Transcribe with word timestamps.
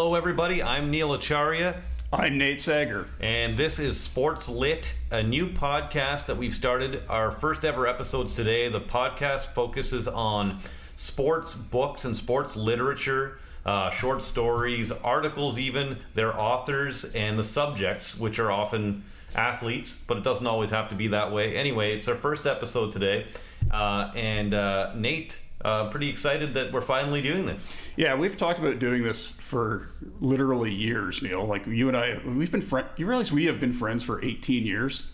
Hello, 0.00 0.14
everybody. 0.14 0.62
I'm 0.62 0.92
Neil 0.92 1.12
Acharya, 1.12 1.82
I'm 2.12 2.38
Nate 2.38 2.60
Sager. 2.60 3.08
and 3.20 3.58
this 3.58 3.80
is 3.80 3.98
Sports 3.98 4.48
Lit, 4.48 4.94
a 5.10 5.24
new 5.24 5.48
podcast 5.48 6.26
that 6.26 6.36
we've 6.36 6.54
started. 6.54 7.02
Our 7.08 7.32
first 7.32 7.64
ever 7.64 7.84
episodes 7.88 8.36
today. 8.36 8.68
The 8.68 8.80
podcast 8.80 9.54
focuses 9.54 10.06
on 10.06 10.60
sports 10.94 11.56
books 11.56 12.04
and 12.04 12.16
sports 12.16 12.56
literature, 12.56 13.40
uh, 13.66 13.90
short 13.90 14.22
stories, 14.22 14.92
articles, 14.92 15.58
even 15.58 15.98
their 16.14 16.40
authors, 16.40 17.04
and 17.04 17.36
the 17.36 17.42
subjects, 17.42 18.16
which 18.16 18.38
are 18.38 18.52
often 18.52 19.02
athletes, 19.34 19.96
but 20.06 20.16
it 20.16 20.22
doesn't 20.22 20.46
always 20.46 20.70
have 20.70 20.88
to 20.90 20.94
be 20.94 21.08
that 21.08 21.32
way. 21.32 21.56
Anyway, 21.56 21.92
it's 21.96 22.06
our 22.06 22.14
first 22.14 22.46
episode 22.46 22.92
today, 22.92 23.26
uh, 23.72 24.12
and 24.14 24.54
uh, 24.54 24.92
Nate. 24.94 25.40
Uh, 25.64 25.88
pretty 25.90 26.08
excited 26.08 26.54
that 26.54 26.72
we're 26.72 26.80
finally 26.80 27.20
doing 27.20 27.44
this. 27.44 27.72
Yeah, 27.96 28.14
we've 28.14 28.36
talked 28.36 28.60
about 28.60 28.78
doing 28.78 29.02
this 29.02 29.26
for 29.26 29.90
literally 30.20 30.72
years, 30.72 31.20
Neil. 31.20 31.44
Like 31.44 31.66
you 31.66 31.88
and 31.88 31.96
I, 31.96 32.20
we've 32.24 32.52
been 32.52 32.60
friends. 32.60 32.88
You 32.96 33.06
realize 33.06 33.32
we 33.32 33.46
have 33.46 33.58
been 33.58 33.72
friends 33.72 34.04
for 34.04 34.24
18 34.24 34.64
years. 34.64 35.10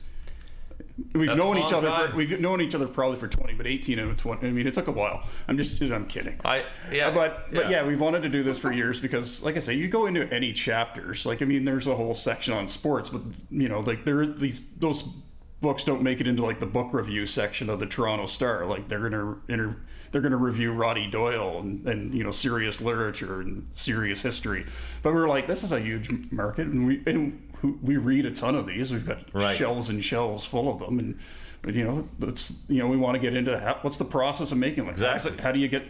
We've 1.12 1.26
That's 1.26 1.38
known 1.38 1.58
each 1.58 1.72
other. 1.72 1.90
For, 1.90 2.14
we've 2.14 2.38
known 2.38 2.60
each 2.60 2.74
other 2.74 2.86
probably 2.86 3.16
for 3.16 3.26
20, 3.26 3.54
but 3.54 3.66
18 3.66 3.98
and 3.98 4.16
20. 4.16 4.46
I 4.46 4.50
mean, 4.50 4.66
it 4.66 4.74
took 4.74 4.86
a 4.86 4.92
while. 4.92 5.26
I'm 5.48 5.56
just, 5.56 5.80
I'm 5.80 6.06
kidding. 6.06 6.38
I 6.44 6.62
yeah, 6.92 7.10
but 7.10 7.52
but 7.52 7.68
yeah, 7.68 7.84
we've 7.84 8.00
wanted 8.00 8.22
to 8.22 8.28
do 8.28 8.42
this 8.42 8.58
for 8.58 8.70
years 8.70 9.00
because, 9.00 9.42
like 9.42 9.56
I 9.56 9.60
say, 9.60 9.74
you 9.74 9.88
go 9.88 10.06
into 10.06 10.32
any 10.32 10.52
chapters. 10.52 11.26
Like 11.26 11.42
I 11.42 11.46
mean, 11.46 11.64
there's 11.64 11.86
a 11.86 11.96
whole 11.96 12.14
section 12.14 12.54
on 12.54 12.68
sports, 12.68 13.08
but 13.08 13.22
you 13.50 13.68
know, 13.68 13.80
like 13.80 14.04
there 14.04 14.20
are 14.20 14.26
these 14.26 14.60
those 14.76 15.04
books 15.60 15.82
don't 15.82 16.02
make 16.02 16.20
it 16.20 16.28
into 16.28 16.44
like 16.44 16.60
the 16.60 16.66
book 16.66 16.92
review 16.92 17.26
section 17.26 17.70
of 17.70 17.80
the 17.80 17.86
Toronto 17.86 18.26
Star. 18.26 18.66
Like 18.66 18.86
they're 18.86 19.08
gonna 19.08 19.36
inter, 19.48 19.76
they're 20.14 20.22
gonna 20.22 20.36
review 20.36 20.72
Roddy 20.72 21.08
Doyle 21.08 21.58
and, 21.58 21.84
and 21.88 22.14
you 22.14 22.22
know 22.22 22.30
serious 22.30 22.80
literature 22.80 23.40
and 23.40 23.66
serious 23.72 24.22
history. 24.22 24.64
But 25.02 25.12
we 25.12 25.18
were 25.18 25.26
like, 25.26 25.48
this 25.48 25.64
is 25.64 25.72
a 25.72 25.80
huge 25.80 26.08
market, 26.30 26.68
and 26.68 26.86
we 26.86 27.02
and 27.04 27.42
we 27.82 27.96
read 27.96 28.24
a 28.24 28.30
ton 28.30 28.54
of 28.54 28.64
these. 28.64 28.92
We've 28.92 29.04
got 29.04 29.24
Right. 29.34 29.56
shelves 29.56 29.88
and 29.90 30.02
shelves 30.04 30.44
full 30.46 30.72
of 30.72 30.78
them, 30.78 30.98
and. 31.00 31.18
But, 31.62 31.74
you 31.76 31.82
know, 31.82 32.06
it's 32.20 32.62
you 32.68 32.78
know 32.80 32.88
we 32.88 32.98
want 32.98 33.14
to 33.14 33.18
get 33.18 33.34
into 33.34 33.58
how, 33.58 33.78
what's 33.80 33.96
the 33.96 34.04
process 34.04 34.52
of 34.52 34.58
making 34.58 34.84
like 34.86 34.98
how 34.98 35.14
Exactly. 35.14 35.32
it- 35.32 35.40
how 35.40 35.50
do 35.50 35.58
you 35.58 35.68
get 35.68 35.82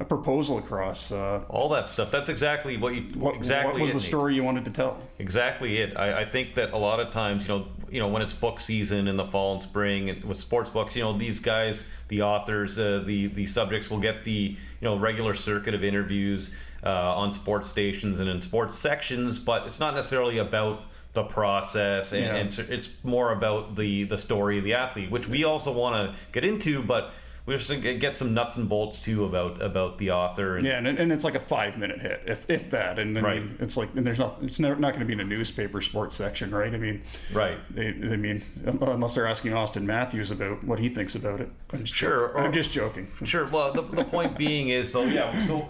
a 0.00 0.04
proposal 0.04 0.58
across. 0.58 1.10
Uh, 1.10 1.42
all 1.48 1.68
that 1.70 1.88
stuff. 1.88 2.10
That's 2.10 2.28
exactly 2.28 2.76
what 2.76 2.94
you 2.94 3.02
what, 3.14 3.34
exactly 3.34 3.72
what 3.72 3.82
was 3.82 3.92
the 3.92 4.00
story 4.00 4.34
you 4.34 4.44
wanted 4.44 4.64
to 4.66 4.70
tell? 4.70 4.98
Exactly 5.18 5.78
it. 5.78 5.96
I, 5.96 6.20
I 6.20 6.24
think 6.24 6.54
that 6.54 6.72
a 6.72 6.76
lot 6.76 7.00
of 7.00 7.10
times, 7.10 7.48
you 7.48 7.54
know, 7.54 7.68
you 7.90 8.00
know, 8.00 8.08
when 8.08 8.22
it's 8.22 8.34
book 8.34 8.60
season 8.60 9.08
in 9.08 9.16
the 9.16 9.24
fall 9.24 9.52
and 9.54 9.62
spring, 9.62 10.10
and 10.10 10.22
with 10.24 10.38
sports 10.38 10.70
books, 10.70 10.94
you 10.94 11.02
know, 11.02 11.16
these 11.18 11.40
guys, 11.40 11.84
the 12.08 12.22
authors, 12.22 12.78
uh, 12.78 13.02
the 13.04 13.26
the 13.28 13.46
subjects 13.46 13.90
will 13.90 13.98
get 13.98 14.24
the 14.24 14.56
you 14.80 14.84
know 14.88 14.96
regular 14.96 15.34
circuit 15.34 15.74
of 15.74 15.82
interviews 15.82 16.50
uh, 16.84 17.16
on 17.16 17.32
sports 17.32 17.68
stations 17.68 18.20
and 18.20 18.28
in 18.28 18.40
sports 18.40 18.76
sections, 18.78 19.38
but 19.40 19.66
it's 19.66 19.80
not 19.80 19.94
necessarily 19.94 20.38
about 20.38 20.82
the 21.14 21.24
process, 21.24 22.12
and, 22.12 22.22
Yeah. 22.22 22.36
and 22.36 22.46
it's, 22.48 22.58
it's 22.58 22.90
more 23.02 23.32
about 23.32 23.74
the 23.74 24.04
the 24.04 24.18
story 24.18 24.58
of 24.58 24.64
the 24.64 24.74
athlete, 24.74 25.10
which 25.10 25.26
we 25.26 25.42
also 25.42 25.72
want 25.72 26.14
to 26.14 26.20
get 26.30 26.44
into, 26.44 26.84
but. 26.84 27.12
We 27.48 27.56
just 27.56 27.80
get 27.80 28.14
some 28.14 28.34
nuts 28.34 28.58
and 28.58 28.68
bolts 28.68 29.00
too 29.00 29.24
about 29.24 29.62
about 29.62 29.96
the 29.96 30.10
author 30.10 30.56
and 30.58 30.66
Yeah, 30.66 30.76
and, 30.76 30.86
and 30.86 31.10
it's 31.10 31.24
like 31.24 31.34
a 31.34 31.40
five 31.40 31.78
minute 31.78 31.98
hit, 32.02 32.22
if, 32.26 32.48
if 32.50 32.68
that. 32.70 32.98
And 32.98 33.16
I 33.16 33.22
Right. 33.22 33.42
mean, 33.42 33.56
it's 33.58 33.74
like, 33.74 33.88
and 33.96 34.06
there's 34.06 34.18
not, 34.18 34.36
it's 34.42 34.60
never, 34.60 34.76
not 34.76 34.90
going 34.92 35.00
to 35.00 35.06
be 35.06 35.14
in 35.14 35.20
a 35.20 35.24
newspaper 35.24 35.80
sports 35.80 36.14
section, 36.14 36.50
right? 36.50 36.74
I 36.74 36.76
mean, 36.76 37.00
right. 37.32 37.56
they, 37.74 37.88
I 37.88 38.16
mean, 38.16 38.44
unless 38.66 39.14
they're 39.14 39.26
asking 39.26 39.52
Auston 39.52 39.84
Matthews 39.84 40.30
about 40.30 40.62
what 40.62 40.78
he 40.78 40.90
thinks 40.90 41.14
about 41.14 41.40
it. 41.40 41.48
I'm 41.72 41.80
just 41.80 41.94
Sure, 41.94 42.28
or- 42.28 42.40
I'm 42.40 42.52
just 42.52 42.70
joking. 42.70 43.08
Sure. 43.24 43.46
Well, 43.48 43.72
the, 43.72 43.80
the 43.80 44.04
point 44.04 44.36
being 44.36 44.68
is, 44.68 44.92
though, 44.92 45.04
yeah. 45.04 45.42
So 45.46 45.66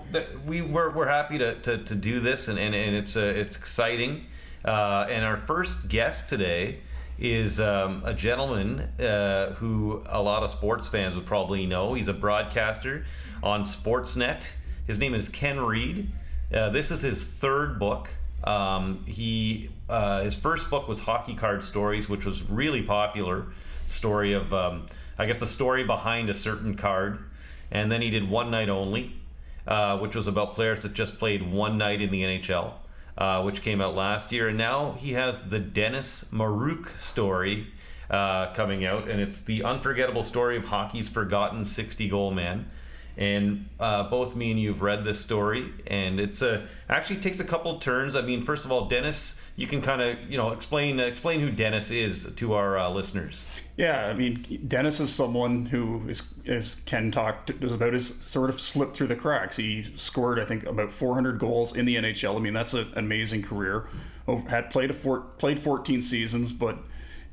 we 0.47 0.63
we're, 0.63 0.91
we're 0.93 1.07
happy 1.07 1.39
to, 1.39 1.55
to, 1.61 1.79
to 1.85 1.95
do 1.95 2.19
this, 2.19 2.49
and, 2.49 2.59
and, 2.59 2.75
and 2.75 2.97
it's 2.97 3.17
uh, 3.17 3.21
it's 3.21 3.57
exciting. 3.57 4.27
Uh, 4.65 5.07
and 5.09 5.25
our 5.25 5.37
first 5.37 5.87
guest 5.89 6.29
today 6.29 6.81
is 7.19 7.59
um, 7.59 8.03
a 8.05 8.15
gentleman 8.15 8.81
uh, 9.01 9.53
who 9.55 10.03
a 10.09 10.23
lot 10.23 10.43
of 10.43 10.51
sports 10.51 10.89
fans 10.89 11.15
would 11.17 11.27
probably 11.27 11.67
know. 11.67 11.95
He's 11.95 12.09
a 12.09 12.13
broadcaster 12.13 13.05
on 13.43 13.65
Sportsnet. 13.65 14.51
His 14.87 14.99
name 14.99 15.15
is 15.15 15.29
Ken 15.29 15.61
Reed. 15.61 16.11
Uh, 16.53 16.71
this 16.71 16.91
is 16.91 17.03
his 17.03 17.25
third 17.25 17.79
book. 17.79 18.09
Um, 18.45 19.05
he 19.07 19.71
uh, 19.89 20.23
his 20.23 20.35
first 20.35 20.71
book 20.71 20.87
was 20.87 21.01
Hockey 21.01 21.35
Card 21.35 21.65
Stories, 21.65 22.09
which 22.09 22.25
was 22.25 22.43
really 22.43 22.83
popular. 22.83 23.47
Story 23.87 24.35
of 24.35 24.53
um, 24.53 24.87
I 25.19 25.27
guess 25.27 25.41
the 25.41 25.47
story 25.47 25.83
behind 25.83 26.31
a 26.31 26.35
certain 26.35 26.77
card, 26.77 27.19
and 27.71 27.91
then 27.91 28.01
he 28.01 28.11
did 28.11 28.29
One 28.29 28.51
Night 28.51 28.69
Only, 28.69 29.13
uh, 29.67 29.99
which 29.99 30.15
was 30.15 30.29
about 30.29 30.55
players 30.55 30.83
that 30.83 30.93
just 30.93 31.19
played 31.19 31.43
one 31.43 31.79
night 31.79 32.01
in 32.01 32.11
the 32.11 32.23
NHL, 32.23 32.73
uh, 33.19 33.43
which 33.43 33.63
came 33.63 33.81
out 33.81 33.95
last 33.95 34.33
year. 34.33 34.49
And 34.49 34.57
now 34.57 34.93
he 34.93 35.13
has 35.13 35.43
the 35.43 35.59
Dennis 35.59 36.25
Maruk 36.33 36.89
story 36.97 37.67
uh, 38.09 38.53
coming 38.55 38.87
out, 38.87 39.09
and 39.09 39.21
it's 39.21 39.43
the 39.43 39.65
unforgettable 39.65 40.23
story 40.23 40.57
of 40.57 40.65
hockey's 40.65 41.09
forgotten 41.09 41.65
60 41.65 42.09
goal 42.09 42.31
man. 42.31 42.67
And 43.19 43.69
uh, 43.81 44.05
both 44.05 44.37
me 44.37 44.53
and 44.53 44.61
you 44.61 44.69
have 44.69 44.81
read 44.81 45.03
this 45.03 45.19
story, 45.19 45.73
and 45.89 46.21
it's 46.21 46.41
a 46.41 46.69
actually 46.89 47.17
takes 47.17 47.41
a 47.41 47.45
couple 47.45 47.77
turns. 47.81 48.15
I 48.15 48.23
mean, 48.23 48.45
first 48.45 48.65
of 48.65 48.71
all, 48.71 48.87
Dennis, 48.87 49.35
you 49.57 49.67
can 49.67 49.83
kind 49.83 50.01
of 50.01 50.19
you 50.31 50.39
know 50.39 50.53
explain 50.53 51.01
explain 51.01 51.41
who 51.41 51.51
Dennis 51.51 51.91
is 51.91 52.33
to 52.37 52.55
our 52.55 52.79
uh, 52.79 52.89
listeners. 52.89 53.45
Yeah, 53.77 54.07
I 54.07 54.15
mean, 54.15 54.45
Dennis 54.67 54.99
is 54.99 55.13
someone 55.13 55.67
who 55.67 56.09
is, 56.09 56.23
as 56.47 56.77
Ken 56.87 57.13
talked 57.13 57.51
is 57.51 57.73
about, 57.73 57.93
his 57.93 58.13
sort 58.13 58.51
of 58.51 58.61
slipped 58.61 58.97
through 58.97 59.07
the 59.07 59.17
cracks. 59.17 59.57
He 59.57 59.93
scored, 59.97 60.41
I 60.41 60.45
think, 60.45 60.67
about 60.67 60.91
400 60.93 61.39
goals 61.39 61.77
in 61.77 61.85
the 61.85 61.95
NHL. 61.95 62.37
I 62.37 62.41
mean, 62.41 62.55
that's 62.55 62.75
an 62.75 62.93
amazing 62.97 63.43
career. 63.43 63.89
Oh, 64.27 64.39
Had 64.39 64.71
played 64.71 64.91
a 64.91 64.95
four, 64.95 65.21
played 65.39 65.61
14 65.61 66.03
seasons, 66.03 66.53
but 66.53 66.79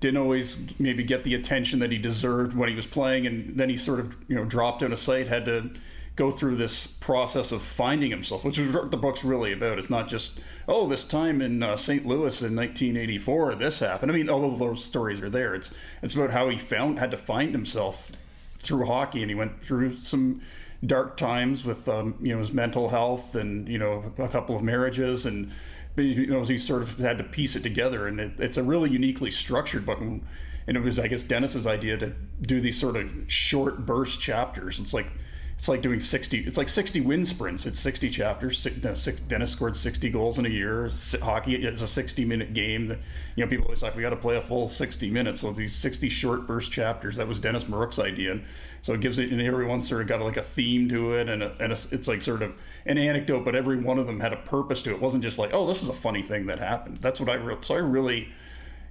didn't 0.06 0.22
always 0.22 0.80
maybe 0.80 1.04
get 1.04 1.24
the 1.24 1.34
attention 1.34 1.80
that 1.80 1.92
he 1.92 1.98
deserved 1.98 2.56
when 2.56 2.70
he 2.70 2.76
was 2.76 2.86
playing. 2.86 3.26
And 3.26 3.58
then 3.58 3.70
he 3.70 3.78
sort 3.78 4.00
of, 4.00 4.16
you 4.28 4.36
know, 4.36 4.46
dropped 4.46 4.84
out 4.84 4.92
of 4.92 5.00
sight. 5.00 5.28
Had 5.28 5.46
to 5.46 5.72
go 6.16 6.32
through 6.32 6.56
this 6.56 6.86
process 6.88 7.52
of 7.52 7.62
finding 7.62 8.12
himself, 8.12 8.46
which 8.46 8.58
is 8.58 8.74
what 8.74 8.92
the 8.92 8.98
book's 8.98 9.26
really 9.26 9.52
about. 9.52 9.80
It's 9.80 9.90
not 9.90 10.08
just, 10.08 10.40
oh, 10.68 10.88
this 10.88 11.04
time 11.04 11.42
in 11.42 11.62
uh, 11.62 11.76
St. 11.76 12.06
Louis 12.06 12.42
in 12.42 12.56
1984, 12.56 13.56
this 13.56 13.80
happened. 13.80 14.12
I 14.12 14.16
mean, 14.16 14.30
although 14.30 14.56
those 14.56 14.84
stories 14.84 15.22
are 15.22 15.30
there, 15.30 15.56
it's 15.56 15.74
it's 16.02 16.16
about 16.16 16.30
how 16.30 16.50
he 16.50 16.58
found 16.58 17.00
had 17.00 17.12
to 17.12 17.18
find 17.18 17.52
himself 17.52 18.12
through 18.58 18.86
hockey, 18.86 19.22
and 19.22 19.30
he 19.32 19.36
went 19.36 19.62
through 19.62 19.94
some 19.94 20.42
dark 20.86 21.18
times 21.18 21.66
with 21.66 21.90
um, 21.90 22.16
you 22.22 22.34
know 22.34 22.40
his 22.40 22.54
mental 22.54 22.90
health 22.90 23.34
and 23.34 23.68
you 23.68 23.80
know 23.80 24.14
a 24.20 24.30
couple 24.30 24.56
of 24.56 24.62
marriages 24.62 25.26
and. 25.26 25.52
But, 25.96 26.04
You 26.04 26.28
know, 26.28 26.44
he 26.44 26.58
sort 26.58 26.82
of 26.82 26.98
had 26.98 27.18
to 27.18 27.24
piece 27.24 27.56
it 27.56 27.64
together, 27.64 28.08
and 28.08 28.20
it, 28.20 28.32
it's 28.40 28.58
a 28.58 28.64
really 28.64 28.90
uniquely 28.90 29.32
structured 29.32 29.86
book. 29.86 30.00
And, 30.00 30.26
and 30.68 30.78
it 30.78 30.82
was, 30.82 30.98
I 30.98 31.08
guess, 31.08 31.24
Dennis's 31.24 31.68
idea 31.68 31.98
to 31.98 32.14
do 32.42 32.60
these 32.60 32.80
sort 32.80 32.96
of 32.96 33.10
short 33.28 33.86
burst 33.86 34.20
chapters. 34.20 34.80
It's 34.80 34.94
like 34.94 35.12
it's 35.58 35.70
like 35.70 35.82
doing 35.82 36.00
60 36.00 36.40
it's 36.40 36.58
like 36.58 36.70
60 36.70 37.02
wind 37.02 37.28
sprints. 37.28 37.66
It's 37.66 37.80
60 37.80 38.10
chapters 38.10 38.60
Six, 38.60 39.22
dennis 39.22 39.52
scored 39.52 39.76
60 39.76 40.10
goals 40.10 40.38
in 40.38 40.46
a 40.46 40.50
year. 40.50 40.90
Hockey 41.22 41.56
is 41.56 41.82
a 41.82 41.88
60 41.88 42.26
minute 42.26 42.54
game. 42.54 42.88
The- 42.88 43.00
you 43.36 43.44
know 43.44 43.50
people 43.50 43.66
always 43.66 43.82
like 43.82 43.96
we 43.96 44.02
got 44.02 44.10
to 44.12 44.16
play 44.18 44.36
a 44.36 44.42
full 44.42 44.68
60 44.68 45.10
minutes. 45.10 45.42
So 45.42 45.52
these 45.52 45.74
60 45.74 46.10
short 46.10 46.46
burst 46.46 46.72
chapters 46.72 47.16
that 47.16 47.28
was 47.28 47.40
Dennis 47.40 47.64
Maruk's 47.66 48.00
idea. 48.00 48.34
And 48.34 48.44
so 48.82 48.94
it 48.94 49.02
gives 49.02 49.18
it 49.18 49.32
and 49.32 49.42
everyone's 49.42 49.88
sort 49.88 50.02
of 50.02 50.08
got 50.08 50.22
like 50.22 50.38
a 50.38 50.44
theme 50.44 50.90
to 50.90 51.14
it 51.14 51.30
and, 51.30 51.42
a, 51.42 51.56
and 51.60 51.72
a, 51.72 51.78
it's 51.92 52.08
like 52.08 52.22
sort 52.22 52.42
of 52.42 52.54
an 52.86 52.98
anecdote 52.98 53.46
but 53.46 53.56
every 53.56 53.78
one 53.78 53.98
of 53.98 54.08
them 54.08 54.20
had 54.20 54.34
a 54.34 54.38
purpose 54.38 54.82
to 54.84 54.92
it. 54.92 54.96
It 54.96 55.02
wasn't 55.02 55.24
just 55.24 55.38
like 55.38 55.52
oh 55.54 55.66
this 55.68 55.82
is 55.82 55.90
a 55.90 55.94
funny 55.94 56.22
thing 56.22 56.48
that 56.48 56.60
happened. 56.60 56.98
That's 56.98 57.20
what 57.20 57.30
i 57.30 57.36
re- 57.36 57.58
so 57.62 57.76
i 57.76 57.80
really 57.80 58.30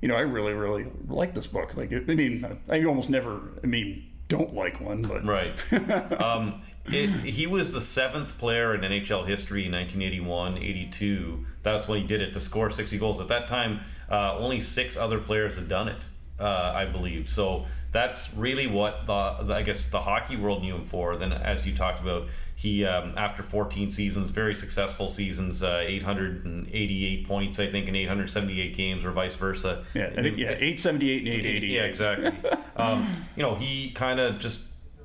you 0.01 0.09
know, 0.09 0.17
I 0.17 0.21
really, 0.21 0.53
really 0.53 0.87
like 1.09 1.33
this 1.33 1.47
book. 1.47 1.75
Like, 1.79 1.91
I 1.91 2.01
mean, 2.15 2.59
I 2.69 2.85
almost 2.85 3.09
never, 3.09 3.41
I 3.63 3.67
mean, 3.67 4.05
don't 4.29 4.55
like 4.55 4.81
one, 4.81 5.03
but 5.03 5.25
Right. 5.25 5.73
um, 6.21 6.63
it, 6.87 7.09
he 7.09 7.47
was 7.47 7.73
the 7.73 7.81
seventh 7.81 8.39
player 8.39 8.75
in 8.75 8.83
NHL 8.83 9.27
history 9.27 9.67
in 9.67 9.73
1981 9.73 10.59
82. 10.59 11.47
That's 11.63 11.89
when 11.89 12.01
he 12.01 12.07
did 12.07 12.21
it 12.21 12.33
to 12.35 12.41
score 12.41 12.71
60 12.71 12.99
goals. 12.99 13.21
At 13.21 13.29
that 13.29 13.49
time, 13.49 13.81
uh, 14.11 14.37
only 14.37 14.61
six 14.61 14.97
other 14.97 15.19
players 15.19 15.57
had 15.57 15.69
done 15.69 15.89
it, 15.89 16.07
uh, 16.39 16.73
I 16.75 16.87
believe. 16.87 17.29
So 17.29 17.67
that's 17.93 18.35
really 18.35 18.67
what 18.67 19.07
the, 19.07 19.45
the 19.45 19.55
I 19.55 19.63
guess 19.63 19.85
the 19.85 20.01
hockey 20.01 20.37
world 20.37 20.63
knew 20.63 20.75
him 20.75 20.85
for. 20.85 21.17
Then, 21.17 21.33
as 21.33 21.67
you 21.67 21.75
talked 21.75 22.01
about, 22.01 22.29
he 22.57 22.85
um, 22.85 23.15
after 23.17 23.43
14 23.43 23.91
seasons, 23.91 24.31
very 24.31 24.55
successful 24.55 25.09
seasons, 25.09 25.63
uh, 25.63 25.83
888 25.85 27.27
points, 27.27 27.59
I 27.59 27.69
think, 27.69 27.89
in 27.89 27.95
878 27.95 28.77
games, 28.77 29.05
or 29.05 29.13
vice 29.13 29.37
versa. 29.37 29.85
yeah, 29.95 30.07
I 30.07 30.23
think, 30.23 30.39
yeah, 30.39 30.51
878 30.51 31.19
and 31.19 31.29
880. 31.29 31.67
Yeah, 31.69 31.83
exactly. 31.83 32.51
um, 32.77 33.13
you 33.37 33.43
know, 33.43 33.55
he 33.55 33.93
kind 33.93 34.19
of 34.19 34.39
just 34.39 34.61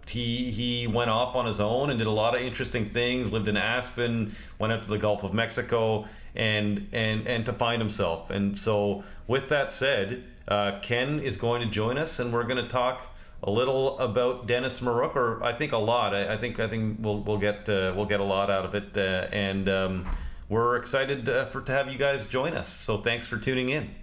he 0.09 0.49
he 0.51 0.87
went 0.87 1.09
off 1.09 1.35
on 1.35 1.45
his 1.45 1.59
own 1.59 1.89
and 1.89 1.99
did 1.99 2.07
a 2.07 2.11
lot 2.11 2.35
of 2.35 2.41
interesting 2.41 2.89
things. 2.89 3.31
Lived 3.31 3.47
in 3.47 3.57
Aspen, 3.57 4.33
went 4.57 4.73
out 4.73 4.83
to 4.83 4.89
the 4.89 4.97
Gulf 4.97 5.23
of 5.23 5.33
Mexico, 5.33 6.07
and 6.35 6.87
and 6.91 7.27
and 7.27 7.45
to 7.45 7.53
find 7.53 7.81
himself. 7.81 8.29
And 8.29 8.57
so, 8.57 9.03
with 9.27 9.49
that 9.49 9.71
said, 9.71 10.23
uh, 10.49 10.79
Ken 10.81 11.19
is 11.19 11.37
going 11.37 11.61
to 11.61 11.67
join 11.67 11.97
us, 11.97 12.19
and 12.19 12.33
we're 12.33 12.43
going 12.43 12.61
to 12.61 12.67
talk 12.67 13.03
a 13.43 13.51
little 13.51 13.97
about 13.99 14.47
Dennis 14.47 14.79
Maruk, 14.81 15.15
or 15.15 15.41
I 15.43 15.53
think 15.53 15.71
a 15.71 15.77
lot. 15.77 16.13
I, 16.13 16.33
I 16.33 16.37
think 16.37 16.59
I 16.59 16.67
think 16.67 16.97
we'll 16.99 17.21
we'll 17.21 17.37
get 17.37 17.69
uh, 17.69 17.93
we'll 17.95 18.07
get 18.07 18.19
a 18.19 18.23
lot 18.23 18.49
out 18.49 18.65
of 18.65 18.73
it, 18.75 18.97
uh, 18.97 19.27
and 19.31 19.69
um, 19.69 20.07
we're 20.49 20.75
excited 20.77 21.29
uh, 21.29 21.45
for 21.45 21.61
to 21.61 21.71
have 21.71 21.91
you 21.91 21.99
guys 21.99 22.25
join 22.25 22.53
us. 22.53 22.67
So 22.67 22.97
thanks 22.97 23.27
for 23.27 23.37
tuning 23.37 23.69
in. 23.69 23.93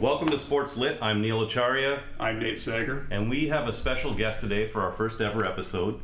Welcome 0.00 0.30
to 0.30 0.38
Sports 0.38 0.76
Lit. 0.76 0.98
I'm 1.00 1.20
Neil 1.20 1.42
Acharya, 1.42 2.02
I'm 2.18 2.40
Nate 2.40 2.60
Sager. 2.60 3.06
and 3.12 3.30
we 3.30 3.46
have 3.48 3.68
a 3.68 3.72
special 3.72 4.12
guest 4.12 4.40
today 4.40 4.66
for 4.66 4.80
our 4.80 4.90
first 4.90 5.20
ever 5.20 5.44
episode. 5.44 6.00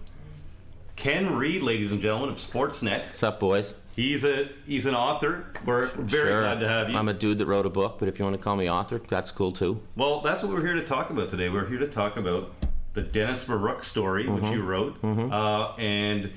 Ken 0.98 1.32
Reed, 1.36 1.62
ladies 1.62 1.92
and 1.92 2.00
gentlemen, 2.00 2.28
of 2.30 2.38
Sportsnet. 2.38 3.04
What's 3.06 3.22
up, 3.22 3.38
boys? 3.38 3.74
He's 3.94 4.24
a 4.24 4.48
he's 4.66 4.84
an 4.84 4.96
author. 4.96 5.46
We're 5.64 5.86
very 5.86 6.30
Sure. 6.30 6.40
glad 6.42 6.58
to 6.58 6.66
have 6.68 6.90
you. 6.90 6.96
I'm 6.96 7.06
a 7.08 7.14
dude 7.14 7.38
that 7.38 7.46
wrote 7.46 7.66
a 7.66 7.70
book, 7.70 8.00
but 8.00 8.08
if 8.08 8.18
you 8.18 8.24
want 8.24 8.36
to 8.36 8.42
call 8.42 8.56
me 8.56 8.68
author, 8.68 8.98
that's 9.08 9.30
cool 9.30 9.52
too. 9.52 9.80
well, 9.94 10.20
that's 10.22 10.42
what 10.42 10.50
we're 10.50 10.64
here 10.66 10.74
to 10.74 10.82
talk 10.84 11.10
about 11.10 11.28
today. 11.28 11.50
We're 11.50 11.68
here 11.68 11.78
to 11.78 11.86
talk 11.86 12.16
about 12.16 12.52
the 12.94 13.02
Dennis 13.02 13.44
Maruk 13.44 13.84
story, 13.84 14.24
Mm-hmm. 14.24 14.34
which 14.44 14.52
you 14.52 14.62
wrote, 14.64 14.96
uh, 15.04 15.74
and 15.78 16.32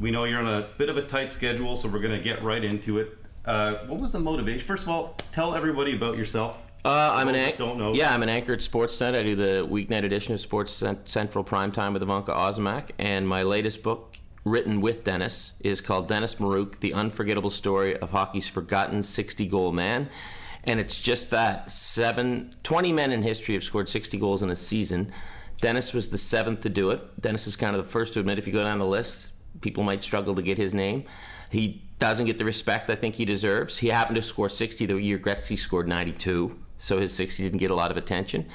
we 0.00 0.10
know 0.10 0.24
you're 0.24 0.40
on 0.40 0.48
a 0.48 0.68
bit 0.78 0.88
of 0.88 0.96
a 0.96 1.02
tight 1.02 1.30
schedule, 1.30 1.76
so 1.76 1.86
we're 1.86 1.98
going 1.98 2.16
to 2.16 2.24
get 2.24 2.42
right 2.42 2.64
into 2.64 2.98
it. 2.98 3.18
Uh, 3.44 3.74
what 3.88 4.00
was 4.00 4.12
the 4.12 4.20
motivation? 4.20 4.66
First 4.66 4.84
of 4.84 4.88
all, 4.88 5.16
tell 5.32 5.54
everybody 5.54 5.94
about 5.94 6.16
yourself. 6.16 6.62
Uh, 6.86 7.10
I'm 7.14 7.28
an 7.28 7.34
anchor. 7.34 7.58
don't 7.58 7.78
know. 7.78 7.92
Yeah, 7.94 8.14
I'm 8.14 8.22
an 8.22 8.28
anchor 8.28 8.52
at 8.52 8.60
Sportsnet. 8.60 9.16
I 9.16 9.24
do 9.24 9.34
the 9.34 9.66
weeknight 9.68 10.04
edition 10.04 10.34
of 10.34 10.40
Sports 10.40 10.72
Cent- 10.72 11.08
Central 11.08 11.42
Primetime 11.42 11.92
with 11.92 12.00
Evanka 12.00 12.30
Osmak, 12.30 12.90
and 12.96 13.26
my 13.26 13.42
latest 13.42 13.82
book, 13.82 14.18
written 14.44 14.80
with 14.80 15.02
Dennis, 15.02 15.54
is 15.58 15.80
called 15.80 16.06
Dennis 16.06 16.36
Maruk: 16.36 16.78
The 16.78 16.94
Unforgettable 16.94 17.50
Story 17.50 17.98
of 17.98 18.12
Hockey's 18.12 18.48
Forgotten 18.48 19.00
60-Goal 19.00 19.72
Man. 19.72 20.08
And 20.62 20.78
it's 20.78 21.02
just 21.02 21.30
that 21.30 21.72
seven, 21.72 22.54
20 22.62 22.92
men 22.92 23.10
in 23.10 23.22
history 23.22 23.54
have 23.54 23.64
scored 23.64 23.88
60 23.88 24.16
goals 24.18 24.44
in 24.44 24.50
a 24.50 24.56
season. 24.56 25.10
Dennis 25.60 25.92
was 25.92 26.10
the 26.10 26.18
seventh 26.18 26.60
to 26.60 26.68
do 26.68 26.90
it. 26.90 27.20
Dennis 27.20 27.48
is 27.48 27.56
kind 27.56 27.74
of 27.74 27.84
the 27.84 27.90
first 27.90 28.12
to 28.12 28.20
admit 28.20 28.38
if 28.38 28.46
you 28.46 28.52
go 28.52 28.62
down 28.62 28.78
the 28.78 28.86
list, 28.86 29.32
people 29.60 29.82
might 29.82 30.04
struggle 30.04 30.36
to 30.36 30.42
get 30.42 30.56
his 30.56 30.72
name. 30.72 31.04
He 31.50 31.82
doesn't 31.98 32.26
get 32.26 32.38
the 32.38 32.44
respect 32.44 32.90
I 32.90 32.94
think 32.94 33.16
he 33.16 33.24
deserves. 33.24 33.78
He 33.78 33.88
happened 33.88 34.16
to 34.16 34.22
score 34.22 34.48
60 34.48 34.86
the 34.86 34.96
year 34.96 35.18
Gretzky 35.18 35.58
scored 35.58 35.88
92, 35.88 36.56
so 36.86 36.98
his 36.98 37.12
60 37.14 37.42
didn't 37.42 37.58
get 37.58 37.70
a 37.70 37.74
lot 37.74 37.90
of 37.90 37.96
attention. 37.96 38.46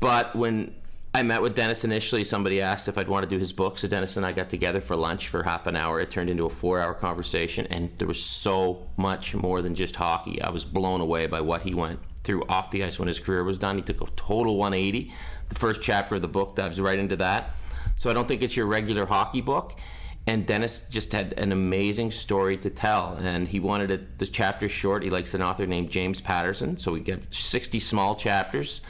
But 0.00 0.34
when 0.34 0.74
I 1.12 1.22
met 1.22 1.42
with 1.42 1.54
Dennis 1.54 1.84
initially, 1.84 2.24
somebody 2.24 2.62
asked 2.62 2.88
if 2.88 2.96
I'd 2.96 3.08
want 3.08 3.24
to 3.24 3.28
do 3.28 3.38
his 3.38 3.52
book. 3.52 3.78
So 3.78 3.86
Dennis 3.86 4.16
and 4.16 4.24
I 4.24 4.32
got 4.32 4.48
together 4.48 4.80
for 4.80 4.96
lunch 4.96 5.28
for 5.28 5.42
half 5.42 5.66
an 5.66 5.76
hour. 5.76 6.00
It 6.00 6.10
turned 6.10 6.30
into 6.30 6.46
a 6.46 6.50
four 6.50 6.80
hour 6.80 6.94
conversation, 6.94 7.66
and 7.66 7.90
there 7.98 8.08
was 8.08 8.24
so 8.24 8.86
much 8.96 9.34
more 9.34 9.60
than 9.60 9.74
just 9.74 9.96
hockey. 9.96 10.40
I 10.40 10.48
was 10.50 10.64
blown 10.64 11.00
away 11.00 11.26
by 11.26 11.42
what 11.42 11.62
he 11.62 11.74
went 11.74 12.00
through 12.24 12.44
off 12.48 12.70
the 12.70 12.82
ice 12.82 12.98
when 12.98 13.08
his 13.08 13.20
career 13.20 13.44
was 13.44 13.58
done. 13.58 13.76
He 13.76 13.82
took 13.82 14.00
a 14.00 14.06
total 14.16 14.56
180. 14.56 15.12
The 15.50 15.54
first 15.54 15.82
chapter 15.82 16.14
of 16.14 16.22
the 16.22 16.28
book 16.28 16.54
dives 16.56 16.80
right 16.80 16.98
into 16.98 17.16
that. 17.16 17.56
So 17.96 18.08
I 18.08 18.14
don't 18.14 18.26
think 18.26 18.40
it's 18.40 18.56
your 18.56 18.66
regular 18.66 19.04
hockey 19.04 19.42
book. 19.42 19.78
And 20.26 20.46
Dennis 20.46 20.86
just 20.88 21.12
had 21.12 21.34
an 21.38 21.50
amazing 21.50 22.10
story 22.10 22.56
to 22.58 22.70
tell, 22.70 23.16
and 23.20 23.48
he 23.48 23.58
wanted 23.58 23.90
it, 23.90 24.18
the 24.18 24.26
chapter 24.26 24.68
short. 24.68 25.02
He 25.02 25.10
likes 25.10 25.34
an 25.34 25.42
author 25.42 25.66
named 25.66 25.90
James 25.90 26.20
Patterson, 26.20 26.76
so 26.76 26.92
we 26.92 27.00
get 27.00 27.32
60 27.34 27.80
small 27.80 28.14
chapters, 28.14 28.80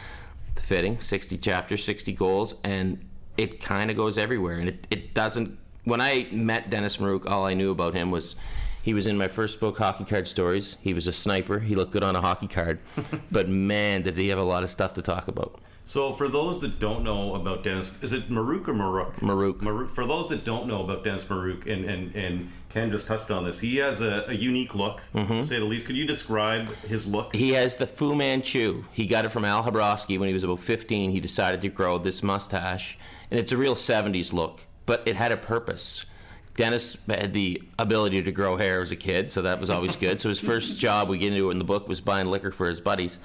fitting 0.56 1.00
60 1.00 1.38
chapters, 1.38 1.84
60 1.84 2.12
goals, 2.12 2.56
and 2.64 2.98
it 3.38 3.60
kind 3.60 3.90
of 3.90 3.96
goes 3.96 4.18
everywhere. 4.18 4.58
And 4.58 4.68
it, 4.68 4.86
it 4.90 5.14
doesn't. 5.14 5.58
When 5.84 6.00
I 6.00 6.26
met 6.30 6.68
Dennis 6.68 6.98
Maruk, 6.98 7.30
all 7.30 7.46
I 7.46 7.54
knew 7.54 7.70
about 7.70 7.94
him 7.94 8.10
was 8.10 8.36
he 8.82 8.92
was 8.92 9.06
in 9.06 9.16
my 9.16 9.28
first 9.28 9.60
book, 9.60 9.78
Hockey 9.78 10.04
Card 10.04 10.26
Stories. 10.26 10.76
He 10.82 10.94
was 10.94 11.06
a 11.06 11.12
sniper. 11.12 11.58
He 11.58 11.74
looked 11.74 11.92
good 11.92 12.02
on 12.02 12.16
a 12.16 12.20
hockey 12.20 12.48
card, 12.48 12.80
but 13.30 13.48
man, 13.48 14.02
did 14.02 14.16
he 14.16 14.28
have 14.28 14.38
a 14.38 14.42
lot 14.42 14.62
of 14.62 14.70
stuff 14.70 14.94
to 14.94 15.02
talk 15.02 15.28
about. 15.28 15.60
So, 15.90 16.12
for 16.12 16.28
those 16.28 16.60
that 16.60 16.78
don't 16.78 17.02
know 17.02 17.34
about 17.34 17.64
Dennis, 17.64 17.90
is 18.00 18.12
it 18.12 18.30
Maruk 18.30 18.68
or 18.68 18.74
Maruk? 18.74 19.14
Maruk. 19.16 19.54
Maruk. 19.54 19.90
For 19.90 20.06
those 20.06 20.28
that 20.28 20.44
don't 20.44 20.68
know 20.68 20.84
about 20.84 21.02
Dennis 21.02 21.24
Maruk, 21.24 21.66
and, 21.66 21.84
and, 21.84 22.14
and 22.14 22.48
Ken 22.68 22.92
just 22.92 23.08
touched 23.08 23.32
on 23.32 23.42
this, 23.42 23.58
he 23.58 23.78
has 23.78 24.00
a, 24.00 24.24
a 24.28 24.32
unique 24.32 24.76
look, 24.76 25.02
to 25.16 25.42
say 25.42 25.58
the 25.58 25.64
least. 25.64 25.86
Could 25.86 25.96
you 25.96 26.06
describe 26.06 26.72
his 26.82 27.08
look? 27.08 27.34
He 27.34 27.54
has 27.54 27.74
the 27.74 27.88
Fu 27.88 28.14
Manchu. 28.14 28.84
He 28.92 29.08
got 29.08 29.24
it 29.24 29.30
from 29.30 29.44
Al 29.44 29.64
Hrabosky 29.64 30.16
when 30.16 30.28
he 30.28 30.32
was 30.32 30.44
about 30.44 30.60
15. 30.60 31.10
He 31.10 31.18
decided 31.18 31.60
to 31.62 31.68
grow 31.68 31.98
this 31.98 32.22
mustache, 32.22 32.96
and 33.28 33.40
it's 33.40 33.50
a 33.50 33.56
real 33.56 33.74
70s 33.74 34.32
look, 34.32 34.60
but 34.86 35.02
it 35.06 35.16
had 35.16 35.32
a 35.32 35.36
purpose. 35.36 36.06
Dennis 36.54 36.98
had 37.08 37.32
the 37.32 37.64
ability 37.80 38.22
to 38.22 38.30
grow 38.30 38.56
hair 38.56 38.80
as 38.80 38.92
a 38.92 38.96
kid, 38.96 39.32
so 39.32 39.42
that 39.42 39.58
was 39.58 39.70
always 39.70 39.96
good. 39.96 40.20
So 40.20 40.28
his 40.28 40.38
first 40.38 40.78
job, 40.86 41.08
we 41.08 41.18
get 41.18 41.32
into 41.32 41.48
it 41.48 41.50
in 41.54 41.58
the 41.58 41.64
book, 41.64 41.88
was 41.88 42.00
buying 42.00 42.28
liquor 42.28 42.52
for 42.52 42.68
his 42.68 42.80
buddies. 42.80 43.18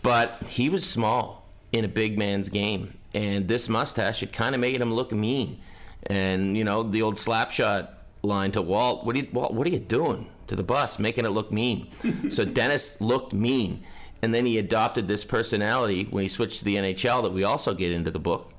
But 0.00 0.40
he 0.44 0.68
was 0.68 0.88
small 0.88 1.47
in 1.72 1.84
a 1.84 1.88
big 1.88 2.18
man's 2.18 2.48
game, 2.48 2.96
and 3.14 3.48
this 3.48 3.68
mustache 3.68 4.22
it 4.22 4.32
kind 4.32 4.54
of 4.54 4.60
made 4.60 4.80
him 4.80 4.92
look 4.92 5.12
mean. 5.12 5.60
And 6.06 6.56
you 6.56 6.64
know 6.64 6.82
the 6.82 7.02
old 7.02 7.18
slap 7.18 7.50
shot 7.50 7.94
line 8.22 8.52
to 8.52 8.62
Walt, 8.62 9.04
"What 9.04 9.16
are 9.16 9.18
you, 9.18 9.28
Walt, 9.32 9.54
what 9.54 9.66
are 9.66 9.70
you 9.70 9.78
doing 9.78 10.28
to 10.46 10.56
the 10.56 10.62
bus, 10.62 10.98
making 10.98 11.24
it 11.24 11.30
look 11.30 11.52
mean?" 11.52 11.88
so 12.30 12.44
Dennis 12.44 13.00
looked 13.00 13.32
mean, 13.32 13.82
and 14.22 14.34
then 14.34 14.46
he 14.46 14.58
adopted 14.58 15.08
this 15.08 15.24
personality 15.24 16.06
when 16.10 16.22
he 16.22 16.28
switched 16.28 16.60
to 16.60 16.64
the 16.64 16.76
NHL 16.76 17.22
that 17.22 17.32
we 17.32 17.44
also 17.44 17.74
get 17.74 17.92
into 17.92 18.10
the 18.10 18.18
book 18.18 18.52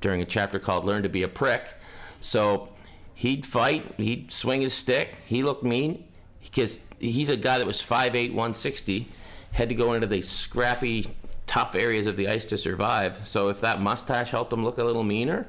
during 0.00 0.22
a 0.22 0.24
chapter 0.24 0.58
called 0.58 0.84
"Learn 0.84 1.02
to 1.02 1.08
Be 1.08 1.22
a 1.22 1.28
Prick." 1.28 1.74
So 2.20 2.70
he'd 3.14 3.44
fight, 3.44 3.94
he'd 3.98 4.32
swing 4.32 4.62
his 4.62 4.72
stick, 4.72 5.16
he 5.26 5.42
looked 5.42 5.62
mean 5.62 6.04
because 6.42 6.80
he's 7.00 7.28
a 7.28 7.36
guy 7.36 7.58
that 7.58 7.66
was 7.66 7.80
5'8", 7.80 8.28
160, 8.28 9.08
had 9.52 9.68
to 9.68 9.74
go 9.74 9.92
into 9.94 10.06
the 10.06 10.22
scrappy, 10.22 11.06
tough 11.46 11.74
areas 11.74 12.06
of 12.06 12.16
the 12.16 12.28
ice 12.28 12.44
to 12.46 12.58
survive. 12.58 13.26
So 13.26 13.48
if 13.48 13.60
that 13.60 13.80
mustache 13.80 14.30
helped 14.30 14.52
him 14.52 14.64
look 14.64 14.78
a 14.78 14.84
little 14.84 15.04
meaner, 15.04 15.46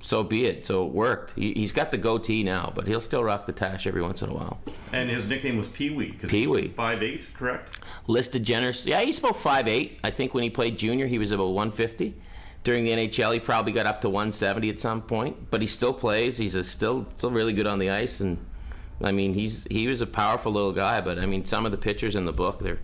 so 0.00 0.22
be 0.22 0.46
it. 0.46 0.64
So 0.66 0.86
it 0.86 0.92
worked. 0.92 1.32
He, 1.32 1.52
he's 1.54 1.72
got 1.72 1.90
the 1.90 1.98
goatee 1.98 2.42
now, 2.42 2.72
but 2.74 2.86
he'll 2.86 3.00
still 3.00 3.24
rock 3.24 3.46
the 3.46 3.52
tash 3.52 3.86
every 3.86 4.02
once 4.02 4.22
in 4.22 4.30
a 4.30 4.34
while. 4.34 4.60
And 4.92 5.10
his 5.10 5.26
nickname 5.28 5.56
was 5.56 5.68
Pee 5.68 5.90
Wee. 5.90 6.12
Pee 6.12 6.46
Wee. 6.46 6.68
Five 6.68 7.02
eight, 7.02 7.26
correct? 7.34 7.80
Listed 8.06 8.44
generous. 8.44 8.86
Yeah, 8.86 9.00
he's 9.00 9.18
about 9.18 9.36
five 9.36 9.66
eight. 9.68 9.98
I 10.04 10.10
think 10.10 10.34
when 10.34 10.42
he 10.42 10.50
played 10.50 10.78
junior, 10.78 11.06
he 11.06 11.18
was 11.18 11.32
about 11.32 11.48
150. 11.48 12.14
During 12.62 12.84
the 12.84 12.90
NHL, 12.90 13.32
he 13.32 13.40
probably 13.40 13.72
got 13.72 13.86
up 13.86 14.00
to 14.00 14.08
170 14.08 14.68
at 14.70 14.80
some 14.80 15.00
point, 15.00 15.50
but 15.50 15.60
he 15.60 15.68
still 15.68 15.94
plays. 15.94 16.36
He's 16.36 16.56
a 16.56 16.64
still 16.64 17.06
still 17.16 17.30
really 17.30 17.52
good 17.52 17.66
on 17.66 17.78
the 17.78 17.90
ice, 17.90 18.20
and 18.20 18.44
I 19.02 19.12
mean 19.12 19.34
he's 19.34 19.66
he 19.70 19.86
was 19.86 20.00
a 20.00 20.06
powerful 20.06 20.52
little 20.52 20.72
guy. 20.72 21.00
But 21.00 21.18
I 21.18 21.26
mean 21.26 21.44
some 21.44 21.66
of 21.66 21.72
the 21.72 21.78
pictures 21.78 22.16
in 22.16 22.24
the 22.24 22.32
book 22.32 22.58
they're 22.60 22.80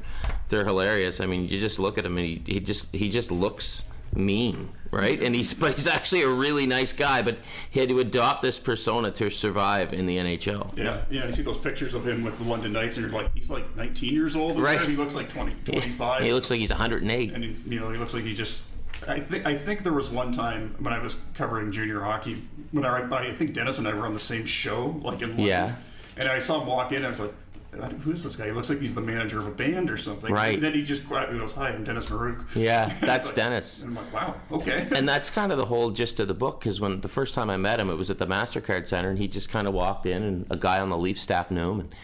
they're 0.48 0.64
hilarious. 0.64 1.20
I 1.20 1.26
mean 1.26 1.48
you 1.48 1.60
just 1.60 1.78
look 1.78 1.98
at 1.98 2.04
him 2.04 2.16
and 2.18 2.26
he, 2.26 2.42
he 2.46 2.60
just 2.60 2.94
he 2.94 3.08
just 3.10 3.30
looks 3.30 3.82
mean, 4.14 4.68
right? 4.90 5.22
And 5.22 5.34
he's 5.34 5.54
but 5.62 5.74
he's 5.74 5.86
actually 5.86 6.22
a 6.22 6.28
really 6.28 6.66
nice 6.66 6.92
guy. 6.92 7.22
But 7.22 7.38
he 7.70 7.80
had 7.80 7.88
to 7.88 8.00
adopt 8.00 8.42
this 8.42 8.58
persona 8.58 9.10
to 9.12 9.30
survive 9.30 9.92
in 9.92 10.06
the 10.06 10.18
NHL. 10.18 10.76
Yeah, 10.76 11.02
yeah. 11.10 11.26
You 11.26 11.32
see 11.32 11.42
those 11.42 11.58
pictures 11.58 11.94
of 11.94 12.06
him 12.06 12.24
with 12.24 12.38
the 12.38 12.44
London 12.44 12.72
Knights, 12.72 12.96
and 12.96 13.10
you're 13.10 13.22
like, 13.22 13.34
he's 13.34 13.50
like 13.50 13.74
19 13.76 14.12
years 14.12 14.36
old. 14.36 14.60
Right. 14.60 14.80
He 14.80 14.96
looks 14.96 15.14
like 15.14 15.30
20, 15.30 15.54
25. 15.64 16.22
He 16.22 16.32
looks 16.32 16.50
like 16.50 16.60
he's 16.60 16.70
108. 16.70 17.32
and 17.32 17.44
he, 17.44 17.56
you 17.66 17.80
know, 17.80 17.90
he 17.90 17.98
looks 17.98 18.14
like 18.14 18.24
he 18.24 18.34
just. 18.34 18.68
I 19.08 19.18
think 19.18 19.46
I 19.46 19.56
think 19.56 19.82
there 19.82 19.92
was 19.92 20.10
one 20.10 20.32
time 20.32 20.76
when 20.78 20.94
I 20.94 21.00
was 21.00 21.20
covering 21.34 21.72
junior 21.72 22.02
hockey 22.02 22.40
when 22.70 22.84
I, 22.84 23.00
I 23.12 23.32
think 23.32 23.52
Dennis 23.52 23.78
and 23.78 23.88
I 23.88 23.94
were 23.94 24.06
on 24.06 24.14
the 24.14 24.20
same 24.20 24.46
show, 24.46 25.00
like 25.02 25.22
in 25.22 25.30
London, 25.30 25.46
Yeah. 25.46 25.74
And 26.16 26.28
I 26.28 26.38
saw 26.38 26.60
him 26.60 26.66
walk 26.66 26.92
in. 26.92 26.98
and 26.98 27.06
I 27.06 27.10
was 27.10 27.20
like, 27.20 28.00
"Who's 28.02 28.22
this 28.22 28.36
guy? 28.36 28.46
He 28.46 28.52
looks 28.52 28.68
like 28.68 28.80
he's 28.80 28.94
the 28.94 29.00
manager 29.00 29.38
of 29.38 29.46
a 29.46 29.50
band 29.50 29.90
or 29.90 29.96
something." 29.96 30.32
Right. 30.32 30.54
And 30.54 30.62
then 30.62 30.74
he 30.74 30.82
just 30.82 31.06
quietly 31.06 31.38
goes, 31.38 31.52
"Hi, 31.52 31.68
I'm 31.70 31.84
Dennis 31.84 32.06
Maruk." 32.06 32.44
Yeah, 32.54 32.92
that's 33.00 33.28
Like- 33.28 33.36
Dennis. 33.36 33.82
And 33.82 33.96
I'm 33.98 34.04
like, 34.04 34.12
"Wow, 34.12 34.34
okay." 34.52 34.88
and 34.94 35.08
that's 35.08 35.30
kind 35.38 35.52
of 35.52 35.58
the 35.58 35.64
whole 35.66 35.90
gist 35.90 36.20
of 36.20 36.28
the 36.28 36.34
book 36.34 36.60
because 36.60 36.80
when 36.80 37.00
the 37.00 37.08
first 37.08 37.34
time 37.34 37.48
I 37.50 37.56
met 37.56 37.80
him, 37.80 37.88
it 37.90 37.94
was 37.96 38.10
at 38.10 38.18
the 38.18 38.26
Mastercard 38.26 38.86
Center, 38.86 39.10
and 39.10 39.18
he 39.18 39.28
just 39.28 39.48
kind 39.48 39.66
of 39.66 39.74
walked 39.74 40.06
in, 40.06 40.22
and 40.22 40.46
a 40.50 40.56
guy 40.56 40.80
on 40.80 40.90
the 40.90 40.98
Leaf 40.98 41.18
staff 41.18 41.50
knew 41.50 41.70
him 41.72 41.80
and 41.80 41.94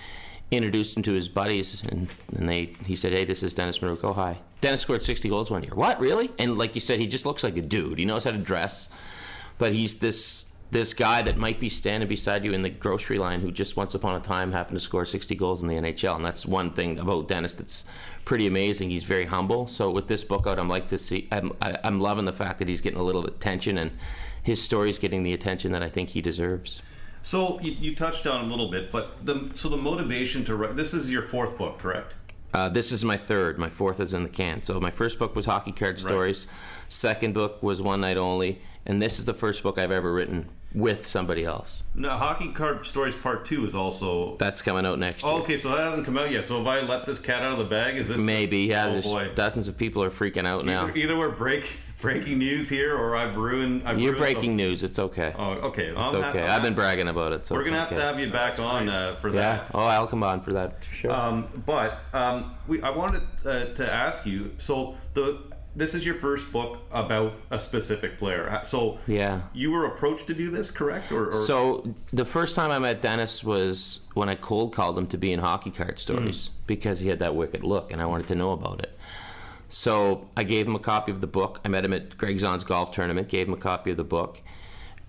introduced 0.51 0.97
him 0.97 1.03
to 1.03 1.13
his 1.13 1.29
buddies, 1.29 1.83
and, 1.91 2.09
and 2.37 2.49
they 2.49 2.73
he 2.87 2.97
said, 2.97 3.13
"Hey, 3.13 3.25
this 3.27 3.43
is 3.43 3.53
Dennis 3.55 3.79
Maruko. 3.81 4.05
Oh, 4.11 4.13
hi." 4.15 4.39
Dennis 4.61 4.81
scored 4.81 5.05
60 5.05 5.29
goals 5.29 5.53
one 5.53 5.63
year. 5.63 5.73
What, 5.77 6.01
really? 6.01 6.33
And 6.37 6.59
like 6.59 6.75
you 6.75 6.81
said, 6.81 6.99
he 6.99 7.07
just 7.07 7.25
looks 7.25 7.45
like 7.45 7.57
a 7.57 7.63
dude. 7.63 7.97
He 7.97 8.05
knows 8.05 8.25
how 8.25 8.33
to 8.33 8.39
dress, 8.39 8.89
but 9.57 9.71
he's 9.73 10.01
this 10.01 10.47
this 10.71 10.93
guy 10.93 11.23
that 11.23 11.37
might 11.39 11.61
be 11.61 11.69
standing 11.69 12.09
beside 12.09 12.45
you 12.45 12.53
in 12.53 12.63
the 12.63 12.71
grocery 12.71 13.19
line 13.19 13.41
who 13.41 13.51
just 13.51 13.77
once 13.77 13.95
upon 13.95 14.17
a 14.17 14.21
time 14.21 14.53
happened 14.53 14.79
to 14.79 14.85
score 14.85 15.05
60 15.05 15.35
goals 15.35 15.63
in 15.63 15.69
the 15.69 15.75
NHL. 15.75 16.17
And 16.17 16.25
that's 16.25 16.45
one 16.45 16.73
thing 16.73 16.99
about 16.99 17.29
Dennis 17.29 17.55
that's 17.55 17.87
pretty 18.25 18.47
amazing. 18.47 18.91
He's 18.91 19.05
very 19.05 19.25
humble. 19.25 19.67
So 19.67 19.91
with 19.91 20.09
this 20.09 20.25
book 20.25 20.47
out, 20.47 20.59
I'm 20.59 20.69
like 20.69 20.89
to 20.89 20.99
see. 20.99 21.27
I'm 21.33 21.53
I, 21.63 21.79
I'm 21.85 22.01
loving 22.01 22.27
the 22.27 22.33
fact 22.33 22.59
that 22.59 22.69
he's 22.69 22.83
getting 22.83 23.01
a 23.01 23.03
little 23.03 23.25
attention 23.27 23.79
and 23.79 23.93
his 24.43 24.63
story 24.63 24.91
is 24.91 24.99
getting 24.99 25.23
the 25.23 25.33
attention 25.33 25.73
that 25.73 25.83
I 25.83 25.89
think 25.89 26.11
he 26.11 26.21
deserves. 26.21 26.83
So 27.23 27.59
you, 27.61 27.73
you 27.73 27.95
touched 27.97 28.27
on 28.27 28.45
a 28.45 28.49
little 28.49 28.71
bit, 28.71 28.93
but 28.93 29.25
the 29.25 29.51
so 29.55 29.69
the 29.69 29.77
motivation 29.77 30.45
to 30.45 30.57
write. 30.57 30.77
This 30.77 30.93
is 30.93 31.11
your 31.11 31.23
fourth 31.23 31.57
book, 31.57 31.79
correct? 31.79 32.15
Uh, 32.55 32.69
this 32.69 32.93
is 32.93 33.05
my 33.05 33.17
third. 33.17 33.59
My 33.59 33.69
fourth 33.69 34.01
is 34.01 34.15
in 34.15 34.23
the 34.23 34.29
can. 34.29 34.63
So 34.63 34.81
my 34.81 34.91
first 34.91 35.19
book 35.19 35.37
was 35.37 35.47
Hockey 35.47 35.73
Card 35.73 35.99
Stories. 35.99 36.47
Second 36.89 37.35
book 37.35 37.63
was 37.63 37.83
One 37.83 38.01
Night 38.01 38.17
Only, 38.17 38.61
and 38.89 39.01
this 39.03 39.19
is 39.19 39.27
the 39.27 39.35
first 39.35 39.63
book 39.63 39.79
I've 39.79 39.91
ever 39.91 40.13
written 40.13 40.49
with 40.75 41.07
somebody 41.07 41.45
else. 41.45 41.83
No, 41.95 42.11
Hockey 42.11 42.49
Card 42.49 42.85
Stories 42.85 43.15
Part 43.15 43.45
Two 43.45 43.67
is 43.67 43.75
also. 43.75 44.37
That's 44.37 44.63
coming 44.63 44.87
out 44.87 44.99
next 44.99 45.23
year. 45.23 45.33
Oh, 45.33 45.43
okay, 45.43 45.57
so 45.57 45.69
that 45.71 45.87
hasn't 45.87 46.07
come 46.07 46.19
out 46.19 46.31
yet. 46.31 46.47
So 46.47 46.61
if 46.61 46.67
I 46.67 46.81
let 46.81 47.07
this 47.07 47.19
cat 47.19 47.43
out 47.43 47.53
of 47.53 47.59
the 47.59 47.65
bag, 47.65 47.97
is 47.97 48.09
this 48.09 48.19
Maybe. 48.19 48.61
Yeah. 48.61 48.87
Oh 48.89 49.03
boy. 49.03 49.31
dozens 49.35 49.69
of 49.69 49.77
people 49.77 50.03
are 50.03 50.11
freaking 50.11 50.47
out 50.47 50.65
now. 50.65 50.91
Either, 50.95 51.17
we're 51.17 51.31
break 51.31 51.79
breaking 52.01 52.39
news 52.39 52.69
here, 52.69 52.97
or 52.97 53.17
I've 53.17 53.37
ruined. 53.37 53.83
I've 53.85 53.99
You're 53.99 54.13
ruined 54.13 54.35
breaking 54.35 54.57
news. 54.57 54.83
It's 54.83 54.99
okay. 54.99 55.35
Oh, 55.37 55.53
okay. 55.53 55.89
it's 55.95 56.15
okay. 56.15 56.43
I've 56.43 56.63
been 56.63 56.75
bragging 56.75 57.09
about 57.09 57.33
it. 57.33 57.47
So 57.47 57.55
We're 57.55 57.65
gonna 57.65 57.83
okay. 57.83 57.95
have 57.95 57.99
to 57.99 58.05
have 58.05 58.21
you 58.21 58.31
back 58.31 58.59
on 58.59 58.89
uh, 58.89 59.17
for 59.17 59.29
Yeah. 59.29 59.35
that. 59.35 59.71
Oh, 59.75 59.81
I'll 59.81 60.07
come 60.07 60.23
on 60.23 60.41
for 60.41 60.53
that. 60.55 60.77
Sure. 60.93 61.11
Um, 61.11 61.63
but 61.67 62.01
um, 62.13 62.55
we, 62.67 62.81
I 62.83 62.91
wanted 62.91 63.23
uh, 63.45 63.67
to 63.67 63.93
ask 63.93 64.25
you. 64.25 64.53
So 64.59 64.97
the 65.15 65.39
this 65.77 65.95
is 65.95 66.05
your 66.05 66.17
first 66.17 66.51
book 66.51 66.79
about 66.91 67.35
a 67.51 67.59
specific 67.61 68.19
player. 68.19 68.61
So 68.65 68.99
Yeah. 69.07 69.43
you 69.53 69.71
were 69.71 69.85
approached 69.87 70.27
to 70.29 70.35
do 70.35 70.51
this, 70.51 70.71
correct? 70.71 71.13
Or, 71.13 71.29
or 71.29 71.33
So 71.33 71.95
the 72.13 72.25
first 72.25 72.57
time 72.57 72.71
I 72.71 72.79
met 72.79 73.01
Dennis 73.01 73.45
was 73.45 74.01
when 74.15 74.29
I 74.29 74.35
cold 74.35 74.73
called 74.75 74.99
him 74.99 75.07
to 75.09 75.19
be 75.19 75.33
in 75.33 75.39
hockey 75.41 75.71
card 75.71 75.99
stories 75.99 76.51
because 76.67 77.01
he 77.01 77.09
had 77.09 77.21
that 77.21 77.35
wicked 77.35 77.63
look 77.63 77.93
and 77.93 78.01
I 78.03 78.07
wanted 78.07 78.27
to 78.29 78.35
know 78.35 78.53
about 78.53 78.81
it. 78.81 78.99
So 79.69 80.29
I 80.37 80.45
gave 80.45 80.67
him 80.67 80.75
a 80.75 80.79
copy 80.81 81.13
of 81.13 81.21
the 81.21 81.27
book. 81.27 81.61
I 81.65 81.69
met 81.69 81.85
him 81.85 81.93
at 81.93 82.17
Greg 82.17 82.39
Zahn's 82.39 82.65
golf 82.65 82.91
tournament, 82.91 83.29
gave 83.29 83.47
him 83.47 83.55
a 83.55 83.59
copy 83.59 83.91
of 83.91 83.97
the 83.99 84.05
book. 84.05 84.41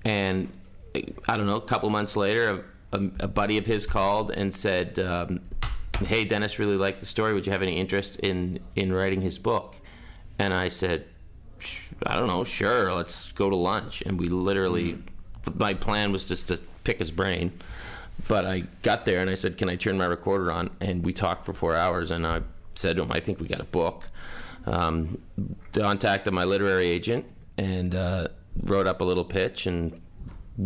And 0.03 0.49
I 1.27 1.37
don't 1.37 1.45
know, 1.47 1.55
a 1.55 1.61
couple 1.61 1.89
months 1.89 2.15
later, 2.15 2.63
a, 2.91 2.97
a, 2.97 3.09
a 3.21 3.27
buddy 3.27 3.57
of 3.57 3.65
his 3.65 3.85
called 3.85 4.31
and 4.31 4.53
said, 4.53 4.99
um, 4.99 5.41
Hey, 6.05 6.25
Dennis 6.25 6.59
really 6.59 6.77
liked 6.77 6.99
the 6.99 7.05
story. 7.05 7.33
Would 7.33 7.45
you 7.45 7.51
have 7.51 7.61
any 7.61 7.77
interest 7.77 8.19
in, 8.19 8.59
in 8.75 8.93
writing 8.93 9.21
his 9.21 9.37
book? 9.39 9.75
And 10.39 10.53
I 10.53 10.69
said, 10.69 11.05
I 12.05 12.15
don't 12.15 12.27
know, 12.27 12.43
sure, 12.43 12.93
let's 12.93 13.31
go 13.33 13.49
to 13.49 13.55
lunch. 13.55 14.01
And 14.05 14.17
we 14.19 14.29
literally, 14.29 14.97
my 15.53 15.73
plan 15.73 16.11
was 16.11 16.25
just 16.25 16.47
to 16.47 16.59
pick 16.83 16.99
his 16.99 17.11
brain. 17.11 17.51
But 18.27 18.45
I 18.45 18.63
got 18.81 19.05
there 19.05 19.21
and 19.21 19.29
I 19.29 19.35
said, 19.35 19.57
Can 19.57 19.69
I 19.69 19.75
turn 19.75 19.97
my 19.97 20.05
recorder 20.05 20.51
on? 20.51 20.69
And 20.81 21.05
we 21.05 21.13
talked 21.13 21.45
for 21.45 21.53
four 21.53 21.75
hours. 21.75 22.11
And 22.11 22.25
I 22.25 22.41
said 22.75 22.97
to 22.97 23.03
him, 23.03 23.11
I 23.11 23.19
think 23.19 23.39
we 23.39 23.47
got 23.47 23.59
a 23.61 23.65
book. 23.65 24.05
Um, 24.65 25.21
contacted 25.73 26.33
my 26.33 26.43
literary 26.43 26.87
agent 26.87 27.25
and 27.57 27.95
uh, 27.95 28.27
wrote 28.63 28.87
up 28.87 29.01
a 29.01 29.03
little 29.03 29.23
pitch 29.23 29.67
and 29.67 30.01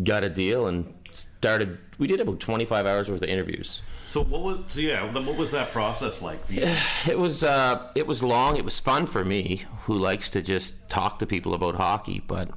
got 0.04 0.24
a 0.24 0.30
deal 0.30 0.68
and 0.68 0.94
started. 1.12 1.78
We 2.00 2.08
did 2.08 2.20
about 2.20 2.40
25 2.40 2.86
hours 2.86 3.10
worth 3.10 3.22
of 3.22 3.30
interviews. 3.30 3.82
So 4.14 4.24
what 4.24 4.42
was? 4.44 4.60
So 4.68 4.80
yeah, 4.80 5.12
what 5.12 5.36
was 5.36 5.50
that 5.52 5.72
process 5.72 6.22
like? 6.22 6.40
It 7.08 7.18
was 7.18 7.44
uh, 7.44 7.90
it 7.96 8.06
was 8.06 8.22
long. 8.22 8.58
It 8.58 8.64
was 8.64 8.80
fun 8.80 9.08
for 9.08 9.26
me, 9.26 9.66
who 9.82 9.98
likes 9.98 10.30
to 10.32 10.42
just 10.44 10.76
talk 10.88 11.18
to 11.18 11.26
people 11.26 11.56
about 11.56 11.76
hockey. 11.76 12.22
But 12.28 12.52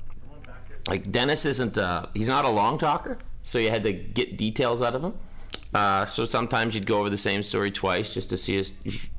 like 0.86 1.10
Dennis 1.10 1.46
isn't. 1.46 1.78
Uh, 1.78 2.08
he's 2.12 2.28
not 2.28 2.44
a 2.44 2.50
long 2.50 2.76
talker, 2.76 3.16
so 3.42 3.58
you 3.58 3.70
had 3.70 3.84
to 3.84 3.94
get 3.94 4.36
details 4.36 4.82
out 4.82 4.94
of 4.94 5.02
him. 5.02 5.14
Uh, 5.72 6.04
so 6.04 6.26
sometimes 6.26 6.74
you'd 6.74 6.86
go 6.86 6.98
over 6.98 7.08
the 7.08 7.16
same 7.16 7.42
story 7.42 7.70
twice 7.70 8.12
just 8.12 8.28
to 8.28 8.36
see 8.36 8.56
his, 8.56 8.74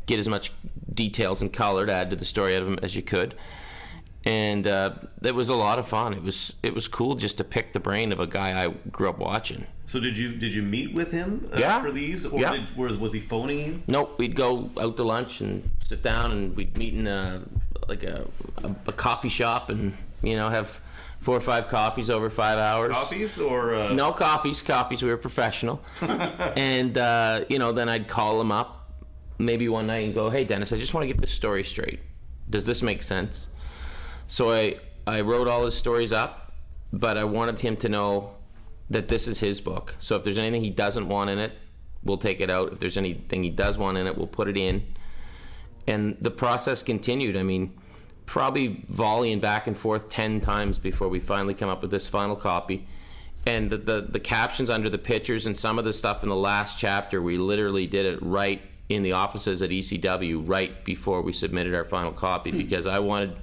get 0.06 0.20
as 0.20 0.30
much 0.30 0.52
details 0.94 1.42
and 1.42 1.52
color 1.52 1.88
to 1.88 1.92
add 1.92 2.12
to 2.12 2.16
the 2.16 2.26
story 2.26 2.56
out 2.56 2.62
of 2.62 2.68
him 2.68 2.78
as 2.84 2.96
you 2.96 3.02
could. 3.02 3.34
And 4.28 4.68
uh, 4.68 4.96
it 5.24 5.34
was 5.34 5.48
a 5.48 5.56
lot 5.56 5.80
of 5.80 5.88
fun. 5.88 6.14
It 6.14 6.22
was 6.22 6.54
it 6.62 6.74
was 6.76 6.88
cool 6.90 7.16
just 7.16 7.38
to 7.38 7.46
pick 7.46 7.72
the 7.72 7.80
brain 7.80 8.12
of 8.12 8.20
a 8.20 8.28
guy 8.28 8.62
I 8.66 8.68
grew 8.92 9.08
up 9.08 9.20
watching. 9.20 9.66
So 9.86 10.02
did 10.02 10.18
you 10.18 10.36
did 10.36 10.54
you 10.54 10.62
meet 10.64 10.94
with 10.94 11.12
him 11.12 11.50
uh, 11.54 11.60
Yeah. 11.60 11.82
for 11.82 11.92
these, 11.92 12.26
or 12.26 12.42
Yeah. 12.42 12.52
did, 12.52 12.76
was 12.76 12.98
was 12.98 13.14
he 13.14 13.22
phoning 13.22 13.60
you? 13.60 13.82
Nope, 13.88 14.20
we'd 14.20 14.36
go 14.36 14.70
out 14.82 14.98
to 14.98 15.04
lunch 15.04 15.40
and 15.40 15.70
sit 15.86 16.04
down, 16.04 16.32
and 16.34 16.56
we'd 16.58 16.78
meet 16.78 16.94
in 16.94 17.08
a 17.08 17.42
like 17.88 18.04
a, 18.04 18.28
a, 18.66 18.76
a 18.88 18.92
coffee 18.92 19.30
shop, 19.30 19.70
and 19.70 19.94
you 20.22 20.36
know 20.36 20.50
have 20.50 20.82
four 21.22 21.38
or 21.38 21.40
five 21.40 21.70
coffees 21.70 22.10
over 22.10 22.30
five 22.30 22.58
hours. 22.60 22.92
Coffees 22.94 23.40
or 23.40 23.76
uh, 23.76 23.94
No 23.94 24.12
coffees, 24.12 24.62
coffees. 24.62 25.02
We 25.04 25.10
were 25.10 25.16
professional, 25.18 25.82
and 26.02 26.98
uh, 26.98 27.46
you 27.48 27.60
know 27.60 27.72
then 27.72 27.88
I'd 27.88 28.10
call 28.10 28.42
him 28.42 28.52
up 28.52 28.92
maybe 29.40 29.70
one 29.70 29.88
night 29.88 30.04
and 30.06 30.14
go, 30.14 30.30
"Hey 30.30 30.44
Dennis, 30.44 30.74
I 30.74 30.78
just 30.78 30.94
want 30.94 31.04
to 31.08 31.08
get 31.08 31.22
this 31.22 31.32
story 31.32 31.64
straight. 31.64 32.02
Does 32.50 32.66
this 32.66 32.82
make 32.82 33.04
sense?" 33.04 33.48
So 34.28 34.52
I 34.52 34.78
I 35.06 35.22
wrote 35.22 35.48
all 35.48 35.66
his 35.66 35.76
stories 35.76 36.12
up, 36.12 36.54
but 36.92 37.18
I 37.18 37.24
wanted 37.24 37.60
him 37.60 37.78
to 37.78 37.90
know 37.90 38.36
that 38.90 39.08
this 39.08 39.28
is 39.28 39.40
his 39.40 39.62
book. 39.62 39.96
So 40.00 40.16
if 40.16 40.24
there's 40.24 40.38
anything 40.38 40.64
he 40.64 40.70
doesn't 40.70 41.08
want 41.08 41.30
in 41.30 41.40
it, 41.40 41.54
we'll 42.04 42.18
take 42.18 42.42
it 42.42 42.50
out. 42.50 42.74
If 42.74 42.80
there's 42.80 42.98
anything 42.98 43.44
he 43.44 43.50
does 43.50 43.78
want 43.78 43.98
in 43.98 44.08
it, 44.08 44.18
we'll 44.18 44.28
put 44.28 44.48
it 44.48 44.58
in. 44.58 44.86
And 45.88 46.18
the 46.20 46.32
process 46.32 46.84
continued. 46.84 47.38
I 47.38 47.44
mean, 47.44 47.74
probably 48.26 48.84
volleying 48.90 49.40
back 49.40 49.68
and 49.68 49.78
forth 49.78 50.10
10 50.10 50.42
times 50.42 50.80
before 50.80 51.08
we 51.08 51.20
finally 51.20 51.54
come 51.54 51.70
up 51.70 51.82
with 51.82 51.92
this 51.92 52.08
final 52.08 52.36
copy. 52.36 52.88
And 53.46 53.70
the, 53.70 53.78
the, 53.78 54.02
the 54.02 54.20
captions 54.20 54.70
under 54.70 54.90
the 54.90 54.98
pictures 54.98 55.46
and 55.46 55.58
some 55.58 55.80
of 55.80 55.86
the 55.86 55.94
stuff 55.94 56.24
in 56.24 56.30
the 56.30 56.36
last 56.36 56.78
chapter, 56.78 57.22
we 57.22 57.38
literally 57.38 57.88
did 57.88 58.06
it 58.06 58.22
right 58.22 58.62
in 58.90 59.04
the 59.04 59.14
offices 59.14 59.62
at 59.62 59.70
ECW 59.70 60.48
right 60.48 60.84
before 60.84 61.22
we 61.22 61.32
submitted 61.32 61.74
our 61.74 61.86
final 61.86 62.12
copy 62.12 62.52
hmm. 62.52 62.58
because 62.58 62.86
I 62.86 63.00
wanted, 63.00 63.38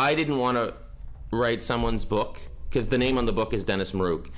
I 0.00 0.14
didn't 0.14 0.38
want 0.38 0.56
to 0.56 0.72
write 1.30 1.62
someone's 1.62 2.06
book 2.06 2.40
because 2.64 2.88
the 2.88 2.96
name 2.96 3.18
on 3.18 3.26
the 3.26 3.34
book 3.34 3.52
is 3.52 3.64
Dennis 3.64 3.92
Maruk 3.92 4.30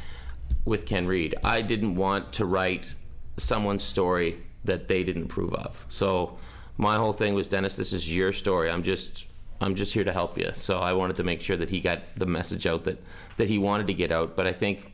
with 0.65 0.87
Ken 0.87 1.07
Reed. 1.07 1.37
I 1.45 1.63
didn't 1.63 1.95
want 1.95 2.33
to 2.33 2.47
write 2.47 2.97
someone's 3.37 3.85
story 3.85 4.43
that 4.65 4.89
they 4.89 5.05
didn't 5.05 5.23
approve 5.27 5.55
of. 5.55 5.87
So 5.89 6.37
my 6.79 6.97
whole 6.97 7.13
thing 7.13 7.35
was 7.35 7.47
Dennis, 7.47 7.77
this 7.77 7.93
is 7.93 8.15
your 8.15 8.33
story. 8.33 8.73
I'm 8.73 8.83
just 8.83 9.27
I'm 9.61 9.77
just 9.77 9.95
here 9.95 10.03
to 10.03 10.13
help 10.13 10.37
you. 10.37 10.51
So 10.55 10.81
I 10.81 10.95
wanted 10.95 11.15
to 11.17 11.23
make 11.23 11.41
sure 11.41 11.57
that 11.57 11.71
he 11.71 11.79
got 11.79 12.01
the 12.17 12.27
message 12.27 12.67
out 12.67 12.83
that 12.83 13.01
that 13.37 13.49
he 13.49 13.57
wanted 13.57 13.87
to 13.87 13.95
get 13.95 14.11
out. 14.11 14.35
But 14.35 14.49
I 14.49 14.53
think 14.53 14.93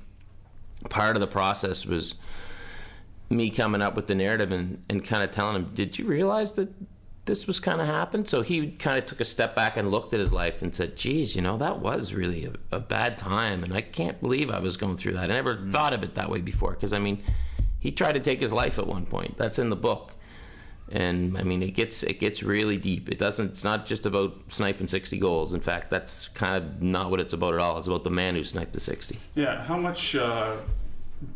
part 0.91 1.17
of 1.17 1.21
the 1.21 1.27
process 1.27 1.87
was 1.87 2.15
me 3.31 3.49
coming 3.49 3.81
up 3.81 3.97
with 3.97 4.07
the 4.07 4.15
narrative 4.15 4.53
and, 4.53 4.85
and 4.91 5.03
kind 5.03 5.23
of 5.23 5.31
telling 5.31 5.57
him, 5.57 5.71
did 5.73 5.99
you 5.99 6.05
realize 6.05 6.53
that 6.55 6.69
this 7.29 7.47
was 7.47 7.61
kind 7.61 7.81
of 7.81 7.87
happened? 7.87 8.29
So 8.29 8.43
he 8.43 8.73
kind 8.73 8.99
of 8.99 9.07
took 9.07 9.21
a 9.21 9.25
step 9.25 9.55
back 9.55 9.77
and 9.77 9.93
looked 9.93 10.13
at 10.13 10.19
his 10.19 10.33
life 10.33 10.63
and 10.63 10.75
said, 10.75 10.97
geez, 10.97 11.37
you 11.37 11.43
know, 11.43 11.57
that 11.59 11.79
was 11.79 12.13
really 12.13 12.47
a, 12.47 12.53
a 12.73 12.81
bad 12.81 13.17
time. 13.19 13.63
And 13.63 13.73
I 13.73 13.83
can't 13.83 14.21
believe 14.21 14.51
I 14.51 14.59
was 14.59 14.77
going 14.77 14.97
through 14.97 15.13
that. 15.13 15.31
I 15.31 15.35
never 15.35 15.65
thought 15.71 15.93
of 15.93 16.03
it 16.03 16.17
that 16.17 16.29
way 16.29 16.41
before. 16.41 16.73
Because, 16.73 16.93
I 16.93 16.99
mean, 16.99 17.23
he 17.79 17.93
tried 17.93 18.15
to 18.15 18.21
take 18.21 18.41
his 18.41 18.53
life 18.53 18.77
at 18.81 18.89
one 18.89 19.07
point. 19.07 19.37
That's 19.37 19.61
in 19.61 19.71
the 19.71 19.77
book. 19.77 20.15
And 20.91 21.37
I 21.37 21.43
mean, 21.43 21.63
it 21.63 21.73
gets 21.73 22.03
it 22.03 22.19
gets 22.19 22.43
really 22.43 22.79
deep. 22.79 23.11
It 23.11 23.19
doesn't. 23.19 23.51
It's 23.51 23.63
not 23.63 23.85
just 23.85 24.07
about 24.07 24.35
sniping 24.49 24.89
sixty 24.89 25.19
goals. 25.19 25.53
In 25.53 25.61
fact, 25.61 25.91
that's 25.91 26.29
kind 26.29 26.57
of 26.57 26.83
not 26.83 27.11
what 27.11 27.21
it's 27.21 27.35
about 27.35 27.53
at 27.53 27.61
all. 27.61 27.79
It's 27.79 27.89
about 27.89 28.05
the 28.05 28.11
man 28.11 28.35
who 28.35 28.43
sniped 28.43 28.73
the 28.73 28.81
sixty. 28.81 29.19
Yeah, 29.35 29.63
how 29.65 29.77
much 29.77 30.17
uh, 30.17 30.57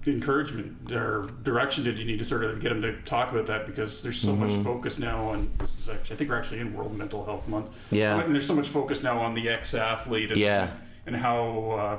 encouragement 0.07 0.93
or 0.93 1.31
direction 1.43 1.85
did 1.85 1.99
you 1.99 2.05
need 2.05 2.19
to 2.19 2.25
sort 2.25 2.45
of 2.45 2.61
get 2.61 2.73
him 2.73 2.83
to 2.83 3.01
talk 3.03 3.33
about 3.33 3.47
that? 3.47 3.67
Because 3.67 4.03
there's 4.03 4.21
so 4.21 4.35
much 4.35 4.53
focus 4.65 4.99
now 4.99 5.29
on. 5.31 5.51
This 5.59 5.79
is 5.79 5.89
actually, 5.89 6.15
I 6.15 6.19
think 6.19 6.31
we're 6.31 6.39
actually 6.39 6.61
in 6.61 6.75
World 6.75 6.97
Mental 6.97 7.25
Health 7.25 7.49
Month. 7.49 7.71
Yeah. 7.91 8.21
and 8.21 8.35
there's 8.35 8.47
so 8.47 8.55
much 8.55 8.69
focus 8.69 9.03
now 9.03 9.19
on 9.19 9.35
the 9.35 9.49
ex-athlete. 9.49 10.33
And, 10.33 10.41
Yeah. 10.41 10.71
and 11.07 11.17
how 11.17 11.71
uh, 11.73 11.99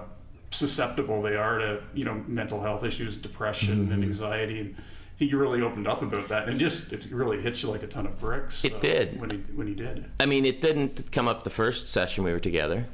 susceptible 0.54 1.22
they 1.22 1.36
are 1.36 1.58
to 1.58 1.82
you 1.94 2.06
know 2.06 2.24
mental 2.28 2.62
health 2.62 2.84
issues, 2.84 3.18
depression, 3.18 3.92
and 3.92 4.04
anxiety. 4.04 4.60
And 4.60 4.76
he 5.18 5.34
really 5.34 5.62
opened 5.62 5.88
up 5.88 6.02
about 6.02 6.28
that, 6.30 6.48
and 6.48 6.56
it 6.56 6.60
just 6.60 6.92
it 6.92 7.06
really 7.12 7.42
hit 7.42 7.62
you 7.62 7.70
like 7.70 7.84
a 7.84 7.88
ton 7.88 8.06
of 8.06 8.20
bricks. 8.20 8.64
It 8.66 8.76
uh, 8.76 8.80
did. 8.80 9.20
when 9.20 9.30
he 9.30 9.38
when 9.56 9.68
he 9.68 9.74
did. 9.74 10.06
I 10.20 10.26
mean, 10.26 10.46
it 10.46 10.62
didn't 10.62 11.12
come 11.12 11.28
up 11.28 11.44
the 11.44 11.50
first 11.50 11.90
session 11.90 12.24
we 12.24 12.32
were 12.32 12.40
together. 12.40 12.86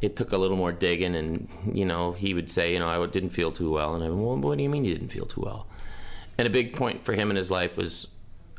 It 0.00 0.16
took 0.16 0.32
a 0.32 0.38
little 0.38 0.56
more 0.56 0.72
digging, 0.72 1.14
and 1.14 1.48
you 1.72 1.84
know, 1.84 2.12
he 2.12 2.34
would 2.34 2.50
say, 2.50 2.72
you 2.72 2.78
know, 2.78 2.88
I 2.88 3.06
didn't 3.06 3.30
feel 3.30 3.52
too 3.52 3.70
well, 3.70 3.94
and 3.94 4.02
I, 4.02 4.08
well, 4.08 4.36
what 4.36 4.56
do 4.56 4.62
you 4.62 4.70
mean 4.70 4.84
you 4.84 4.94
didn't 4.94 5.10
feel 5.10 5.26
too 5.26 5.42
well? 5.42 5.66
And 6.38 6.46
a 6.46 6.50
big 6.50 6.74
point 6.74 7.04
for 7.04 7.12
him 7.12 7.30
in 7.30 7.36
his 7.36 7.50
life 7.50 7.76
was 7.76 8.08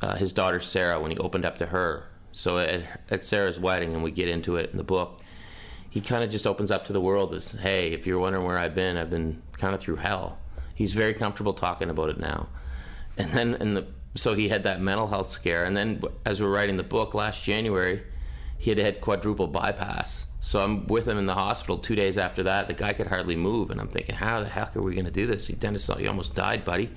uh, 0.01 0.15
his 0.15 0.31
daughter 0.31 0.60
Sarah 0.60 1.00
when 1.00 1.12
he 1.12 1.17
opened 1.17 1.45
up 1.45 1.57
to 1.57 1.67
her. 1.67 2.07
So 2.31 2.60
at, 2.60 2.83
at 3.10 3.25
Sarah's 3.25 3.60
wedding, 3.60 3.93
and 3.93 4.03
we 4.03 4.12
get 4.12 4.29
into 4.29 4.55
it 4.55 4.71
in 4.71 4.77
the 4.77 4.83
book, 4.83 5.21
he 5.89 6.00
kind 6.00 6.24
of 6.24 6.29
just 6.29 6.48
opens 6.48 6.71
up 6.71 6.86
to 6.86 6.93
the 6.93 7.01
world 7.01 7.33
as, 7.33 7.53
hey, 7.53 7.91
if 7.91 8.07
you're 8.07 8.19
wondering 8.19 8.45
where 8.45 8.57
I've 8.57 8.75
been, 8.75 8.98
I've 8.98 9.10
been 9.10 9.41
kind 9.53 9.75
of 9.75 9.81
through 9.81 9.98
hell. 9.98 10.39
He's 10.75 10.93
very 10.93 11.13
comfortable 11.13 11.53
talking 11.53 11.89
about 11.89 12.10
it 12.10 12.19
now. 12.19 12.50
And 13.17 13.31
then, 13.31 13.55
in 13.55 13.74
the 13.74 13.88
so 14.15 14.33
he 14.33 14.50
had 14.50 14.63
that 14.63 14.81
mental 14.81 15.07
health 15.07 15.27
scare, 15.27 15.63
and 15.63 15.75
then 15.75 16.01
as 16.25 16.41
we're 16.41 16.50
writing 16.50 16.77
the 16.77 16.83
book 16.83 17.13
last 17.13 17.43
January, 17.43 18.03
he 18.57 18.69
had 18.69 18.77
had 18.77 19.01
quadruple 19.01 19.48
bypass. 19.48 20.25
So 20.43 20.60
I'm 20.60 20.88
with 20.88 21.07
him 21.07 21.19
in 21.19 21.27
the 21.27 21.36
hospital 21.36 21.77
two 21.77 21.95
days 21.95 22.17
after 22.17 22.43
that. 22.43 22.67
The 22.67 22.74
guy 22.74 22.93
could 22.93 23.07
hardly 23.07 23.36
move, 23.36 23.69
and 23.69 23.79
I'm 23.79 23.88
thinking, 23.88 24.15
how 24.15 24.41
the 24.41 24.50
heck 24.50 24.75
are 24.75 24.81
we 24.81 24.95
going 24.95 25.05
to 25.05 25.12
do 25.12 25.27
this? 25.27 25.45
He 25.48 25.53
Dennis, 25.53 25.88
you 26.00 26.07
almost 26.07 26.33
died, 26.33 26.65
buddy. 26.65 26.89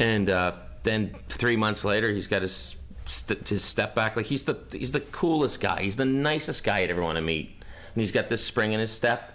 And 0.00 0.28
uh, 0.28 0.52
then 0.82 1.14
three 1.28 1.56
months 1.56 1.84
later, 1.84 2.10
he's 2.10 2.26
got 2.26 2.42
his 2.42 2.76
st- 3.06 3.48
his 3.48 3.62
step 3.62 3.94
back. 3.94 4.16
Like 4.16 4.26
he's 4.26 4.44
the 4.44 4.58
he's 4.72 4.92
the 4.92 5.00
coolest 5.00 5.60
guy. 5.60 5.82
He's 5.82 5.96
the 5.96 6.04
nicest 6.04 6.64
guy 6.64 6.80
you'd 6.80 6.90
ever 6.90 7.02
want 7.02 7.16
to 7.16 7.22
meet. 7.22 7.50
And 7.94 8.02
he's 8.02 8.12
got 8.12 8.28
this 8.28 8.44
spring 8.44 8.72
in 8.72 8.80
his 8.80 8.90
step. 8.90 9.32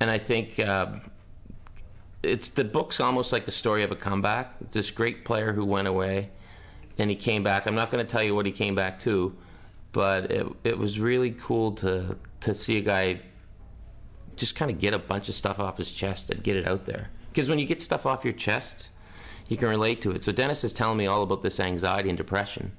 And 0.00 0.10
I 0.10 0.18
think 0.18 0.58
uh, 0.58 0.96
it's 2.22 2.48
the 2.48 2.64
book's 2.64 2.98
almost 2.98 3.32
like 3.32 3.44
the 3.44 3.52
story 3.52 3.84
of 3.84 3.92
a 3.92 3.96
comeback. 3.96 4.70
This 4.72 4.90
great 4.90 5.24
player 5.24 5.52
who 5.52 5.64
went 5.64 5.88
away, 5.88 6.30
and 6.98 7.10
he 7.10 7.16
came 7.16 7.42
back. 7.42 7.66
I'm 7.66 7.74
not 7.76 7.90
going 7.90 8.04
to 8.04 8.10
tell 8.10 8.22
you 8.22 8.34
what 8.34 8.44
he 8.44 8.52
came 8.52 8.74
back 8.74 8.98
to, 9.00 9.36
but 9.92 10.30
it 10.30 10.46
it 10.64 10.78
was 10.78 11.00
really 11.00 11.30
cool 11.30 11.72
to 11.72 12.16
to 12.40 12.54
see 12.54 12.78
a 12.78 12.80
guy 12.80 13.20
just 14.36 14.56
kind 14.56 14.70
of 14.70 14.78
get 14.78 14.94
a 14.94 14.98
bunch 14.98 15.28
of 15.28 15.34
stuff 15.34 15.58
off 15.58 15.76
his 15.76 15.92
chest 15.92 16.30
and 16.30 16.42
get 16.42 16.56
it 16.56 16.66
out 16.66 16.86
there. 16.86 17.10
Because 17.30 17.48
when 17.48 17.58
you 17.58 17.66
get 17.66 17.82
stuff 17.82 18.06
off 18.06 18.24
your 18.24 18.32
chest, 18.32 18.88
you 19.48 19.56
can 19.56 19.68
relate 19.68 20.00
to 20.02 20.10
it. 20.12 20.24
So 20.24 20.32
Dennis 20.32 20.64
is 20.64 20.72
telling 20.72 20.96
me 20.96 21.06
all 21.06 21.22
about 21.22 21.42
this 21.42 21.60
anxiety 21.60 22.08
and 22.08 22.16
depression 22.16 22.72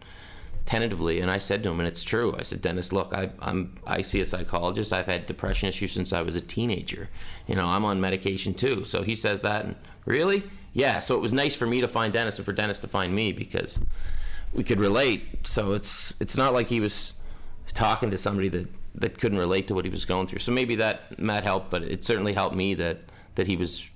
tentatively, 0.65 1.19
and 1.19 1.29
I 1.29 1.37
said 1.37 1.63
to 1.63 1.69
him, 1.69 1.79
and 1.79 1.87
it's 1.87 2.03
true. 2.03 2.35
I 2.37 2.43
said, 2.43 2.61
Dennis, 2.61 2.91
look, 2.93 3.13
I, 3.13 3.31
I'm 3.39 3.75
I 3.85 4.01
see 4.01 4.21
a 4.21 4.25
psychologist. 4.25 4.93
I've 4.93 5.05
had 5.05 5.25
depression 5.25 5.69
issues 5.69 5.91
since 5.91 6.13
I 6.13 6.21
was 6.21 6.35
a 6.35 6.41
teenager. 6.41 7.09
You 7.47 7.55
know, 7.55 7.67
I'm 7.67 7.85
on 7.85 7.99
medication 7.99 8.53
too. 8.53 8.85
So 8.85 9.03
he 9.03 9.15
says 9.15 9.41
that, 9.41 9.65
and 9.65 9.75
really, 10.05 10.43
yeah. 10.73 10.99
So 10.99 11.15
it 11.15 11.21
was 11.21 11.33
nice 11.33 11.55
for 11.55 11.67
me 11.67 11.81
to 11.81 11.87
find 11.87 12.13
Dennis 12.13 12.37
and 12.37 12.45
for 12.45 12.53
Dennis 12.53 12.79
to 12.79 12.87
find 12.87 13.13
me 13.13 13.31
because 13.31 13.79
we 14.53 14.63
could 14.63 14.79
relate. 14.79 15.47
So 15.47 15.73
it's 15.73 16.13
it's 16.19 16.37
not 16.37 16.53
like 16.53 16.67
he 16.67 16.79
was 16.79 17.13
talking 17.73 18.11
to 18.11 18.17
somebody 18.17 18.49
that 18.49 18.67
that 18.95 19.19
couldn't 19.19 19.39
relate 19.39 19.67
to 19.67 19.73
what 19.73 19.85
he 19.85 19.91
was 19.91 20.05
going 20.05 20.27
through. 20.27 20.39
So 20.39 20.51
maybe 20.51 20.75
that 20.75 21.17
might 21.19 21.43
help, 21.43 21.69
but 21.69 21.83
it 21.83 22.03
certainly 22.03 22.33
helped 22.33 22.55
me 22.55 22.73
that 22.75 22.99
that 23.35 23.47
he 23.47 23.55
was 23.55 23.89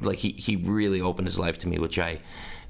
like 0.00 0.18
he 0.18 0.30
he 0.32 0.56
really 0.56 1.00
opened 1.00 1.26
his 1.26 1.38
life 1.38 1.58
to 1.58 1.68
me, 1.68 1.78
which 1.78 1.98
I 1.98 2.20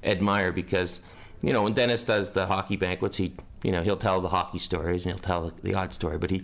admire 0.03 0.53
because 0.53 1.01
you 1.43 1.53
know 1.53 1.63
when 1.63 1.73
Dennis 1.73 2.05
does 2.05 2.33
the 2.33 2.47
hockey 2.47 2.77
banquets, 2.77 3.17
he 3.17 3.35
you 3.63 3.73
know 3.73 3.83
he'll 3.83 3.97
tell 3.97 4.21
the 4.21 4.29
hockey 4.29 4.59
stories 4.59 5.05
and 5.05 5.15
he'll 5.15 5.23
tell 5.23 5.43
the, 5.43 5.63
the 5.63 5.75
odd 5.75 5.93
story, 5.93 6.19
but 6.19 6.31
he 6.31 6.43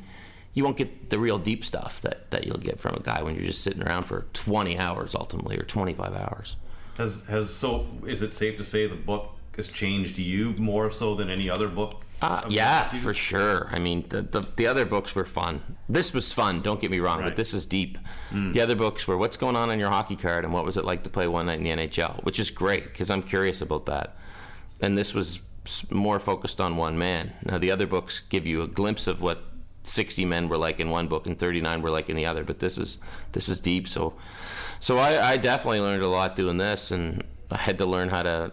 you 0.55 0.65
won't 0.65 0.79
get 0.79 1.11
the 1.11 1.19
real 1.19 1.39
deep 1.39 1.65
stuff 1.65 2.01
that 2.03 2.31
that 2.31 2.47
you'll 2.47 2.59
get 2.59 2.79
from 2.79 2.95
a 2.95 3.01
guy 3.01 3.23
when 3.23 3.35
you're 3.35 3.45
just 3.45 3.63
sitting 3.63 3.83
around 3.83 4.05
for 4.05 4.27
20 4.33 4.79
hours 4.79 5.15
ultimately 5.15 5.59
or 5.59 5.65
25 5.65 6.15
hours. 6.15 6.57
Has 6.97 7.23
has 7.23 7.53
so 7.53 7.87
is 8.07 8.23
it 8.23 8.33
safe 8.33 8.57
to 8.57 8.65
say 8.65 8.87
the 8.87 8.95
book 8.95 9.36
has 9.57 9.69
changed 9.69 10.19
you 10.19 10.53
more 10.59 10.91
so 10.91 11.15
than 11.15 11.31
any 11.31 11.49
other 11.51 11.69
book? 11.69 12.03
Uh, 12.23 12.43
yeah, 12.49 12.85
for 12.89 13.13
sure. 13.13 13.69
I 13.73 13.79
mean, 13.79 14.05
the, 14.09 14.23
the 14.23 14.41
the 14.57 14.67
other 14.67 14.87
books 14.87 15.15
were 15.15 15.25
fun. 15.27 15.77
This 15.87 16.15
was 16.15 16.33
fun. 16.33 16.63
Don't 16.63 16.81
get 16.81 16.91
me 16.91 16.99
wrong, 16.99 17.19
Right. 17.21 17.27
but 17.29 17.37
this 17.37 17.53
is 17.53 17.67
deep. 17.67 17.99
The 18.33 18.61
other 18.63 18.75
books 18.75 19.07
were 19.07 19.19
what's 19.19 19.37
going 19.37 19.55
on 19.57 19.71
in 19.71 19.79
your 19.79 19.91
hockey 19.91 20.17
card 20.17 20.45
and 20.45 20.53
what 20.55 20.65
was 20.65 20.77
it 20.79 20.85
like 20.87 21.03
to 21.05 21.11
play 21.11 21.29
one 21.29 21.45
night 21.47 21.59
in 21.59 21.65
the 21.65 21.71
NHL, 21.71 22.23
which 22.25 22.39
is 22.41 22.51
great 22.51 22.85
because 22.85 23.11
I'm 23.11 23.23
curious 23.23 23.61
about 23.61 23.85
that. 23.87 24.17
And 24.81 24.97
this 24.97 25.13
was 25.13 25.41
more 25.91 26.19
focused 26.19 26.59
on 26.61 26.77
one 26.79 26.97
man. 26.97 27.33
Now 27.45 27.59
the 27.59 27.71
other 27.71 27.87
books 27.87 28.21
give 28.21 28.47
you 28.47 28.63
a 28.63 28.67
glimpse 28.69 29.07
of 29.07 29.21
what 29.21 29.43
60 29.83 30.25
men 30.25 30.49
were 30.49 30.57
like 30.59 30.81
in 30.81 30.89
one 30.91 31.09
book 31.09 31.27
and 31.27 31.39
39 31.39 31.83
were 31.83 31.91
like 31.91 32.09
in 32.09 32.17
the 32.17 32.25
other, 32.25 32.45
but 32.45 32.61
this 32.61 32.79
is 32.79 32.99
this 33.33 33.49
is 33.49 33.61
deep. 33.61 33.87
So 33.89 34.15
so 34.81 34.97
I, 34.97 35.33
I 35.33 35.37
definitely 35.37 35.81
learned 35.81 36.03
a 36.03 36.09
lot 36.09 36.35
doing 36.35 36.57
this, 36.57 36.91
and 36.91 37.25
I 37.51 37.57
had 37.59 37.77
to 37.79 37.87
learn 37.87 38.09
how 38.09 38.23
to 38.23 38.53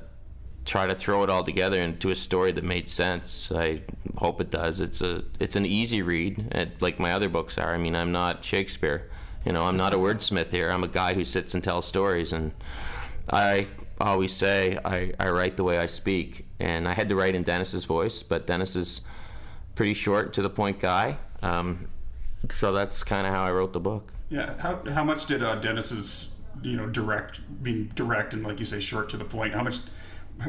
try 0.65 0.87
to 0.87 0.95
throw 0.95 1.23
it 1.23 1.29
all 1.29 1.43
together 1.43 1.79
into 1.79 2.09
a 2.09 2.15
story 2.15 2.51
that 2.53 2.63
made 2.63 2.89
sense. 2.89 3.51
I 3.51 3.81
hope 4.17 4.39
it 4.41 4.51
does. 4.51 4.79
It's 4.79 5.01
a 5.01 5.23
it's 5.39 5.55
an 5.55 5.65
easy 5.65 6.01
read, 6.01 6.71
like 6.79 6.99
my 6.99 7.13
other 7.13 7.29
books 7.29 7.57
are. 7.57 7.73
I 7.73 7.77
mean, 7.77 7.95
I'm 7.95 8.11
not 8.11 8.43
Shakespeare. 8.43 9.09
You 9.45 9.51
know, 9.51 9.65
I'm 9.65 9.75
not 9.75 9.93
a 9.93 9.97
wordsmith 9.97 10.51
here. 10.51 10.69
I'm 10.69 10.83
a 10.83 10.87
guy 10.87 11.13
who 11.13 11.25
sits 11.25 11.53
and 11.53 11.63
tells 11.63 11.85
stories, 11.85 12.31
and 12.31 12.53
I 13.29 13.67
always 13.99 14.33
say 14.33 14.77
I, 14.83 15.13
I 15.19 15.29
write 15.29 15.57
the 15.57 15.63
way 15.63 15.77
I 15.77 15.85
speak. 15.85 16.45
And 16.59 16.87
I 16.87 16.93
had 16.93 17.09
to 17.09 17.15
write 17.15 17.35
in 17.35 17.43
Dennis's 17.43 17.85
voice, 17.85 18.23
but 18.23 18.47
Dennis 18.47 18.75
is 18.75 19.01
pretty 19.75 19.93
short 19.93 20.33
to 20.33 20.41
the 20.41 20.49
point 20.49 20.79
guy. 20.79 21.17
Um, 21.41 21.89
so 22.49 22.71
that's 22.71 23.03
kind 23.03 23.27
of 23.27 23.33
how 23.33 23.43
I 23.43 23.51
wrote 23.51 23.73
the 23.73 23.79
book. 23.79 24.13
Yeah. 24.29 24.59
How, 24.61 24.81
how 24.91 25.03
much 25.03 25.25
did 25.25 25.43
uh, 25.43 25.55
Dennis's 25.55 26.31
you 26.61 26.77
know 26.77 26.87
direct 26.87 27.41
being 27.63 27.85
direct 27.95 28.33
and 28.33 28.43
like 28.43 28.59
you 28.59 28.65
say 28.65 28.79
short 28.79 29.09
to 29.09 29.17
the 29.17 29.25
point? 29.25 29.53
How 29.53 29.63
much? 29.63 29.79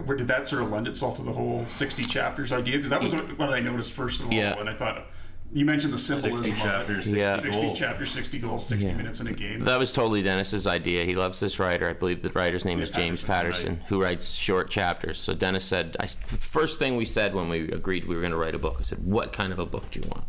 Where 0.04 0.16
did 0.16 0.28
that 0.28 0.48
sort 0.48 0.62
of 0.62 0.70
lend 0.70 0.88
itself 0.88 1.16
to 1.16 1.22
the 1.22 1.32
whole 1.32 1.64
sixty 1.66 2.04
chapters 2.04 2.52
idea? 2.52 2.76
Because 2.76 2.90
that 2.90 3.02
was 3.02 3.14
what, 3.14 3.38
what 3.38 3.48
I 3.50 3.60
noticed 3.60 3.92
first 3.92 4.20
of 4.20 4.26
all, 4.26 4.32
Yeah. 4.32 4.58
and 4.58 4.68
I 4.68 4.74
thought 4.74 5.06
you 5.52 5.64
mentioned 5.64 5.92
the 5.92 5.98
symbolism 5.98 6.44
60 6.46 6.50
of 6.52 6.58
chapters, 6.58 6.98
it. 7.06 7.10
60 7.10 7.18
Yeah. 7.20 7.38
Sixty 7.40 7.62
goals. 7.62 7.78
chapters, 7.78 8.10
sixty 8.10 8.38
goals, 8.40 8.66
sixty 8.66 8.92
minutes 8.92 9.20
in 9.20 9.28
a 9.28 9.32
game. 9.32 9.62
That 9.64 9.78
was 9.78 9.92
totally 9.92 10.20
Dennis's 10.22 10.66
idea. 10.66 11.04
He 11.04 11.14
loves 11.14 11.38
this 11.38 11.58
writer. 11.60 11.88
I 11.88 11.92
believe 11.92 12.22
the 12.22 12.30
writer's 12.30 12.64
name 12.64 12.80
is 12.80 12.90
James 12.90 13.22
Patterson, 13.22 13.76
Patterson, 13.76 13.86
who 13.88 14.02
writes 14.02 14.32
short 14.32 14.68
chapters. 14.70 15.18
So 15.20 15.32
Dennis 15.32 15.64
said, 15.64 15.96
I, 16.00 16.06
the 16.06 16.36
first 16.36 16.78
thing 16.80 16.96
we 16.96 17.04
said 17.04 17.34
when 17.34 17.48
we 17.48 17.70
agreed 17.70 18.06
we 18.06 18.14
were 18.16 18.20
going 18.20 18.32
to 18.32 18.38
write 18.38 18.54
a 18.54 18.58
book, 18.58 18.76
I 18.80 18.82
said, 18.82 19.04
"What 19.06 19.32
kind 19.32 19.52
of 19.52 19.58
a 19.60 19.66
book 19.66 19.88
do 19.92 20.00
you 20.02 20.08
want?" 20.08 20.24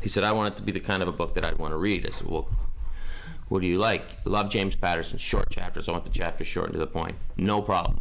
He 0.00 0.08
said, 0.08 0.24
"I 0.24 0.32
want 0.32 0.54
it 0.54 0.56
to 0.56 0.62
be 0.62 0.72
the 0.72 0.80
kind 0.80 1.02
of 1.02 1.08
a 1.08 1.12
book 1.12 1.34
that 1.34 1.44
I'd 1.44 1.58
want 1.58 1.72
to 1.72 1.76
read." 1.78 2.06
I 2.06 2.10
said, 2.10 2.28
"Well, 2.28 2.48
what 3.48 3.60
do 3.60 3.66
you 3.66 3.76
like?" 3.76 4.02
Love 4.24 4.48
James 4.48 4.74
Patterson, 4.74 5.18
short 5.18 5.50
chapters. 5.50 5.86
I 5.86 5.92
want 5.92 6.04
the 6.04 6.10
chapters 6.10 6.46
short 6.46 6.66
and 6.68 6.74
to 6.74 6.80
the 6.80 6.86
point. 6.86 7.16
No 7.36 7.60
problem. 7.60 8.00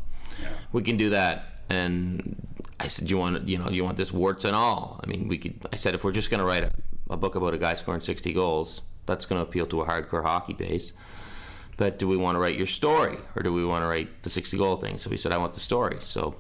We 0.72 0.82
can 0.84 0.98
do 0.98 1.10
that. 1.12 1.46
And 1.70 2.48
I 2.80 2.88
said, 2.88 3.10
"You 3.10 3.18
want 3.18 3.48
you 3.48 3.58
know 3.58 3.70
you 3.70 3.84
want 3.84 3.98
this 3.98 4.12
warts 4.12 4.46
and 4.46 4.56
all?" 4.56 5.00
I 5.04 5.08
mean, 5.08 5.28
we 5.28 5.38
could. 5.38 5.66
I 5.72 5.76
said, 5.76 5.96
if 5.96 6.04
we're 6.04 6.12
just 6.12 6.30
going 6.30 6.40
to 6.40 6.46
write 6.46 6.64
a, 6.64 6.72
a 7.10 7.18
book 7.18 7.36
about 7.36 7.54
a 7.54 7.58
guy 7.58 7.74
scoring 7.76 8.02
60 8.02 8.34
goals, 8.34 8.82
that's 9.06 9.26
going 9.26 9.42
to 9.42 9.48
appeal 9.48 9.68
to 9.68 9.82
a 9.82 9.86
hardcore 9.86 10.24
hockey 10.24 10.54
base. 10.54 10.94
But 11.78 11.98
do 11.98 12.08
we 12.08 12.18
want 12.18 12.36
to 12.36 12.40
write 12.40 12.58
your 12.58 12.68
story 12.68 13.18
or 13.36 13.44
do 13.44 13.52
we 13.52 13.66
want 13.66 13.84
to 13.84 13.88
write 13.88 14.24
the 14.24 14.30
60 14.30 14.58
goal 14.58 14.78
thing? 14.78 14.98
So 14.98 15.10
he 15.10 15.18
said, 15.18 15.32
I 15.32 15.38
want 15.38 15.54
the 15.54 15.60
story. 15.60 15.98
So 16.02 16.36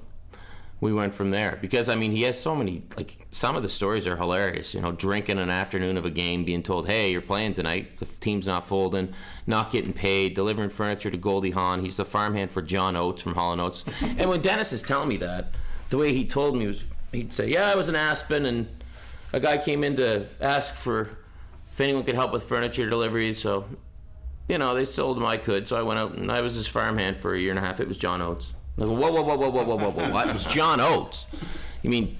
we 0.81 0.91
went 0.91 1.13
from 1.13 1.29
there 1.29 1.59
because 1.61 1.87
I 1.87 1.95
mean 1.95 2.11
he 2.11 2.23
has 2.23 2.37
so 2.37 2.55
many 2.55 2.81
like 2.97 3.27
some 3.31 3.55
of 3.55 3.61
the 3.61 3.69
stories 3.69 4.07
are 4.07 4.17
hilarious. 4.17 4.73
You 4.73 4.81
know, 4.81 4.91
drinking 4.91 5.37
an 5.37 5.51
afternoon 5.51 5.95
of 5.95 6.05
a 6.05 6.09
game, 6.09 6.43
being 6.43 6.63
told, 6.63 6.87
"Hey, 6.87 7.11
you're 7.11 7.21
playing 7.21 7.53
tonight. 7.53 7.99
The 7.99 8.05
team's 8.05 8.47
not 8.47 8.67
folding, 8.67 9.13
not 9.45 9.71
getting 9.71 9.93
paid, 9.93 10.33
delivering 10.33 10.71
furniture 10.71 11.11
to 11.11 11.17
Goldie 11.17 11.51
Hawn. 11.51 11.85
He's 11.85 11.97
the 11.97 12.05
farmhand 12.05 12.51
for 12.51 12.63
John 12.63 12.95
Oates 12.95 13.21
from 13.21 13.35
Hall 13.35 13.53
and 13.53 13.61
Oates." 13.61 13.85
and 14.01 14.27
when 14.27 14.41
Dennis 14.41 14.73
is 14.73 14.81
telling 14.81 15.07
me 15.07 15.17
that, 15.17 15.51
the 15.91 15.99
way 15.99 16.13
he 16.13 16.25
told 16.25 16.57
me 16.57 16.65
was 16.65 16.83
he'd 17.11 17.31
say, 17.31 17.47
"Yeah, 17.47 17.71
I 17.71 17.75
was 17.75 17.87
in 17.87 17.95
Aspen, 17.95 18.47
and 18.47 18.67
a 19.31 19.39
guy 19.39 19.59
came 19.59 19.83
in 19.83 19.95
to 19.97 20.25
ask 20.41 20.73
for 20.73 21.11
if 21.71 21.79
anyone 21.79 22.03
could 22.03 22.15
help 22.15 22.33
with 22.33 22.43
furniture 22.43 22.89
delivery, 22.89 23.33
so." 23.33 23.65
You 24.49 24.57
know, 24.57 24.73
they 24.73 24.85
told 24.85 25.15
him 25.15 25.25
I 25.25 25.37
could, 25.37 25.69
so 25.69 25.77
I 25.77 25.81
went 25.83 25.97
out 25.97 26.15
and 26.15 26.29
I 26.29 26.41
was 26.41 26.55
his 26.55 26.67
farmhand 26.67 27.15
for 27.15 27.33
a 27.33 27.39
year 27.39 27.51
and 27.51 27.59
a 27.59 27.61
half. 27.61 27.79
It 27.79 27.87
was 27.87 27.97
John 27.97 28.21
Oates. 28.21 28.53
Go, 28.77 28.91
whoa, 28.91 29.11
whoa, 29.11 29.21
whoa, 29.21 29.37
whoa, 29.37 29.49
whoa, 29.49 29.63
whoa, 29.63 29.77
whoa, 29.77 29.89
whoa, 29.91 30.11
what? 30.11 30.27
It 30.27 30.33
was 30.33 30.45
John 30.45 30.79
Oates. 30.79 31.25
You 31.83 31.89
mean, 31.89 32.17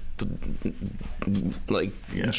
like, 1.68 1.92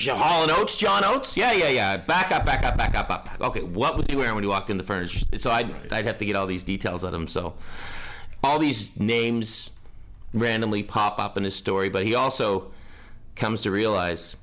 Hall 0.08 0.44
and 0.44 0.52
Oates, 0.52 0.78
John 0.78 1.04
Oates? 1.04 1.36
Yeah, 1.36 1.52
yeah, 1.52 1.70
yeah. 1.70 1.98
Back 1.98 2.32
up, 2.32 2.46
back 2.46 2.64
up, 2.64 2.78
back 2.78 2.96
up, 2.96 3.10
up. 3.10 3.26
back. 3.26 3.42
Okay, 3.42 3.62
what 3.62 3.98
was 3.98 4.06
he 4.08 4.16
wearing 4.16 4.36
when 4.36 4.44
he 4.44 4.48
walked 4.48 4.70
in 4.70 4.78
the 4.78 4.84
furniture? 4.84 5.26
So 5.38 5.52
I'd, 5.52 5.92
I'd 5.92 6.06
have 6.06 6.18
to 6.20 6.26
get 6.26 6.36
all 6.36 6.48
these 6.48 6.64
details 6.64 7.04
out 7.04 7.14
of 7.14 7.22
him. 7.22 7.28
So 7.28 7.54
all 8.44 8.60
these 8.60 8.98
names 9.00 9.70
randomly 10.34 10.84
pop 10.84 11.20
up 11.20 11.38
in 11.38 11.44
his 11.44 11.56
story, 11.56 11.90
but 11.90 12.06
he 12.06 12.16
also 12.16 12.72
comes 13.36 13.62
to 13.62 13.72
realize 13.72 14.36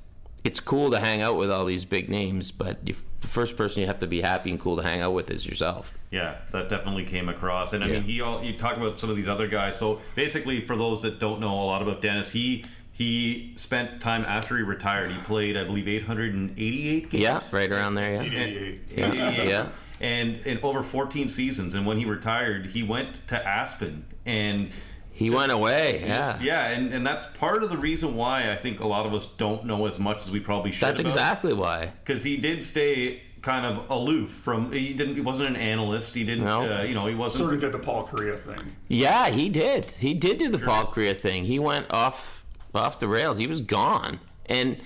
it's 0.43 0.59
cool 0.59 0.91
to 0.91 0.99
hang 0.99 1.21
out 1.21 1.37
with 1.37 1.51
all 1.51 1.65
these 1.65 1.85
big 1.85 2.09
names, 2.09 2.51
but 2.51 2.79
you, 2.85 2.95
the 3.21 3.27
first 3.27 3.55
person 3.55 3.81
you 3.81 3.87
have 3.87 3.99
to 3.99 4.07
be 4.07 4.21
happy 4.21 4.49
and 4.49 4.59
cool 4.59 4.75
to 4.77 4.83
hang 4.83 5.01
out 5.01 5.13
with 5.13 5.29
is 5.29 5.45
yourself. 5.45 5.97
Yeah, 6.11 6.35
that 6.51 6.67
definitely 6.69 7.05
came 7.05 7.29
across. 7.29 7.71
And 7.73 7.83
I 7.83 7.87
Yeah. 7.87 7.93
mean, 7.93 8.03
he 8.03 8.21
all 8.21 8.43
you 8.43 8.57
talked 8.57 8.77
about 8.77 8.99
some 8.99 9.09
of 9.09 9.15
these 9.15 9.29
other 9.29 9.47
guys. 9.47 9.77
So 9.77 10.01
basically, 10.15 10.59
for 10.61 10.75
those 10.75 11.01
that 11.03 11.19
don't 11.19 11.39
know 11.39 11.53
a 11.53 11.63
lot 11.65 11.81
about 11.81 12.01
Dennis, 12.01 12.31
he 12.31 12.63
he 12.93 13.53
spent 13.55 14.01
time 14.01 14.25
after 14.25 14.57
he 14.57 14.63
retired. 14.63 15.09
He 15.11 15.17
played, 15.19 15.57
I 15.57 15.63
believe, 15.63 15.87
888 15.87 17.09
games. 17.09 17.23
Yeah, 17.23 17.39
right 17.51 17.71
around 17.71 17.95
there, 17.95 18.13
yeah. 18.13 18.21
88. 18.21 18.79
Yeah. 18.95 19.13
Yeah. 19.13 19.43
Yeah. 19.43 19.67
And 20.01 20.39
in 20.45 20.59
over 20.61 20.83
14 20.83 21.27
seasons. 21.29 21.73
And 21.73 21.85
when 21.85 21.97
he 21.97 22.05
retired, 22.05 22.65
he 22.67 22.83
went 22.83 23.25
to 23.27 23.47
Aspen 23.47 24.05
and. 24.25 24.69
He 25.13 25.29
went 25.29 25.51
away, 25.51 26.01
yeah. 26.05 26.39
Yeah, 26.41 26.67
and, 26.69 26.93
and 26.93 27.05
that's 27.05 27.25
part 27.37 27.63
of 27.63 27.69
the 27.69 27.77
reason 27.77 28.15
why 28.15 28.51
I 28.51 28.55
think 28.55 28.79
a 28.79 28.87
lot 28.87 29.05
of 29.05 29.13
us 29.13 29.27
don't 29.37 29.65
know 29.65 29.85
as 29.85 29.99
much 29.99 30.25
as 30.25 30.31
we 30.31 30.39
probably 30.39 30.71
should. 30.71 30.81
That's 30.81 30.99
exactly 30.99 31.53
why. 31.53 31.91
because 32.03 32.23
he 32.23 32.37
did 32.37 32.63
stay 32.63 33.21
kind 33.41 33.65
of 33.65 33.89
aloof 33.89 34.31
from. 34.31 34.71
He 34.71 34.93
didn't. 34.93 35.15
He 35.15 35.21
wasn't 35.21 35.47
an 35.47 35.55
analyst. 35.55 36.13
He 36.13 36.23
didn't. 36.23 36.45
No. 36.45 36.61
Uh, 36.61 36.83
you 36.83 36.93
know, 36.93 37.07
he 37.07 37.15
wasn't. 37.15 37.41
Sort 37.41 37.53
of 37.53 37.61
did 37.61 37.71
the 37.71 37.79
Paul 37.79 38.07
Kariya 38.07 38.37
thing. 38.37 38.75
Yeah, 38.87 39.29
he 39.29 39.49
did. 39.49 39.91
He 39.91 40.13
did 40.13 40.37
do 40.37 40.49
the 40.49 40.59
Paul 40.59 40.87
Kariya 40.87 41.17
thing. 41.17 41.45
He 41.45 41.59
went 41.59 41.87
off 41.91 42.45
off 42.73 42.99
the 42.99 43.07
rails. 43.07 43.37
He 43.37 43.47
was 43.47 43.61
gone. 43.61 44.19
And 44.45 44.81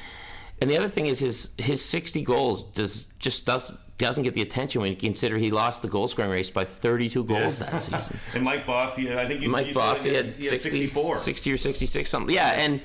and 0.61 0.69
the 0.69 0.77
other 0.77 0.89
thing 0.89 1.05
is 1.07 1.19
his 1.19 1.49
his 1.57 1.83
60 1.83 2.23
goals 2.23 2.63
does 2.63 3.05
just 3.19 3.45
does 3.45 3.71
doesn't 3.97 4.23
get 4.23 4.33
the 4.33 4.41
attention 4.41 4.81
when 4.81 4.91
you 4.91 4.97
consider 4.97 5.37
he 5.37 5.51
lost 5.51 5.81
the 5.81 5.87
goal 5.87 6.07
scoring 6.07 6.29
race 6.29 6.49
by 6.49 6.65
32 6.65 7.23
goals 7.23 7.59
that 7.59 7.79
season. 7.79 8.19
And 8.33 8.43
Mike 8.43 8.65
Bossy, 8.65 9.13
I 9.17 9.25
think 9.25 9.41
you, 9.41 9.47
Mike 9.47 9.67
you 9.67 9.73
Bossy 9.73 10.09
he 10.09 10.15
had, 10.15 10.33
he 10.35 10.41
60, 10.41 10.69
64. 10.69 11.15
60 11.17 11.53
or 11.53 11.57
66 11.57 12.09
something. 12.09 12.35
Yeah, 12.35 12.51
and 12.51 12.81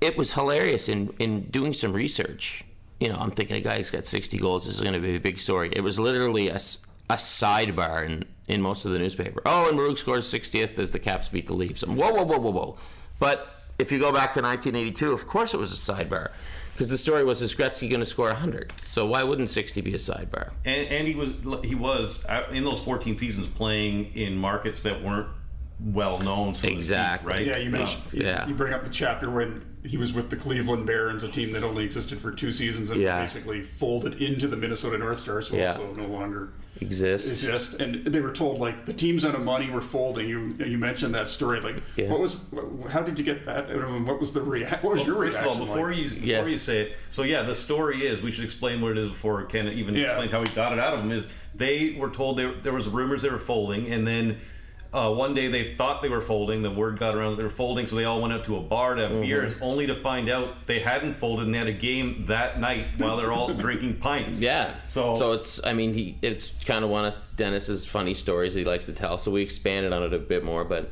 it 0.00 0.16
was 0.16 0.34
hilarious 0.34 0.88
in 0.88 1.14
in 1.18 1.42
doing 1.50 1.72
some 1.72 1.92
research. 1.92 2.64
You 3.00 3.08
know, 3.08 3.16
I'm 3.18 3.30
thinking 3.30 3.56
a 3.56 3.60
guy 3.60 3.78
who's 3.78 3.90
got 3.90 4.06
60 4.06 4.38
goals 4.38 4.66
this 4.66 4.76
is 4.76 4.82
going 4.82 4.94
to 4.94 5.00
be 5.00 5.16
a 5.16 5.20
big 5.20 5.38
story. 5.38 5.70
It 5.74 5.80
was 5.80 5.98
literally 5.98 6.48
a, 6.48 6.56
a 6.56 7.16
sidebar 7.16 8.04
in, 8.06 8.24
in 8.46 8.60
most 8.60 8.84
of 8.84 8.92
the 8.92 8.98
newspaper. 8.98 9.40
Oh, 9.46 9.68
and 9.68 9.78
Maruk 9.78 9.98
scores 9.98 10.30
60th 10.32 10.78
as 10.78 10.92
the 10.92 10.98
Caps 10.98 11.28
beat 11.28 11.46
the 11.46 11.54
Leafs. 11.54 11.82
And 11.82 11.96
Whoa, 11.96 12.12
whoa, 12.12 12.24
whoa, 12.24 12.38
whoa, 12.38 12.50
whoa. 12.50 12.78
But 13.18 13.48
if 13.78 13.90
you 13.90 13.98
go 13.98 14.12
back 14.12 14.32
to 14.32 14.42
1982, 14.42 15.12
of 15.12 15.26
course 15.26 15.54
it 15.54 15.56
was 15.58 15.72
a 15.72 15.92
sidebar. 15.92 16.30
Because 16.72 16.90
the 16.90 16.98
story 16.98 17.24
was, 17.24 17.42
is 17.42 17.54
Gretzky 17.54 17.88
going 17.90 18.00
to 18.00 18.06
score 18.06 18.28
100? 18.28 18.72
So 18.84 19.06
why 19.06 19.22
wouldn't 19.22 19.50
60 19.50 19.80
be 19.80 19.94
a 19.94 19.98
sidebar? 19.98 20.50
and, 20.64 20.88
and 20.88 21.08
he 21.08 21.14
was 21.14 21.30
he 21.62 21.74
was 21.74 22.24
uh, 22.26 22.46
in 22.52 22.64
those 22.64 22.80
14 22.80 23.16
seasons 23.16 23.48
playing 23.48 24.14
in 24.14 24.36
markets 24.36 24.82
that 24.84 25.02
weren't 25.02 25.28
well 25.82 26.18
known. 26.18 26.54
So 26.54 26.62
to 26.62 26.66
speak, 26.68 26.72
Exactly. 26.76 27.32
right? 27.32 27.46
Yeah, 27.46 27.56
you 27.58 27.70
mentioned. 27.70 28.02
you- 28.12 28.22
Yeah. 28.24 28.46
You 28.46 28.54
bring 28.54 28.72
up 28.74 28.84
the 28.84 28.90
chapter 28.90 29.30
when 29.30 29.62
he 29.84 29.96
was 29.96 30.12
with 30.12 30.28
the 30.28 30.36
Cleveland 30.36 30.86
Barons, 30.86 31.22
a 31.22 31.28
team 31.28 31.52
that 31.52 31.62
only 31.62 31.84
existed 31.84 32.18
for 32.18 32.30
two 32.30 32.52
seasons 32.52 32.90
and 32.90 33.00
Yeah. 33.00 33.18
basically 33.20 33.62
folded 33.62 34.20
into 34.20 34.46
the 34.46 34.56
Minnesota 34.56 34.98
North 34.98 35.20
Stars, 35.20 35.48
who 35.48 35.56
Yeah. 35.56 35.70
also 35.72 35.94
no 35.94 36.06
longer 36.06 36.50
Exists. 36.82 37.30
exist. 37.30 37.80
And 37.80 38.04
they 38.04 38.20
were 38.20 38.32
told 38.32 38.58
like 38.60 38.84
the 38.84 38.92
teams 38.92 39.24
out 39.24 39.34
of 39.34 39.42
money 39.42 39.70
were 39.70 39.80
folding. 39.80 40.28
You 40.28 40.46
you 40.58 40.76
mentioned 40.76 41.14
that 41.14 41.30
story. 41.30 41.60
Like, 41.62 41.76
Yeah. 41.96 42.08
what 42.10 42.20
was? 42.20 42.54
How 42.90 43.02
did 43.02 43.18
you 43.18 43.24
get 43.24 43.46
that? 43.46 43.64
out 43.64 43.70
of 43.70 43.80
them? 43.80 44.04
What 44.04 44.20
was 44.20 44.32
the 44.32 44.42
react? 44.42 44.84
What 44.84 44.92
was 44.94 45.06
your 45.06 45.16
First 45.16 45.38
of 45.38 45.44
reaction? 45.44 45.60
all, 45.62 45.66
before 45.66 45.88
like? 45.88 45.96
you 45.98 46.04
before 46.10 46.24
Yeah. 46.26 46.44
you 46.46 46.58
say 46.58 46.80
it, 46.82 46.96
so 47.08 47.22
yeah, 47.22 47.42
the 47.42 47.54
story 47.54 48.06
is 48.06 48.20
we 48.20 48.32
should 48.32 48.44
explain 48.44 48.82
what 48.82 48.92
it 48.92 48.98
is 48.98 49.08
before 49.08 49.42
Ken 49.44 49.66
even 49.68 49.94
Yeah. 49.94 50.02
explains 50.04 50.32
how 50.32 50.42
he 50.42 50.54
got 50.54 50.72
it 50.74 50.78
out 50.78 50.92
of 50.92 51.00
him. 51.00 51.10
Is 51.10 51.26
they 51.54 51.96
were 51.98 52.10
told 52.10 52.36
they, 52.36 52.50
there 52.62 52.72
was 52.74 52.86
rumors 52.86 53.22
they 53.22 53.30
were 53.30 53.38
folding, 53.38 53.90
and 53.90 54.06
then 54.06 54.36
uh, 54.92 55.12
one 55.12 55.34
day 55.34 55.48
they 55.48 55.74
thought 55.74 56.02
they 56.02 56.08
were 56.08 56.20
folding. 56.20 56.62
The 56.62 56.70
word 56.70 56.98
got 56.98 57.14
around 57.14 57.32
that 57.32 57.36
they 57.36 57.42
were 57.44 57.50
folding, 57.50 57.86
so 57.86 57.96
they 57.96 58.04
all 58.04 58.20
went 58.20 58.32
out 58.32 58.44
to 58.46 58.56
a 58.56 58.60
bar 58.60 58.94
to 58.96 59.02
have 59.02 59.10
Mm-hmm. 59.12 59.22
beers, 59.22 59.56
only 59.62 59.86
to 59.86 59.94
find 59.94 60.28
out 60.28 60.66
they 60.66 60.80
hadn't 60.80 61.14
folded 61.14 61.46
and 61.46 61.54
they 61.54 61.58
had 61.58 61.66
a 61.68 61.72
game 61.72 62.24
that 62.26 62.58
night 62.60 62.86
while 62.98 63.16
they're 63.16 63.32
all 63.32 63.52
drinking 63.54 63.96
pints. 63.98 64.40
Yeah. 64.40 64.74
So- 64.86 65.16
so 65.16 65.32
it's 65.32 65.64
I 65.64 65.72
mean 65.72 65.94
he 65.94 66.16
it's 66.22 66.52
kind 66.64 66.84
of 66.84 66.90
one 66.90 67.04
of 67.04 67.16
Dennis's 67.36 67.86
funny 67.86 68.14
stories 68.14 68.54
he 68.54 68.64
likes 68.64 68.86
to 68.86 68.92
tell. 68.92 69.16
So 69.18 69.30
we 69.30 69.42
expanded 69.42 69.92
on 69.92 70.02
it 70.02 70.12
a 70.12 70.18
bit 70.18 70.44
more, 70.44 70.64
but 70.64 70.90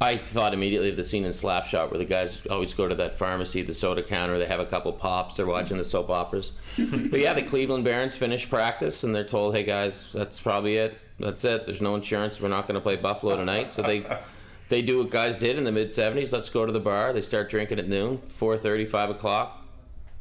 I 0.00 0.16
thought 0.16 0.52
immediately 0.52 0.90
of 0.90 0.96
the 0.96 1.04
scene 1.04 1.24
in 1.24 1.30
Slapshot 1.30 1.90
where 1.92 1.98
the 1.98 2.04
guys 2.04 2.40
always 2.50 2.74
go 2.74 2.88
to 2.88 2.94
that 2.96 3.14
pharmacy, 3.14 3.62
the 3.62 3.72
soda 3.72 4.02
counter, 4.02 4.36
they 4.36 4.46
have 4.46 4.58
a 4.58 4.66
couple 4.66 4.92
pops, 4.92 5.36
they're 5.36 5.46
watching 5.46 5.78
the 5.78 5.84
soap 5.84 6.10
operas. 6.10 6.50
but 6.76 7.20
yeah, 7.20 7.32
the 7.34 7.42
Cleveland 7.42 7.84
Barons 7.84 8.16
finish 8.16 8.48
practice 8.50 9.04
and 9.04 9.14
they're 9.14 9.22
told, 9.22 9.54
"Hey 9.54 9.62
guys, 9.62 10.10
that's 10.12 10.40
probably 10.40 10.76
it. 10.76 10.98
That's 11.18 11.44
it. 11.44 11.64
There's 11.64 11.82
no 11.82 11.94
insurance. 11.94 12.40
We're 12.40 12.48
not 12.48 12.66
going 12.66 12.74
to 12.74 12.80
play 12.80 12.96
Buffalo 12.96 13.36
tonight." 13.36 13.74
So 13.74 13.82
they 13.82 14.04
they 14.68 14.82
do 14.82 14.98
what 14.98 15.10
guys 15.10 15.38
did 15.38 15.58
in 15.58 15.64
the 15.64 15.72
mid 15.72 15.90
70s. 15.90 16.32
Let's 16.32 16.50
go 16.50 16.66
to 16.66 16.72
the 16.72 16.80
bar. 16.80 17.12
They 17.12 17.20
start 17.20 17.50
drinking 17.50 17.78
at 17.78 17.88
noon, 17.88 18.18
4:30, 18.18 18.88
5 18.88 19.10
o'clock. 19.10 19.58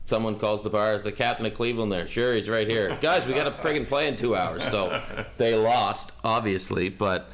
Someone 0.06 0.38
calls 0.38 0.64
the 0.64 0.70
bar. 0.70 0.94
Is 0.96 1.04
the 1.04 1.12
captain 1.12 1.46
of 1.46 1.54
Cleveland 1.54 1.92
there? 1.92 2.06
Sure, 2.06 2.34
he's 2.34 2.50
right 2.50 2.68
here. 2.68 2.98
Guys, 3.00 3.26
we 3.26 3.34
got 3.34 3.44
to 3.44 3.62
friggin' 3.62 3.88
play 3.88 4.08
in 4.08 4.16
two 4.16 4.36
hours. 4.36 4.64
So 4.64 5.02
they 5.38 5.56
lost, 5.56 6.12
obviously, 6.24 6.90
but 6.90 7.30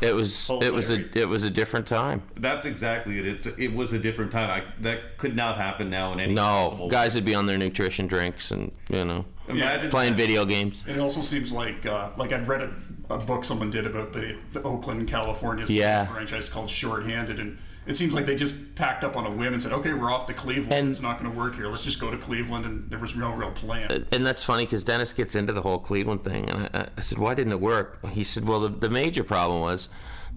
it 0.00 0.14
was 0.14 0.48
it 0.50 0.72
was 0.72 0.90
a 0.90 1.18
it 1.18 1.28
was 1.28 1.42
a 1.42 1.50
different 1.50 1.86
time. 1.86 2.22
That's 2.34 2.66
exactly 2.66 3.18
it. 3.18 3.26
It's 3.26 3.46
it 3.46 3.72
was 3.72 3.92
a 3.92 3.98
different 3.98 4.32
time. 4.32 4.50
I, 4.50 4.82
that 4.82 5.18
could 5.18 5.36
not 5.36 5.56
happen 5.58 5.90
now 5.90 6.12
in 6.12 6.20
any 6.20 6.34
No, 6.34 6.42
possible 6.42 6.88
guys 6.88 7.14
would 7.14 7.24
be 7.24 7.34
on 7.34 7.46
their 7.46 7.58
nutrition 7.58 8.06
drinks 8.06 8.50
and 8.50 8.72
you 8.88 9.04
know 9.04 9.24
Imagine 9.48 9.90
playing 9.90 10.14
video 10.14 10.44
games. 10.44 10.84
It 10.86 10.98
also 10.98 11.20
seems 11.20 11.52
like 11.52 11.86
uh, 11.86 12.10
like 12.16 12.32
I've 12.32 12.48
read 12.48 12.62
a, 12.62 12.72
a 13.10 13.18
book 13.18 13.44
someone 13.44 13.70
did 13.70 13.86
about 13.86 14.12
the, 14.12 14.36
the 14.52 14.62
Oakland, 14.62 15.08
California 15.08 15.64
Yeah. 15.68 16.06
franchise 16.06 16.48
called 16.48 16.68
Shorthanded, 16.70 17.40
and 17.40 17.58
it 17.86 17.96
seems 17.96 18.12
like 18.12 18.26
they 18.26 18.36
just 18.36 18.74
packed 18.74 19.02
up 19.02 19.16
on 19.16 19.24
a 19.24 19.30
whim 19.30 19.54
and 19.54 19.62
said, 19.62 19.72
"Okay, 19.72 19.94
we're 19.94 20.12
off 20.12 20.26
to 20.26 20.34
Cleveland. 20.34 20.72
And- 20.72 20.90
it's 20.90 21.00
not 21.00 21.18
going 21.18 21.32
to 21.32 21.38
work 21.38 21.54
here. 21.54 21.68
Let's 21.68 21.84
just 21.84 22.00
go 22.00 22.10
to 22.10 22.18
Cleveland." 22.18 22.66
And 22.66 22.90
there 22.90 22.98
was 22.98 23.16
no 23.16 23.30
real 23.32 23.50
plan. 23.50 23.90
Uh, 23.90 24.00
and 24.12 24.26
that's 24.26 24.44
funny 24.44 24.64
because 24.66 24.84
Dennis 24.84 25.12
gets 25.14 25.34
into 25.34 25.52
the 25.54 25.62
whole 25.62 25.78
Cleveland 25.78 26.22
thing, 26.22 26.50
and 26.50 26.68
I, 26.74 26.88
I 26.96 27.00
said, 27.00 27.18
"Why 27.18 27.34
didn't 27.34 27.52
it 27.52 27.60
work?" 27.60 27.98
He 28.08 28.24
said, 28.24 28.46
"Well, 28.46 28.60
the, 28.60 28.68
the 28.68 28.90
major 28.90 29.24
problem 29.24 29.60
was 29.62 29.88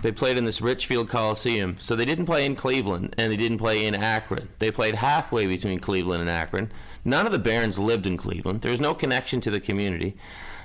they 0.02 0.14
played 0.14 0.38
in 0.38 0.46
this 0.46 0.62
Richfield 0.62 1.10
Coliseum, 1.10 1.76
so 1.78 1.96
they 1.98 2.06
didn't 2.06 2.26
play 2.26 2.46
in 2.46 2.56
Cleveland 2.56 3.14
and 3.18 3.32
they 3.32 3.38
didn't 3.38 3.58
play 3.60 3.86
in 3.86 3.94
Akron. 3.94 4.48
They 4.60 4.72
played 4.72 4.96
halfway 4.96 5.46
between 5.46 5.80
Cleveland 5.80 6.22
and 6.22 6.30
Akron. 6.30 6.72
None 7.04 7.26
of 7.26 7.32
the 7.34 7.38
Barons 7.40 7.78
lived 7.78 8.08
in 8.08 8.16
Cleveland. 8.18 8.62
There 8.62 8.72
was 8.72 8.80
no 8.80 8.94
connection 8.96 9.42
to 9.42 9.52
the 9.52 9.60
community, 9.60 10.16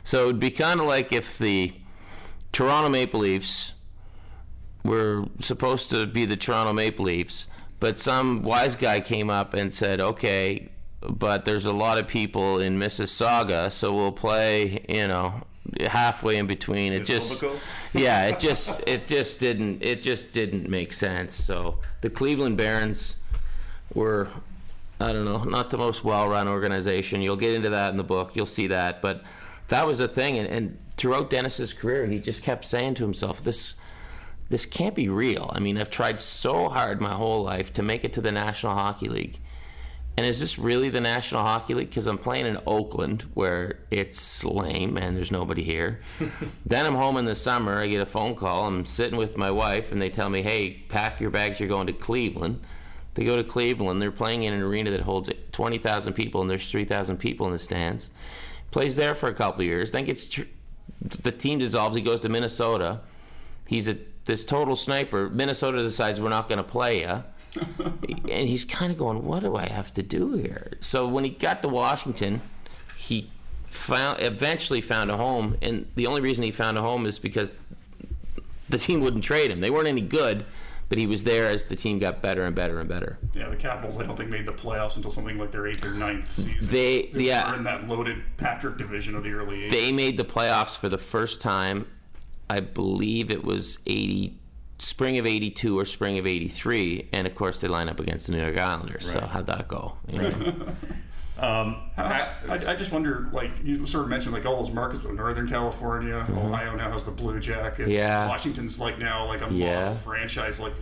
so 0.05 0.23
it 0.23 0.27
would 0.27 0.39
be 0.39 0.51
kind 0.53 0.79
of 0.81 0.87
like 0.87 1.13
if 1.13 1.37
the 1.37 1.73
Toronto 2.57 2.89
Maple 2.89 3.21
Leafs 3.21 3.75
were 4.83 5.27
supposed 5.41 5.91
to 5.91 6.07
be 6.07 6.25
the 6.25 6.39
Toronto 6.39 6.73
Maple 6.73 7.05
Leafs, 7.05 7.49
but 7.81 7.99
some 7.99 8.43
wise 8.43 8.75
guy 8.75 8.99
came 9.01 9.29
up 9.29 9.53
and 9.53 9.75
said, 9.75 10.01
"Okay, 10.01 10.71
but 11.03 11.45
there's 11.45 11.67
a 11.67 11.73
lot 11.73 11.99
of 11.99 12.09
people 12.09 12.59
in 12.59 12.79
Mississauga, 12.79 13.71
so 13.71 13.95
we'll 13.95 14.11
play, 14.11 14.83
you 14.89 15.07
know, 15.07 15.43
halfway 15.81 16.39
in 16.39 16.47
between." 16.47 16.95
It 16.95 17.05
just 17.05 17.45
Yeah, 17.93 18.29
it 18.29 18.39
just 18.39 18.83
it 18.87 19.07
just 19.07 19.39
didn't 19.39 19.83
it 19.83 20.01
just 20.01 20.33
didn't 20.33 20.71
make 20.71 20.95
sense. 20.95 21.35
So, 21.35 21.81
the 22.01 22.09
Cleveland 22.09 22.57
Barons 22.57 23.17
were 23.93 24.29
I 24.99 25.13
don't 25.13 25.27
know, 25.27 25.45
not 25.45 25.69
the 25.69 25.77
most 25.77 26.05
well-run 26.05 26.49
organization. 26.49 27.21
You'll 27.21 27.37
get 27.37 27.55
into 27.55 27.69
that 27.69 27.91
in 27.91 27.99
the 27.99 28.03
book. 28.15 28.35
You'll 28.35 28.47
see 28.47 28.69
that, 28.69 29.03
but 29.03 29.25
that 29.69 29.87
was 29.87 30.01
a 30.01 30.09
thing 30.09 30.39
and, 30.39 30.49
and 30.49 30.79
throughout 30.97 31.31
Dennis's 31.31 31.73
career, 31.73 32.07
he 32.07 32.19
just 32.19 32.43
kept 32.43 32.65
saying 32.65 32.95
to 32.95 33.05
himself, 33.05 33.43
this 33.43 33.75
this 34.49 34.65
can't 34.65 34.95
be 34.95 35.09
real. 35.09 35.51
I 35.53 35.59
mean, 35.59 35.77
I've 35.77 35.91
tried 35.91 36.21
so 36.21 36.69
hard 36.69 37.01
my 37.01 37.13
whole 37.13 37.43
life 37.43 37.73
to 37.73 37.83
make 37.83 38.05
it 38.05 38.13
to 38.13 38.21
the 38.21 38.31
National 38.31 38.75
Hockey 38.75 39.09
League. 39.09 39.41
And 40.17 40.25
is 40.25 40.41
this 40.41 40.59
really 40.59 40.89
the 40.89 41.01
National 41.01 41.43
Hockey 41.43 41.75
League? 41.75 41.91
Because 41.91 42.07
I'm 42.07 42.17
playing 42.17 42.47
in 42.47 42.59
Oakland, 42.67 43.23
where 43.35 43.81
it's 43.91 44.45
lame 44.45 44.97
and 44.97 45.17
there's 45.17 45.33
nobody 45.33 45.63
here. 45.63 46.01
then 46.67 46.87
I'm 46.87 46.95
home 46.95 47.19
in 47.19 47.27
the 47.27 47.35
summer. 47.35 47.81
I 47.81 47.89
get 47.89 48.01
a 48.01 48.07
phone 48.07 48.35
call. 48.35 48.67
I'm 48.67 48.87
sitting 48.87 49.19
with 49.19 49.37
my 49.37 49.51
wife, 49.51 49.93
and 49.93 50.01
they 50.01 50.09
tell 50.09 50.31
me, 50.31 50.41
"Hey, 50.41 50.85
pack 50.89 51.21
your 51.21 51.31
bags. 51.31 51.61
You're 51.61 51.69
going 51.69 51.89
to 51.89 51.93
Cleveland." 51.93 52.61
They 53.13 53.25
go 53.25 53.37
to 53.37 53.45
Cleveland. 53.45 54.01
They're 54.01 54.13
playing 54.13 54.43
in 54.45 54.53
an 54.53 54.63
arena 54.63 54.91
that 54.91 55.01
holds 55.01 55.31
20,000 55.53 56.13
people, 56.13 56.43
and 56.43 56.51
there's 56.51 56.71
3,000 56.71 57.17
people 57.17 57.47
in 57.47 57.53
the 57.53 57.59
stands. 57.59 58.11
Plays 58.71 58.97
there 58.97 59.15
for 59.15 59.31
a 59.31 59.35
couple 59.35 59.65
years. 59.65 59.91
Then 59.91 60.05
gets 60.05 60.27
tr- 60.27 60.43
the 61.01 61.33
team 61.33 61.59
dissolves. 61.59 61.97
He 61.97 62.03
goes 62.03 62.21
to 62.23 62.29
Minnesota. 62.29 63.01
He's 63.67 63.89
a 63.89 63.99
this 64.25 64.45
total 64.45 64.77
sniper. 64.77 65.31
Minnesota 65.31 65.83
decides 65.83 66.21
we're 66.21 66.29
not 66.29 66.49
going 66.49 66.59
to 66.59 66.65
play 66.65 67.01
you 67.01 67.23
and 68.29 68.49
he's 68.49 68.65
kind 68.65 68.93
of 68.93 68.99
going, 68.99 69.25
"What 69.25 69.41
do 69.41 69.57
I 69.57 69.67
have 69.67 69.93
to 69.95 70.03
do 70.03 70.35
here?" 70.35 70.73
So 70.81 71.09
when 71.09 71.25
he 71.25 71.31
got 71.31 71.63
to 71.63 71.69
Washington, 71.69 72.43
he 72.97 73.31
found 73.69 74.21
eventually 74.21 74.81
found 74.81 75.11
a 75.11 75.17
home, 75.17 75.57
and 75.63 75.87
the 75.95 76.07
only 76.07 76.21
reason 76.21 76.45
he 76.45 76.51
found 76.51 76.79
a 76.79 76.83
home 76.83 77.07
is 77.07 77.19
because 77.19 77.53
the 78.69 78.79
team 78.79 79.01
wouldn't 79.01 79.25
trade 79.25 79.51
him. 79.51 79.61
They 79.61 79.71
weren't 79.71 79.89
any 79.89 80.01
good, 80.01 80.45
but 80.89 80.99
he 80.99 81.07
was 81.07 81.25
there 81.25 81.49
as 81.49 81.65
the 81.65 81.77
team 81.77 81.99
got 81.99 82.23
better 82.23 82.45
and 82.45 82.55
better 82.55 82.79
and 82.79 82.89
better. 82.89 83.19
Yeah, 83.35 83.49
the 83.49 83.57
Capitals 83.57 83.99
I 83.99 84.05
don't 84.05 84.17
think 84.17 84.31
made 84.31 84.47
the 84.47 84.53
playoffs 84.53 84.97
until 84.97 85.11
something 85.11 85.39
like 85.39 85.51
their 85.51 85.67
eighth 85.67 85.85
or 85.85 85.93
ninth 85.93 86.31
season. 86.31 86.57
They- 86.61 87.11
were 87.13 87.21
yeah. 87.21 87.57
in 87.57 87.65
that 87.65 87.89
loaded 87.89 88.23
Patrick 88.37 88.79
division 88.79 89.15
of 89.15 89.25
the 89.25 89.33
early 89.33 89.63
80s. 89.63 89.71
They 89.71 89.93
made 89.93 90.17
the 90.17 90.25
playoffs 90.25 90.77
for 90.77 90.89
the 90.89 90.99
first 90.99 91.41
time. 91.41 91.87
I 92.49 92.61
believe 92.61 93.31
it 93.31 93.45
was 93.45 93.79
eighty. 93.87 94.39
Spring 94.79 95.19
of 95.19 95.27
'82 95.27 95.79
or 95.79 95.85
spring 95.85 96.19
of 96.19 96.27
'83, 96.27 97.09
and 97.13 97.27
of 97.27 97.35
course 97.35 97.61
they 97.61 97.67
line 97.67 97.89
up 97.89 97.99
against 97.99 98.27
the 98.27 98.33
New 98.33 98.43
York 98.43 98.59
Islanders. 98.59 99.11
So 99.11 99.21
how'd 99.21 99.47
that 99.47 99.67
go? 99.67 99.97
You 100.07 100.19
know? 100.21 100.67
Um, 101.39 101.77
I, 101.99 102.33
I, 102.49 102.55
I 102.55 102.75
just 102.77 102.93
wonder, 102.93 103.29
like 103.33 103.51
you 103.63 103.87
sort 103.87 104.05
of 104.05 104.11
mentioned, 104.11 104.33
like 104.35 104.47
all 104.47 104.63
those 104.65 104.73
markets, 104.75 105.05
though, 105.05 105.13
Northern 105.13 105.49
California, 105.49 106.27
Ohio 106.31 106.75
now 106.77 106.91
has 106.93 107.05
the 107.05 107.11
Blue 107.11 107.39
Jackets. 107.41 107.81
Mm-hmm. 107.83 107.91
Yeah. 107.91 108.27
Washington's 108.29 108.81
like 108.81 108.99
now 108.99 109.27
like 109.27 109.43
a 109.43 109.53
Yeah. 109.53 109.95
franchise. 109.97 110.59
Like, 110.61 110.73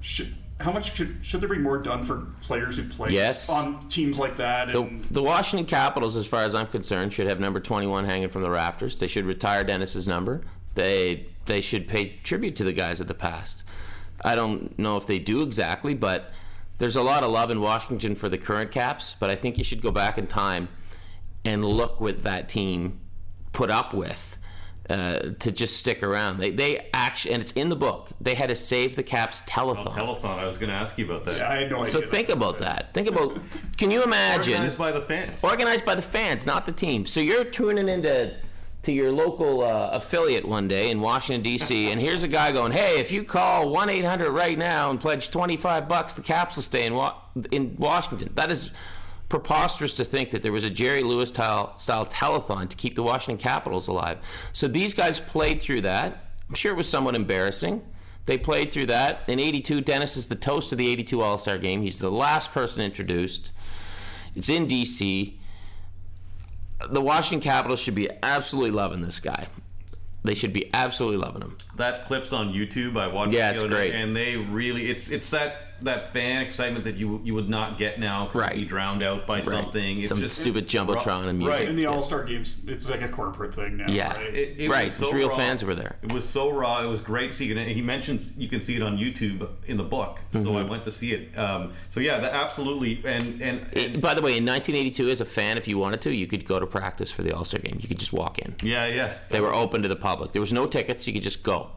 should, 0.00 0.34
how 0.58 0.72
much 0.72 0.94
should, 0.94 1.18
should 1.22 1.40
there 1.42 1.48
be 1.50 1.58
more 1.58 1.78
done 1.78 2.04
for 2.04 2.26
players 2.40 2.76
who 2.78 2.84
play 2.84 3.10
Yes. 3.10 3.50
on 3.50 3.78
teams 3.88 4.18
like 4.18 4.36
that? 4.38 4.72
The, 4.72 4.88
the 5.10 5.22
Washington 5.22 5.66
Capitals, 5.66 6.16
as 6.16 6.26
far 6.26 6.44
as 6.44 6.54
I'm 6.54 6.66
concerned, 6.68 7.12
should 7.12 7.26
have 7.26 7.38
number 7.40 7.60
21 7.60 8.06
hanging 8.06 8.28
from 8.30 8.40
the 8.42 8.50
rafters. 8.50 8.96
They 8.96 9.06
should 9.06 9.26
retire 9.26 9.64
Dennis's 9.64 10.08
number. 10.08 10.42
They 10.74 11.26
they 11.46 11.60
should 11.60 11.88
pay 11.88 12.16
tribute 12.22 12.56
to 12.56 12.64
the 12.64 12.72
guys 12.72 13.00
of 13.00 13.08
the 13.08 13.14
past. 13.14 13.64
I 14.24 14.34
don't 14.36 14.78
know 14.78 14.96
if 14.96 15.06
they 15.06 15.18
do 15.18 15.42
exactly, 15.42 15.94
but 15.94 16.30
there's 16.80 16.96
a 16.96 17.02
lot 17.02 17.22
of 17.22 17.30
love 17.30 17.50
in 17.52 17.60
Washington 17.60 18.14
for 18.16 18.28
the 18.28 18.38
current 18.38 18.72
Caps. 18.72 19.14
But 19.20 19.30
I 19.30 19.36
think 19.36 19.56
you 19.58 19.62
should 19.64 19.80
go 19.82 19.92
back 19.92 20.18
in 20.18 20.26
time 20.26 20.68
and 21.44 21.64
look 21.64 22.00
what 22.00 22.24
that 22.24 22.48
team 22.48 23.00
put 23.52 23.70
up 23.70 23.94
with 23.94 24.38
uh, 24.88 25.20
to 25.38 25.52
just 25.52 25.76
stick 25.76 26.02
around. 26.02 26.38
They 26.38 26.50
they 26.50 26.88
actually, 26.92 27.34
and 27.34 27.42
it's 27.42 27.52
in 27.52 27.68
the 27.68 27.76
book. 27.76 28.08
They 28.20 28.34
had 28.34 28.48
to 28.48 28.56
save 28.56 28.96
the 28.96 29.02
Caps 29.02 29.42
telethon. 29.42 29.92
telethon. 29.92 30.38
I 30.38 30.44
was 30.46 30.58
going 30.58 30.70
to 30.70 30.74
ask 30.74 30.98
you 30.98 31.04
about 31.04 31.24
that. 31.24 31.42
I 31.42 31.60
had 31.60 31.70
no 31.70 31.80
idea. 31.82 31.92
so 31.92 32.00
think 32.02 32.28
was 32.28 32.36
about 32.38 32.56
a- 32.56 32.64
that. 32.64 32.94
Think 32.94 33.06
about. 33.08 33.38
Can 33.76 33.90
you 33.90 34.02
imagine? 34.02 34.54
Organized 34.54 34.78
by 34.78 34.90
the 34.90 35.00
fans. 35.00 35.44
organized 35.44 35.84
by 35.84 35.94
the 35.94 36.02
fans, 36.02 36.44
not 36.46 36.66
the 36.66 36.72
team. 36.72 37.06
So 37.06 37.20
you're 37.20 37.44
tuning 37.44 37.88
into 37.88 38.34
to 38.82 38.92
your 38.92 39.12
local 39.12 39.62
uh, 39.62 39.90
affiliate 39.92 40.46
one 40.46 40.66
day 40.66 40.90
in 40.90 41.00
Washington 41.00 41.42
D.C. 41.42 41.90
and 41.90 42.00
here's 42.00 42.22
a 42.22 42.28
guy 42.28 42.52
going, 42.52 42.72
"Hey, 42.72 42.98
if 42.98 43.12
you 43.12 43.24
call 43.24 43.68
one 43.70 43.88
eight 43.90 44.04
hundred 44.04 44.30
right 44.32 44.56
now 44.56 44.90
and 44.90 45.00
pledge 45.00 45.30
twenty 45.30 45.56
five 45.56 45.88
bucks, 45.88 46.14
the 46.14 46.22
Caps 46.22 46.56
will 46.56 46.62
stay 46.62 46.86
in 46.86 46.94
Wa- 46.94 47.14
in 47.50 47.76
Washington." 47.78 48.30
That 48.34 48.50
is 48.50 48.70
preposterous 49.28 49.94
to 49.94 50.04
think 50.04 50.30
that 50.32 50.42
there 50.42 50.52
was 50.52 50.64
a 50.64 50.70
Jerry 50.70 51.02
Lewis 51.02 51.28
style, 51.30 51.78
style 51.78 52.04
telethon 52.04 52.68
to 52.68 52.76
keep 52.76 52.96
the 52.96 53.02
Washington 53.02 53.38
Capitals 53.38 53.88
alive. 53.88 54.18
So 54.52 54.68
these 54.68 54.92
guys 54.92 55.20
played 55.20 55.62
through 55.62 55.82
that. 55.82 56.32
I'm 56.48 56.54
sure 56.54 56.72
it 56.72 56.76
was 56.76 56.88
somewhat 56.88 57.14
embarrassing. 57.14 57.82
They 58.26 58.36
played 58.36 58.72
through 58.72 58.86
that. 58.86 59.28
In 59.28 59.40
82, 59.40 59.80
Dennis 59.80 60.16
is 60.16 60.26
the 60.26 60.34
toast 60.34 60.72
of 60.72 60.78
the 60.78 60.88
82 60.88 61.20
All 61.22 61.38
Star 61.38 61.58
game. 61.58 61.82
He's 61.82 61.98
the 61.98 62.10
last 62.10 62.52
person 62.52 62.82
introduced. 62.82 63.52
It's 64.34 64.48
in 64.48 64.66
D.C. 64.66 65.39
The 66.88 67.00
Washington 67.00 67.48
Capitals 67.48 67.80
should 67.80 67.94
be 67.94 68.08
absolutely 68.22 68.70
loving 68.70 69.02
this 69.02 69.20
guy. 69.20 69.46
They 70.22 70.34
should 70.34 70.52
be 70.52 70.70
absolutely 70.74 71.18
loving 71.18 71.42
him. 71.42 71.56
that 71.76 72.06
clips 72.06 72.32
on 72.32 72.52
YouTube. 72.52 72.98
I 72.98 73.06
watched. 73.06 73.32
Yeah, 73.32 73.50
it's 73.52 73.62
great. 73.62 73.94
and 73.94 74.14
they 74.14 74.36
really 74.36 74.90
it's 74.90 75.08
it's 75.08 75.30
that 75.30 75.69
that 75.82 76.12
fan 76.12 76.42
excitement 76.42 76.84
that 76.84 76.96
you 76.96 77.20
you 77.24 77.34
would 77.34 77.48
not 77.48 77.78
get 77.78 77.98
now. 77.98 78.26
'cause 78.26 78.36
Right. 78.42 78.54
you'd 78.54 78.62
be 78.62 78.66
drowned 78.68 79.02
out 79.02 79.26
by 79.26 79.40
something. 79.40 80.00
It's 80.00 80.08
Some 80.10 80.20
just 80.20 80.38
stupid 80.38 80.66
jumbotron 80.68 81.26
and 81.26 81.38
music. 81.38 81.58
Right. 81.60 81.68
In 81.68 81.76
the 81.76 81.86
All 81.86 82.02
Star 82.02 82.24
games, 82.24 82.58
it's 82.66 82.88
like 82.88 83.02
a 83.02 83.08
corporate 83.08 83.54
thing 83.54 83.76
now. 83.78 83.86
Yeah. 83.88 84.14
right? 84.16 84.34
It, 84.34 84.54
it 84.58 84.68
Right, 84.70 84.84
was 84.84 85.00
it's 85.00 85.08
so 85.10 85.12
real 85.12 85.28
raw. 85.28 85.36
fans 85.36 85.64
were 85.64 85.74
there. 85.74 85.96
It 86.02 86.12
was 86.12 86.28
so 86.28 86.50
raw. 86.50 86.82
It 86.82 86.86
was 86.88 87.00
great 87.00 87.32
seeing 87.32 87.56
it. 87.56 87.68
He 87.68 87.82
mentions 87.82 88.32
you 88.36 88.48
can 88.48 88.60
see 88.60 88.76
it 88.76 88.82
on 88.82 88.98
YouTube 88.98 89.48
in 89.66 89.76
the 89.76 89.84
book. 89.84 90.20
So 90.32 90.38
Mm-hmm. 90.40 90.56
I 90.56 90.62
went 90.62 90.84
to 90.84 90.90
see 90.90 91.12
it. 91.12 91.38
Um, 91.38 91.72
so 91.88 92.00
yeah, 92.00 92.18
that 92.18 92.32
absolutely. 92.32 93.00
And 93.04 93.40
and, 93.40 93.60
and 93.62 93.76
It- 93.76 94.00
by 94.00 94.14
the 94.14 94.22
way, 94.22 94.36
in 94.36 94.44
1982, 94.44 95.08
as 95.10 95.20
a 95.20 95.24
fan, 95.24 95.56
if 95.58 95.66
you 95.68 95.78
wanted 95.78 96.00
to, 96.02 96.14
you 96.14 96.26
could 96.26 96.44
go 96.44 96.58
to 96.60 96.66
practice 96.66 97.10
for 97.10 97.22
the 97.22 97.34
All 97.34 97.44
Star 97.44 97.60
game. 97.60 97.78
You 97.80 97.88
could 97.88 97.98
just 97.98 98.12
walk 98.12 98.38
in. 98.38 98.54
yeah, 98.62 98.86
yeah. 98.86 99.14
They 99.30 99.40
were 99.40 99.54
open 99.54 99.82
to 99.82 99.88
the 99.88 99.96
public. 99.96 100.32
There 100.32 100.40
was 100.40 100.52
no 100.52 100.66
tickets. 100.66 101.06
You 101.06 101.12
could 101.12 101.22
just 101.22 101.42
go. 101.42 101.70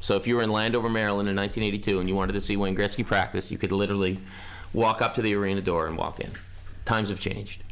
So 0.00 0.16
if 0.16 0.26
you 0.26 0.36
were 0.36 0.42
in 0.42 0.50
Landover, 0.50 0.88
Maryland 0.88 1.28
in 1.28 1.36
1982 1.36 2.00
and 2.00 2.08
you 2.08 2.14
wanted 2.14 2.32
to 2.32 2.40
see 2.40 2.56
Wayne 2.56 2.74
Gretzky 2.76 3.04
practice, 3.06 3.50
you 3.50 3.58
could 3.58 3.72
literally 3.72 4.18
walk 4.72 5.02
up 5.02 5.14
to 5.14 5.22
the 5.22 5.34
arena 5.34 5.60
door 5.60 5.86
and 5.86 5.96
walk 5.96 6.20
in. 6.20 6.30
Times 6.84 7.10
have 7.10 7.20
changed. 7.20 7.62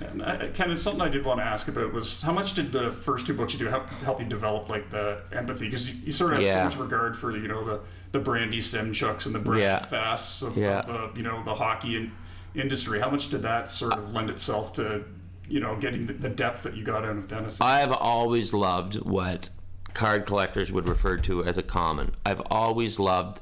And 0.00 0.20
uh, 0.20 0.38
I, 0.40 0.46
kind 0.48 0.72
of 0.72 0.80
something 0.80 1.00
I 1.00 1.08
did 1.08 1.24
want 1.24 1.40
to 1.40 1.44
ask 1.44 1.68
about 1.68 1.92
was 1.92 2.20
how 2.20 2.32
much 2.32 2.54
did 2.54 2.70
the 2.72 2.90
first 2.90 3.26
two 3.26 3.34
books 3.34 3.52
you 3.54 3.58
do 3.58 3.66
help, 3.66 3.88
help 3.88 4.20
you 4.20 4.26
develop 4.26 4.68
like 4.68 4.90
the 4.90 5.20
empathy 5.32 5.66
because 5.66 5.88
you, 5.88 5.96
you 6.04 6.12
sort 6.12 6.32
of 6.32 6.38
have 6.38 6.46
Yeah. 6.46 6.68
so 6.68 6.76
much 6.78 6.90
regard 6.90 7.16
for 7.16 7.34
you 7.34 7.48
know 7.48 7.64
the 7.64 7.80
the 8.12 8.18
Brandy 8.18 8.58
Semchuks 8.58 9.26
and 9.26 9.34
the 9.34 9.38
Brand 9.38 9.62
Yeah. 9.62 9.84
Fasts 9.86 10.42
of, 10.42 10.56
Yeah. 10.56 10.80
of 10.80 10.86
the 11.14 11.18
you 11.18 11.22
know 11.24 11.42
the 11.44 11.54
hockey 11.54 11.96
in, 11.96 12.12
industry. 12.54 13.00
How 13.00 13.08
much 13.10 13.30
did 13.30 13.42
that 13.42 13.70
sort 13.70 13.92
of 13.94 14.12
lend 14.12 14.28
itself 14.28 14.74
to 14.74 15.04
you 15.48 15.60
know 15.60 15.76
getting 15.76 16.04
the, 16.06 16.12
the 16.12 16.28
depth 16.28 16.64
that 16.64 16.76
you 16.76 16.84
got 16.84 17.04
out 17.04 17.16
of 17.16 17.26
Dennis? 17.28 17.60
I've 17.62 17.92
always 17.92 18.52
loved 18.52 18.96
what 18.96 19.48
card 19.96 20.26
collectors 20.26 20.70
would 20.70 20.86
refer 20.86 21.16
to 21.16 21.42
as 21.42 21.56
a 21.56 21.62
common. 21.62 22.12
I've 22.24 22.42
always 22.50 22.98
loved 22.98 23.40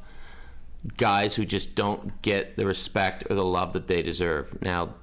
guys 0.97 1.35
who 1.35 1.45
just 1.45 1.75
don't 1.75 2.23
get 2.23 2.57
the 2.57 2.64
respect 2.64 3.25
or 3.29 3.35
the 3.35 3.45
love 3.45 3.73
that 3.73 3.88
they 3.88 4.03
deserve. 4.03 4.62
Now, 4.62 4.95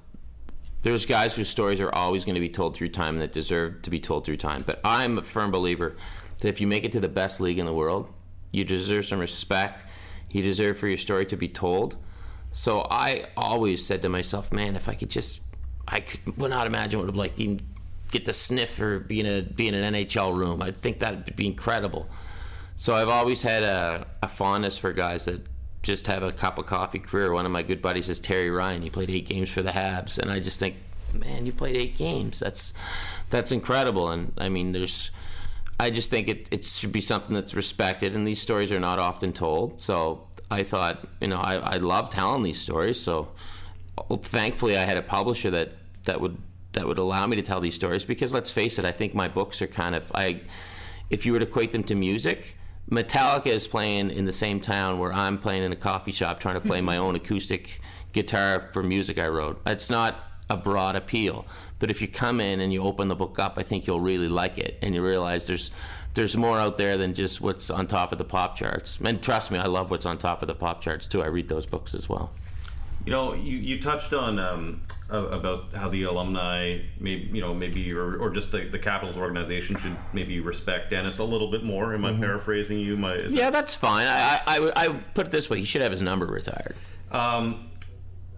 there's 0.82 1.04
guys 1.04 1.36
whose 1.36 1.50
stories 1.50 1.78
are 1.82 1.94
always 1.94 2.24
going 2.24 2.36
to 2.36 2.40
be 2.40 2.48
told 2.48 2.74
through 2.74 2.88
time 2.88 3.18
that 3.18 3.32
deserve 3.32 3.82
to 3.82 3.90
be 3.90 4.00
told 4.00 4.24
through 4.24 4.38
time. 4.38 4.64
But 4.66 4.80
I'm 4.82 5.18
a 5.18 5.22
firm 5.22 5.50
believer 5.50 5.94
that 6.40 6.48
if 6.48 6.58
you 6.58 6.66
make 6.66 6.84
it 6.84 6.92
to 6.92 7.00
the 7.00 7.08
best 7.08 7.38
league 7.38 7.58
in 7.58 7.66
the 7.66 7.74
world, 7.74 8.10
you 8.50 8.64
deserve 8.64 9.04
some 9.04 9.18
respect. 9.18 9.84
You 10.30 10.42
deserve 10.42 10.78
for 10.78 10.88
your 10.88 10.96
story 10.96 11.26
to 11.26 11.36
be 11.36 11.48
told. 11.48 11.98
So 12.50 12.86
I 12.90 13.26
always 13.36 13.84
said 13.84 14.00
to 14.02 14.08
myself, 14.08 14.54
man, 14.54 14.74
if 14.74 14.88
I 14.88 14.94
could 14.94 15.10
just, 15.10 15.42
I 15.86 16.00
could 16.00 16.38
would 16.38 16.50
not 16.50 16.66
imagine 16.66 16.98
what 16.98 17.04
it 17.04 17.12
would 17.12 17.16
like 17.16 17.38
get 18.12 18.26
the 18.26 18.32
sniff 18.32 18.80
or 18.80 19.00
be 19.00 19.18
in 19.18 19.26
a 19.26 19.42
be 19.42 19.66
in 19.66 19.74
an 19.74 19.94
NHL 19.94 20.36
room. 20.36 20.62
I 20.62 20.70
think 20.70 21.00
that 21.00 21.24
would 21.24 21.36
be 21.36 21.46
incredible. 21.46 22.08
So 22.76 22.94
I've 22.94 23.08
always 23.08 23.42
had 23.42 23.62
a, 23.62 24.06
a 24.22 24.28
fondness 24.28 24.78
for 24.78 24.92
guys 24.92 25.24
that 25.24 25.44
just 25.82 26.06
have 26.06 26.22
a 26.22 26.30
cup 26.30 26.58
of 26.58 26.66
coffee 26.66 26.98
career. 26.98 27.32
One 27.32 27.46
of 27.46 27.52
my 27.52 27.62
good 27.62 27.82
buddies 27.82 28.08
is 28.08 28.20
Terry 28.20 28.50
Ryan. 28.50 28.82
He 28.82 28.90
played 28.90 29.10
eight 29.10 29.26
games 29.26 29.50
for 29.50 29.62
the 29.62 29.70
Habs, 29.70 30.18
and 30.18 30.30
I 30.30 30.38
just 30.38 30.60
think, 30.60 30.76
man, 31.12 31.44
you 31.44 31.52
played 31.52 31.76
eight 31.76 31.96
games. 31.96 32.38
That's 32.38 32.72
that's 33.30 33.50
incredible. 33.50 34.10
And 34.10 34.32
I 34.38 34.48
mean, 34.48 34.72
there's, 34.72 35.10
I 35.80 35.90
just 35.90 36.10
think 36.10 36.28
it 36.28 36.48
it 36.50 36.64
should 36.64 36.92
be 36.92 37.00
something 37.00 37.34
that's 37.34 37.54
respected, 37.54 38.14
and 38.14 38.26
these 38.26 38.40
stories 38.40 38.72
are 38.72 38.80
not 38.80 38.98
often 38.98 39.32
told. 39.32 39.80
So 39.80 40.28
I 40.50 40.62
thought, 40.62 41.06
you 41.20 41.28
know, 41.28 41.40
I 41.40 41.54
I 41.54 41.76
love 41.78 42.10
telling 42.10 42.42
these 42.42 42.60
stories. 42.60 43.00
So 43.00 43.28
oh, 43.96 44.16
thankfully, 44.16 44.76
I 44.76 44.82
had 44.82 44.98
a 44.98 45.02
publisher 45.02 45.50
that 45.50 45.72
that 46.04 46.20
would 46.20 46.36
that 46.72 46.86
would 46.86 46.98
allow 46.98 47.26
me 47.26 47.36
to 47.36 47.42
tell 47.42 47.60
these 47.60 47.74
stories 47.74 48.04
because 48.04 48.32
let's 48.32 48.50
face 48.50 48.78
it, 48.78 48.84
I 48.84 48.92
think 48.92 49.14
my 49.14 49.28
books 49.28 49.60
are 49.62 49.66
kind 49.66 49.94
of 49.94 50.10
I 50.14 50.42
if 51.10 51.26
you 51.26 51.32
were 51.32 51.38
to 51.38 51.46
equate 51.46 51.72
them 51.72 51.84
to 51.84 51.94
music, 51.94 52.56
Metallica 52.90 53.46
is 53.46 53.68
playing 53.68 54.10
in 54.10 54.24
the 54.24 54.32
same 54.32 54.60
town 54.60 54.98
where 54.98 55.12
I'm 55.12 55.38
playing 55.38 55.62
in 55.62 55.72
a 55.72 55.76
coffee 55.76 56.12
shop 56.12 56.40
trying 56.40 56.54
to 56.54 56.60
play 56.60 56.80
my 56.80 56.94
mm-hmm. 56.94 57.04
own 57.04 57.16
acoustic 57.16 57.80
guitar 58.12 58.70
for 58.72 58.82
music 58.82 59.18
I 59.18 59.28
wrote. 59.28 59.60
It's 59.66 59.90
not 59.90 60.16
a 60.50 60.56
broad 60.56 60.96
appeal, 60.96 61.46
but 61.78 61.90
if 61.90 62.02
you 62.02 62.08
come 62.08 62.40
in 62.40 62.60
and 62.60 62.72
you 62.72 62.82
open 62.82 63.08
the 63.08 63.14
book 63.14 63.38
up, 63.38 63.54
I 63.56 63.62
think 63.62 63.86
you'll 63.86 64.00
really 64.00 64.28
like 64.28 64.58
it 64.58 64.78
and 64.82 64.94
you 64.94 65.02
realize 65.02 65.46
there's 65.46 65.70
there's 66.14 66.36
more 66.36 66.58
out 66.58 66.76
there 66.76 66.98
than 66.98 67.14
just 67.14 67.40
what's 67.40 67.70
on 67.70 67.86
top 67.86 68.12
of 68.12 68.18
the 68.18 68.24
pop 68.24 68.54
charts. 68.54 68.98
And 69.02 69.22
trust 69.22 69.50
me, 69.50 69.58
I 69.58 69.66
love 69.66 69.90
what's 69.90 70.04
on 70.04 70.18
top 70.18 70.42
of 70.42 70.48
the 70.48 70.54
pop 70.54 70.82
charts 70.82 71.06
too. 71.06 71.22
I 71.22 71.26
read 71.26 71.48
those 71.48 71.64
books 71.64 71.94
as 71.94 72.06
well. 72.06 72.32
You 73.04 73.10
know, 73.10 73.34
you, 73.34 73.56
you 73.56 73.80
touched 73.80 74.12
on 74.12 74.38
um, 74.38 74.82
about 75.10 75.72
how 75.72 75.88
the 75.88 76.04
alumni, 76.04 76.78
maybe 77.00 77.30
you 77.32 77.40
know, 77.40 77.52
maybe 77.52 77.92
or, 77.92 78.16
or 78.16 78.30
just 78.30 78.52
the, 78.52 78.64
the 78.68 78.78
Capitals 78.78 79.16
organization 79.16 79.76
should 79.76 79.96
maybe 80.12 80.38
respect 80.40 80.90
Dennis 80.90 81.18
a 81.18 81.24
little 81.24 81.50
bit 81.50 81.64
more. 81.64 81.94
Am 81.94 82.04
I 82.04 82.12
paraphrasing 82.12 82.78
you? 82.78 82.96
My 82.96 83.16
Mm-hmm. 83.16 83.36
Yeah, 83.36 83.50
that's 83.50 83.74
fine. 83.74 84.06
I, 84.06 84.36
I, 84.36 84.40
I, 84.46 84.58
would- 84.60 84.72
I 84.76 84.88
would 84.88 85.14
put 85.14 85.26
it 85.26 85.32
this 85.32 85.50
way: 85.50 85.58
he 85.58 85.64
should 85.64 85.82
have 85.82 85.90
his 85.92 86.00
number 86.00 86.26
retired. 86.26 86.76
Um, 87.10 87.70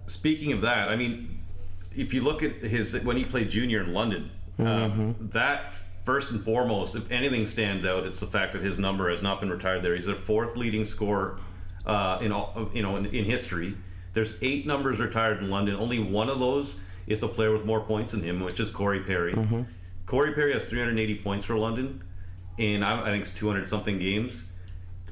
speaking 0.07 0.53
of 0.53 0.63
that, 0.63 0.89
I 0.89 0.97
mean, 0.97 1.41
if 1.95 2.15
you 2.15 2.23
look 2.23 2.43
at 2.43 2.57
his 2.57 2.99
when 3.03 3.17
he 3.19 3.25
played 3.25 3.51
junior 3.51 3.83
in 3.83 3.93
London, 3.93 4.31
um, 4.59 5.15
that 5.33 5.75
first 6.07 6.31
and 6.31 6.43
foremost, 6.43 6.97
if 6.97 7.11
anything 7.13 7.47
stands 7.47 7.85
out, 7.85 8.05
it's 8.07 8.21
the 8.21 8.27
fact 8.27 8.53
that 8.55 8.63
his 8.63 8.79
number 8.79 9.11
has 9.11 9.21
not 9.23 9.41
been 9.41 9.51
retired 9.51 9.83
there. 9.83 9.95
He's 9.95 10.07
their 10.07 10.15
fourth 10.15 10.57
leading 10.57 10.85
scorer 10.87 11.39
uh, 11.87 12.19
in 12.23 12.33
all, 12.33 12.71
you 12.73 12.83
know 12.83 12.97
in, 12.97 13.07
in 13.07 13.25
history. 13.25 13.77
There's 14.15 14.35
eight 14.43 14.65
numbers 14.67 15.01
retired 15.01 15.39
in 15.43 15.51
London. 15.51 15.75
Only 15.77 15.99
one 15.99 16.31
of 16.31 16.39
those 16.39 16.77
is 17.07 17.23
a 17.23 17.29
player 17.29 17.53
with 17.53 17.67
more 17.67 17.81
points 17.81 18.13
than 18.13 18.23
him, 18.23 18.41
which 18.41 18.61
is 18.61 18.71
Corey 18.71 19.01
Perry. 19.01 19.37
Corey 20.07 20.33
Perry 20.33 20.53
has 20.53 20.69
380 20.69 21.17
points 21.17 21.45
for 21.45 21.57
London, 21.57 22.03
and 22.59 22.85
I, 22.85 23.03
I 23.03 23.05
think 23.07 23.23
it's 23.23 23.33
200 23.33 23.67
something 23.67 23.99
games. 23.99 24.45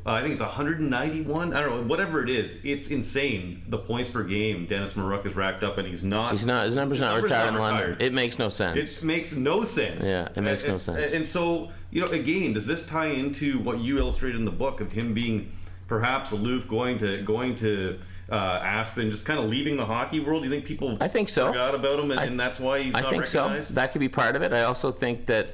Uh, 0.05 0.13
I 0.13 0.21
think 0.21 0.33
it's 0.33 0.41
191. 0.41 1.55
I 1.55 1.61
don't 1.61 1.71
know, 1.71 1.83
whatever 1.87 2.23
it 2.25 2.31
is. 2.31 2.59
It's 2.65 2.89
insane 2.89 3.63
the 3.69 3.79
points 3.79 4.09
per 4.11 4.23
game 4.25 4.67
Dennis 4.67 4.95
Maruk 4.95 5.25
has 5.25 5.35
racked 5.37 5.63
up, 5.63 5.79
and 5.79 5.87
he's 5.87 6.03
not. 6.03 6.33
He's 6.33 6.45
not. 6.47 6.67
His 6.67 6.75
number's 6.77 6.99
not 6.99 7.13
number's 7.13 7.31
retired 7.31 7.47
not 7.47 7.55
in 7.55 7.61
London. 7.61 7.81
retired. 7.91 8.03
It 8.03 8.13
makes 8.13 8.39
no 8.39 8.49
sense. 8.49 9.03
It 9.03 9.05
makes 9.07 9.33
no 9.35 9.63
sense. 9.65 10.05
Yeah, 10.05 10.29
it 10.35 10.41
makes 10.41 10.65
no 10.65 10.73
And- 10.75 10.83
sense. 10.83 11.13
And 11.15 11.27
so, 11.27 11.71
you 11.91 12.01
know, 12.01 12.09
again, 12.09 12.53
does 12.53 12.67
this 12.67 12.85
tie 12.85 13.07
into 13.07 13.59
what 13.61 13.79
you 13.81 13.99
illustrated 13.99 14.39
in 14.39 14.45
the 14.45 14.51
book 14.51 14.81
of 14.81 14.91
him 14.93 15.15
being 15.15 15.53
perhaps 15.87 16.31
aloof, 16.33 16.69
going 16.69 16.99
to 16.99 17.23
going 17.23 17.55
to 17.57 17.99
uh, 18.31 18.35
Aspen, 18.63 19.11
just 19.11 19.27
kind 19.27 19.39
of 19.39 19.47
leaving 19.51 19.77
the 19.77 19.85
hockey 19.87 20.21
world? 20.21 20.43
Do 20.43 20.49
you 20.49 20.55
think 20.55 20.65
people 20.65 20.97
I 21.01 21.09
think 21.09 21.29
so. 21.29 21.49
forgot 21.49 21.75
about 21.75 21.99
him, 22.01 22.11
and, 22.11 22.21
I- 22.21 22.25
and 22.25 22.39
that's 22.41 22.59
why 22.61 22.83
he's 22.83 22.95
I 22.95 23.01
not 23.01 23.11
think 23.11 23.23
recognized? 23.25 23.69
so. 23.69 23.75
That 23.75 23.93
could 23.93 24.01
be 24.01 24.09
part 24.09 24.37
of 24.37 24.43
it. 24.43 24.53
I 24.53 24.63
also 24.63 24.91
think 24.93 25.27
that 25.27 25.49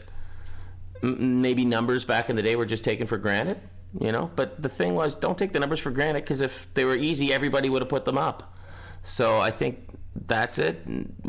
m- 1.02 1.40
maybe 1.42 1.64
numbers 1.64 2.04
back 2.04 2.30
in 2.30 2.36
the 2.36 2.42
day 2.42 2.56
were 2.56 2.66
just 2.66 2.84
taken 2.84 3.06
for 3.06 3.18
granted, 3.18 3.60
you 4.00 4.12
know. 4.12 4.30
But 4.36 4.60
the 4.62 4.68
thing 4.68 4.94
was, 4.94 5.14
don't 5.14 5.36
take 5.38 5.52
the 5.52 5.60
numbers 5.60 5.80
for 5.80 5.90
granted 5.90 6.22
because 6.24 6.40
if 6.40 6.72
they 6.74 6.84
were 6.84 6.96
easy, 6.96 7.32
everybody 7.32 7.68
would 7.68 7.82
have 7.82 7.88
put 7.88 8.04
them 8.04 8.18
up. 8.18 8.56
So 9.02 9.38
I 9.38 9.50
think 9.50 9.78
that's 10.26 10.58
it. 10.58 10.82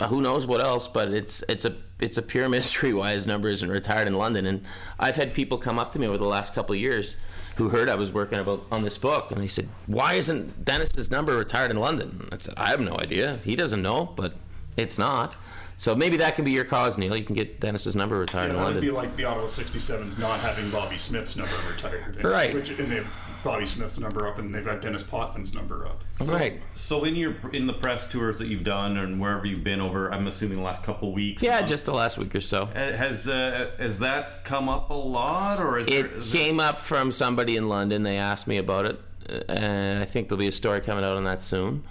Who 0.07 0.21
knows 0.21 0.45
what 0.47 0.62
else? 0.62 0.88
But 0.88 1.09
it's 1.13 1.43
it's 1.47 1.65
a 1.65 1.75
it's 1.99 2.17
a 2.17 2.21
pure 2.21 2.49
mystery 2.57 2.93
why 2.93 3.13
his 3.13 3.27
number 3.27 3.47
isn't 3.49 3.69
retired 3.69 4.07
in 4.07 4.15
London. 4.15 4.45
And 4.45 4.65
I've 4.99 5.15
had 5.15 5.33
people 5.33 5.57
come 5.57 5.79
up 5.79 5.91
to 5.93 5.99
me 5.99 6.07
over 6.07 6.17
the 6.17 6.25
last 6.25 6.53
couple 6.53 6.73
of 6.73 6.81
years 6.81 7.15
who 7.60 7.69
heard 7.69 7.89
I 7.89 7.95
was 7.95 8.12
working 8.12 8.39
about 8.39 8.65
on 8.72 8.84
this 8.84 8.98
book, 8.98 9.32
and 9.32 9.41
he 9.41 9.48
said, 9.48 9.67
"Why 9.86 10.13
isn't 10.13 10.65
Dennis's 10.65 11.12
number 11.12 11.38
retired 11.38 11.72
in 11.72 11.78
London?" 11.78 12.28
I 12.32 12.38
said, 12.38 12.56
"I 12.58 12.69
have 12.69 12.80
no 12.80 12.98
idea. 12.98 13.39
He 13.43 13.56
doesn't 13.56 13.82
know, 13.82 14.13
but 14.15 14.34
it's 14.78 14.98
not." 14.98 15.36
So 15.79 15.95
maybe 15.95 16.17
that 16.17 16.35
can 16.35 16.43
be 16.43 16.51
your 16.51 16.65
cause, 16.65 16.97
Neil. 16.97 17.15
You 17.15 17.23
can 17.23 17.35
get 17.35 17.61
Dennis's 17.61 17.95
number 17.95 18.19
retired 18.19 18.51
Yeah, 18.51 18.57
in 18.57 18.63
that 18.65 18.73
would 18.73 18.81
be 18.81 18.91
like 18.91 19.15
the 19.15 19.23
Ottawa 19.23 19.47
67s 19.47 20.19
not 20.19 20.41
having 20.41 20.69
Bobby 20.71 20.97
Smith's 20.97 21.37
number 21.37 21.55
retired. 21.71 22.17
And- 22.17 22.25
Right. 22.25 22.53
Which, 22.53 22.71
and 22.71 22.91
they 22.91 22.95
have 22.95 23.07
Bobby 23.45 23.65
Smith's 23.65 23.97
number 23.97 24.27
up, 24.27 24.39
and 24.39 24.53
they've 24.53 24.65
got 24.65 24.81
Denis 24.81 25.03
Potvin's 25.03 25.53
number 25.53 25.87
up. 25.87 26.03
right. 26.25 26.59
So 26.75 27.05
in 27.05 27.15
your 27.15 27.33
in 27.53 27.65
the 27.65 27.71
press 27.71 28.05
tours 28.11 28.39
that 28.39 28.47
you've 28.49 28.65
done 28.65 28.97
and 28.97 29.21
wherever 29.21 29.45
you've 29.45 29.63
been 29.63 29.79
over, 29.79 30.11
I'm 30.11 30.27
assuming 30.27 30.57
the 30.57 30.63
last 30.63 30.83
couple 30.83 31.07
of 31.07 31.13
weeks. 31.13 31.41
Yeah, 31.41 31.55
months, 31.55 31.69
just 31.69 31.85
the 31.85 31.93
last 31.93 32.17
week 32.17 32.35
or 32.35 32.41
so. 32.41 32.63
uh, 32.63 32.91
has 32.91 33.29
uh, 33.29 33.71
has 33.77 33.99
that 33.99 34.43
come 34.43 34.67
up 34.67 34.89
a 34.89 34.93
lot, 34.93 35.61
or 35.61 35.79
is 35.79 35.87
there, 35.87 36.07
It 36.07 36.11
is 36.17 36.29
came 36.33 36.59
up 36.59 36.77
from 36.79 37.13
somebody 37.13 37.55
in 37.55 37.69
London. 37.69 38.03
They 38.03 38.17
asked 38.17 38.47
me 38.47 38.57
about 38.57 38.85
it, 38.85 38.99
uh, 39.29 39.49
and 39.49 40.03
I 40.03 40.05
think 40.05 40.27
there'll 40.27 40.39
be 40.39 40.49
a 40.49 40.51
story 40.51 40.81
coming 40.81 41.05
out 41.05 41.15
on 41.15 41.23
that 41.23 41.41
soon. 41.41 41.85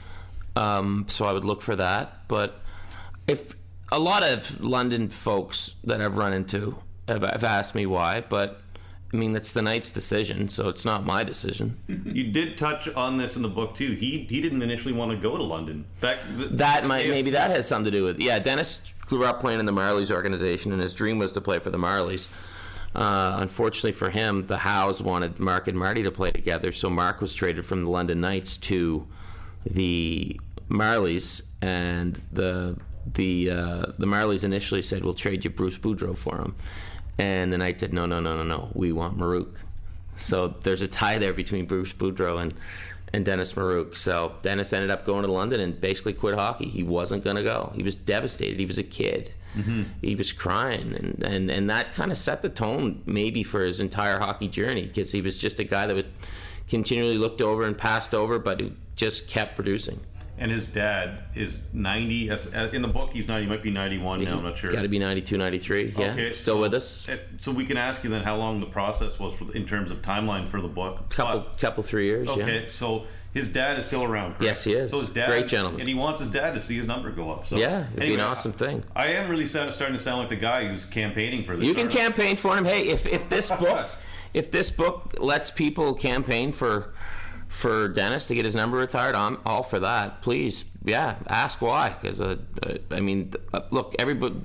Um, 0.56 1.06
so 1.08 1.24
I 1.24 1.32
would 1.32 1.44
look 1.44 1.62
for 1.62 1.74
that. 1.76 2.28
But 2.28 2.60
if 3.26 3.54
a 3.90 3.98
lot 3.98 4.22
of 4.22 4.60
London 4.60 5.08
folks 5.08 5.74
that 5.84 6.00
I've 6.00 6.16
run 6.16 6.32
into 6.32 6.76
have, 7.06 7.22
have 7.22 7.44
asked 7.44 7.74
me 7.74 7.86
why, 7.86 8.22
but 8.28 8.60
I 9.12 9.16
mean 9.16 9.32
that's 9.32 9.52
the 9.52 9.62
Knight's 9.62 9.90
decision, 9.90 10.48
so 10.48 10.68
it's 10.68 10.84
not 10.84 11.04
my 11.04 11.24
decision. 11.24 11.78
You 12.18 12.24
did 12.32 12.58
touch 12.58 12.88
on 12.88 13.16
this 13.16 13.36
in 13.36 13.42
the 13.42 13.48
book 13.48 13.74
too. 13.74 13.92
He 13.92 14.26
he 14.28 14.40
didn't 14.40 14.62
initially 14.62 14.92
want 14.92 15.10
to 15.12 15.16
go 15.16 15.36
to 15.36 15.42
London. 15.42 15.84
That 16.00 16.18
That 16.58 16.86
might 16.86 17.06
yeah. 17.06 17.12
maybe 17.12 17.30
that 17.30 17.50
has 17.50 17.66
something 17.68 17.90
to 17.90 17.98
do 17.98 18.04
with 18.04 18.18
yeah. 18.20 18.38
Dennis 18.38 18.92
grew 19.06 19.24
up 19.24 19.40
playing 19.40 19.60
in 19.60 19.66
the 19.66 19.72
Marlies 19.72 20.10
organization, 20.10 20.72
and 20.72 20.82
his 20.82 20.94
dream 20.94 21.18
was 21.18 21.32
to 21.32 21.40
play 21.40 21.58
for 21.58 21.70
the 21.70 21.78
Marlies. 21.78 22.28
Uh, 22.94 23.36
unfortunately 23.40 23.92
for 23.92 24.10
him, 24.10 24.46
the 24.46 24.58
Howes 24.58 25.02
wanted 25.02 25.38
Mark 25.38 25.68
and 25.68 25.78
Marty 25.78 26.02
to 26.02 26.10
play 26.10 26.30
together, 26.30 26.72
so 26.72 26.90
Mark 26.90 27.20
was 27.20 27.34
traded 27.34 27.64
from 27.64 27.84
the 27.84 27.90
London 27.90 28.20
Knights 28.20 28.56
to 28.58 29.06
the 29.64 30.38
Marlies, 30.68 31.42
and 31.62 32.20
the 32.32 32.76
the 33.14 33.50
uh, 33.50 33.86
the 33.98 34.06
Marlies 34.06 34.44
initially 34.44 34.82
said, 34.82 35.04
"We'll 35.04 35.14
trade 35.14 35.44
you 35.44 35.50
Bruce 35.50 35.78
Boudreau 35.78 36.16
for 36.16 36.36
him." 36.38 36.54
And 37.18 37.52
the 37.52 37.58
Knights 37.58 37.80
said, 37.80 37.92
no, 37.92 38.06
no, 38.06 38.20
no, 38.20 38.36
no, 38.36 38.44
no, 38.44 38.70
we 38.74 38.92
want 38.92 39.18
Maruk. 39.18 39.56
So 40.16 40.48
there's 40.48 40.82
a 40.82 40.88
tie 40.88 41.18
there 41.18 41.32
between 41.32 41.66
Bruce 41.66 41.92
Boudreau 41.92 42.40
and, 42.40 42.54
and 43.12 43.24
Dennis 43.24 43.52
Maruk. 43.54 43.96
So 43.96 44.34
Dennis 44.42 44.72
ended 44.72 44.90
up 44.90 45.04
going 45.04 45.24
to 45.24 45.30
London 45.30 45.60
and 45.60 45.80
basically 45.80 46.12
quit 46.12 46.36
hockey. 46.36 46.68
He 46.68 46.84
wasn't 46.84 47.24
going 47.24 47.36
to 47.36 47.42
go. 47.42 47.72
He 47.74 47.82
was 47.82 47.96
devastated. 47.96 48.58
He 48.60 48.66
was 48.66 48.78
a 48.78 48.84
kid. 48.84 49.32
Mm-hmm. 49.56 49.82
He 50.00 50.14
was 50.14 50.32
crying. 50.32 50.94
And, 50.94 51.22
and, 51.24 51.50
and 51.50 51.70
that 51.70 51.92
kind 51.94 52.12
of 52.12 52.18
set 52.18 52.42
the 52.42 52.48
tone 52.48 53.02
maybe 53.04 53.42
for 53.42 53.62
his 53.62 53.80
entire 53.80 54.20
hockey 54.20 54.46
journey 54.46 54.82
because 54.82 55.10
he 55.10 55.20
was 55.20 55.36
just 55.36 55.58
a 55.58 55.64
guy 55.64 55.86
that 55.86 55.96
would 55.96 56.12
continually 56.68 57.18
looked 57.18 57.42
over 57.42 57.64
and 57.64 57.76
passed 57.76 58.14
over, 58.14 58.38
but 58.38 58.60
who 58.60 58.72
just 58.94 59.26
kept 59.26 59.56
producing. 59.56 60.00
And 60.40 60.50
his 60.52 60.66
dad 60.68 61.24
is 61.34 61.60
90. 61.72 62.30
As, 62.30 62.46
as 62.48 62.72
in 62.72 62.80
the 62.82 62.88
book, 62.88 63.12
he's 63.12 63.26
90. 63.26 63.44
He 63.46 63.50
might 63.50 63.62
be 63.62 63.70
91 63.70 64.22
now. 64.22 64.36
I'm 64.38 64.44
not 64.44 64.56
sure. 64.56 64.70
Got 64.70 64.82
to 64.82 64.88
be 64.88 64.98
92, 65.00 65.36
93. 65.36 65.94
Yeah. 65.98 66.12
Okay, 66.12 66.32
Still 66.32 66.54
so- 66.56 66.60
with 66.60 66.74
us. 66.74 67.08
So 67.40 67.50
we 67.50 67.64
can 67.64 67.76
ask 67.76 68.04
you 68.04 68.10
then 68.10 68.22
how 68.22 68.36
long 68.36 68.60
the 68.60 68.66
process 68.66 69.18
was 69.18 69.34
for, 69.34 69.52
in 69.56 69.66
terms 69.66 69.90
of 69.90 70.00
timeline 70.02 70.48
for 70.48 70.60
the 70.60 70.68
book. 70.68 71.08
Couple, 71.10 71.40
But- 71.40 71.58
couple, 71.58 71.82
three 71.82 72.04
years. 72.06 72.28
Okay, 72.28 72.60
Yeah. 72.62 72.68
so 72.68 73.04
his 73.34 73.48
dad 73.48 73.78
is 73.78 73.86
still 73.86 74.04
around. 74.04 74.30
correct? 74.34 74.44
Yes, 74.44 74.64
he 74.64 74.74
is. 74.74 74.90
So 74.92 75.00
his 75.00 75.08
dad, 75.10 75.28
Great 75.28 75.48
gentleman. 75.48 75.80
and 75.80 75.88
he 75.88 75.94
wants 75.96 76.20
his 76.20 76.28
dad 76.30 76.54
to 76.54 76.60
see 76.60 76.76
his 76.76 76.86
number 76.86 77.10
go 77.10 77.30
up. 77.32 77.44
So 77.46 77.56
Yeah, 77.56 77.86
it'd 77.96 77.98
be 78.08 78.14
an 78.14 78.20
awesome 78.20 78.52
thing. 78.52 78.84
I 78.94 79.08
am 79.08 79.28
really 79.28 79.46
starting 79.46 79.76
to 79.76 79.98
sound 79.98 80.20
like 80.20 80.28
the 80.28 80.36
guy 80.36 80.68
who's 80.68 80.84
campaigning 80.84 81.44
for 81.44 81.56
this. 81.56 81.66
You 81.66 81.74
can 81.74 81.88
campaign 81.88 82.36
for 82.36 82.56
him. 82.56 82.64
Hey, 82.64 82.88
if, 82.88 83.06
if 83.06 83.28
this 83.28 83.50
book, 83.60 83.88
if 84.34 84.50
this 84.52 84.70
book 84.70 85.14
lets 85.18 85.50
people 85.50 85.94
campaign 85.94 86.52
for 86.52 86.92
for 87.48 87.88
Dennis 87.88 88.26
to 88.26 88.34
get 88.34 88.44
his 88.44 88.54
number 88.54 88.76
retired, 88.78 89.14
I'm 89.14 89.38
all 89.44 89.62
for 89.62 89.80
that. 89.80 90.22
Please, 90.22 90.64
yeah, 90.84 91.16
ask 91.26 91.60
why. 91.60 91.90
Because 91.90 92.20
uh, 92.20 92.36
uh, 92.62 92.74
I 92.90 93.00
mean, 93.00 93.32
uh, 93.52 93.62
look, 93.70 93.94
everybody, 93.98 94.36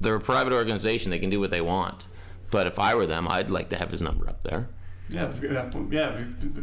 they're 0.00 0.14
a 0.14 0.20
private 0.20 0.52
organization. 0.52 1.10
They 1.10 1.18
can 1.18 1.30
do 1.30 1.40
what 1.40 1.50
they 1.50 1.60
want. 1.60 2.06
But 2.50 2.66
if 2.66 2.78
I 2.78 2.94
were 2.94 3.06
them, 3.06 3.28
I'd 3.28 3.50
like 3.50 3.68
to 3.70 3.76
have 3.76 3.90
his 3.90 4.00
number 4.00 4.28
up 4.28 4.42
there. 4.42 4.68
Yeah, 5.10 5.32
yeah, 5.42 5.70
yeah. 5.90 6.10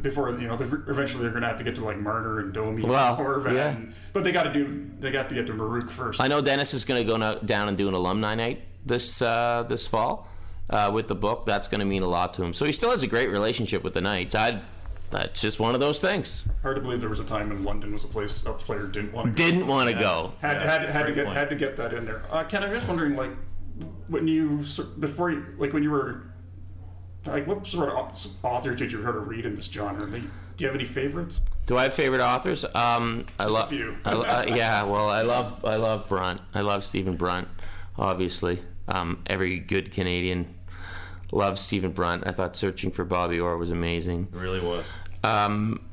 Before 0.02 0.30
you 0.40 0.48
know, 0.48 0.54
eventually 0.54 1.24
they're 1.24 1.32
going 1.32 1.42
to 1.42 1.48
have 1.48 1.58
to 1.58 1.64
get 1.64 1.76
to 1.76 1.84
like 1.84 1.98
Marner 1.98 2.40
and 2.40 2.54
Domi, 2.54 2.84
Well, 2.84 3.44
yeah. 3.52 3.76
but 4.14 4.24
they 4.24 4.32
got 4.32 4.44
to 4.44 4.54
do. 4.54 4.92
They 5.00 5.12
got 5.12 5.30
to 5.30 5.36
get 5.36 5.48
to 5.48 5.54
Maruk 5.54 5.90
first. 5.90 6.22
I 6.22 6.28
know 6.28 6.42
Dennis 6.42 6.74
is 6.76 6.86
going 6.86 7.04
to 7.04 7.08
go 7.12 7.18
no- 7.18 7.40
down 7.40 7.70
and 7.70 7.78
do 7.78 7.88
an 7.88 7.96
alumni 7.96 8.36
night 8.36 8.62
this 8.86 9.22
uh, 9.22 9.66
this 9.68 9.88
fall 9.88 10.28
uh, 10.70 10.92
with 10.94 11.08
the 11.08 11.16
book. 11.16 11.46
That's 11.46 11.68
going 11.68 11.80
to 11.80 11.86
mean 11.86 12.04
a 12.04 12.08
lot 12.08 12.36
to 12.36 12.44
him. 12.44 12.54
So 12.54 12.66
he 12.66 12.72
still 12.72 12.92
has 12.92 13.02
a 13.02 13.08
great 13.08 13.30
relationship 13.32 13.84
with 13.84 13.94
the 13.94 14.02
Knights. 14.02 14.36
I 14.36 14.62
that's 15.12 15.42
just 15.42 15.60
one 15.60 15.74
of 15.74 15.80
those 15.80 16.02
things. 16.02 16.44
Hard 16.62 16.76
to 16.76 16.82
believe 16.82 17.00
there 17.00 17.10
was 17.10 17.20
a 17.20 17.24
time 17.26 17.50
when 17.50 17.64
London 17.64 17.94
was 17.94 18.04
a 18.04 18.08
place 18.08 18.46
a 18.46 18.54
player 18.54 18.88
didn't 18.88 19.14
want 19.14 19.36
to 19.36 19.44
go. 19.44 19.50
Didn't 19.50 19.68
want 19.68 19.90
to 19.90 19.96
go. 20.00 20.34
Had, 20.42 20.58
Yeah, 20.58 20.72
had, 20.72 20.90
had 20.90 20.98
to 21.00 21.04
great 21.06 21.16
get 21.16 21.26
point. 21.26 21.38
had 21.38 21.50
to 21.50 21.56
get 21.56 21.78
that 21.78 21.94
in 21.94 22.06
there. 22.06 22.22
Uh, 22.32 22.44
Ken, 22.44 22.64
I'm 22.64 22.72
just 22.72 22.88
wondering, 22.88 23.16
like, 23.16 23.32
when 24.08 24.28
you 24.28 24.64
sor- 24.66 24.86
before 24.86 25.32
you 25.32 25.46
like 25.58 25.74
when 25.74 25.84
you 25.84 25.92
were 25.92 26.24
like, 27.26 27.46
what 27.48 27.66
sort 27.68 27.90
of 27.90 27.96
au- 27.96 28.48
authors 28.48 28.78
did 28.78 28.92
you 28.92 29.00
hear 29.02 29.12
to 29.12 29.20
read 29.20 29.46
in 29.46 29.56
this 29.56 29.66
genre? 29.68 30.06
Like, 30.06 30.22
Do 30.22 30.64
you 30.64 30.68
have 30.68 30.76
any 30.76 30.86
favorites? 30.86 31.42
Do 31.66 31.78
I 31.78 31.84
have 31.84 31.94
favorite 31.94 32.22
authors? 32.22 32.64
Um, 32.76 33.26
I 33.40 33.46
love. 33.46 33.70
few. 33.70 33.98
I, 34.06 34.12
uh, 34.14 34.46
yeah, 34.56 34.84
well, 34.84 35.10
I 35.10 35.22
love 35.24 35.64
I 35.66 35.76
love 35.76 36.08
Brunt. 36.08 36.40
I 36.54 36.62
love 36.62 36.84
Stephen 36.84 37.16
Brunt. 37.18 37.48
Obviously, 37.98 38.62
um, 38.88 39.22
every 39.28 39.60
good 39.60 39.92
Canadian 39.92 40.54
loves 41.36 41.62
Stephen 41.62 41.92
Brunt. 41.92 42.24
I 42.26 42.32
thought 42.32 42.56
Searching 42.56 42.92
for 42.92 43.04
Bobby 43.04 43.40
Orr 43.40 43.58
was 43.58 43.72
amazing. 43.72 44.30
It 44.34 44.38
really 44.38 44.62
was. 44.62 44.90
Um, 45.24 45.86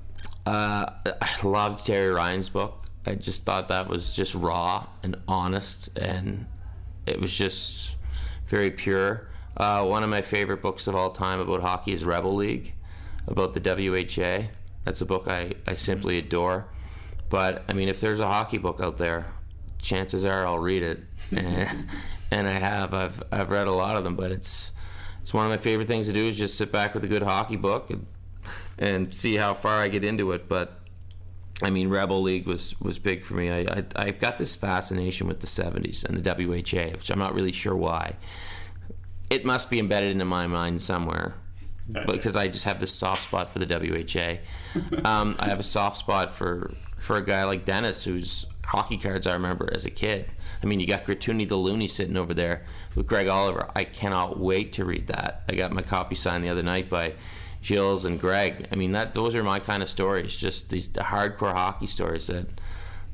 uh, 0.47 0.87
I 1.21 1.31
loved 1.43 1.85
Terry 1.85 2.13
Ryan's 2.13 2.49
book. 2.49 2.79
I 3.05 3.17
just 3.17 3.45
thought 3.45 3.69
that 3.69 3.89
was 3.89 4.15
just 4.15 4.35
raw 4.35 4.87
and 5.03 5.17
honest, 5.27 5.91
and 5.99 6.47
it 7.07 7.21
was 7.21 7.37
just 7.37 7.97
very 8.47 8.71
pure. 8.71 9.29
Uh, 9.57 9.85
one 9.85 10.05
of 10.05 10.09
my 10.09 10.23
favorite 10.23 10.63
books 10.63 10.87
of 10.87 10.95
all 10.95 11.11
time 11.11 11.41
about 11.41 11.61
hockey 11.61 11.93
is 11.93 12.05
Rebel 12.05 12.35
League, 12.37 12.75
about 13.27 13.55
the 13.55 13.61
WHA. 13.61 14.49
That's 14.85 15.01
a 15.01 15.07
book 15.07 15.27
I, 15.27 15.55
I 15.67 15.75
simply 15.75 16.19
adore. 16.19 16.69
But 17.29 17.65
I 17.69 17.73
mean, 17.73 17.89
if 17.89 18.01
there's 18.01 18.21
a 18.21 18.27
hockey 18.27 18.59
book 18.59 18.81
out 18.81 18.99
there, 18.99 19.33
chances 19.81 20.25
are 20.25 20.47
I'll 20.47 20.59
read 20.59 20.83
it, 20.85 21.01
and, 21.37 21.89
and 22.31 22.47
I 22.47 22.53
have. 22.53 22.95
I've 22.95 23.23
I've 23.33 23.51
read 23.51 23.67
a 23.67 23.73
lot 23.73 23.97
of 23.97 24.05
them, 24.05 24.15
but 24.15 24.31
it's 24.31 24.73
it's 25.23 25.33
one 25.33 25.47
of 25.47 25.51
my 25.51 25.57
favorite 25.57 25.87
things 25.87 26.07
to 26.09 26.13
do 26.13 26.27
is 26.27 26.37
just 26.37 26.59
sit 26.59 26.71
back 26.73 26.95
with 26.95 27.05
a 27.05 27.09
good 27.09 27.23
hockey 27.23 27.57
book 27.57 27.91
and 27.91 28.07
and 28.79 29.15
see 29.15 29.37
how 29.37 29.55
far 29.55 29.81
I 29.81 29.89
get 29.89 30.03
into 30.03 30.33
it. 30.33 30.49
But 30.49 30.81
I 31.63 31.71
mean, 31.71 31.89
Rebel 31.89 32.21
League 32.21 32.47
was 32.47 32.79
was 32.81 32.99
big 32.99 33.23
for 33.23 33.35
me. 33.35 33.51
I, 33.51 33.61
I 33.61 33.85
I've 33.95 34.19
got 34.19 34.39
this 34.39 34.57
fascination 34.57 35.29
with 35.29 35.41
the 35.41 35.47
'70s 35.47 36.05
and 36.05 36.19
the 36.19 36.47
WHA, 36.47 36.97
which 36.97 37.11
I'm 37.11 37.21
not 37.21 37.35
really 37.35 37.53
sure 37.53 37.77
why. 37.77 38.17
It 39.31 39.47
must 39.47 39.71
be 39.71 39.79
embedded 39.79 40.11
into 40.11 40.25
my 40.25 40.47
mind 40.47 40.83
somewhere, 40.83 41.35
because 42.07 42.37
I 42.37 42.49
just 42.49 42.65
have 42.65 42.81
this 42.81 42.93
soft 42.93 43.23
spot 43.23 43.51
for 43.51 43.59
the 43.59 43.67
WHA. 43.67 44.39
Um, 45.05 45.37
I 45.39 45.49
have 45.49 45.61
a 45.61 45.65
soft 45.65 45.97
spot 45.97 46.33
for 46.33 46.75
for 46.99 47.17
a 47.17 47.25
guy 47.25 47.45
like 47.45 47.65
Dennis, 47.65 48.05
whose 48.05 48.47
hockey 48.65 48.97
cards 48.97 49.27
I 49.27 49.35
remember 49.35 49.69
as 49.73 49.85
a 49.85 49.91
kid. 49.91 50.27
I 50.63 50.67
mean, 50.67 50.81
you 50.81 50.87
got 50.87 51.05
Gratoony 51.05 51.49
the 51.49 51.57
Loony 51.57 51.89
sitting 51.89 52.17
over 52.17 52.33
there 52.35 52.65
with 52.95 53.07
Greg 53.07 53.29
Oliver. 53.29 53.71
I 53.75 53.85
cannot 53.85 54.39
wait 54.39 54.73
to 54.75 54.85
read 54.85 55.07
that. 55.09 55.43
I 55.49 55.55
got 55.55 55.73
my 55.73 55.83
copy 55.83 56.15
signed 56.15 56.45
the 56.45 56.49
other 56.49 56.63
night 56.63 56.89
by 56.89 57.15
Gilles 57.63 58.05
and 58.05 58.21
Greg. 58.21 58.69
I 58.73 58.77
mean, 58.77 58.93
that 58.93 59.15
those 59.15 59.37
are 59.37 59.45
my 59.45 59.59
kind 59.59 59.83
of 59.83 59.89
stories. 59.89 60.35
Just 60.35 60.71
these 60.71 60.89
hardcore 60.89 61.53
hockey 61.53 61.87
stories 61.87 62.27
that 62.27 62.47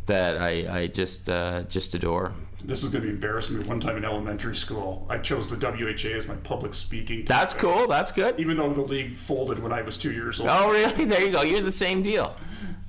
that 0.06 0.40
I, 0.40 0.80
I 0.80 0.86
just 0.86 1.28
uh, 1.28 1.62
just 1.64 1.94
adore. 1.94 2.32
This 2.64 2.82
is 2.82 2.90
going 2.90 3.02
to 3.02 3.08
be 3.08 3.14
embarrassing 3.14 3.58
me. 3.58 3.64
One 3.64 3.78
time 3.78 3.96
in 3.96 4.04
elementary 4.04 4.56
school, 4.56 5.06
I 5.08 5.18
chose 5.18 5.46
the 5.46 5.56
WHA 5.56 6.16
as 6.16 6.26
my 6.26 6.34
public 6.36 6.74
speaking. 6.74 7.24
That's 7.24 7.54
cool. 7.54 7.86
That's 7.86 8.10
good. 8.10 8.38
Even 8.40 8.56
though 8.56 8.72
the 8.72 8.80
league 8.80 9.14
folded 9.14 9.60
when 9.60 9.72
I 9.72 9.82
was 9.82 9.96
two 9.96 10.10
years 10.10 10.40
old. 10.40 10.48
Oh, 10.50 10.70
really? 10.72 11.04
There 11.04 11.24
you 11.24 11.30
go. 11.30 11.42
You're 11.42 11.62
the 11.62 11.70
same 11.70 12.02
deal. 12.02 12.34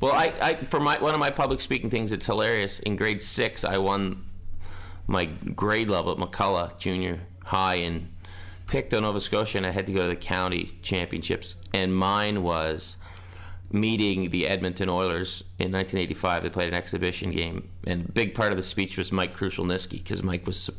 Well, 0.02 0.13
I, 0.13 0.34
I 0.41 0.56
for 0.56 0.80
my 0.80 0.97
one 0.99 1.13
of 1.13 1.19
my 1.19 1.30
public 1.30 1.62
speaking 1.62 1.89
things, 1.89 2.12
it's 2.12 2.25
hilarious. 2.25 2.80
In 2.80 2.95
grade 2.95 3.21
six, 3.21 3.63
I 3.63 3.78
won 3.78 4.23
my 5.10 5.26
grade 5.26 5.89
level 5.89 6.12
at 6.12 6.17
McCullough 6.19 6.78
Junior 6.78 7.19
High 7.45 7.76
in 7.76 8.10
Pictou, 8.67 9.02
Nova 9.02 9.19
Scotia, 9.19 9.58
and 9.58 9.65
I 9.65 9.72
had 9.72 9.88
to 9.88 9.91
go 9.91 10.04
to 10.04 10.08
the 10.08 10.15
county 10.15 10.78
championships. 10.84 11.56
And 11.74 11.95
mine 11.95 12.43
was 12.43 12.95
meeting 13.72 14.30
the 14.30 14.48
Edmonton 14.48 14.88
Oilers 14.88 15.41
in 15.58 15.72
1985. 15.72 16.43
They 16.43 16.50
played 16.50 16.67
an 16.67 16.76
exhibition 16.76 17.32
game, 17.32 17.69
and 17.88 18.08
a 18.08 18.12
big 18.12 18.36
part 18.36 18.52
of 18.52 18.58
the 18.58 18.63
speech 18.63 19.00
was 19.00 19.12
Mike 19.12 19.36
Krushelnyski 19.36 20.04
because 20.04 20.22
Mike 20.22 20.45
was 20.45 20.69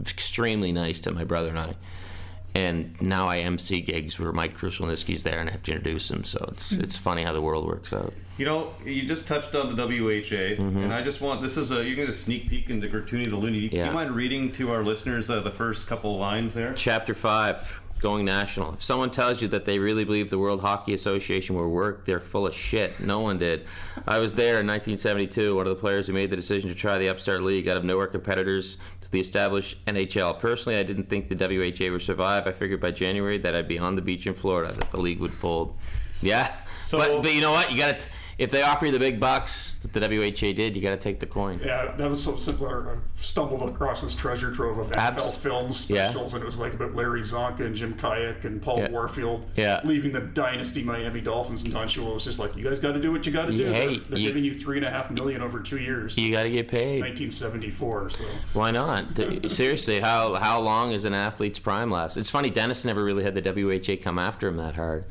extremely 0.00 0.70
nice 0.70 1.00
to 1.00 1.10
my 1.10 1.24
brother 1.24 1.48
and 1.48 1.58
I. 1.58 1.74
And 2.54 3.00
now 3.00 3.28
I 3.28 3.38
MC 3.38 3.80
gigs 3.80 4.18
where 4.18 4.32
Mike 4.32 4.56
Krushelnyski's 4.56 5.22
there 5.22 5.38
and 5.38 5.48
I 5.48 5.52
have 5.52 5.62
to 5.64 5.72
introduce 5.72 6.10
him. 6.10 6.24
So 6.24 6.44
it's 6.52 6.72
it's 6.72 6.96
funny 6.96 7.22
how 7.22 7.32
the 7.32 7.40
world 7.42 7.66
works 7.66 7.92
out. 7.92 8.12
You 8.38 8.46
know, 8.46 8.74
you 8.84 9.02
just 9.06 9.26
touched 9.26 9.54
on 9.54 9.74
the 9.74 9.86
WHA, 9.86 10.56
Mm-hmm. 10.56 10.78
and 10.78 10.94
I 10.94 11.02
just 11.02 11.20
want 11.20 11.42
this 11.42 11.56
is 11.56 11.70
a 11.70 11.84
you 11.84 11.94
get 11.94 12.08
a 12.08 12.12
sneak 12.12 12.48
peek 12.48 12.70
into 12.70 12.88
Gratoony 12.88 13.28
the 13.28 13.36
Loony. 13.36 13.68
Do 13.68 13.76
Yeah. 13.76 13.86
you 13.88 13.92
mind 13.92 14.12
reading 14.12 14.50
to 14.52 14.72
our 14.72 14.82
listeners 14.82 15.28
uh, 15.30 15.40
the 15.40 15.50
first 15.50 15.86
couple 15.86 16.14
of 16.14 16.20
lines 16.20 16.54
there? 16.54 16.72
Chapter 16.74 17.14
5 17.14 17.80
Going 18.00 18.24
National. 18.24 18.72
If 18.74 18.82
someone 18.82 19.10
tells 19.10 19.42
you 19.42 19.48
that 19.48 19.66
they 19.66 19.78
really 19.78 20.04
believe 20.04 20.30
the 20.30 20.38
World 20.38 20.62
Hockey 20.62 20.94
Association 20.94 21.54
will 21.54 21.68
work, 21.68 22.06
they're 22.06 22.18
full 22.18 22.46
of 22.46 22.54
shit. 22.54 22.98
No 22.98 23.20
one 23.20 23.36
did. 23.36 23.66
I 24.08 24.18
was 24.18 24.32
there 24.34 24.58
in 24.60 24.66
1972, 24.66 25.54
one 25.54 25.66
of 25.66 25.76
the 25.76 25.80
players 25.80 26.06
who 26.06 26.14
made 26.14 26.30
the 26.30 26.36
decision 26.36 26.70
to 26.70 26.74
try 26.74 26.96
the 26.96 27.10
Upstart 27.10 27.42
League 27.42 27.68
out 27.68 27.76
of 27.76 27.84
nowhere 27.84 28.06
competitors 28.06 28.78
to 29.02 29.10
the 29.10 29.20
established 29.20 29.84
NHL. 29.84 30.38
Personally, 30.38 30.78
I 30.78 30.82
didn't 30.82 31.10
think 31.10 31.28
the 31.28 31.36
WHA 31.36 31.92
would 31.92 32.00
survive. 32.02 32.46
I 32.46 32.52
figured 32.52 32.80
by 32.80 32.90
January 32.90 33.36
that 33.38 33.54
I'd 33.54 33.68
be 33.68 33.78
on 33.78 33.96
the 33.96 34.02
beach 34.02 34.26
in 34.26 34.32
Florida, 34.32 34.72
that 34.72 34.90
the 34.90 35.00
league 35.00 35.20
would 35.20 35.32
fold. 35.34 35.76
Yeah. 36.22 36.54
So- 36.86 36.98
but, 36.98 37.22
but 37.22 37.34
you 37.34 37.42
know 37.42 37.52
what? 37.52 37.70
You 37.70 37.76
got 37.78 38.00
to. 38.00 38.08
If 38.40 38.50
they 38.50 38.62
offer 38.62 38.86
you 38.86 38.92
the 38.92 38.98
big 38.98 39.20
bucks 39.20 39.80
that 39.82 39.92
the 39.92 40.00
WHA 40.00 40.54
did, 40.54 40.74
you 40.74 40.80
got 40.80 40.90
to 40.90 40.96
take 40.96 41.20
the 41.20 41.26
coin. 41.26 41.60
Yeah, 41.62 41.94
that 41.96 42.10
was 42.10 42.24
so 42.24 42.36
simple. 42.36 42.66
I 42.68 42.94
stumbled 43.20 43.68
across 43.68 44.00
this 44.00 44.14
treasure 44.14 44.50
trove 44.50 44.78
of 44.78 44.86
NFL 44.90 44.96
Abs- 44.98 45.34
films 45.34 45.90
Yeah. 45.90 46.10
specials, 46.10 46.32
and 46.32 46.42
it 46.42 46.46
was 46.46 46.58
like 46.58 46.72
about 46.72 46.94
Larry 46.94 47.20
Csonka 47.20 47.60
and 47.60 47.74
Jim 47.76 47.92
Kiick 47.94 48.44
and 48.46 48.62
Paul 48.62 48.78
Yeah. 48.78 48.90
Warfield 48.90 49.44
Yeah. 49.56 49.80
leaving 49.84 50.12
the 50.12 50.20
dynasty 50.20 50.82
Miami 50.82 51.20
Dolphins. 51.20 51.64
And 51.64 51.74
Don 51.74 51.86
Shula 51.86 52.14
was 52.14 52.24
just 52.24 52.38
like, 52.38 52.56
"You 52.56 52.64
guys 52.64 52.80
got 52.80 52.92
to 52.92 53.00
do 53.00 53.12
what 53.12 53.26
you 53.26 53.32
got 53.32 53.46
to 53.46 53.52
do. 53.52 53.64
Hey, 53.66 53.96
they're 53.98 54.04
they're 54.08 54.18
you- 54.18 54.26
giving 54.28 54.44
you 54.44 54.54
three 54.54 54.78
and 54.78 54.86
a 54.86 54.90
half 54.90 55.10
million 55.10 55.42
over 55.42 55.60
two 55.60 55.78
years." 55.78 56.16
You 56.16 56.32
got 56.32 56.44
to 56.44 56.50
get 56.50 56.66
paid. 56.68 57.00
1974. 57.02 58.08
So 58.10 58.24
Why 58.54 58.70
not? 58.70 59.04
Seriously, 59.50 60.00
how 60.00 60.34
how 60.34 60.60
long 60.60 60.92
is 60.92 61.04
an 61.04 61.12
athlete's 61.14 61.58
prime 61.58 61.90
last? 61.90 62.16
It's 62.16 62.30
funny. 62.30 62.48
Dennis 62.48 62.86
never 62.86 63.04
really 63.04 63.22
had 63.22 63.34
the 63.34 63.42
WHA 63.42 63.96
come 64.02 64.18
after 64.18 64.48
him 64.48 64.56
that 64.56 64.76
hard, 64.76 65.04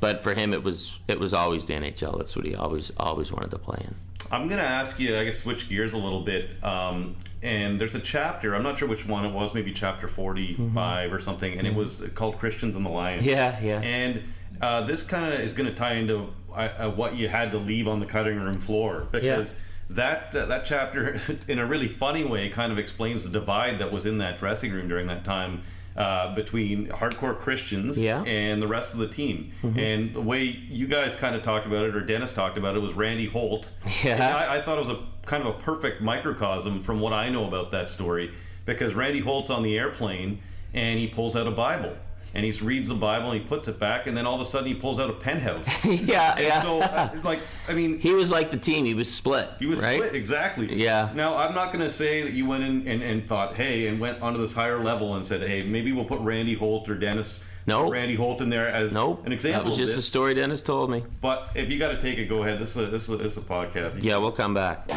but 0.00 0.22
for 0.22 0.34
him, 0.34 0.52
it 0.52 0.62
was 0.62 0.98
it 1.08 1.20
was 1.20 1.32
always 1.32 1.66
the 1.66 1.74
NHL. 1.74 2.18
That's 2.18 2.34
what 2.34 2.46
he 2.46 2.54
always 2.54 2.90
always 2.96 3.30
wanted 3.30 3.50
to 3.52 3.58
play 3.58 3.84
in. 3.86 3.94
I'm 4.32 4.46
going 4.46 4.60
to 4.60 4.66
ask 4.66 5.00
you, 5.00 5.16
I 5.16 5.24
guess, 5.24 5.38
switch 5.38 5.68
gears 5.68 5.92
a 5.92 5.98
little 5.98 6.20
bit. 6.20 6.62
Um, 6.62 7.16
and 7.42 7.80
there's 7.80 7.94
a 7.94 8.00
chapter, 8.00 8.54
I'm 8.54 8.62
not 8.62 8.78
sure 8.78 8.86
which 8.86 9.06
one 9.06 9.24
it 9.24 9.32
was, 9.32 9.54
maybe 9.54 9.72
chapter 9.72 10.06
45 10.06 11.12
or 11.12 11.18
something, 11.20 11.58
and 11.58 11.66
it 11.66 11.74
was 11.74 12.06
called 12.14 12.38
Christians 12.38 12.76
and 12.76 12.84
the 12.84 12.90
Lions. 12.90 13.22
Mm-hmm. 13.22 13.30
Yeah, 13.30 13.60
yeah. 13.60 13.80
And 13.80 14.22
uh, 14.60 14.82
this 14.82 15.02
kind 15.02 15.32
of 15.32 15.40
is 15.40 15.52
going 15.52 15.68
to 15.68 15.74
tie 15.74 15.94
into 15.94 16.28
uh, 16.52 16.68
uh, 16.78 16.90
what 16.90 17.16
you 17.16 17.28
had 17.28 17.50
to 17.52 17.58
leave 17.58 17.88
on 17.88 17.98
the 17.98 18.06
cutting 18.06 18.38
room 18.40 18.60
floor 18.60 19.06
because 19.10 19.56
that 19.88 20.34
uh, 20.34 20.46
that 20.46 20.64
chapter, 20.64 21.18
in 21.48 21.58
a 21.58 21.66
really 21.66 21.88
funny 21.88 22.24
way, 22.24 22.48
kind 22.50 22.70
of 22.70 22.78
explains 22.78 23.24
the 23.24 23.30
divide 23.30 23.78
that 23.78 23.90
was 23.90 24.06
in 24.06 24.18
that 24.18 24.38
dressing 24.38 24.72
room 24.72 24.88
during 24.88 25.06
that 25.06 25.24
time. 25.24 25.62
Uh, 26.00 26.34
between 26.34 26.86
hardcore 26.86 27.36
Christians 27.36 27.98
Yeah. 27.98 28.22
and 28.22 28.62
the 28.62 28.66
rest 28.66 28.94
of 28.94 29.00
the 29.00 29.06
team, 29.08 29.52
and 29.62 30.14
the 30.14 30.22
way 30.22 30.44
you 30.44 30.86
guys 30.86 31.14
kind 31.14 31.36
of 31.36 31.42
talked 31.42 31.66
about 31.66 31.84
it, 31.84 31.94
or 31.94 32.00
Dennis 32.00 32.32
talked 32.32 32.56
about 32.56 32.74
it, 32.74 32.78
was 32.80 32.94
Randy 32.94 33.26
Holt. 33.26 33.68
Yeah. 34.02 34.34
I, 34.34 34.56
I 34.56 34.62
thought 34.62 34.78
it 34.78 34.86
was 34.86 34.96
a 34.96 35.00
kind 35.26 35.46
of 35.46 35.54
a 35.54 35.58
perfect 35.58 36.00
microcosm 36.00 36.82
from 36.82 37.00
what 37.00 37.12
I 37.12 37.28
know 37.28 37.46
about 37.46 37.70
that 37.72 37.90
story, 37.90 38.32
because 38.64 38.94
Randy 38.94 39.18
Holt's 39.20 39.50
on 39.50 39.62
the 39.62 39.76
airplane 39.76 40.38
and 40.72 40.98
he 40.98 41.06
pulls 41.06 41.36
out 41.36 41.46
a 41.46 41.50
Bible 41.50 41.94
and 42.34 42.44
he 42.44 42.50
reads 42.64 42.88
the 42.88 42.94
Bible 42.94 43.30
and 43.30 43.40
he 43.40 43.46
puts 43.46 43.68
it 43.68 43.78
back, 43.78 44.06
and 44.06 44.16
then 44.16 44.26
all 44.26 44.34
of 44.34 44.40
a 44.40 44.44
sudden 44.44 44.66
he 44.68 44.74
pulls 44.74 45.00
out 45.00 45.10
a 45.10 45.12
penthouse. 45.14 45.84
yeah, 45.84 46.34
And 46.36 46.44
yeah. 46.44 46.62
So, 46.62 46.80
uh, 46.80 47.10
like, 47.24 47.40
I 47.68 47.74
mean, 47.74 47.98
he 47.98 48.12
was 48.12 48.30
like 48.30 48.50
the 48.50 48.56
team. 48.56 48.84
He 48.84 48.94
was 48.94 49.12
split. 49.12 49.50
he 49.58 49.66
was 49.66 49.82
right? 49.82 49.96
split 49.98 50.14
exactly. 50.14 50.74
Yeah. 50.74 51.10
Now 51.14 51.36
I'm 51.36 51.54
not 51.54 51.72
going 51.72 51.84
to 51.84 51.90
say 51.90 52.22
that 52.22 52.32
you 52.32 52.46
went 52.46 52.64
in 52.64 52.86
and, 52.86 53.02
and 53.02 53.28
thought, 53.28 53.56
hey, 53.56 53.86
and 53.88 54.00
went 54.00 54.20
onto 54.22 54.40
this 54.40 54.52
higher 54.52 54.82
level 54.82 55.14
and 55.16 55.24
said, 55.24 55.40
hey, 55.42 55.62
maybe 55.68 55.92
we'll 55.92 56.04
put 56.04 56.20
Randy 56.20 56.54
Holt 56.54 56.88
or 56.88 56.94
Dennis. 56.94 57.40
No. 57.66 57.90
Randy 57.90 58.14
Holt 58.16 58.40
in 58.40 58.48
there 58.48 58.68
as 58.68 58.94
Nope. 58.94 59.26
an 59.26 59.32
example. 59.32 59.62
That 59.62 59.68
was 59.68 59.76
just 59.76 59.96
a 59.96 60.02
story 60.02 60.34
Dennis 60.34 60.60
told 60.60 60.90
me. 60.90 61.04
But 61.20 61.50
if 61.54 61.70
you 61.70 61.78
got 61.78 61.92
to 61.92 61.98
take 62.00 62.18
it, 62.18 62.26
go 62.26 62.42
ahead. 62.42 62.58
This 62.58 62.70
is 62.70 62.76
a, 62.78 62.86
this 62.86 63.02
is 63.04 63.10
a, 63.10 63.16
this 63.18 63.32
is 63.32 63.38
a 63.38 63.42
podcast. 63.42 64.02
Yeah, 64.02 64.16
we'll 64.16 64.32
come 64.32 64.54
back. 64.54 64.88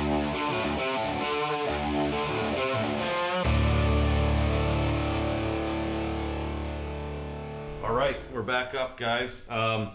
All 7.84 7.92
right, 7.94 8.16
we're 8.32 8.44
back 8.44 8.76
up, 8.76 8.96
guys. 8.96 9.44
Um, 9.50 9.92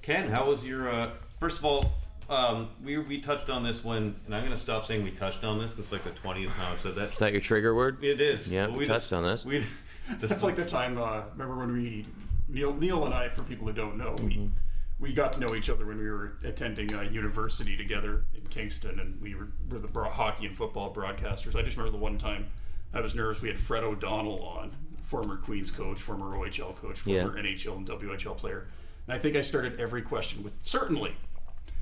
Ken, 0.00 0.26
how 0.26 0.46
was 0.46 0.64
your? 0.64 0.88
Uh, 0.88 1.10
first 1.38 1.58
of 1.58 1.66
all, 1.66 1.92
um, 2.30 2.70
we 2.82 2.96
we 2.96 3.20
touched 3.20 3.50
on 3.50 3.62
this 3.62 3.84
when, 3.84 4.16
and 4.24 4.34
I'm 4.34 4.40
going 4.40 4.52
to 4.52 4.56
stop 4.56 4.86
saying 4.86 5.04
we 5.04 5.10
touched 5.10 5.44
on 5.44 5.58
this 5.58 5.72
because 5.72 5.84
it's 5.84 5.92
like 5.92 6.02
the 6.02 6.18
twentieth 6.18 6.54
time 6.54 6.72
I've 6.72 6.80
said 6.80 6.94
that. 6.94 7.12
Is 7.12 7.18
that 7.18 7.32
your 7.32 7.42
trigger 7.42 7.74
word? 7.74 8.02
It 8.02 8.22
is. 8.22 8.50
Yeah, 8.50 8.68
But 8.68 8.76
we 8.76 8.86
touched 8.86 9.12
on 9.12 9.22
this. 9.22 9.44
We 9.44 9.62
That's 10.18 10.42
like 10.42 10.56
the 10.56 10.64
time. 10.64 10.96
Uh, 10.96 11.24
remember 11.32 11.58
when 11.58 11.74
we 11.74 12.06
Neil 12.48 12.72
Neil 12.72 13.04
and 13.04 13.12
I, 13.12 13.28
for 13.28 13.42
people 13.42 13.66
who 13.66 13.74
don't 13.74 13.98
know, 13.98 14.16
we 14.22 14.50
we 14.98 15.12
got 15.12 15.34
to 15.34 15.38
know 15.38 15.54
each 15.54 15.68
other 15.68 15.84
when 15.84 15.98
we 15.98 16.08
were 16.08 16.38
attending 16.42 16.94
uh, 16.94 17.02
university 17.02 17.76
together 17.76 18.24
in 18.34 18.46
Kingston, 18.46 18.98
and 18.98 19.20
we 19.20 19.34
were, 19.34 19.48
were 19.68 19.78
the 19.78 19.88
bro- 19.88 20.08
hockey 20.08 20.46
and 20.46 20.56
football 20.56 20.90
broadcasters. 20.94 21.54
I 21.54 21.60
just 21.60 21.76
remember 21.76 21.90
the 21.98 22.02
one 22.02 22.16
time 22.16 22.46
I 22.94 23.02
was 23.02 23.14
nervous. 23.14 23.42
We 23.42 23.48
had 23.48 23.58
Fred 23.58 23.84
O'Donnell 23.84 24.42
on, 24.42 24.74
former 25.06 25.36
Queens 25.38 25.70
coach, 25.70 26.00
former 26.02 26.36
OHL 26.36 26.74
coach, 26.76 27.00
Yeah. 27.06 27.22
former 27.22 27.38
NHL 27.42 27.76
and 27.78 27.86
WHL 27.86 28.34
player, 28.36 28.66
and 29.06 29.16
I 29.16 29.18
think 29.18 29.36
I 29.36 29.40
started 29.40 29.80
every 29.80 30.02
question 30.02 30.42
with 30.42 30.52
certainly. 30.62 31.14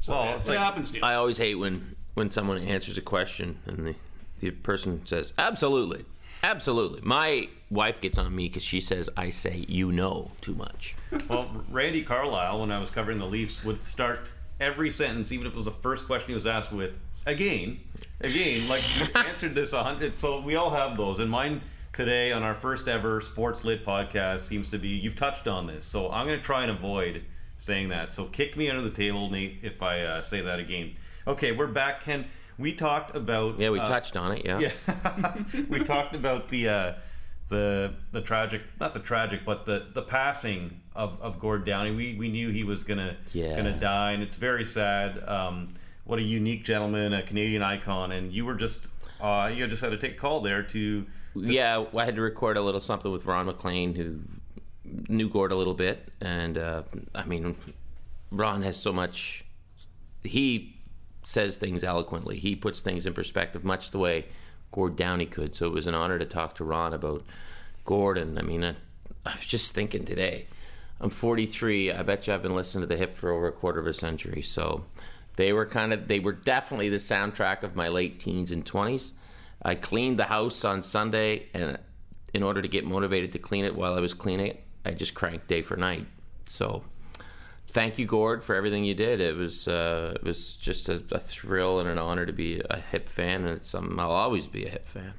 so 0.00 0.12
Well, 0.14 0.24
yeah, 0.24 0.36
it's 0.36 0.48
it 0.48 0.52
like- 0.52 0.58
happens, 0.60 0.92
Neil. 0.92 1.04
I 1.04 1.14
always 1.14 1.38
hate 1.38 1.56
when 1.56 1.96
when 2.14 2.30
someone 2.30 2.58
answers 2.58 2.98
a 2.98 3.00
question 3.02 3.58
and 3.66 3.86
the, 3.88 3.94
the 4.40 4.50
person 4.50 5.04
says 5.06 5.32
absolutely, 5.38 6.04
absolutely. 6.42 7.00
My 7.02 7.48
wife 7.70 8.00
gets 8.00 8.18
on 8.18 8.34
me 8.34 8.48
because 8.48 8.62
she 8.64 8.80
says 8.80 9.08
I 9.16 9.30
say 9.30 9.64
you 9.68 9.92
know 9.92 10.30
too 10.40 10.54
much. 10.54 10.94
well, 11.28 11.50
Randy 11.70 12.02
Carlyle, 12.02 12.60
when 12.60 12.70
I 12.72 12.78
was 12.78 12.90
covering 12.90 13.18
the 13.18 13.26
Leafs, 13.26 13.62
would 13.64 13.84
start 13.84 14.20
every 14.60 14.90
sentence, 14.90 15.30
even 15.32 15.46
if 15.46 15.52
it 15.52 15.56
was 15.56 15.64
the 15.66 15.70
first 15.72 16.06
question 16.06 16.28
he 16.28 16.34
was 16.34 16.46
asked 16.46 16.72
with, 16.72 16.92
again, 17.26 17.78
again. 18.20 18.66
Like 18.68 18.82
you 18.98 19.06
answered 19.14 19.54
this 19.54 19.72
a 19.72 19.82
hundred. 19.82 20.16
So 20.16 20.40
we 20.40 20.54
all 20.56 20.70
have 20.70 20.96
those, 20.96 21.18
and 21.20 21.30
mine 21.30 21.60
today 21.98 22.30
on 22.30 22.44
our 22.44 22.54
first 22.54 22.86
ever 22.86 23.20
Sports 23.20 23.64
Lit 23.64 23.84
podcast 23.84 24.46
seems 24.46 24.70
to 24.70 24.78
be 24.78 24.86
you've 24.86 25.16
touched 25.16 25.48
on 25.48 25.66
this. 25.66 25.84
So 25.84 26.08
I'm 26.12 26.28
going 26.28 26.38
to 26.38 26.44
try 26.44 26.62
and 26.62 26.70
avoid 26.70 27.24
saying 27.56 27.88
that. 27.88 28.12
So 28.12 28.26
kick 28.26 28.56
me 28.56 28.70
under 28.70 28.82
the 28.82 28.90
table, 28.90 29.28
Nate, 29.28 29.58
if 29.62 29.82
I 29.82 30.02
uh, 30.02 30.22
say 30.22 30.40
that 30.42 30.60
again. 30.60 30.94
Okay, 31.26 31.50
we're 31.50 31.66
back, 31.66 32.04
Ken. 32.04 32.24
We 32.56 32.72
talked 32.72 33.16
about 33.16 33.58
Yeah, 33.58 33.70
we 33.70 33.80
uh, 33.80 33.84
touched 33.84 34.16
on 34.16 34.30
it. 34.30 34.46
Yeah. 34.46 34.60
yeah, 34.86 35.32
we 35.68 35.82
talked 35.82 36.14
about 36.14 36.48
the 36.50 36.68
uh, 36.68 36.92
the 37.48 37.94
the 38.12 38.20
tragic, 38.20 38.62
not 38.78 38.94
the 38.94 39.00
tragic, 39.00 39.44
but 39.44 39.66
the 39.66 39.88
the 39.92 40.02
passing 40.02 40.80
of, 40.94 41.20
of 41.20 41.40
Gord 41.40 41.64
Downie. 41.64 41.96
We 41.96 42.14
we 42.14 42.28
knew 42.28 42.50
he 42.50 42.62
was 42.62 42.84
gonna 42.84 43.16
Yeah. 43.32 43.56
gonna 43.56 43.76
die, 43.76 44.12
and 44.12 44.22
it's 44.22 44.36
very 44.36 44.64
sad. 44.64 45.28
Um, 45.28 45.74
what 46.04 46.20
a 46.20 46.22
unique 46.22 46.64
gentleman, 46.64 47.12
a 47.12 47.24
Canadian 47.24 47.62
icon, 47.62 48.12
and 48.12 48.32
you 48.32 48.46
were 48.46 48.54
just 48.54 48.86
uh, 49.20 49.50
you 49.52 49.66
just 49.66 49.82
had 49.82 49.90
to 49.90 49.98
take 49.98 50.12
a 50.12 50.20
call 50.20 50.42
there 50.42 50.62
to. 50.62 51.04
Yeah, 51.44 51.84
I 51.96 52.04
had 52.04 52.16
to 52.16 52.22
record 52.22 52.56
a 52.56 52.62
little 52.62 52.80
something 52.80 53.10
with 53.10 53.26
Ron 53.26 53.46
MacLean, 53.46 53.94
who 53.94 54.20
knew 55.08 55.28
Gord 55.28 55.52
a 55.52 55.56
little 55.56 55.74
bit, 55.74 56.10
and 56.20 56.56
uh, 56.56 56.82
I 57.14 57.24
mean, 57.24 57.56
Ron 58.30 58.62
has 58.62 58.76
so 58.76 58.92
much. 58.92 59.44
He 60.22 60.76
says 61.22 61.56
things 61.56 61.84
eloquently. 61.84 62.38
He 62.38 62.56
puts 62.56 62.80
things 62.80 63.06
in 63.06 63.12
perspective, 63.12 63.64
much 63.64 63.90
the 63.90 63.98
way 63.98 64.26
Gord 64.72 64.96
Downie 64.96 65.26
could. 65.26 65.54
So 65.54 65.66
it 65.66 65.72
was 65.72 65.86
an 65.86 65.94
honor 65.94 66.18
to 66.18 66.24
talk 66.24 66.54
to 66.56 66.64
Ron 66.64 66.94
about 66.94 67.24
Gordon. 67.84 68.38
I 68.38 68.42
mean, 68.42 68.64
I, 68.64 68.76
I 69.26 69.32
was 69.32 69.46
just 69.46 69.74
thinking 69.74 70.04
today. 70.04 70.46
I'm 71.00 71.10
43. 71.10 71.92
I 71.92 72.02
bet 72.02 72.26
you 72.26 72.34
I've 72.34 72.42
been 72.42 72.54
listening 72.54 72.82
to 72.82 72.86
the 72.86 72.96
Hip 72.96 73.14
for 73.14 73.30
over 73.30 73.46
a 73.46 73.52
quarter 73.52 73.78
of 73.78 73.86
a 73.86 73.92
century. 73.92 74.42
So 74.42 74.84
they 75.36 75.52
were 75.52 75.66
kind 75.66 75.92
of, 75.92 76.08
they 76.08 76.18
were 76.18 76.32
definitely 76.32 76.88
the 76.88 76.96
soundtrack 76.96 77.62
of 77.62 77.76
my 77.76 77.88
late 77.88 78.18
teens 78.18 78.50
and 78.50 78.64
20s. 78.64 79.12
I 79.62 79.74
cleaned 79.74 80.18
the 80.18 80.24
house 80.24 80.64
on 80.64 80.82
Sunday, 80.82 81.46
and 81.52 81.78
in 82.32 82.42
order 82.42 82.62
to 82.62 82.68
get 82.68 82.84
motivated 82.84 83.32
to 83.32 83.38
clean 83.38 83.64
it 83.64 83.74
while 83.74 83.94
I 83.94 84.00
was 84.00 84.14
cleaning 84.14 84.46
it, 84.46 84.64
I 84.84 84.92
just 84.92 85.14
cranked 85.14 85.48
day 85.48 85.62
for 85.62 85.76
night. 85.76 86.06
So, 86.46 86.84
thank 87.66 87.98
you, 87.98 88.06
Gord, 88.06 88.44
for 88.44 88.54
everything 88.54 88.84
you 88.84 88.94
did. 88.94 89.20
It 89.20 89.36
was 89.36 89.66
uh, 89.68 90.12
it 90.16 90.24
was 90.24 90.56
just 90.56 90.88
a, 90.88 91.02
a 91.12 91.18
thrill 91.18 91.80
and 91.80 91.88
an 91.88 91.98
honor 91.98 92.26
to 92.26 92.32
be 92.32 92.62
a 92.70 92.80
hip 92.80 93.08
fan, 93.08 93.44
and 93.44 93.56
it's 93.56 93.68
something 93.68 93.98
I'll 93.98 94.10
always 94.10 94.46
be 94.46 94.64
a 94.64 94.70
hip 94.70 94.86
fan. 94.86 95.14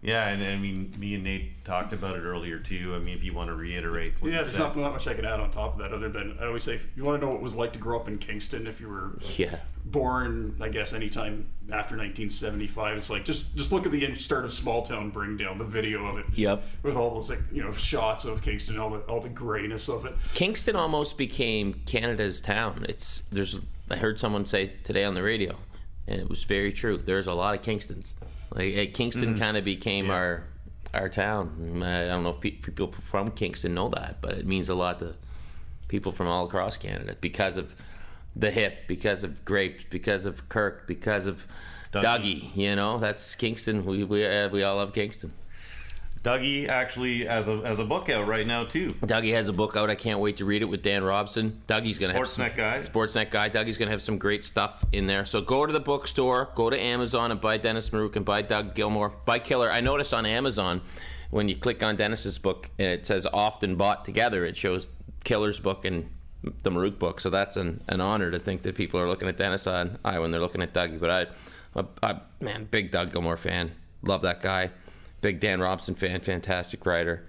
Yeah, 0.00 0.28
and 0.28 0.44
I 0.44 0.54
mean, 0.56 0.94
me 0.96 1.14
and 1.16 1.24
Nate 1.24 1.64
talked 1.64 1.92
about 1.92 2.14
it 2.14 2.20
earlier 2.20 2.60
too. 2.60 2.94
I 2.94 3.00
mean, 3.00 3.16
if 3.16 3.24
you 3.24 3.32
want 3.34 3.48
to 3.48 3.54
reiterate, 3.56 4.14
what 4.20 4.28
Yeah, 4.30 4.36
you 4.38 4.42
there's 4.44 4.52
said. 4.52 4.60
not, 4.60 4.76
not 4.76 4.92
much 4.92 5.08
I 5.08 5.14
can 5.14 5.24
add 5.24 5.40
on 5.40 5.50
top 5.50 5.72
of 5.72 5.78
that 5.80 5.92
other 5.92 6.08
than 6.08 6.38
I 6.40 6.46
always 6.46 6.62
say, 6.62 6.74
if 6.76 6.86
you 6.96 7.02
want 7.04 7.20
to 7.20 7.26
know 7.26 7.32
what 7.32 7.40
it 7.40 7.42
was 7.42 7.56
like 7.56 7.72
to 7.72 7.80
grow 7.80 7.98
up 7.98 8.06
in 8.06 8.18
Kingston, 8.18 8.68
if 8.68 8.80
you 8.80 8.88
were 8.88 9.18
Yeah. 9.36 9.58
born, 9.84 10.56
I 10.60 10.68
guess, 10.68 10.92
anytime 10.92 11.48
after 11.72 11.96
1975, 11.96 12.96
it's 12.96 13.10
like 13.10 13.24
just 13.24 13.56
just 13.56 13.72
look 13.72 13.86
at 13.86 13.92
the 13.92 14.14
start 14.14 14.44
of 14.44 14.52
Small 14.52 14.82
Town 14.82 15.10
Bring 15.10 15.36
Down, 15.36 15.58
the 15.58 15.64
video 15.64 16.06
of 16.06 16.16
it. 16.18 16.26
Yep. 16.32 16.62
With 16.84 16.94
all 16.94 17.14
those 17.14 17.28
like 17.30 17.40
you 17.52 17.64
know 17.64 17.72
shots 17.72 18.24
of 18.24 18.40
Kingston, 18.40 18.78
all 18.78 18.90
the 18.90 18.98
all 19.00 19.20
the 19.20 19.28
grayness 19.28 19.88
of 19.88 20.04
it. 20.04 20.14
Kingston 20.32 20.76
almost 20.76 21.18
became 21.18 21.74
Canada's 21.86 22.40
town. 22.40 22.86
It's 22.88 23.22
there's 23.32 23.58
I 23.90 23.96
heard 23.96 24.20
someone 24.20 24.44
say 24.44 24.74
today 24.84 25.02
on 25.04 25.14
the 25.14 25.24
radio, 25.24 25.56
and 26.06 26.20
it 26.20 26.28
was 26.28 26.44
very 26.44 26.72
true. 26.72 26.98
There's 26.98 27.26
a 27.26 27.34
lot 27.34 27.56
of 27.56 27.62
Kingstons. 27.62 28.14
Like 28.50 28.74
eh, 28.74 28.86
Kingston 28.86 29.36
kind 29.36 29.56
of 29.56 29.64
became 29.64 30.10
our 30.10 30.44
our 30.94 31.08
town. 31.08 31.82
I 31.82 32.06
don't 32.06 32.22
know 32.22 32.30
if 32.30 32.40
people 32.40 32.92
from 33.10 33.30
Kingston 33.30 33.74
know 33.74 33.88
that, 33.90 34.20
but 34.20 34.32
it 34.32 34.46
means 34.46 34.68
a 34.68 34.74
lot 34.74 34.98
to 35.00 35.14
people 35.88 36.12
from 36.12 36.26
all 36.28 36.46
across 36.46 36.76
Canada 36.76 37.16
because 37.20 37.56
of 37.56 37.74
the 38.34 38.50
hip, 38.50 38.86
because 38.86 39.24
of 39.24 39.44
grapes, 39.44 39.84
because 39.90 40.24
of 40.24 40.48
Kirk, 40.48 40.86
because 40.86 41.26
of 41.26 41.46
Dougie. 41.92 42.02
Dougie. 42.02 42.56
You 42.56 42.76
know, 42.76 42.98
that's 42.98 43.34
Kingston. 43.34 43.84
We 43.84 44.04
we 44.04 44.24
uh, 44.24 44.48
we 44.48 44.62
all 44.62 44.76
love 44.76 44.92
Kingston. 44.92 45.32
Dougie 46.22 46.68
actually 46.68 47.24
has 47.26 47.48
a 47.48 47.62
as 47.64 47.78
a 47.78 47.84
book 47.84 48.08
out 48.10 48.26
right 48.26 48.46
now 48.46 48.64
too. 48.64 48.94
Dougie 49.02 49.32
has 49.32 49.48
a 49.48 49.52
book 49.52 49.76
out. 49.76 49.90
I 49.90 49.94
can't 49.94 50.20
wait 50.20 50.38
to 50.38 50.44
read 50.44 50.62
it 50.62 50.68
with 50.68 50.82
Dan 50.82 51.04
Robson. 51.04 51.62
Dougie's 51.66 51.98
gonna 51.98 52.12
have 52.12 52.28
some, 52.28 52.44
Sportsnet 52.44 52.56
guy. 52.56 52.78
Sportsnet 52.80 53.30
guy. 53.30 53.48
Dougie's 53.48 53.78
gonna 53.78 53.90
have 53.90 54.02
some 54.02 54.18
great 54.18 54.44
stuff 54.44 54.84
in 54.92 55.06
there. 55.06 55.24
So 55.24 55.40
go 55.40 55.64
to 55.64 55.72
the 55.72 55.80
bookstore, 55.80 56.50
go 56.54 56.70
to 56.70 56.78
Amazon, 56.78 57.30
and 57.30 57.40
buy 57.40 57.56
Dennis 57.56 57.90
Maruk 57.90 58.16
and 58.16 58.24
buy 58.24 58.42
Doug 58.42 58.74
Gilmour. 58.74 59.12
Buy 59.24 59.38
Killer. 59.38 59.70
I 59.70 59.80
noticed 59.80 60.12
on 60.12 60.26
Amazon 60.26 60.80
when 61.30 61.48
you 61.48 61.56
click 61.56 61.82
on 61.82 61.96
Dennis's 61.96 62.38
book 62.38 62.70
and 62.78 62.88
it 62.88 63.06
says 63.06 63.26
often 63.26 63.76
bought 63.76 64.04
together, 64.04 64.44
it 64.44 64.56
shows 64.56 64.88
Killer's 65.24 65.60
book 65.60 65.84
and 65.84 66.08
the 66.42 66.70
Maruk 66.70 66.98
book. 66.98 67.20
So 67.20 67.30
that's 67.30 67.56
an, 67.56 67.82
an 67.88 68.00
honor 68.00 68.30
to 68.30 68.38
think 68.38 68.62
that 68.62 68.74
people 68.74 69.00
are 69.00 69.08
looking 69.08 69.28
at 69.28 69.36
Dennis 69.36 69.66
on 69.66 69.98
I 70.04 70.18
when 70.18 70.30
they're 70.30 70.40
looking 70.40 70.62
at 70.62 70.72
Dougie. 70.72 71.00
But 71.00 71.10
I, 71.74 71.80
I, 72.02 72.10
I 72.10 72.20
man, 72.40 72.66
big 72.70 72.90
Doug 72.90 73.12
Gilmour 73.12 73.36
fan. 73.36 73.72
Love 74.02 74.22
that 74.22 74.40
guy. 74.40 74.70
Big 75.20 75.40
Dan 75.40 75.60
Robson 75.60 75.94
fan. 75.94 76.20
Fantastic 76.20 76.84
writer. 76.86 77.24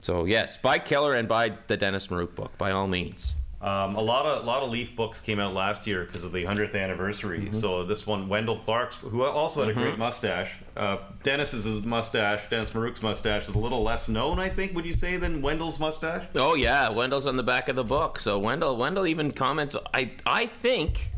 So 0.00 0.24
yes, 0.24 0.56
buy 0.56 0.78
Keller 0.78 1.14
and 1.14 1.28
buy 1.28 1.54
the 1.66 1.76
Dennis 1.76 2.08
Maruk 2.08 2.34
book 2.34 2.56
by 2.58 2.70
all 2.70 2.86
means. 2.86 3.34
Um, 3.60 3.96
a 3.96 4.00
lot 4.00 4.26
of 4.26 4.44
a 4.44 4.46
lot 4.46 4.62
of 4.62 4.70
Leaf 4.70 4.94
books 4.94 5.18
came 5.18 5.40
out 5.40 5.54
last 5.54 5.86
year 5.86 6.04
because 6.04 6.24
of 6.24 6.30
the 6.30 6.44
hundredth 6.44 6.74
anniversary. 6.74 7.40
Mm-hmm. 7.40 7.52
So 7.52 7.84
this 7.84 8.06
one, 8.06 8.28
Wendel 8.28 8.58
Clark's, 8.58 8.98
who 8.98 9.22
also 9.24 9.60
had 9.60 9.70
a 9.70 9.74
great 9.74 9.96
mustache. 9.98 10.58
Uh, 10.76 10.98
Dennis's 11.22 11.80
mustache, 11.82 12.48
Dennis 12.50 12.70
Maruk's 12.70 13.02
mustache, 13.02 13.48
is 13.48 13.54
a 13.54 13.58
little 13.58 13.82
less 13.82 14.08
known, 14.08 14.38
I 14.38 14.50
think. 14.50 14.74
Would 14.74 14.84
you 14.84 14.92
say 14.92 15.16
than 15.16 15.40
Wendel's 15.40 15.80
mustache? 15.80 16.26
Oh 16.34 16.54
yeah, 16.54 16.90
Wendel's 16.90 17.26
on 17.26 17.38
the 17.38 17.42
back 17.42 17.68
of 17.70 17.76
the 17.76 17.84
book. 17.84 18.20
So 18.20 18.38
Wendel 18.38 18.76
Wendel 18.76 19.06
even 19.06 19.30
comments 19.32 19.74
I 19.94 20.12
I 20.26 20.46
think 20.46 21.12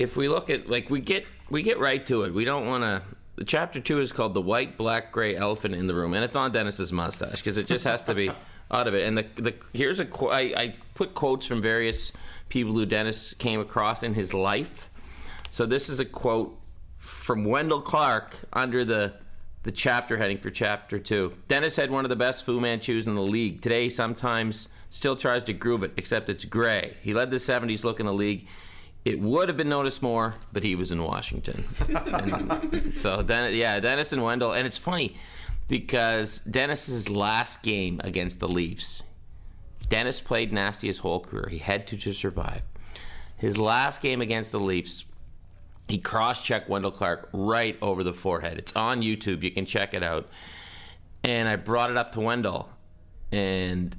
if 0.00 0.16
we 0.16 0.28
look 0.28 0.50
at 0.50 0.68
like 0.68 0.90
we 0.90 1.00
get 1.00 1.24
we 1.50 1.62
get 1.62 1.78
right 1.78 2.04
to 2.06 2.22
it. 2.22 2.34
We 2.34 2.44
don't 2.44 2.66
want 2.66 2.82
to 2.82 3.02
the 3.36 3.44
chapter 3.44 3.80
2 3.80 4.00
is 4.00 4.12
called 4.12 4.34
the 4.34 4.40
white 4.40 4.76
black 4.76 5.12
gray 5.12 5.36
elephant 5.36 5.74
in 5.74 5.86
the 5.86 5.94
room 5.94 6.14
and 6.14 6.24
it's 6.24 6.36
on 6.36 6.52
Dennis's 6.52 6.92
mustache 6.92 7.36
because 7.36 7.56
it 7.56 7.66
just 7.66 7.84
has 7.84 8.04
to 8.04 8.14
be 8.14 8.30
out 8.70 8.86
of 8.86 8.94
it. 8.94 9.06
And 9.06 9.18
the 9.18 9.26
the 9.36 9.54
here's 9.72 10.00
a 10.00 10.08
I, 10.26 10.40
I 10.56 10.74
put 10.94 11.14
quotes 11.14 11.46
from 11.46 11.60
various 11.60 12.12
people 12.48 12.72
who 12.72 12.86
Dennis 12.86 13.34
came 13.34 13.60
across 13.60 14.02
in 14.02 14.14
his 14.14 14.32
life. 14.32 14.90
So 15.50 15.66
this 15.66 15.88
is 15.88 16.00
a 16.00 16.04
quote 16.04 16.58
from 16.98 17.44
Wendel 17.44 17.80
Clark 17.80 18.36
under 18.52 18.84
the 18.84 19.14
the 19.64 19.72
chapter 19.72 20.18
heading 20.18 20.38
for 20.38 20.50
chapter 20.50 20.98
two. 20.98 21.32
Dennis 21.48 21.76
had 21.76 21.90
one 21.90 22.04
of 22.04 22.10
the 22.10 22.16
best 22.16 22.44
Fu 22.44 22.60
Manchus 22.60 23.06
in 23.06 23.14
the 23.14 23.22
league. 23.22 23.62
Today, 23.62 23.88
sometimes 23.88 24.68
still 24.90 25.16
tries 25.16 25.42
to 25.44 25.52
groove 25.52 25.82
it, 25.82 25.92
except 25.96 26.28
it's 26.28 26.44
gray. 26.44 26.96
He 27.02 27.14
led 27.14 27.30
the 27.30 27.38
70s 27.38 27.82
look 27.82 27.98
in 27.98 28.06
the 28.06 28.12
league. 28.12 28.46
It 29.04 29.20
would 29.20 29.48
have 29.48 29.56
been 29.56 29.68
noticed 29.68 30.02
more, 30.02 30.34
but 30.52 30.62
he 30.62 30.74
was 30.74 30.90
in 30.90 31.02
Washington. 31.02 31.64
And 31.88 32.92
so, 32.94 33.22
Den- 33.22 33.54
yeah, 33.54 33.78
Dennis 33.78 34.12
and 34.12 34.22
Wendel. 34.22 34.52
And 34.52 34.66
it's 34.66 34.78
funny 34.78 35.16
because 35.68 36.38
Dennis's 36.38 37.10
last 37.10 37.62
game 37.62 38.00
against 38.02 38.40
the 38.40 38.48
Leafs, 38.48 39.02
Dennis 39.90 40.22
played 40.22 40.52
nasty 40.52 40.86
his 40.86 41.00
whole 41.00 41.20
career. 41.20 41.48
He 41.50 41.58
had 41.58 41.86
to 41.88 41.98
to 41.98 42.12
survive. 42.14 42.62
His 43.36 43.58
last 43.58 44.00
game 44.00 44.22
against 44.22 44.52
the 44.52 44.60
Leafs, 44.60 45.04
he 45.86 45.98
cross-checked 45.98 46.70
Wendel 46.70 46.90
Clark 46.90 47.28
right 47.34 47.76
over 47.82 48.02
the 48.02 48.14
forehead. 48.14 48.56
It's 48.56 48.74
on 48.74 49.02
YouTube. 49.02 49.42
You 49.42 49.50
can 49.50 49.66
check 49.66 49.92
it 49.92 50.02
out. 50.02 50.28
And 51.22 51.46
I 51.46 51.56
brought 51.56 51.90
it 51.90 51.98
up 51.98 52.12
to 52.12 52.20
Wendel, 52.20 52.70
and 53.32 53.94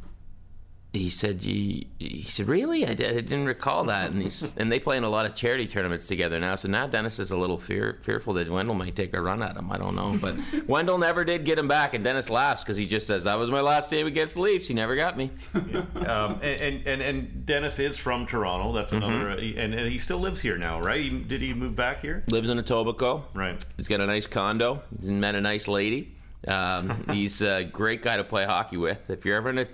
he 0.96 1.10
said, 1.10 1.42
"He 1.44 1.88
he 2.00 2.24
said, 2.24 2.48
really? 2.48 2.86
I, 2.86 2.94
di- 2.94 3.08
I 3.08 3.14
didn't 3.14 3.46
recall 3.46 3.84
that." 3.86 4.12
And 4.12 4.22
he's 4.22 4.48
and 4.58 4.72
they 4.72 4.80
play 4.80 4.98
in 4.98 5.04
a 5.04 5.10
lot 5.10 5.26
of 5.26 5.36
charity 5.36 5.68
tournaments 5.68 6.08
together 6.08 6.40
now. 6.40 6.56
So 6.56 6.68
now 6.68 6.88
Dennis 6.88 7.20
is 7.20 7.32
a 7.32 7.38
little 7.38 7.58
fear, 7.58 8.00
fearful 8.02 8.34
that 8.36 8.50
Wendel 8.50 8.76
might 8.76 8.96
take 8.96 9.14
a 9.14 9.22
run 9.22 9.42
at 9.44 9.56
him. 9.56 9.72
I 9.72 9.78
don't 9.78 9.96
know, 9.96 10.18
but 10.22 10.36
Wendel 10.68 10.98
never 10.98 11.24
did 11.26 11.46
get 11.46 11.60
him 11.60 11.68
back, 11.68 11.94
and 11.94 12.04
Dennis 12.04 12.30
laughs 12.30 12.64
because 12.64 12.78
he 12.78 12.86
just 12.86 13.06
says, 13.08 13.26
"That 13.26 13.38
was 13.38 13.52
my 13.52 13.62
last 13.62 13.90
game 13.92 14.08
against 14.08 14.36
the 14.36 14.42
Leafs. 14.42 14.68
He 14.68 14.74
never 14.74 14.96
got 14.96 15.18
me." 15.18 15.32
Um, 15.54 16.40
and, 16.42 16.62
and, 16.62 16.88
and 16.88 17.02
and 17.02 17.46
Dennis 17.46 17.80
is 17.80 17.98
from 17.98 18.26
Toronto. 18.26 18.74
That's 18.74 18.94
another, 18.94 19.26
Mm-hmm. 19.36 19.58
uh, 19.60 19.62
and, 19.64 19.74
and 19.74 19.92
he 19.92 19.98
still 19.98 20.20
lives 20.20 20.42
here 20.42 20.58
now, 20.58 20.80
right? 20.82 21.02
He, 21.02 21.10
did 21.10 21.42
he 21.42 21.54
move 21.54 21.76
back 21.76 22.00
here? 22.02 22.24
Lives 22.30 22.50
in 22.50 22.58
Etobicoke. 22.60 23.24
Right. 23.34 23.64
He's 23.78 23.88
got 23.88 24.02
a 24.02 24.06
nice 24.06 24.28
condo. 24.28 24.82
He's 25.00 25.10
met 25.10 25.36
a 25.36 25.42
nice 25.42 25.68
lady. 25.68 26.16
Um, 26.48 27.04
he's 27.12 27.42
a 27.42 27.64
great 27.64 28.02
guy 28.02 28.18
to 28.18 28.24
play 28.24 28.46
hockey 28.46 28.78
with. 28.78 29.10
If 29.10 29.26
you're 29.26 29.36
ever 29.38 29.50
in 29.50 29.60
a 29.60 29.68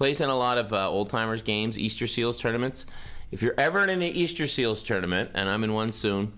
plays 0.00 0.22
in 0.22 0.30
a 0.30 0.34
lot 0.34 0.56
of 0.56 0.72
uh, 0.72 0.88
old 0.88 1.10
timers 1.10 1.42
games, 1.42 1.76
Easter 1.76 2.06
Seals 2.06 2.38
tournaments. 2.38 2.86
If 3.30 3.42
you're 3.42 3.54
ever 3.58 3.80
in 3.80 3.90
an 3.90 4.00
Easter 4.00 4.46
Seals 4.46 4.82
tournament, 4.82 5.30
and 5.34 5.46
I'm 5.46 5.62
in 5.62 5.74
one 5.74 5.92
soon, 5.92 6.32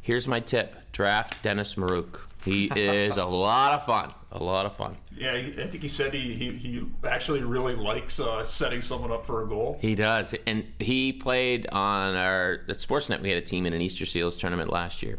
here's 0.00 0.28
my 0.28 0.38
tip: 0.38 0.76
draft 0.92 1.42
Dennis 1.42 1.74
Maruk. 1.74 2.20
He 2.44 2.70
is 2.76 3.16
a 3.16 3.24
lot 3.48 3.72
of 3.72 3.84
fun. 3.84 4.14
A 4.30 4.40
lot 4.40 4.66
of 4.66 4.76
fun. 4.76 4.98
Yeah, 5.16 5.32
I 5.32 5.66
think 5.66 5.82
he 5.82 5.88
said 5.88 6.14
he, 6.14 6.32
he, 6.32 6.52
he 6.52 6.84
actually 7.02 7.42
really 7.42 7.74
likes 7.74 8.20
uh, 8.20 8.44
setting 8.44 8.82
someone 8.82 9.10
up 9.10 9.26
for 9.26 9.42
a 9.42 9.48
goal. 9.48 9.78
He 9.80 9.96
does, 9.96 10.36
and 10.46 10.64
he 10.78 11.12
played 11.12 11.66
on 11.72 12.14
our 12.14 12.60
at 12.68 12.76
Sportsnet. 12.76 13.20
We 13.20 13.30
had 13.30 13.38
a 13.38 13.44
team 13.44 13.66
in 13.66 13.72
an 13.72 13.80
Easter 13.80 14.06
Seals 14.06 14.36
tournament 14.36 14.70
last 14.70 15.02
year. 15.02 15.18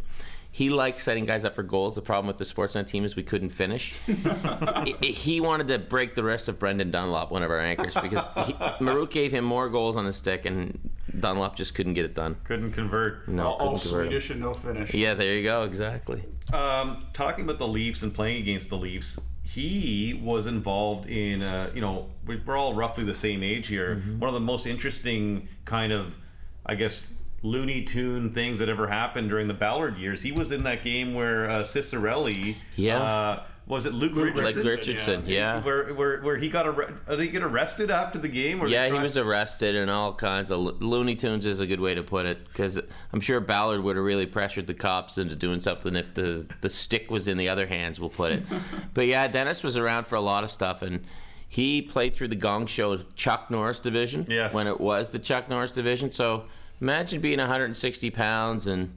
He 0.51 0.69
likes 0.71 1.03
setting 1.03 1.25
guys 1.25 1.45
up 1.45 1.53
for 1.55 1.61
goals. 1.63 1.93
The 1.95 2.01
problem 2.01 2.25
with 2.27 2.37
the 2.37 2.43
Sportsnet 2.43 2.87
team 2.87 3.05
is 3.05 3.15
we 3.15 3.21
couldn't 3.23 3.51
finish. 3.51 3.93
I- 4.07 4.95
I- 5.01 5.05
he 5.05 5.39
wanted 5.39 5.67
to 5.67 5.77
break 5.79 6.15
the 6.15 6.23
wrist 6.23 6.47
of 6.47 6.57
Brendan 6.57 6.89
Dunlop, 6.91 7.31
one 7.31 7.43
of 7.43 7.51
our 7.51 7.59
anchors, 7.59 7.93
because 7.93 8.23
he, 8.47 8.53
Maruk 8.83 9.11
gave 9.11 9.31
him 9.31 9.45
more 9.45 9.69
goals 9.69 9.95
on 9.95 10.05
his 10.05 10.15
stick, 10.15 10.45
and 10.45 10.89
Dunlop 11.19 11.55
just 11.55 11.75
couldn't 11.75 11.93
get 11.93 12.05
it 12.05 12.15
done. 12.15 12.35
Couldn't 12.45 12.71
convert. 12.71 13.27
No, 13.27 13.43
all 13.45 13.51
all 13.51 13.57
couldn't 13.73 13.81
convert 13.81 14.01
him. 14.05 14.11
Swedish 14.11 14.29
and 14.31 14.41
no 14.41 14.53
finish. 14.53 14.93
Yeah, 14.93 15.13
there 15.13 15.35
you 15.35 15.43
go. 15.43 15.63
Exactly. 15.63 16.23
Um, 16.51 17.05
talking 17.13 17.45
about 17.45 17.59
the 17.59 17.67
Leafs 17.67 18.01
and 18.01 18.13
playing 18.13 18.41
against 18.41 18.69
the 18.69 18.77
Leafs, 18.77 19.19
he 19.43 20.19
was 20.23 20.47
involved 20.47 21.07
in, 21.09 21.43
uh, 21.43 21.69
you 21.75 21.81
know, 21.81 22.07
we- 22.25 22.37
we're 22.37 22.57
all 22.57 22.73
roughly 22.73 23.03
the 23.03 23.13
same 23.13 23.43
age 23.43 23.67
here. 23.67 23.97
Mm-hmm. 23.97 24.19
One 24.19 24.27
of 24.29 24.33
the 24.33 24.39
most 24.39 24.65
interesting 24.65 25.47
kind 25.65 25.91
of, 25.93 26.17
I 26.65 26.73
guess, 26.75 27.03
Looney 27.41 27.83
Tune 27.83 28.33
things 28.33 28.59
that 28.59 28.69
ever 28.69 28.87
happened 28.87 29.29
during 29.29 29.47
the 29.47 29.53
Ballard 29.53 29.97
years. 29.97 30.21
He 30.21 30.31
was 30.31 30.51
in 30.51 30.63
that 30.63 30.83
game 30.83 31.13
where 31.13 31.49
uh, 31.49 31.63
Ciccarelli, 31.63 32.55
Yeah. 32.75 33.01
uh, 33.01 33.43
was 33.65 33.85
it 33.85 33.93
Luke, 33.93 34.15
Like 34.15 34.35
Richardson? 34.35 34.65
Richardson, 34.65 35.23
yeah. 35.27 35.61
Where, 35.61 35.93
where, 35.93 36.21
where 36.21 36.37
he 36.37 36.49
got 36.49 36.65
arre- 36.65 36.91
did 37.07 37.19
he 37.19 37.27
get 37.27 37.43
arrested 37.43 37.91
after 37.91 38.17
the 38.17 38.27
game? 38.27 38.61
Or 38.63 38.67
Yeah, 38.67 38.87
he 38.87 38.93
was 38.93 39.15
arrested 39.15 39.75
and 39.75 39.91
all 39.91 40.11
kinds 40.13 40.49
of 40.49 40.59
lo- 40.59 40.77
Looney 40.79 41.15
Tunes 41.15 41.45
is 41.45 41.59
a 41.59 41.67
good 41.67 41.79
way 41.79 41.93
to 41.93 42.01
put 42.01 42.25
it 42.25 42.43
because 42.47 42.79
I'm 43.13 43.21
sure 43.21 43.39
Ballard 43.39 43.83
would 43.83 43.95
have 43.95 44.03
really 44.03 44.25
pressured 44.25 44.65
the 44.65 44.73
cops 44.73 45.19
into 45.19 45.35
doing 45.35 45.59
something 45.59 45.95
if 45.95 46.15
the 46.15 46.47
the 46.61 46.69
stick 46.69 47.11
was 47.11 47.27
in 47.27 47.37
the 47.37 47.47
other 47.49 47.67
hands. 47.67 47.99
We'll 47.99 48.09
put 48.09 48.31
it. 48.31 48.43
but 48.95 49.05
yeah, 49.05 49.27
Dennis 49.27 49.61
was 49.61 49.77
around 49.77 50.07
for 50.07 50.15
a 50.15 50.21
lot 50.21 50.43
of 50.43 50.51
stuff 50.51 50.81
and. 50.81 51.05
He 51.51 51.81
played 51.81 52.13
through 52.15 52.27
the 52.27 52.35
Gong 52.35 52.67
Show 52.67 52.97
Chuck 53.15 53.49
Norris 53.49 53.79
division 53.79 54.23
Yes. 54.29 54.53
when 54.53 54.67
it 54.67 54.79
was 54.79 55.09
the 55.09 55.17
Chuck 55.17 55.49
Norris 55.49 55.71
division. 55.71 56.11
So 56.11 56.43
imagine 56.81 57.21
being 57.21 57.39
160 57.39 58.09
pounds 58.11 58.67
and 58.67 58.93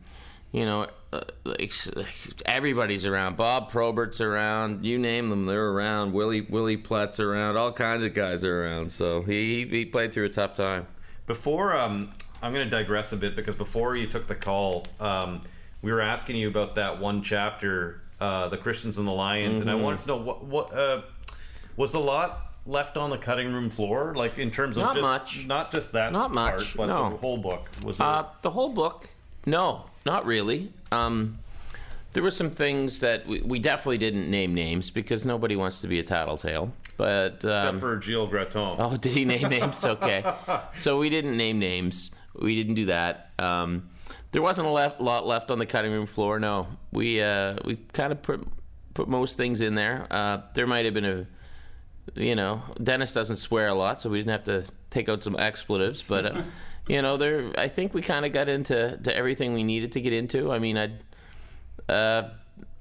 you 0.53 0.67
know, 0.67 0.87
uh, 1.15 1.21
like, 1.45 1.73
everybody's 2.45 3.07
around. 3.07 3.39
Bob 3.39 3.71
Probert's 3.71 4.21
around. 4.21 4.85
You 4.85 4.99
name 4.99 5.31
them, 5.31 5.47
they're 5.47 5.71
around. 5.71 6.13
Willie 6.13 6.43
Willie 6.43 6.77
Plett's 6.77 7.19
around. 7.21 7.57
All 7.57 7.73
kinds 7.73 8.05
of 8.05 8.13
guys 8.13 8.45
are 8.45 8.65
around. 8.67 8.93
So 8.93 9.23
he 9.23 9.65
he 9.67 9.87
played 9.87 10.13
through 10.13 10.27
a 10.27 10.29
tough 10.31 10.55
time. 10.55 10.87
Before, 11.27 11.75
um, 11.75 12.13
I'm 12.43 12.53
going 12.53 12.69
to 12.69 12.71
digress 12.71 13.13
a 13.13 13.17
bit 13.17 13.35
because 13.35 13.55
before 13.55 13.97
you 13.97 14.07
took 14.07 14.27
the 14.27 14.35
call, 14.35 14.87
um, 15.01 15.41
we 15.81 15.91
were 15.91 16.03
asking 16.03 16.37
you 16.37 16.49
about 16.49 16.75
that 16.75 17.01
one 17.01 17.23
chapter, 17.23 18.03
uh, 18.21 18.49
the 18.49 18.59
Christians 18.59 18.99
and 18.99 19.07
the 19.07 19.13
Lions, 19.13 19.61
and 19.61 19.71
I 19.71 19.75
Mm-hmm. 19.75 19.83
wanted 19.83 20.01
to 20.01 20.07
know 20.09 20.17
what 20.19 20.45
what 20.45 20.75
uh, 20.77 21.01
was 21.79 21.95
a 21.95 21.99
lot 21.99 22.52
left 22.67 22.97
on 22.97 23.11
the 23.11 23.19
cutting 23.19 23.53
room 23.53 23.71
floor, 23.71 24.15
like 24.15 24.39
in 24.39 24.51
terms 24.51 24.77
of 24.77 24.85
Not 24.85 24.95
just, 24.95 25.03
much. 25.03 25.47
not 25.47 25.73
just 25.73 25.93
that 25.93 26.13
Not 26.13 26.33
part, 26.33 26.59
much, 26.59 26.77
but 26.77 26.87
no. 26.87 27.11
the 27.11 27.17
whole 27.17 27.39
book 27.39 27.69
was. 27.85 28.01
Uh, 28.01 28.27
the 28.43 28.51
whole 28.51 28.69
book, 28.69 29.09
no, 29.47 29.85
not 30.07 30.25
really. 30.27 30.73
Um, 30.91 31.39
there 32.13 32.23
were 32.23 32.31
some 32.31 32.51
things 32.51 33.01
that 33.01 33.27
we, 33.27 33.41
we 33.41 33.59
definitely 33.59 33.99
didn't 33.99 34.31
name 34.31 34.55
names 34.55 34.91
because 34.91 35.25
nobody 35.27 35.57
wants 35.57 35.81
to 35.81 35.89
be 35.89 35.99
a 35.99 36.03
tattletale. 36.03 36.73
But 36.97 37.45
um, 37.45 37.51
except 37.51 37.81
for 37.81 38.01
Gilles 38.01 38.29
Gratton. 38.29 38.77
Oh, 38.79 38.97
did 38.97 39.13
he 39.13 39.25
name 39.25 39.49
names? 39.49 39.85
Okay. 39.85 40.23
so 40.75 40.99
we 40.99 41.09
didn't 41.11 41.37
name 41.37 41.59
names. 41.59 42.11
We 42.39 42.55
didn't 42.55 42.75
do 42.75 42.87
that. 42.87 43.31
Um, 43.39 43.89
there 44.31 44.43
wasn't 44.43 44.69
a 44.69 44.71
left, 44.71 45.01
lot 45.01 45.27
left 45.27 45.51
on 45.51 45.59
the 45.59 45.67
cutting 45.67 45.91
room 45.93 46.07
floor. 46.07 46.39
No, 46.39 46.67
we 46.93 47.21
uh, 47.21 47.57
we 47.65 47.77
kind 47.93 48.13
of 48.13 48.23
put 48.23 48.47
put 48.95 49.09
most 49.09 49.37
things 49.37 49.61
in 49.61 49.75
there. 49.75 50.07
Uh, 50.11 50.43
there 50.55 50.67
might 50.67 50.85
have 50.85 50.95
been 50.95 51.05
a, 51.05 51.27
you 52.15 52.35
know, 52.35 52.63
Dennis 52.83 53.13
doesn't 53.13 53.37
swear 53.37 53.69
a 53.69 53.75
lot, 53.75 54.01
so 54.01 54.11
we 54.11 54.19
didn't 54.19 54.33
have 54.33 54.45
to 54.45 54.71
take 54.91 55.09
out 55.09 55.23
some 55.23 55.37
expletives. 55.37 56.03
But 56.03 56.27
uh, 56.27 56.43
you 56.89 57.03
know, 57.03 57.17
there 57.17 57.53
I 57.59 57.69
think 57.69 57.95
we 57.95 58.03
kind 58.03 58.27
of 58.27 58.33
got 58.33 58.49
into 58.49 58.99
to 59.03 59.17
everything 59.17 59.55
we 59.55 59.65
needed 59.65 59.93
to 59.93 60.01
get 60.01 60.13
into. 60.13 60.53
I 60.53 60.59
mean, 60.59 60.79
I. 60.79 60.91
Uh, 61.93 62.31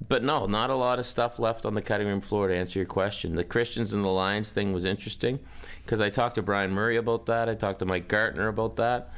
but 0.08 0.22
no, 0.22 0.46
not 0.46 0.70
a 0.70 0.74
lot 0.74 0.98
of 0.98 1.06
stuff 1.06 1.38
left 1.38 1.64
on 1.64 1.74
the 1.74 1.82
cutting 1.82 2.06
room 2.06 2.20
floor 2.20 2.48
to 2.48 2.54
answer 2.54 2.78
your 2.78 2.86
question. 2.86 3.36
The 3.36 3.44
Christians 3.44 3.92
and 3.92 4.04
the 4.04 4.08
Lions 4.08 4.52
thing 4.52 4.72
was 4.72 4.84
interesting 4.84 5.38
because 5.84 6.00
I 6.00 6.10
talked 6.10 6.34
to 6.34 6.42
Brian 6.42 6.72
Murray 6.72 6.96
about 6.96 7.26
that. 7.26 7.48
I 7.48 7.54
talked 7.54 7.78
to 7.78 7.84
Mike 7.84 8.08
Gartner 8.08 8.48
about 8.48 8.76
that. 8.76 9.12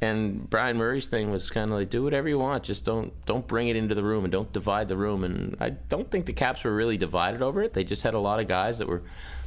And 0.00 0.48
Brian 0.48 0.76
Murray's 0.76 1.06
thing 1.06 1.30
was 1.30 1.48
kind 1.48 1.72
of 1.72 1.78
like 1.78 1.88
do 1.88 2.02
whatever 2.02 2.28
you 2.28 2.38
want, 2.38 2.64
just 2.64 2.84
don't 2.84 3.12
don't 3.24 3.46
bring 3.46 3.68
it 3.68 3.76
into 3.76 3.94
the 3.94 4.04
room 4.04 4.24
and 4.24 4.32
don't 4.32 4.52
divide 4.52 4.88
the 4.88 4.96
room. 4.96 5.24
And 5.24 5.56
I 5.58 5.70
don't 5.70 6.10
think 6.10 6.26
the 6.26 6.34
Caps 6.34 6.64
were 6.64 6.74
really 6.74 6.98
divided 6.98 7.40
over 7.40 7.62
it. 7.62 7.72
They 7.72 7.84
just 7.84 8.02
had 8.02 8.12
a 8.12 8.18
lot 8.18 8.38
of 8.38 8.46
guys 8.46 8.78
that 8.78 8.88
were 8.88 9.02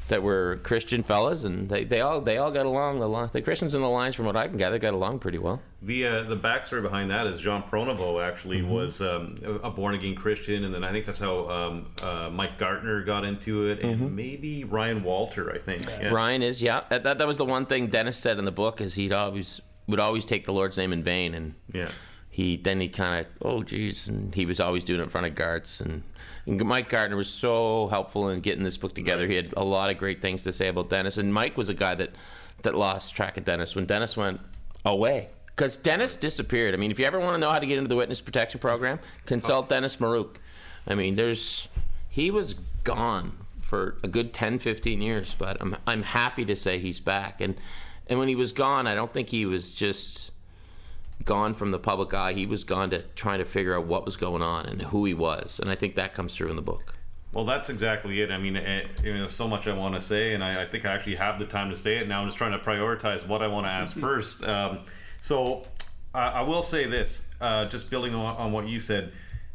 that 0.09 0.21
were 0.21 0.59
Christian 0.63 1.01
fellas, 1.03 1.43
and 1.45 1.69
they, 1.69 1.85
they 1.85 2.01
all 2.01 2.19
they 2.21 2.37
all 2.37 2.51
got 2.51 2.65
along. 2.65 2.99
The 2.99 3.29
the 3.31 3.41
Christians 3.41 3.73
and 3.73 3.83
the 3.83 3.87
Lions, 3.87 4.15
from 4.15 4.25
what 4.25 4.35
I 4.35 4.47
can 4.47 4.57
gather, 4.57 4.77
got 4.77 4.93
along 4.93 5.19
pretty 5.19 5.37
well. 5.37 5.61
The 5.81 6.05
uh, 6.05 6.23
the 6.23 6.35
backstory 6.35 6.81
behind 6.81 7.09
that 7.11 7.25
is 7.27 7.39
Jean 7.39 7.63
Pronovost 7.63 8.21
actually 8.27 8.59
Mm-hmm. 8.61 8.69
was 8.71 9.01
um, 9.01 9.35
a 9.63 9.69
born 9.71 9.95
again 9.95 10.15
Christian, 10.15 10.65
and 10.65 10.73
then 10.73 10.83
I 10.83 10.91
think 10.91 11.05
that's 11.05 11.19
how 11.19 11.49
um, 11.49 11.87
uh, 12.03 12.29
Mike 12.31 12.57
Gartner 12.57 13.03
got 13.03 13.23
into 13.23 13.67
it, 13.67 13.79
and 13.79 14.15
maybe 14.15 14.65
Ryan 14.65 15.03
Walter, 15.03 15.51
I 15.53 15.57
think. 15.57 15.81
Yeah. 15.83 15.99
Mm-hmm. 15.99 16.13
Ryan 16.15 16.43
is, 16.43 16.61
yeah. 16.61 16.81
That, 16.89 17.03
that, 17.03 17.17
that 17.19 17.27
was 17.27 17.37
the 17.37 17.45
one 17.45 17.65
thing 17.65 17.87
Dennis 17.87 18.17
said 18.17 18.37
in 18.37 18.45
the 18.45 18.51
book 18.51 18.81
is 18.81 18.95
he'd 18.95 19.13
always 19.13 19.61
would 19.87 19.99
always 19.99 20.25
take 20.25 20.45
the 20.45 20.51
Lord's 20.53 20.77
name 20.77 20.91
in 20.93 21.03
vain, 21.03 21.33
and 21.33 21.55
Yeah. 21.73 21.89
he 22.29 22.57
then 22.57 22.79
he 22.81 22.89
kind 22.89 23.25
of 23.25 23.31
oh 23.41 23.63
geez, 23.63 24.07
and 24.07 24.33
he 24.35 24.45
was 24.45 24.59
always 24.59 24.83
doing 24.83 24.99
it 24.99 25.03
in 25.03 25.09
front 25.09 25.27
of 25.27 25.35
Garts, 25.35 25.79
and, 25.81 26.03
and 26.49 26.65
Mike 26.65 26.89
Gartner 26.89 27.15
was 27.15 27.29
so 27.29 27.87
helpful 27.87 28.29
in 28.29 28.41
getting 28.41 28.63
this 28.63 28.77
book 28.77 28.95
together. 28.95 29.27
He 29.27 29.35
had 29.35 29.53
a 29.55 29.63
lot 29.63 29.91
of 29.91 29.97
great 29.97 30.21
things 30.21 30.43
to 30.43 30.53
say 30.53 30.67
about 30.67 30.89
Dennis, 30.89 31.17
and 31.17 31.33
Mike 31.33 31.57
was 31.57 31.69
a 31.69 31.73
guy 31.73 31.95
that 31.95 32.11
that 32.63 32.75
lost 32.75 33.15
track 33.15 33.37
of 33.37 33.45
Dennis 33.45 33.75
when 33.75 33.85
Dennis 33.85 34.17
went 34.17 34.41
away. 34.83 35.29
Because 35.45 35.77
Dennis 35.77 36.15
disappeared. 36.15 36.73
I 36.73 36.77
mean, 36.77 36.91
if 36.91 36.99
you 36.99 37.05
ever 37.05 37.19
want 37.19 37.35
to 37.35 37.37
know 37.37 37.49
how 37.49 37.59
to 37.59 37.65
get 37.65 37.77
into 37.77 37.87
the 37.87 37.95
witness 37.95 38.19
protection 38.19 38.59
program, 38.59 38.99
consult 39.25 39.65
oh. 39.65 39.69
Dennis 39.69 39.97
Maruk. 39.97 40.37
I 40.87 40.95
mean, 40.95 41.15
there's 41.15 41.69
he 42.09 42.31
was 42.31 42.55
gone 42.83 43.37
for 43.59 43.97
a 44.03 44.07
good 44.07 44.33
10, 44.33 44.59
15 44.59 45.01
years, 45.01 45.35
but 45.35 45.57
I'm 45.61 45.75
I'm 45.85 46.03
happy 46.03 46.45
to 46.45 46.55
say 46.55 46.79
he's 46.79 46.99
back. 46.99 47.41
And 47.41 47.55
and 48.07 48.17
when 48.17 48.27
he 48.27 48.35
was 48.35 48.51
gone, 48.51 48.87
I 48.87 48.95
don't 48.95 49.13
think 49.13 49.29
he 49.29 49.45
was 49.45 49.73
just 49.75 50.31
gone 51.29 51.53
from 51.53 51.69
the 51.69 51.77
public 51.77 52.11
eye. 52.11 52.33
He 52.33 52.47
was 52.47 52.63
gone 52.63 52.89
to 52.89 53.03
trying 53.15 53.37
to 53.37 53.45
figure 53.45 53.77
out 53.77 53.85
what 53.85 54.03
was 54.03 54.17
going 54.17 54.41
on 54.41 54.65
and 54.65 54.81
who 54.81 55.05
he 55.05 55.13
was. 55.13 55.59
And 55.59 55.69
I 55.69 55.75
think 55.75 55.93
that 55.93 56.11
comes 56.11 56.35
through 56.35 56.49
in 56.49 56.55
the 56.55 56.63
book. 56.63 56.95
Well, 57.33 57.45
that's 57.45 57.69
exactly 57.69 58.19
it. 58.21 58.31
I 58.31 58.39
mean, 58.39 58.55
it, 58.55 59.03
know, 59.03 59.19
there's 59.19 59.31
so 59.31 59.47
much 59.47 59.67
I 59.67 59.75
want 59.75 59.93
to 59.93 60.01
say, 60.01 60.33
and 60.33 60.43
I, 60.43 60.63
I 60.63 60.65
think 60.65 60.85
I 60.85 60.91
actually 60.91 61.17
have 61.17 61.37
the 61.37 61.45
time 61.45 61.69
to 61.69 61.75
say 61.75 61.97
it 61.99 62.07
now. 62.07 62.21
I'm 62.21 62.27
just 62.27 62.39
trying 62.39 62.53
to 62.53 62.57
prioritize 62.57 63.27
what 63.27 63.43
I 63.43 63.47
want 63.47 63.67
to 63.67 63.69
ask 63.69 63.95
first. 63.99 64.43
Um, 64.43 64.79
so, 65.21 65.61
I, 66.15 66.29
I 66.29 66.41
will 66.41 66.63
say 66.63 66.87
this, 66.87 67.21
uh, 67.39 67.65
just 67.65 67.91
building 67.91 68.15
on, 68.15 68.35
on 68.35 68.51
what 68.51 68.67
you 68.67 68.79
said. 68.79 69.13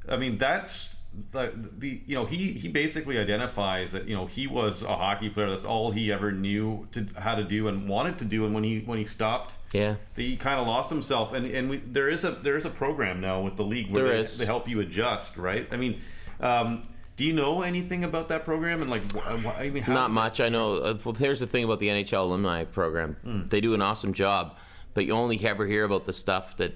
I 0.09 0.17
mean, 0.17 0.39
that's 0.39 0.91
the, 1.33 1.53
the 1.79 2.01
you 2.07 2.15
know 2.15 2.25
he 2.25 2.49
he 2.53 2.69
basically 2.69 3.19
identifies 3.19 3.93
that 3.93 4.09
you 4.09 4.15
know 4.15 4.27
he 4.27 4.47
was 4.47 4.83
a 4.83 4.95
hockey 4.97 5.29
player. 5.31 5.49
That's 5.51 5.65
all 5.65 5.91
he 5.91 6.13
ever 6.13 6.33
knew 6.33 6.87
to 6.93 7.07
how 7.19 7.35
to 7.35 7.45
do 7.45 7.69
and 7.69 7.89
wanted 7.89 8.19
to 8.19 8.25
do. 8.25 8.45
And 8.47 8.55
when 8.55 8.65
he 8.65 8.81
when 8.81 8.99
he 8.99 9.05
stopped, 9.05 9.57
Yeah. 9.73 9.97
he 10.17 10.37
kind 10.37 10.61
of 10.61 10.67
lost 10.67 10.91
himself. 10.91 11.33
And 11.33 11.47
and 11.47 11.71
we, 11.71 11.77
there 11.79 12.09
is 12.09 12.25
a 12.25 12.33
there 12.33 12.57
is 12.57 12.65
a 12.65 12.71
program 12.71 13.21
now 13.21 13.41
with 13.41 13.57
the 13.57 13.65
league 13.65 13.91
where 13.93 14.05
There 14.05 14.13
they, 14.15 14.21
is. 14.21 14.39
they 14.39 14.47
help 14.47 14.69
you 14.69 14.81
adjust, 14.81 15.37
right? 15.37 15.67
I 15.71 15.77
mean. 15.77 16.01
Um, 16.41 16.83
do 17.17 17.25
you 17.25 17.33
know 17.33 17.63
anything 17.63 18.03
about 18.03 18.27
that 18.31 18.45
program 18.45 18.83
and 18.83 18.91
like? 18.91 19.13
wh- 19.13 19.57
I 19.57 19.69
mean, 19.71 19.85
how, 19.85 19.95
Not 19.95 20.11
much. 20.11 20.41
I 20.41 20.49
know. 20.49 20.75
Uh, 20.79 20.99
well, 21.05 21.15
here's 21.15 21.39
the 21.39 21.47
thing 21.47 21.63
about 21.63 21.79
the 21.79 21.87
NHL 21.87 22.23
alumni 22.23 22.65
program. 22.65 23.17
Hmm. 23.23 23.43
They 23.49 23.61
do 23.61 23.73
an 23.73 23.81
awesome 23.81 24.13
job, 24.15 24.59
but 24.95 25.07
you 25.07 25.13
only 25.13 25.39
ever 25.47 25.65
hear 25.65 25.85
about 25.85 26.07
the 26.07 26.13
stuff 26.13 26.57
that. 26.57 26.73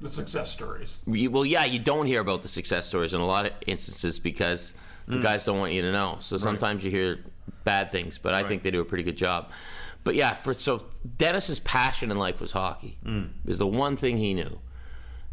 The 0.00 0.08
success 0.10 0.50
stories. 0.50 1.00
You, 1.06 1.30
well, 1.30 1.44
yeah, 1.46 1.64
you 1.64 1.78
don't 1.78 2.06
hear 2.06 2.20
about 2.20 2.42
the 2.42 2.48
success 2.48 2.86
stories 2.86 3.14
in 3.14 3.20
a 3.20 3.26
lot 3.26 3.46
of 3.46 3.52
instances 3.66 4.18
because 4.18 4.74
Hmm. 5.06 5.12
the 5.14 5.18
guys 5.20 5.44
don't 5.44 5.58
want 5.58 5.72
you 5.72 5.82
to 5.82 5.92
know. 5.92 6.16
So 6.20 6.36
sometimes 6.36 6.82
you 6.84 6.90
hear 6.90 7.20
bad 7.64 7.92
things, 7.92 8.18
but 8.18 8.34
I 8.34 8.42
think 8.42 8.62
they 8.62 8.70
do 8.72 8.80
a 8.80 8.84
pretty 8.84 9.04
good 9.04 9.16
job. 9.16 9.50
But 10.04 10.14
yeah, 10.16 10.34
for 10.34 10.52
so 10.52 10.84
Dennis's 11.16 11.60
passion 11.60 12.10
in 12.10 12.16
life 12.18 12.40
was 12.40 12.52
hockey. 12.52 12.98
Hmm. 13.04 13.26
Is 13.46 13.58
the 13.58 13.66
one 13.66 13.96
thing 13.96 14.18
he 14.18 14.34
knew. 14.34 14.58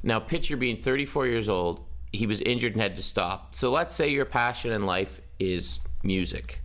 Now, 0.03 0.19
picture 0.19 0.55
being 0.57 0.77
34 0.81 1.27
years 1.27 1.49
old. 1.49 1.85
He 2.11 2.27
was 2.27 2.41
injured 2.41 2.73
and 2.73 2.81
had 2.81 2.95
to 2.97 3.01
stop. 3.01 3.55
So 3.55 3.71
let's 3.71 3.95
say 3.95 4.09
your 4.09 4.25
passion 4.25 4.71
in 4.71 4.85
life 4.85 5.19
is 5.39 5.79
music. 6.03 6.61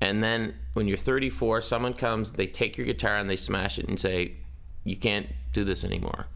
And 0.00 0.22
then 0.22 0.54
when 0.72 0.88
you're 0.88 0.96
34, 0.96 1.60
someone 1.60 1.92
comes, 1.92 2.32
they 2.32 2.46
take 2.46 2.78
your 2.78 2.86
guitar 2.86 3.16
and 3.18 3.28
they 3.28 3.36
smash 3.36 3.78
it 3.78 3.86
and 3.88 4.00
say, 4.00 4.36
You 4.84 4.96
can't 4.96 5.26
do 5.52 5.62
this 5.64 5.84
anymore. 5.84 6.26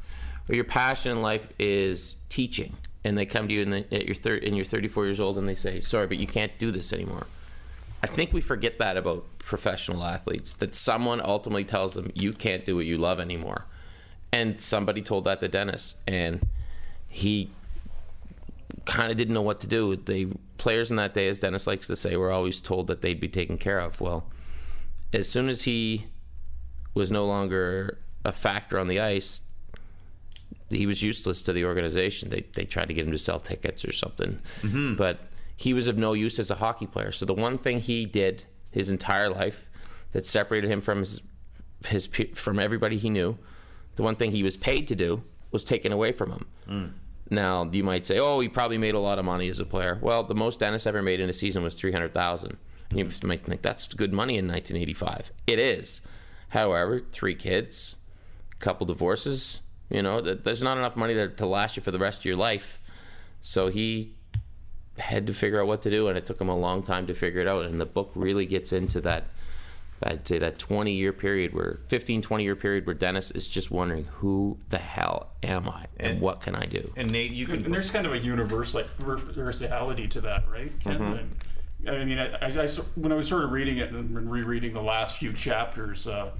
Or 0.48 0.54
your 0.54 0.64
passion 0.64 1.12
in 1.12 1.22
life 1.22 1.48
is 1.58 2.16
teaching. 2.28 2.76
And 3.04 3.18
they 3.18 3.26
come 3.26 3.48
to 3.48 3.54
you 3.54 3.62
and, 3.62 3.74
at 3.74 4.06
your 4.06 4.14
thir- 4.14 4.40
and 4.42 4.56
you're 4.56 4.64
34 4.64 5.06
years 5.06 5.20
old 5.20 5.38
and 5.38 5.48
they 5.48 5.54
say, 5.54 5.80
Sorry, 5.80 6.06
but 6.06 6.16
you 6.16 6.26
can't 6.26 6.56
do 6.58 6.70
this 6.70 6.92
anymore. 6.92 7.26
I 8.02 8.06
think 8.06 8.32
we 8.32 8.40
forget 8.40 8.78
that 8.78 8.96
about 8.96 9.24
professional 9.38 10.04
athletes 10.04 10.52
that 10.54 10.74
someone 10.74 11.20
ultimately 11.22 11.64
tells 11.64 11.94
them, 11.94 12.10
You 12.14 12.32
can't 12.32 12.64
do 12.64 12.76
what 12.76 12.86
you 12.86 12.98
love 12.98 13.20
anymore. 13.20 13.66
And 14.32 14.60
somebody 14.60 15.02
told 15.02 15.24
that 15.24 15.40
to 15.40 15.48
Dennis. 15.48 15.96
And 16.06 16.46
he 17.08 17.50
kind 18.84 19.10
of 19.10 19.16
didn't 19.16 19.34
know 19.34 19.42
what 19.42 19.60
to 19.60 19.66
do. 19.66 19.96
The 19.96 20.28
players 20.58 20.90
in 20.90 20.96
that 20.96 21.14
day, 21.14 21.28
as 21.28 21.38
Dennis 21.38 21.66
likes 21.66 21.86
to 21.86 21.96
say, 21.96 22.16
were 22.16 22.32
always 22.32 22.60
told 22.60 22.86
that 22.88 23.02
they'd 23.02 23.20
be 23.20 23.28
taken 23.28 23.58
care 23.58 23.78
of. 23.78 24.00
Well, 24.00 24.24
as 25.12 25.28
soon 25.28 25.48
as 25.48 25.62
he 25.62 26.06
was 26.94 27.10
no 27.10 27.24
longer 27.24 27.98
a 28.24 28.32
factor 28.32 28.78
on 28.78 28.88
the 28.88 29.00
ice, 29.00 29.42
he 30.74 30.86
was 30.86 31.02
useless 31.02 31.42
to 31.42 31.52
the 31.52 31.64
organization. 31.64 32.30
They 32.30 32.44
they 32.54 32.64
tried 32.64 32.88
to 32.88 32.94
get 32.94 33.06
him 33.06 33.12
to 33.12 33.18
sell 33.18 33.40
tickets 33.40 33.84
or 33.84 33.92
something, 33.92 34.40
mm-hmm. 34.60 34.94
but 34.94 35.20
he 35.56 35.72
was 35.72 35.88
of 35.88 35.98
no 35.98 36.12
use 36.12 36.38
as 36.38 36.50
a 36.50 36.56
hockey 36.56 36.86
player. 36.86 37.12
So 37.12 37.24
the 37.24 37.34
one 37.34 37.58
thing 37.58 37.80
he 37.80 38.06
did 38.06 38.44
his 38.70 38.90
entire 38.90 39.28
life 39.28 39.70
that 40.12 40.26
separated 40.26 40.70
him 40.70 40.80
from 40.80 41.00
his 41.00 41.20
his 41.86 42.08
from 42.34 42.58
everybody 42.58 42.96
he 42.96 43.10
knew, 43.10 43.38
the 43.96 44.02
one 44.02 44.16
thing 44.16 44.32
he 44.32 44.42
was 44.42 44.56
paid 44.56 44.88
to 44.88 44.94
do 44.94 45.22
was 45.50 45.64
taken 45.64 45.92
away 45.92 46.12
from 46.12 46.32
him. 46.32 46.46
Mm. 46.68 46.92
Now 47.30 47.68
you 47.70 47.84
might 47.84 48.06
say, 48.06 48.18
"Oh, 48.18 48.40
he 48.40 48.48
probably 48.48 48.78
made 48.78 48.94
a 48.94 48.98
lot 48.98 49.18
of 49.18 49.24
money 49.24 49.48
as 49.48 49.60
a 49.60 49.64
player." 49.64 49.98
Well, 50.02 50.24
the 50.24 50.34
most 50.34 50.58
Dennis 50.58 50.86
ever 50.86 51.02
made 51.02 51.20
in 51.20 51.30
a 51.30 51.34
season 51.34 51.62
was 51.62 51.74
three 51.74 51.92
hundred 51.92 52.14
thousand. 52.14 52.58
You 52.92 53.08
might 53.24 53.44
think 53.44 53.62
that's 53.62 53.88
good 53.88 54.12
money 54.12 54.36
in 54.36 54.46
1985. 54.46 55.32
It 55.46 55.58
is. 55.58 56.00
However, 56.50 57.02
three 57.10 57.34
kids, 57.34 57.96
couple 58.60 58.86
divorces. 58.86 59.60
You 59.90 60.02
know, 60.02 60.20
th- 60.20 60.40
there's 60.44 60.62
not 60.62 60.78
enough 60.78 60.96
money 60.96 61.14
to, 61.14 61.28
to 61.28 61.46
last 61.46 61.76
you 61.76 61.82
for 61.82 61.90
the 61.90 61.98
rest 61.98 62.20
of 62.20 62.24
your 62.24 62.36
life. 62.36 62.80
So 63.40 63.68
he 63.68 64.12
had 64.98 65.26
to 65.26 65.32
figure 65.34 65.60
out 65.60 65.66
what 65.66 65.82
to 65.82 65.90
do, 65.90 66.08
and 66.08 66.16
it 66.16 66.24
took 66.26 66.40
him 66.40 66.48
a 66.48 66.56
long 66.56 66.82
time 66.82 67.06
to 67.08 67.14
figure 67.14 67.40
it 67.40 67.48
out. 67.48 67.64
And 67.64 67.80
the 67.80 67.86
book 67.86 68.10
really 68.14 68.46
gets 68.46 68.72
into 68.72 69.00
that. 69.02 69.24
I'd 70.02 70.26
say 70.28 70.38
that 70.38 70.58
20 70.58 70.92
year 70.92 71.12
period 71.12 71.54
where 71.54 71.78
15, 71.88 72.20
20 72.20 72.44
year 72.44 72.56
period 72.56 72.84
where 72.84 72.94
Dennis 72.94 73.30
is 73.30 73.48
just 73.48 73.70
wondering 73.70 74.04
who 74.16 74.58
the 74.68 74.76
hell 74.78 75.30
am 75.42 75.68
I 75.68 75.86
and, 75.98 76.12
And- 76.12 76.20
what 76.20 76.40
can 76.40 76.54
I 76.54 76.66
do? 76.66 76.92
and 76.96 77.10
Nate, 77.10 77.30
you 77.30 77.46
can. 77.46 77.54
And 77.56 77.62
can. 77.64 77.72
there's 77.72 77.90
kind 77.90 78.06
of 78.06 78.12
a 78.12 78.18
universe 78.18 78.74
like 78.74 78.86
universality 78.98 80.08
to 80.08 80.20
that, 80.22 80.44
right? 80.50 80.72
Ken? 80.80 81.00
And, 81.00 81.36
I 81.88 82.04
mean, 82.04 82.18
I, 82.18 82.26
I, 82.36 82.46
I 82.46 82.48
s- 82.64 82.78
when 82.96 83.12
I 83.12 83.14
was 83.14 83.28
sort 83.28 83.44
of 83.44 83.52
reading 83.52 83.78
it 83.78 83.92
and 83.92 84.30
rereading 84.30 84.72
the 84.74 84.82
last 84.82 85.18
few 85.18 85.32
chapters, 85.32 86.06
uh, 86.06 86.30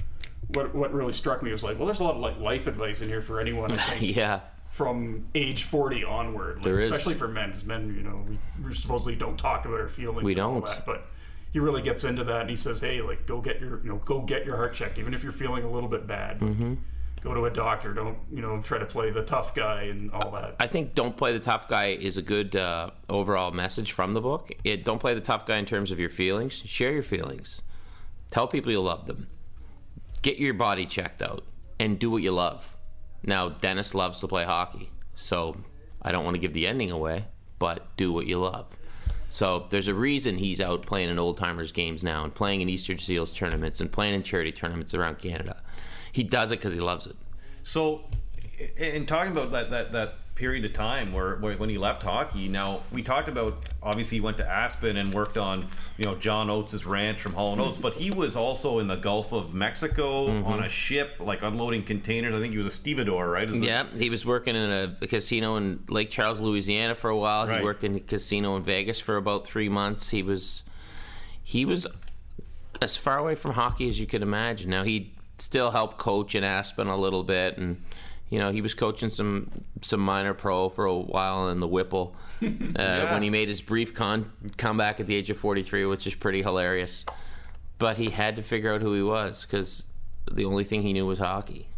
what 0.48 0.74
what 0.74 0.92
really 0.92 1.12
struck 1.12 1.42
me 1.42 1.52
was 1.52 1.62
like, 1.62 1.78
well, 1.78 1.86
there's 1.86 2.00
a 2.00 2.04
lot 2.04 2.14
of 2.14 2.20
like 2.20 2.38
life 2.38 2.66
advice 2.66 3.00
in 3.00 3.08
here 3.08 3.22
for 3.22 3.40
anyone. 3.40 3.72
I 3.72 3.76
think 3.98 4.16
yeah. 4.16 4.40
from 4.68 5.26
age 5.34 5.64
40 5.64 6.04
onward, 6.04 6.56
like, 6.56 6.64
There 6.64 6.78
is. 6.78 6.86
especially 6.86 7.14
for 7.14 7.28
men, 7.28 7.50
because 7.50 7.64
men, 7.64 7.94
you 7.94 8.02
know, 8.02 8.24
we, 8.28 8.38
we 8.66 8.74
supposedly 8.74 9.16
don't 9.16 9.36
talk 9.38 9.64
about 9.64 9.80
our 9.80 9.88
feelings. 9.88 10.22
We 10.22 10.32
and 10.32 10.40
all 10.40 10.60
don't. 10.60 10.66
that, 10.66 10.84
but 10.86 11.06
he 11.52 11.60
really 11.60 11.82
gets 11.82 12.02
into 12.04 12.24
that, 12.24 12.42
and 12.42 12.50
he 12.50 12.56
says, 12.56 12.80
"Hey, 12.80 13.00
like, 13.00 13.26
go 13.26 13.40
get 13.40 13.60
your, 13.60 13.80
you 13.82 13.88
know, 13.88 13.96
go 14.04 14.20
get 14.20 14.44
your 14.44 14.56
heart 14.56 14.74
checked, 14.74 14.98
even 14.98 15.14
if 15.14 15.22
you're 15.22 15.32
feeling 15.32 15.62
a 15.64 15.70
little 15.70 15.88
bit 15.88 16.06
bad. 16.06 16.40
Mm-hmm. 16.40 16.74
Go 17.22 17.32
to 17.32 17.46
a 17.46 17.50
doctor. 17.50 17.94
Don't, 17.94 18.18
you 18.30 18.42
know, 18.42 18.60
try 18.60 18.76
to 18.78 18.84
play 18.84 19.10
the 19.10 19.22
tough 19.22 19.54
guy 19.54 19.84
and 19.84 20.10
all 20.10 20.32
that." 20.32 20.56
I 20.58 20.66
think 20.66 20.94
"Don't 20.94 21.16
Play 21.16 21.32
the 21.32 21.38
Tough 21.38 21.68
Guy" 21.68 21.90
is 21.90 22.16
a 22.16 22.22
good 22.22 22.56
uh, 22.56 22.90
overall 23.08 23.52
message 23.52 23.92
from 23.92 24.14
the 24.14 24.20
book. 24.20 24.50
It 24.64 24.84
don't 24.84 24.98
play 24.98 25.14
the 25.14 25.20
tough 25.20 25.46
guy 25.46 25.58
in 25.58 25.64
terms 25.64 25.90
of 25.92 26.00
your 26.00 26.08
feelings. 26.08 26.54
Share 26.54 26.90
your 26.92 27.02
feelings. 27.04 27.62
Tell 28.30 28.48
people 28.48 28.72
you 28.72 28.80
love 28.82 29.06
them. 29.06 29.28
Get 30.24 30.38
your 30.38 30.54
body 30.54 30.86
checked 30.86 31.20
out 31.20 31.44
and 31.78 31.98
do 31.98 32.10
what 32.10 32.22
you 32.22 32.30
love. 32.30 32.74
Now, 33.22 33.50
Dennis 33.50 33.94
loves 33.94 34.20
to 34.20 34.26
play 34.26 34.44
hockey, 34.44 34.90
so 35.12 35.58
I 36.00 36.12
don't 36.12 36.24
want 36.24 36.34
to 36.34 36.38
give 36.40 36.54
the 36.54 36.66
ending 36.66 36.90
away, 36.90 37.26
but 37.58 37.94
do 37.98 38.10
what 38.10 38.26
you 38.26 38.38
love. 38.38 38.74
So 39.28 39.66
there's 39.68 39.86
a 39.86 39.92
reason 39.92 40.38
he's 40.38 40.62
out 40.62 40.80
playing 40.80 41.10
in 41.10 41.18
old 41.18 41.36
timers 41.36 41.72
games 41.72 42.02
now 42.02 42.24
and 42.24 42.34
playing 42.34 42.62
in 42.62 42.70
Easter 42.70 42.96
Seals 42.96 43.34
tournaments 43.34 43.82
and 43.82 43.92
playing 43.92 44.14
in 44.14 44.22
charity 44.22 44.50
tournaments 44.50 44.94
around 44.94 45.18
Canada. 45.18 45.62
He 46.10 46.22
does 46.22 46.52
it 46.52 46.58
because 46.58 46.72
he 46.72 46.80
loves 46.80 47.06
it. 47.06 47.16
So, 47.62 48.08
in 48.78 49.04
talking 49.04 49.32
about 49.32 49.50
that 49.50 49.68
that 49.68 49.92
that 49.92 50.14
period 50.34 50.64
of 50.64 50.72
time 50.72 51.12
where, 51.12 51.36
where 51.36 51.56
when 51.56 51.68
he 51.68 51.78
left 51.78 52.02
hockey, 52.02 52.48
now 52.48 52.82
we 52.92 53.02
talked 53.02 53.28
about 53.28 53.56
obviously 53.82 54.18
he 54.18 54.20
went 54.20 54.36
to 54.36 54.48
Aspen 54.48 54.96
and 54.96 55.14
worked 55.14 55.38
on 55.38 55.68
you 55.96 56.04
know 56.04 56.16
John 56.16 56.50
Oates' 56.50 56.84
ranch 56.84 57.20
from 57.20 57.34
Hall 57.34 57.52
and 57.52 57.60
Oates, 57.60 57.78
but 57.78 57.94
he 57.94 58.10
was 58.10 58.36
also 58.36 58.80
in 58.80 58.86
the 58.86 58.96
Gulf 58.96 59.32
of 59.32 59.54
Mexico 59.54 60.28
mm-hmm. 60.28 60.46
on 60.46 60.64
a 60.64 60.68
ship 60.68 61.16
like 61.20 61.42
unloading 61.42 61.84
containers. 61.84 62.34
I 62.34 62.40
think 62.40 62.52
he 62.52 62.58
was 62.58 62.66
a 62.66 62.70
stevedore, 62.70 63.28
right? 63.28 63.48
Is 63.48 63.56
it- 63.56 63.64
Yeah, 63.64 63.86
he 63.96 64.10
was 64.10 64.26
working 64.26 64.56
in 64.56 64.70
a, 64.70 64.96
a 65.00 65.06
casino 65.06 65.56
in 65.56 65.84
Lake 65.88 66.10
Charles, 66.10 66.40
Louisiana 66.40 66.94
for 66.94 67.10
a 67.10 67.16
while. 67.16 67.46
Right. 67.46 67.58
He 67.58 67.64
worked 67.64 67.84
in 67.84 67.96
a 67.96 68.00
casino 68.00 68.56
in 68.56 68.64
Vegas 68.64 68.98
for 68.98 69.16
about 69.16 69.46
three 69.46 69.68
months. 69.68 70.10
He 70.10 70.22
was 70.22 70.64
he 71.42 71.64
was 71.64 71.86
as 72.82 72.96
far 72.96 73.18
away 73.18 73.34
from 73.34 73.52
hockey 73.52 73.88
as 73.88 74.00
you 74.00 74.06
could 74.06 74.22
imagine. 74.22 74.70
Now 74.70 74.82
he 74.82 75.14
still 75.38 75.70
helped 75.70 75.98
coach 75.98 76.34
in 76.34 76.44
Aspen 76.44 76.88
a 76.88 76.96
little 76.96 77.22
bit, 77.22 77.58
and 77.58 77.82
you 78.30 78.38
know 78.38 78.50
he 78.50 78.60
was 78.60 78.74
coaching 78.74 79.10
some 79.10 79.50
some 79.80 80.00
minor 80.00 80.34
pro 80.34 80.68
for 80.68 80.84
a 80.86 80.94
while 80.94 81.48
in 81.48 81.60
the 81.60 81.68
Whipple 81.68 82.16
uh, 82.42 83.08
when 83.08 83.22
he 83.22 83.30
made 83.30 83.48
his 83.48 83.62
brief 83.62 83.94
con- 83.94 84.32
comeback 84.56 85.00
at 85.00 85.06
the 85.06 85.14
age 85.14 85.30
of 85.30 85.36
43, 85.36 85.86
which 85.86 86.06
is 86.06 86.14
pretty 86.14 86.42
hilarious. 86.42 87.04
But 87.78 87.96
he 87.96 88.10
had 88.10 88.36
to 88.36 88.42
figure 88.42 88.72
out 88.72 88.82
who 88.82 88.94
he 88.94 89.02
was 89.02 89.44
because 89.44 89.84
the 90.30 90.44
only 90.44 90.64
thing 90.64 90.82
he 90.82 90.92
knew 90.92 91.06
was 91.06 91.18
hockey 91.18 91.68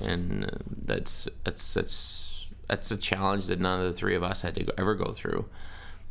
and 0.00 0.44
uh, 0.44 0.48
that's 0.84 1.28
that's 1.44 1.74
that's 1.74 2.46
that's 2.68 2.90
a 2.90 2.96
challenge 2.96 3.46
that 3.46 3.60
none 3.60 3.80
of 3.80 3.86
the 3.86 3.92
three 3.92 4.14
of 4.16 4.22
us 4.22 4.42
had 4.42 4.56
to 4.56 4.64
go, 4.64 4.72
ever 4.76 4.94
go 4.94 5.12
through. 5.12 5.46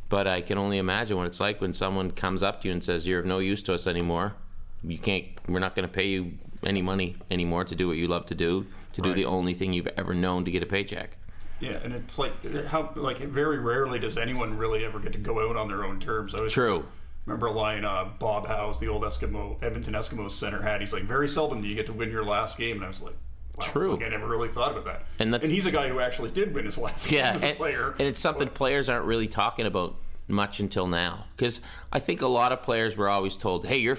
But 0.08 0.26
I 0.26 0.40
can 0.40 0.56
only 0.56 0.78
imagine 0.78 1.16
what 1.16 1.26
it's 1.26 1.40
like 1.40 1.60
when 1.60 1.72
someone 1.72 2.12
comes 2.12 2.42
up 2.42 2.62
to 2.62 2.68
you 2.68 2.72
and 2.72 2.82
says, 2.82 3.06
"You're 3.06 3.20
of 3.20 3.26
no 3.26 3.38
use 3.38 3.62
to 3.64 3.74
us 3.74 3.86
anymore. 3.86 4.34
You 4.82 4.98
can't. 4.98 5.26
We're 5.48 5.58
not 5.58 5.74
going 5.74 5.86
to 5.86 5.92
pay 5.92 6.08
you 6.08 6.34
any 6.62 6.82
money 6.82 7.16
anymore 7.30 7.64
to 7.64 7.74
do 7.74 7.88
what 7.88 7.96
you 7.96 8.08
love 8.08 8.26
to 8.26 8.34
do, 8.34 8.66
to 8.96 9.02
do 9.02 9.08
Right. 9.10 9.16
the 9.16 9.24
only 9.24 9.54
thing 9.54 9.72
you've 9.72 9.86
ever 9.96 10.12
known 10.12 10.44
to 10.44 10.50
get 10.50 10.62
a 10.62 10.66
paycheck." 10.66 11.16
Yeah, 11.60 11.78
and 11.82 11.94
it's 11.94 12.18
like 12.18 12.32
how 12.66 12.92
like 12.96 13.18
very 13.18 13.58
rarely 13.58 13.98
does 13.98 14.18
anyone 14.18 14.58
really 14.58 14.84
ever 14.84 14.98
get 14.98 15.12
to 15.14 15.18
go 15.18 15.48
out 15.48 15.56
on 15.56 15.68
their 15.68 15.84
own 15.84 16.00
terms. 16.00 16.34
I 16.34 16.40
was, 16.40 16.52
True. 16.52 16.84
Remember 17.24 17.46
a 17.46 17.52
line 17.52 17.84
uh, 17.84 18.10
Bob 18.18 18.46
Howe's, 18.46 18.78
the 18.78 18.88
old 18.88 19.02
Eskimo 19.02 19.56
Edmonton 19.62 19.94
Eskimos 19.94 20.32
center 20.32 20.60
had. 20.62 20.80
He's 20.80 20.92
like, 20.92 21.04
very 21.04 21.28
seldom 21.28 21.62
do 21.62 21.66
you 21.68 21.74
get 21.74 21.86
to 21.86 21.92
win 21.92 22.10
your 22.10 22.24
last 22.24 22.56
game, 22.58 22.76
and 22.76 22.84
I 22.84 22.88
was 22.88 23.02
like, 23.02 23.14
wow, 23.58 23.64
True. 23.66 23.94
like, 23.96 24.04
I 24.04 24.08
never 24.10 24.28
really 24.28 24.48
thought 24.48 24.72
about 24.72 24.84
that. 24.84 25.06
And 25.18 25.32
that's- 25.34 25.50
he's 25.50 25.66
a 25.66 25.70
guy 25.72 25.88
who 25.88 25.98
actually 25.98 26.30
did 26.30 26.54
win 26.54 26.66
his 26.66 26.78
last 26.78 27.08
game 27.10 27.18
Yeah, 27.20 27.32
as 27.32 27.42
a 27.42 27.46
and, 27.48 27.56
player. 27.56 27.94
and 27.98 28.06
it's 28.06 28.20
something 28.20 28.48
players 28.48 28.88
aren't 28.88 29.06
really 29.06 29.26
talking 29.28 29.66
about 29.66 29.96
much 30.28 30.60
until 30.60 30.86
now. 30.86 31.24
Because 31.36 31.60
I 31.92 31.98
think 32.00 32.20
a 32.22 32.26
lot 32.28 32.52
of 32.52 32.62
players 32.62 32.96
were 32.96 33.08
always 33.08 33.36
told, 33.36 33.66
"Hey, 33.66 33.78
you're, 33.78 33.98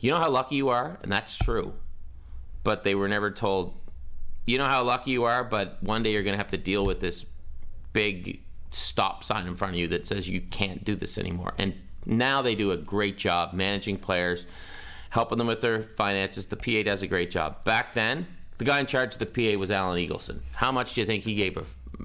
you 0.00 0.10
know 0.10 0.16
how 0.18 0.30
lucky 0.30 0.56
you 0.56 0.70
are," 0.70 0.98
and 1.02 1.12
that's 1.12 1.36
true. 1.36 1.74
But 2.64 2.82
they 2.84 2.94
were 2.96 3.08
never 3.08 3.30
told, 3.30 3.74
"You 4.46 4.58
know 4.58 4.66
how 4.66 4.82
lucky 4.82 5.12
you 5.12 5.24
are," 5.24 5.44
but 5.44 5.82
one 5.82 6.02
day 6.02 6.12
you're 6.12 6.22
going 6.22 6.34
to 6.34 6.38
have 6.38 6.50
to 6.50 6.58
deal 6.58 6.84
with 6.84 7.00
this 7.00 7.26
big 7.92 8.40
stop 8.70 9.24
sign 9.24 9.46
in 9.46 9.56
front 9.56 9.74
of 9.74 9.80
you 9.80 9.88
that 9.88 10.06
says 10.06 10.28
you 10.28 10.40
can't 10.40 10.84
do 10.84 10.94
this 10.94 11.18
anymore. 11.18 11.54
And 11.58 11.74
now 12.06 12.42
they 12.42 12.54
do 12.54 12.70
a 12.70 12.76
great 12.76 13.18
job 13.18 13.52
managing 13.52 13.98
players, 13.98 14.46
helping 15.10 15.38
them 15.38 15.46
with 15.46 15.60
their 15.60 15.82
finances. 15.82 16.46
The 16.46 16.56
PA 16.56 16.82
does 16.84 17.02
a 17.02 17.06
great 17.06 17.30
job. 17.30 17.64
Back 17.64 17.94
then, 17.94 18.26
the 18.58 18.64
guy 18.64 18.80
in 18.80 18.86
charge 18.86 19.14
of 19.14 19.18
the 19.18 19.26
PA 19.26 19.58
was 19.58 19.70
Alan 19.70 19.98
Eagleson. 19.98 20.40
How 20.54 20.72
much 20.72 20.94
do 20.94 21.00
you 21.00 21.06
think 21.06 21.24
he 21.24 21.34
gave 21.34 21.56
a 21.56 21.64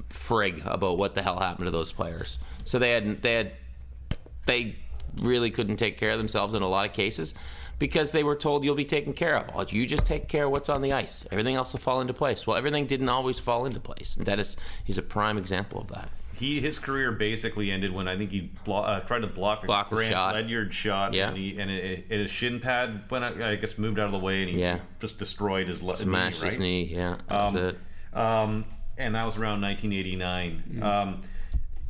frig 0.10 0.66
about 0.66 0.98
what 0.98 1.14
the 1.14 1.22
hell 1.22 1.40
happened 1.40 1.68
to 1.68 1.72
those 1.72 1.92
players? 1.92 2.38
So 2.64 2.80
they 2.80 2.92
had 2.92 3.22
they 3.22 3.34
had 3.34 3.52
they 4.46 4.76
really 5.22 5.52
couldn't 5.52 5.78
take 5.78 5.98
care 5.98 6.12
of 6.12 6.18
themselves 6.18 6.54
in 6.54 6.62
a 6.62 6.68
lot 6.68 6.88
of 6.88 6.94
cases 6.94 7.34
because 7.80 8.12
they 8.12 8.24
were 8.24 8.36
told 8.36 8.64
you'll 8.64 8.76
be 8.76 8.86
taken 8.86 9.14
care 9.14 9.36
of. 9.38 9.72
You 9.74 9.86
just 9.86 10.06
take 10.06 10.28
care 10.28 10.46
of 10.46 10.52
what's 10.52 10.70
on 10.70 10.82
the 10.82 10.94
ice. 10.94 11.26
Everything 11.32 11.56
else 11.56 11.74
will 11.74 11.80
fall 11.80 12.02
into 12.02 12.14
place. 12.14 12.46
Well, 12.48 12.56
everything 12.58 12.86
didn't 12.88 13.10
always 13.10 13.40
fall 13.40 13.66
into 13.66 13.80
place. 13.80 14.16
And 14.16 14.26
Dennis, 14.26 14.56
he's 14.84 14.98
a 14.98 15.02
prime 15.02 15.38
example 15.38 15.80
of 15.82 15.88
that. 15.90 16.10
He 16.34 16.60
his 16.60 16.80
career 16.80 17.14
basically 17.14 17.72
ended 17.72 17.94
when 17.94 18.10
I 18.10 18.18
think 18.18 18.30
he 18.30 18.52
blo- 18.66 18.82
uh, 18.82 19.00
tried 19.02 19.20
to 19.22 19.28
block 19.28 19.64
a 19.64 19.68
Block 19.68 19.90
Grant 19.90 20.12
shot. 20.12 20.36
Ledyard 20.36 20.74
shot, 20.74 21.14
Yeah. 21.14 21.30
and, 21.30 21.38
he, 21.38 21.58
and 21.58 21.72
it, 21.72 22.06
it, 22.10 22.20
his 22.20 22.30
shin 22.30 22.60
pad 22.60 23.04
went 23.10 23.24
out, 23.24 23.42
I 23.42 23.56
guess 23.56 23.78
moved 23.78 24.00
out 24.00 24.08
of 24.08 24.12
the 24.12 24.20
way, 24.20 24.42
and 24.42 24.52
he 24.52 24.60
Yeah. 24.60 24.80
just 25.00 25.18
destroyed 25.18 25.70
his 25.70 25.82
le- 25.82 25.96
Smashed 25.96 26.44
knee, 26.44 26.50
his 26.50 26.60
knee. 26.60 26.84
Yeah, 26.94 27.18
that's 27.30 27.56
Um, 27.56 27.62
it. 27.64 27.78
Um, 28.18 28.66
and 28.98 29.16
that 29.16 29.24
was 29.24 29.38
around 29.38 29.62
1989. 29.62 30.82
Um, 30.84 31.22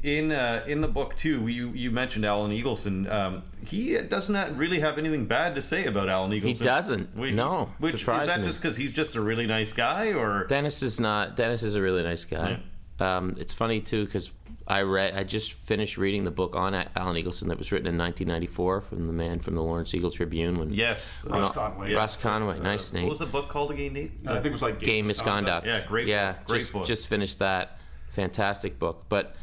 in 0.05 0.31
uh, 0.31 0.63
in 0.67 0.81
the 0.81 0.87
book 0.87 1.15
too, 1.15 1.47
you 1.47 1.69
you 1.69 1.89
mentioned 1.89 2.25
Alan 2.25 2.51
Eagleson. 2.51 3.11
Um, 3.11 3.41
he 3.65 3.97
does 3.97 4.29
not 4.29 4.55
really 4.55 4.79
have 4.79 4.99
anything 4.99 5.25
bad 5.25 5.55
to 5.55 5.61
say 5.61 5.85
about 5.85 6.09
Alan 6.09 6.31
Eagleson. 6.31 6.43
He 6.43 6.53
doesn't. 6.53 7.15
Which, 7.15 7.33
No, 7.33 7.73
Which 7.79 7.95
is 7.95 8.05
that 8.05 8.43
just 8.43 8.61
because 8.61 8.77
he's 8.77 8.91
just 8.91 9.15
a 9.15 9.21
really 9.21 9.47
nice 9.47 9.73
guy, 9.73 10.13
or 10.13 10.45
Dennis 10.45 10.83
is 10.83 10.99
not. 10.99 11.35
Dennis 11.35 11.63
is 11.63 11.75
a 11.75 11.81
really 11.81 12.03
nice 12.03 12.23
guy. 12.23 12.59
Um, 12.99 13.35
it's 13.39 13.53
funny 13.53 13.81
too 13.81 14.05
because 14.05 14.31
I 14.67 14.83
read. 14.83 15.15
I 15.15 15.23
just 15.23 15.53
finished 15.53 15.97
reading 15.97 16.23
the 16.23 16.31
book 16.31 16.55
on 16.55 16.75
Alan 16.75 17.15
Eagleson 17.15 17.47
that 17.47 17.57
was 17.57 17.71
written 17.71 17.87
in 17.87 17.97
1994 17.97 18.81
from 18.81 19.07
the 19.07 19.13
man 19.13 19.39
from 19.39 19.55
the 19.55 19.63
Lawrence 19.63 19.93
Eagle 19.95 20.11
Tribune. 20.11 20.59
When 20.59 20.71
yes, 20.71 21.19
Russ 21.25 21.49
Conway. 21.51 21.93
Russ 21.95 22.15
Conway, 22.15 22.59
nice 22.59 22.91
what 22.91 22.93
name. 22.93 23.03
What 23.05 23.09
was 23.09 23.19
the 23.19 23.25
book 23.25 23.49
called 23.49 23.71
again, 23.71 23.93
Nate? 23.93 24.11
I 24.27 24.35
think 24.35 24.45
it 24.45 24.51
was 24.51 24.61
like 24.61 24.79
Game 24.79 25.07
misconduct. 25.07 25.65
Yeah, 25.65 25.83
great 25.87 26.07
Yeah, 26.07 26.33
book, 26.33 26.45
great 26.45 26.59
just 26.59 26.73
book. 26.73 26.85
just 26.85 27.07
finished 27.07 27.39
that. 27.39 27.79
Fantastic 28.11 28.77
book. 28.77 29.05
But 29.09 29.35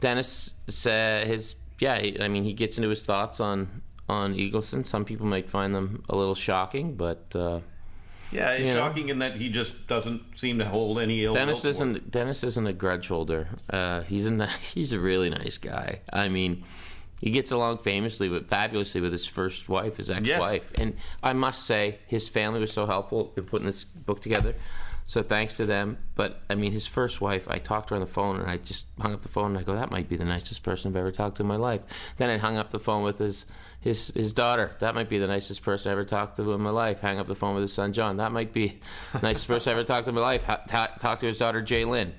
Dennis 0.00 0.54
said 0.68 1.26
his. 1.26 1.56
Yeah, 1.78 1.94
I 2.20 2.28
mean, 2.28 2.44
he 2.44 2.52
gets 2.54 2.78
into 2.78 2.88
his 2.90 3.04
thoughts 3.04 3.40
on 3.40 3.82
on 4.08 4.34
Eagleson. 4.34 4.86
Some 4.86 5.04
people 5.04 5.26
might 5.26 5.50
find 5.50 5.74
them 5.74 6.02
a 6.08 6.16
little 6.16 6.34
shocking, 6.34 6.94
but. 6.96 7.26
Uh, 7.34 7.60
Yeah, 8.32 8.50
it's 8.50 8.60
You 8.64 8.74
know. 8.74 8.80
shocking 8.80 9.08
in 9.08 9.20
that 9.20 9.36
he 9.36 9.48
just 9.48 9.86
doesn't 9.86 10.20
seem 10.38 10.58
to 10.58 10.64
hold 10.64 10.98
any 10.98 11.24
ill. 11.24 11.32
Dennis 11.34 11.58
will 11.58 11.62
for 11.62 11.68
it. 11.68 11.70
isn't 11.70 12.10
Dennis 12.10 12.42
isn't 12.44 12.66
a 12.66 12.72
grudge 12.72 13.08
holder. 13.08 13.48
Uh, 13.70 14.02
he's 14.02 14.26
a 14.26 14.46
he's 14.74 14.92
a 14.92 14.98
really 14.98 15.30
nice 15.30 15.58
guy. 15.58 16.00
I 16.12 16.28
mean, 16.28 16.64
he 17.20 17.30
gets 17.30 17.50
along 17.52 17.78
famously, 17.78 18.28
but 18.28 18.48
fabulously 18.48 19.00
with 19.00 19.12
his 19.12 19.26
first 19.26 19.68
wife, 19.68 19.96
his 19.98 20.10
ex-wife. 20.10 20.72
And 20.76 20.94
I 21.22 21.32
must 21.34 21.64
say, 21.64 21.98
his 22.08 22.28
family 22.28 22.60
was 22.60 22.72
so 22.72 22.84
helpful 22.86 23.32
in 23.36 23.44
putting 23.44 23.66
this 23.66 23.84
book 23.84 24.20
together. 24.20 24.54
So 25.08 25.22
thanks 25.22 25.56
to 25.58 25.64
them. 25.66 25.98
But 26.16 26.40
I 26.50 26.56
mean, 26.56 26.72
his 26.72 26.86
first 26.88 27.20
wife, 27.20 27.46
I 27.48 27.58
talked 27.58 27.88
to 27.88 27.94
her 27.94 28.00
on 28.00 28.04
the 28.04 28.12
phone, 28.12 28.40
and 28.40 28.50
I 28.50 28.56
just 28.56 28.86
hung 29.00 29.14
up 29.14 29.22
the 29.22 29.28
phone, 29.28 29.52
and 29.52 29.58
I 29.58 29.62
go, 29.62 29.74
"That 29.74 29.90
might 29.90 30.08
be 30.08 30.16
the 30.16 30.24
nicest 30.24 30.62
person 30.64 30.90
I've 30.90 30.96
ever 30.96 31.12
talked 31.12 31.36
to 31.36 31.42
in 31.44 31.48
my 31.48 31.56
life." 31.56 31.82
Then 32.16 32.28
I 32.28 32.38
hung 32.38 32.56
up 32.58 32.70
the 32.70 32.80
phone 32.80 33.02
with 33.02 33.18
his. 33.18 33.46
His, 33.78 34.08
his 34.08 34.32
daughter, 34.32 34.72
that 34.80 34.96
might 34.96 35.08
be 35.08 35.18
the 35.18 35.28
nicest 35.28 35.62
person 35.62 35.90
I 35.90 35.92
ever 35.92 36.04
talked 36.04 36.36
to 36.36 36.52
in 36.52 36.60
my 36.60 36.70
life. 36.70 36.98
Hang 37.02 37.20
up 37.20 37.28
the 37.28 37.36
phone 37.36 37.54
with 37.54 37.62
his 37.62 37.72
son 37.72 37.92
John, 37.92 38.16
that 38.16 38.32
might 38.32 38.52
be 38.52 38.80
the 39.12 39.20
nicest 39.20 39.46
person 39.46 39.70
I 39.70 39.74
ever 39.74 39.84
talked 39.84 40.06
to 40.06 40.08
in 40.08 40.16
my 40.16 40.22
life. 40.22 40.42
Ha- 40.42 40.62
ta- 40.66 40.94
talk 40.98 41.20
to 41.20 41.26
his 41.26 41.38
daughter 41.38 41.62
Jay 41.62 41.84
Lynn, 41.84 42.12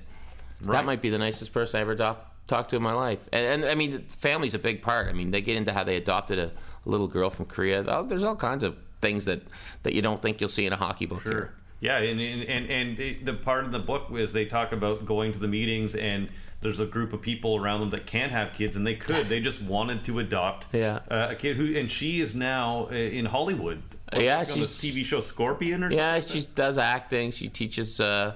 that 0.62 0.86
might 0.86 1.02
be 1.02 1.10
the 1.10 1.18
nicest 1.18 1.52
person 1.52 1.76
I 1.76 1.82
ever 1.82 1.94
do- 1.94 2.16
talked 2.46 2.70
to 2.70 2.76
in 2.76 2.82
my 2.82 2.94
life. 2.94 3.28
And, 3.34 3.64
and 3.64 3.70
I 3.70 3.74
mean, 3.74 4.04
family's 4.06 4.54
a 4.54 4.58
big 4.58 4.80
part. 4.80 5.08
I 5.08 5.12
mean, 5.12 5.30
they 5.30 5.42
get 5.42 5.58
into 5.58 5.74
how 5.74 5.84
they 5.84 5.96
adopted 5.96 6.38
a, 6.38 6.46
a 6.46 6.88
little 6.88 7.08
girl 7.08 7.28
from 7.28 7.44
Korea. 7.44 7.84
Oh, 7.86 8.02
There's 8.02 8.24
all 8.24 8.36
kinds 8.36 8.64
of 8.64 8.74
things 9.02 9.26
that, 9.26 9.42
that 9.82 9.92
you 9.92 10.00
don't 10.00 10.22
think 10.22 10.40
you'll 10.40 10.48
see 10.48 10.64
in 10.64 10.72
a 10.72 10.76
hockey 10.76 11.04
book 11.04 11.22
here. 11.24 11.52
Yeah, 11.80 11.98
and 11.98 12.20
and 12.20 12.70
and, 12.70 13.24
the, 13.24 13.34
part 13.34 13.64
of 13.64 13.72
the 13.72 13.78
book 13.78 14.06
is 14.12 14.32
they 14.32 14.44
talk 14.46 14.72
about 14.72 15.06
going 15.06 15.32
to 15.32 15.38
the 15.38 15.46
meetings 15.48 15.94
and 15.94 16.28
there's 16.60 16.80
a 16.80 16.86
group 16.86 17.12
of 17.12 17.22
people 17.22 17.54
around 17.56 17.78
them 17.80 17.90
that 17.90 18.04
can't 18.04 18.32
have 18.32 18.52
kids 18.52 18.74
and 18.74 18.84
they 18.84 18.96
could. 18.96 19.28
They 19.28 19.38
just 19.38 19.62
wanted 19.62 20.04
to 20.06 20.18
adopt 20.18 20.66
Yeah. 20.72 20.98
uh, 21.08 21.28
a 21.30 21.34
kid 21.36 21.56
who 21.56 21.76
and 21.76 21.88
she 21.88 22.20
is 22.20 22.34
now 22.34 22.88
uh, 22.90 22.94
in 22.94 23.26
Hollywood. 23.26 23.80
What's 24.10 24.24
Yeah, 24.24 24.42
the 24.42 24.54
she's- 24.54 24.80
TV 24.80 25.04
show 25.04 25.20
Scorpion 25.20 25.84
or 25.84 25.86
something. 25.86 25.98
Yeah, 25.98 26.18
something. 26.18 26.40
she 26.42 26.48
does 26.56 26.78
acting. 26.78 27.30
She 27.30 27.48
teaches, 27.48 28.00
uh, 28.00 28.34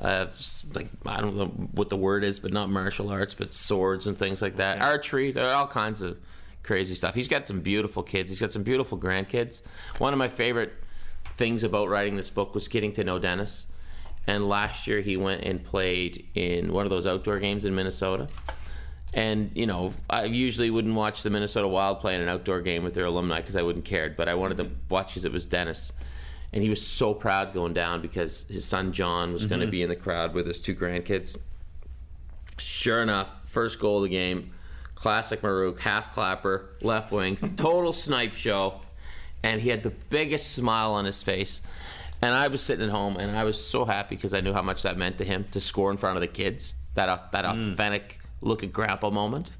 uh, 0.00 0.26
like 0.74 0.88
I 1.06 1.20
don't 1.20 1.36
know 1.36 1.46
what 1.46 1.90
the 1.90 1.96
word 1.96 2.24
is, 2.24 2.40
but 2.40 2.52
not 2.52 2.70
martial 2.70 3.08
arts, 3.10 3.34
but 3.34 3.54
swords 3.54 4.06
and 4.08 4.18
things 4.18 4.42
like 4.42 4.56
that. 4.56 4.82
Archery, 4.82 5.30
there 5.30 5.46
are 5.48 5.54
all 5.54 5.66
kinds 5.68 6.02
of 6.02 6.18
crazy 6.64 6.94
stuff. 6.94 7.14
He's 7.14 7.28
got 7.28 7.46
some 7.46 7.60
beautiful 7.60 8.02
kids. 8.02 8.30
He's 8.30 8.40
got 8.40 8.50
some 8.50 8.62
beautiful 8.64 8.98
grandkids. 8.98 9.62
One 9.98 10.12
of 10.12 10.18
my 10.18 10.28
favorite 10.28 10.72
things 11.40 11.64
about 11.64 11.88
writing 11.88 12.16
this 12.16 12.28
book 12.28 12.54
was 12.54 12.68
getting 12.68 12.92
to 12.92 13.02
know 13.02 13.18
Dennis. 13.18 13.64
And 14.26 14.46
last 14.46 14.86
year 14.86 15.00
he 15.00 15.16
went 15.16 15.42
and 15.42 15.64
played 15.64 16.28
in 16.34 16.70
one 16.70 16.84
of 16.84 16.90
those 16.90 17.06
outdoor 17.06 17.38
games 17.38 17.64
in 17.64 17.74
Minnesota. 17.74 18.28
And 19.14 19.50
you 19.54 19.66
know, 19.66 19.92
I 20.10 20.24
usually 20.24 20.68
wouldn't 20.68 20.94
watch 20.94 21.22
the 21.22 21.30
Minnesota 21.30 21.66
Wild 21.66 21.98
play 21.98 22.14
in 22.14 22.20
an 22.20 22.28
outdoor 22.28 22.60
game 22.60 22.84
with 22.84 22.92
their 22.92 23.06
alumni 23.06 23.40
because 23.40 23.56
I 23.56 23.62
wouldn't 23.62 23.86
cared. 23.86 24.16
But 24.16 24.28
I 24.28 24.34
wanted 24.34 24.58
to 24.58 24.70
watch 24.90 25.08
because 25.08 25.24
it 25.24 25.32
was 25.32 25.46
Dennis, 25.46 25.92
and 26.52 26.62
he 26.62 26.68
was 26.68 26.86
so 26.86 27.14
proud 27.14 27.54
going 27.54 27.72
down 27.72 28.02
because 28.02 28.46
his 28.48 28.66
son 28.66 28.92
John 28.92 29.32
was 29.32 29.46
going 29.46 29.60
to 29.60 29.66
mm-hmm. 29.66 29.70
be 29.70 29.82
in 29.82 29.88
the 29.88 29.96
crowd 29.96 30.34
with 30.34 30.46
his 30.46 30.60
two 30.60 30.74
grandkids. 30.74 31.38
Sure 32.58 33.00
enough, 33.02 33.48
first 33.48 33.80
goal 33.80 33.96
of 33.96 34.02
the 34.02 34.10
game, 34.10 34.50
classic 34.94 35.40
Maruk, 35.40 35.78
half 35.78 36.12
clapper, 36.12 36.68
left 36.82 37.10
wing, 37.10 37.36
total 37.56 37.94
snipe 37.94 38.34
show, 38.34 38.82
and 39.42 39.60
he 39.60 39.68
had 39.70 39.82
the 39.82 39.90
biggest 39.90 40.52
smile 40.52 40.92
on 40.92 41.04
his 41.04 41.22
face. 41.22 41.60
And 42.22 42.34
I 42.34 42.48
was 42.48 42.60
sitting 42.62 42.84
at 42.84 42.90
home, 42.90 43.16
and 43.16 43.34
I 43.36 43.44
was 43.44 43.62
so 43.64 43.86
happy 43.86 44.14
because 44.14 44.34
I 44.34 44.40
knew 44.42 44.52
how 44.52 44.60
much 44.62 44.82
that 44.82 44.98
meant 44.98 45.16
to 45.18 45.24
him 45.24 45.46
to 45.52 45.60
score 45.60 45.90
in 45.90 45.96
front 45.96 46.16
of 46.16 46.20
the 46.20 46.28
kids. 46.28 46.74
That 46.94 47.32
that 47.32 47.44
authentic 47.46 48.18
look 48.42 48.62
at 48.62 48.72
grandpa 48.72 49.08
moment, 49.10 49.52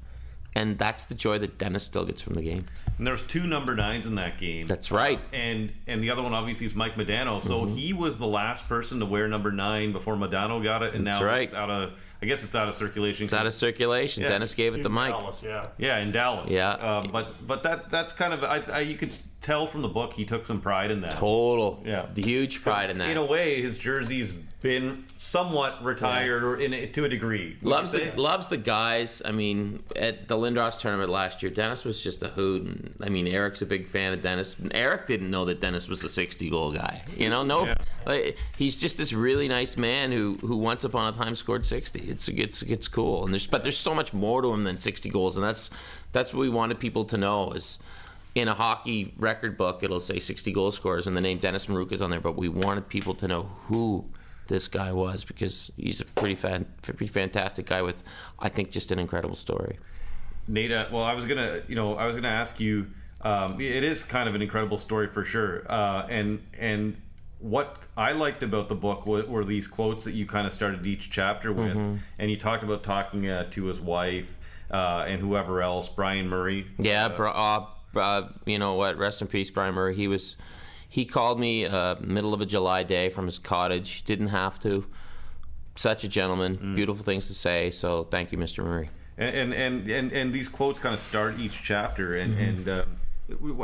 and 0.53 0.77
that's 0.77 1.05
the 1.05 1.15
joy 1.15 1.39
that 1.39 1.57
Dennis 1.57 1.83
still 1.83 2.05
gets 2.05 2.21
from 2.21 2.33
the 2.35 2.41
game. 2.43 2.65
And 2.99 3.07
there's 3.07 3.23
two 3.23 3.47
number 3.47 3.73
nines 3.75 4.05
in 4.05 4.13
that 4.15 4.37
game. 4.37 4.67
That's 4.67 4.91
right. 4.91 5.19
and 5.33 5.71
and 5.87 6.03
the 6.03 6.11
other 6.11 6.21
one 6.21 6.33
obviously 6.35 6.67
is 6.67 6.75
Mike 6.75 6.93
Modano. 6.95 7.41
So 7.41 7.61
Mm-hmm. 7.61 7.75
he 7.75 7.93
was 7.93 8.19
the 8.19 8.27
last 8.27 8.67
person 8.67 8.99
to 8.99 9.07
wear 9.07 9.27
number 9.27 9.51
nine 9.51 9.91
before 9.91 10.15
Modano 10.15 10.61
got 10.61 10.83
it, 10.83 10.93
and 10.93 11.07
That's 11.07 11.19
now 11.19 11.25
right. 11.25 11.41
it's 11.43 11.55
out 11.55 11.71
of. 11.71 11.93
I 12.21 12.27
guess 12.27 12.43
it's 12.43 12.53
out 12.53 12.67
of 12.67 12.75
circulation. 12.75 13.23
It's 13.25 13.33
out 13.33 13.47
of 13.47 13.53
circulation. 13.55 14.21
Yeah. 14.21 14.29
Dennis 14.29 14.53
gave 14.53 14.75
it 14.75 14.83
to 14.83 14.89
Mike. 14.89 15.13
Dallas, 15.13 15.41
yeah. 15.41 15.67
Yeah, 15.79 15.97
in 15.97 16.11
Dallas. 16.11 16.51
Yeah. 16.51 16.69
Uh, 16.71 17.07
but 17.07 17.47
but 17.47 17.63
that 17.63 17.89
that's 17.89 18.13
kind 18.13 18.33
of 18.35 18.43
I, 18.43 18.57
I 18.71 18.79
you 18.81 18.95
could 18.97 19.17
tell 19.41 19.65
from 19.67 19.81
the 19.81 19.87
book 19.89 20.13
he 20.13 20.23
took 20.25 20.45
some 20.45 20.61
pride 20.61 20.91
in 20.91 21.01
that. 21.01 21.11
Total. 21.13 21.81
Yeah. 21.85 22.07
Huge 22.15 22.61
pride 22.61 22.89
in 22.89 22.99
that. 22.99 23.09
In 23.09 23.17
a 23.17 23.25
way, 23.25 23.61
his 23.61 23.77
jersey's 23.77 24.33
been 24.61 25.03
somewhat 25.17 25.83
retired 25.83 26.43
or 26.43 26.59
in 26.59 26.91
to 26.91 27.03
a 27.05 27.09
degree. 27.09 27.57
Loves 27.63 27.91
the 27.93 28.11
loves 28.15 28.47
the 28.47 28.57
guys. 28.57 29.19
I 29.25 29.31
mean, 29.31 29.81
at 29.95 30.27
the 30.27 30.35
Lindros 30.35 30.79
tournament 30.79 31.09
last 31.09 31.41
year, 31.41 31.51
Dennis 31.51 31.83
was 31.83 32.03
just 32.03 32.21
a 32.21 32.27
hoot. 32.27 32.61
And, 32.61 32.93
I 33.01 33.09
mean, 33.09 33.27
Eric's 33.27 33.63
a 33.63 33.65
big 33.65 33.87
fan 33.87 34.13
of 34.13 34.21
Dennis. 34.21 34.59
And 34.59 34.71
Eric 34.75 35.07
didn't 35.07 35.31
know 35.31 35.45
that 35.45 35.59
Dennis 35.61 35.87
was 35.87 36.03
a 36.03 36.09
60 36.09 36.47
goal 36.51 36.71
guy. 36.71 37.01
You 37.17 37.31
know, 37.31 37.41
no, 37.43 37.65
Yeah. 37.65 37.75
like, 38.05 38.37
he's 38.55 38.79
just 38.79 38.99
this 38.99 39.11
really 39.13 39.47
nice 39.47 39.75
man 39.77 40.11
who 40.11 40.37
who 40.41 40.57
once 40.57 40.83
upon 40.83 41.11
a 41.11 41.17
time 41.17 41.33
scored 41.33 41.65
60. 41.65 41.99
It's 41.99 42.27
it's 42.27 42.61
it's 42.61 42.87
cool. 42.87 43.23
And 43.23 43.33
there's 43.33 43.47
but 43.47 43.63
there's 43.63 43.77
so 43.77 43.95
much 43.95 44.13
more 44.13 44.43
to 44.43 44.51
him 44.53 44.63
than 44.63 44.77
60 44.77 45.09
goals, 45.09 45.35
and 45.35 45.43
that's 45.43 45.71
that's 46.11 46.33
what 46.35 46.41
we 46.41 46.49
wanted 46.49 46.79
people 46.79 47.05
to 47.05 47.17
know 47.17 47.51
is. 47.53 47.79
In 48.33 48.47
a 48.47 48.53
hockey 48.53 49.13
record 49.17 49.57
book, 49.57 49.83
it'll 49.83 49.99
say 49.99 50.19
60 50.19 50.53
goal 50.53 50.71
scorers, 50.71 51.05
and 51.05 51.17
the 51.17 51.21
name 51.21 51.39
Dennis 51.39 51.65
Maruk 51.65 51.91
is 51.91 52.01
on 52.01 52.09
there. 52.11 52.21
But 52.21 52.37
we 52.37 52.47
wanted 52.47 52.87
people 52.87 53.13
to 53.15 53.27
know 53.27 53.43
who 53.67 54.05
this 54.47 54.67
guy 54.69 54.93
was 54.93 55.25
because 55.25 55.69
he's 55.75 55.99
a 55.99 56.05
pretty 56.05 56.35
fan, 56.35 56.65
pretty 56.81 57.07
fantastic 57.07 57.65
guy 57.65 57.81
with, 57.81 58.03
I 58.39 58.47
think, 58.47 58.71
just 58.71 58.91
an 58.91 58.99
incredible 58.99 59.35
story. 59.35 59.79
Nate, 60.47 60.71
uh, 60.71 60.87
well, 60.91 61.03
I 61.03 61.13
was 61.13 61.25
gonna, 61.25 61.61
you 61.67 61.75
know, 61.75 61.95
I 61.95 62.05
was 62.07 62.15
gonna 62.15 62.27
ask 62.29 62.59
you. 62.59 62.87
Um, 63.23 63.61
it 63.61 63.83
is 63.83 64.01
kind 64.03 64.27
of 64.27 64.33
an 64.33 64.41
incredible 64.41 64.79
story 64.79 65.07
for 65.07 65.23
sure, 65.23 65.69
uh, 65.71 66.07
and 66.09 66.41
and 66.57 66.99
what 67.39 67.77
I 67.95 68.13
liked 68.13 68.41
about 68.43 68.67
the 68.69 68.75
book 68.75 69.05
were, 69.05 69.23
were 69.25 69.43
these 69.45 69.67
quotes 69.67 70.05
that 70.05 70.13
you 70.13 70.25
kind 70.25 70.47
of 70.47 70.53
started 70.53 70.87
each 70.87 71.09
chapter 71.11 71.51
with, 71.53 71.75
Mm-hmm. 71.75 71.95
and 72.17 72.31
you 72.31 72.37
talked 72.37 72.63
about 72.63 72.81
talking 72.83 73.27
uh, 73.29 73.47
to 73.51 73.65
his 73.65 73.79
wife 73.81 74.37
uh, 74.71 75.05
and 75.07 75.21
whoever 75.21 75.61
else, 75.61 75.87
Brian 75.89 76.27
Murray. 76.29 76.65
Yeah, 76.79 77.09
bro, 77.09 77.31
uh, 77.31 77.65
uh, 77.95 78.29
you 78.45 78.59
know 78.59 78.75
what? 78.75 78.97
Rest 78.97 79.21
in 79.21 79.27
peace, 79.27 79.49
Brian 79.51 79.73
Murray. 79.75 79.95
He 79.95 80.07
was, 80.07 80.35
he 80.87 81.05
called 81.05 81.39
me 81.39 81.65
uh, 81.65 81.95
middle 81.99 82.33
of 82.33 82.41
a 82.41 82.45
July 82.45 82.83
day 82.83 83.09
from 83.09 83.25
his 83.25 83.39
cottage. 83.39 84.03
Didn't 84.03 84.27
have 84.27 84.59
to. 84.61 84.85
Such 85.75 86.03
a 86.03 86.07
gentleman. 86.07 86.75
Beautiful 86.75 87.03
things 87.03 87.27
to 87.27 87.33
say. 87.33 87.69
So 87.71 88.03
thank 88.05 88.31
you, 88.31 88.37
Mr. 88.37 88.63
Murray. 88.63 88.89
And 89.17 89.53
and 89.53 89.89
and 89.89 90.11
and, 90.11 90.33
these 90.33 90.47
quotes 90.47 90.79
kind 90.79 90.93
of 90.93 90.99
start 90.99 91.39
each 91.39 91.61
chapter, 91.63 92.15
and 92.15 92.33
Mm-hmm. 92.33 92.43
and. 92.43 92.69
Um, 92.69 92.97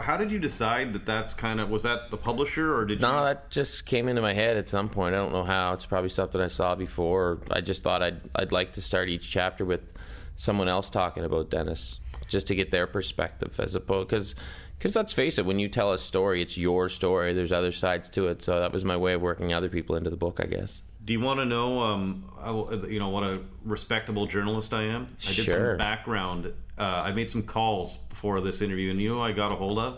how 0.01 0.15
did 0.15 0.31
you 0.31 0.39
decide 0.39 0.93
that 0.93 1.05
that's 1.05 1.33
kind 1.33 1.59
of 1.59 1.69
was 1.69 1.83
that 1.83 2.09
the 2.09 2.15
publisher 2.15 2.73
or 2.73 2.85
did 2.85 3.01
you 3.01 3.07
No, 3.07 3.25
that 3.25 3.49
just 3.49 3.85
came 3.85 4.07
into 4.07 4.21
my 4.21 4.31
head 4.31 4.55
at 4.55 4.65
some 4.65 4.87
point. 4.87 5.13
I 5.13 5.17
don't 5.17 5.33
know 5.33 5.43
how. 5.43 5.73
It's 5.73 5.85
probably 5.85 6.09
something 6.09 6.39
I 6.39 6.47
saw 6.47 6.73
before. 6.75 7.39
I 7.51 7.59
just 7.59 7.83
thought 7.83 8.01
I'd 8.01 8.21
I'd 8.33 8.53
like 8.53 8.71
to 8.73 8.81
start 8.81 9.09
each 9.09 9.29
chapter 9.29 9.65
with 9.65 9.91
someone 10.35 10.69
else 10.69 10.89
talking 10.89 11.25
about 11.25 11.49
Dennis, 11.49 11.99
just 12.27 12.47
to 12.47 12.55
get 12.55 12.71
their 12.71 12.87
perspective 12.87 13.59
as 13.59 13.75
opposed 13.75 14.09
because. 14.09 14.35
Because 14.77 14.95
let's 14.95 15.11
face 15.11 15.39
it, 15.39 15.45
when 15.47 15.57
you 15.57 15.69
tell 15.69 15.91
a 15.91 15.97
story, 15.97 16.39
it's 16.39 16.55
your 16.55 16.87
story. 16.87 17.33
There's 17.33 17.51
other 17.51 17.71
sides 17.71 18.09
to 18.09 18.27
it. 18.27 18.43
So 18.43 18.59
that 18.59 18.71
was 18.71 18.85
my 18.85 18.95
way 18.95 19.13
of 19.13 19.21
working 19.23 19.51
other 19.51 19.69
people 19.69 19.95
into 19.95 20.11
the 20.11 20.17
book, 20.17 20.39
I 20.39 20.45
guess. 20.45 20.83
Do 21.03 21.13
you 21.13 21.19
want 21.19 21.39
to 21.39 21.45
know, 21.45 21.79
um, 21.81 22.31
I 22.39 22.51
you 22.85 22.99
know, 22.99 23.09
what 23.09 23.23
a 23.23 23.39
respectable 23.65 24.27
journalist 24.27 24.75
I 24.75 24.83
am? 24.83 25.07
I 25.27 25.33
did 25.33 25.45
Sure. 25.45 25.71
some 25.71 25.77
background. 25.79 26.53
Uh, 26.77 26.83
I 26.83 27.11
made 27.11 27.31
some 27.31 27.41
calls 27.41 27.95
before 28.09 28.39
this 28.39 28.61
interview, 28.61 28.91
and 28.91 29.01
you 29.01 29.09
know 29.09 29.15
who 29.15 29.21
I 29.21 29.31
got 29.31 29.51
a 29.51 29.55
hold 29.55 29.79
of? 29.79 29.97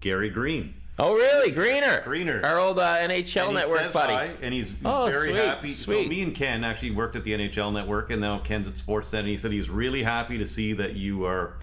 Gary 0.00 0.28
Green. 0.28 0.74
Oh, 1.02 1.14
really? 1.14 1.50
Greener. 1.50 2.02
Greener. 2.04 2.44
Our 2.44 2.58
old 2.58 2.78
uh, 2.78 2.98
NHL 2.98 3.46
And 3.46 3.54
Network 3.54 3.92
buddy. 3.92 4.12
hi, 4.12 4.30
and 4.42 4.52
he's 4.52 4.72
Oh, 4.84 5.06
very 5.10 5.30
sweet, 5.30 5.36
happy. 5.44 5.68
So 5.68 6.02
me 6.04 6.22
and 6.22 6.34
Ken 6.34 6.62
actually 6.62 6.90
worked 6.90 7.16
at 7.16 7.24
the 7.24 7.32
NHL 7.32 7.72
Network, 7.72 8.10
and 8.10 8.20
now 8.20 8.38
Ken's 8.38 8.68
at 8.68 8.74
Sportsnet, 8.74 9.20
and 9.20 9.28
he 9.28 9.36
said 9.36 9.50
he's 9.52 9.70
really 9.70 10.02
happy 10.02 10.36
to 10.38 10.46
see 10.46 10.72
that 10.74 10.94
you 10.96 11.24
are 11.24 11.54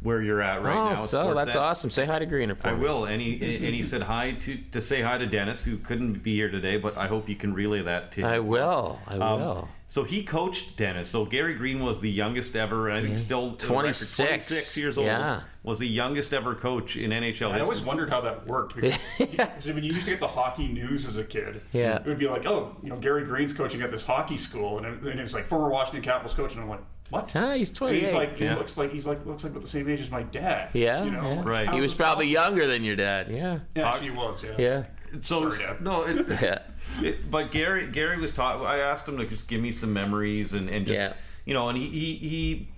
where 0.00 0.22
you're 0.22 0.40
at 0.40 0.62
right 0.62 0.76
oh, 0.76 0.94
now. 0.94 1.02
at 1.02 1.08
so 1.08 1.34
that's 1.34 1.56
awesome. 1.56 1.90
Say 1.90 2.06
hi 2.06 2.18
to 2.20 2.26
Greener 2.26 2.54
for 2.54 2.68
I 2.68 2.74
me. 2.74 2.80
will, 2.80 3.04
and 3.06 3.20
he 3.20 3.34
and 3.66 3.74
he 3.74 3.82
said 3.82 4.02
hi 4.02 4.32
to 4.32 4.56
to 4.70 4.80
say 4.80 5.02
hi 5.02 5.18
to 5.18 5.26
Dennis, 5.26 5.64
who 5.64 5.76
couldn't 5.76 6.22
be 6.22 6.34
here 6.36 6.48
today, 6.50 6.76
but 6.76 6.96
I 6.96 7.08
hope 7.08 7.28
you 7.28 7.34
can 7.36 7.52
relay 7.52 7.82
that 7.82 8.12
to 8.12 8.20
him. 8.20 8.26
I 8.26 8.38
will. 8.38 8.98
I 9.08 9.14
Um, 9.16 9.40
will. 9.40 9.68
So 9.90 10.04
he 10.04 10.22
coached 10.22 10.76
Dennis. 10.76 11.08
So 11.08 11.24
Gary 11.24 11.54
Green 11.54 11.80
was 11.80 11.98
the 12.00 12.10
youngest 12.10 12.54
ever, 12.56 12.88
and 12.88 12.98
I 12.98 13.02
think 13.02 13.16
still 13.16 13.52
to 13.56 13.66
the 13.66 13.72
record, 13.72 13.82
26. 13.84 14.16
26 14.18 14.76
years 14.76 14.98
old. 14.98 15.06
Yeah. 15.06 15.40
Was 15.62 15.78
the 15.78 15.86
youngest 15.88 16.34
ever 16.34 16.54
coach 16.54 16.96
in 16.96 17.10
NHL. 17.10 17.52
I 17.52 17.60
always 17.60 17.80
wondered 17.80 18.10
how 18.10 18.20
that 18.20 18.46
worked 18.46 18.74
because, 18.76 18.98
because 19.18 19.66
when 19.66 19.82
you 19.82 19.92
used 19.94 20.04
to 20.04 20.10
get 20.12 20.20
the 20.20 20.28
hockey 20.28 20.66
news 20.68 21.06
as 21.06 21.16
a 21.16 21.24
kid, 21.24 21.62
Yeah. 21.72 21.96
it 21.96 22.06
would 22.06 22.18
be 22.18 22.28
like, 22.28 22.44
oh, 22.46 22.76
you 22.82 22.90
know, 22.90 22.96
Gary 22.96 23.24
Green's 23.24 23.54
coaching 23.54 23.80
at 23.80 23.90
this 23.90 24.04
hockey 24.04 24.36
school, 24.36 24.76
and 24.78 24.86
it, 24.86 25.10
and 25.10 25.18
it's 25.20 25.32
like 25.34 25.46
former 25.46 25.68
Washington 25.70 26.02
Capitals 26.02 26.34
coach, 26.34 26.52
and 26.52 26.62
I'm 26.62 26.68
like, 26.68 26.80
what? 27.10 27.32
Ah, 27.34 27.54
he's 27.54 27.70
And 27.70 27.76
28. 27.78 28.04
he's 28.04 28.12
like, 28.12 28.38
Yeah. 28.38 28.52
he 28.52 28.58
looks 28.58 28.76
like 28.76 28.92
he's 28.92 29.06
like 29.06 29.24
looks 29.24 29.42
like 29.42 29.52
about 29.52 29.62
the 29.62 29.68
same 29.68 29.88
age 29.88 30.00
as 30.00 30.10
my 30.10 30.22
dad. 30.24 30.68
yeah, 30.74 31.02
you 31.04 31.10
know, 31.10 31.30
yeah. 31.32 31.42
Right. 31.42 31.66
How's 31.66 31.74
He 31.76 31.80
was 31.80 31.94
probably 31.96 32.34
possible? 32.34 32.50
younger 32.50 32.66
than 32.66 32.84
your 32.84 32.96
dad. 32.96 33.28
Yeah. 33.30 33.60
Yeah, 33.74 33.88
actually, 33.88 34.10
he 34.10 34.16
was. 34.16 34.44
Yeah. 34.44 34.54
Yeah. 34.58 34.84
So 35.20 35.50
Sorry, 35.50 35.74
Dad. 35.74 35.80
no, 35.82 36.02
it, 36.06 36.26
Yeah. 36.40 36.58
it, 37.00 37.30
but 37.30 37.50
Gary 37.50 37.86
Gary 37.86 38.18
was 38.18 38.32
taught. 38.32 38.64
I 38.64 38.78
asked 38.78 39.08
him 39.08 39.16
to 39.18 39.26
just 39.26 39.48
give 39.48 39.60
me 39.60 39.70
some 39.70 39.92
memories 39.92 40.54
and 40.54 40.68
and 40.68 40.86
just 40.86 41.00
Yeah. 41.00 41.12
you 41.44 41.54
know, 41.54 41.68
and 41.68 41.76
he 41.78 41.86
he 41.88 42.14
he. 42.14 42.68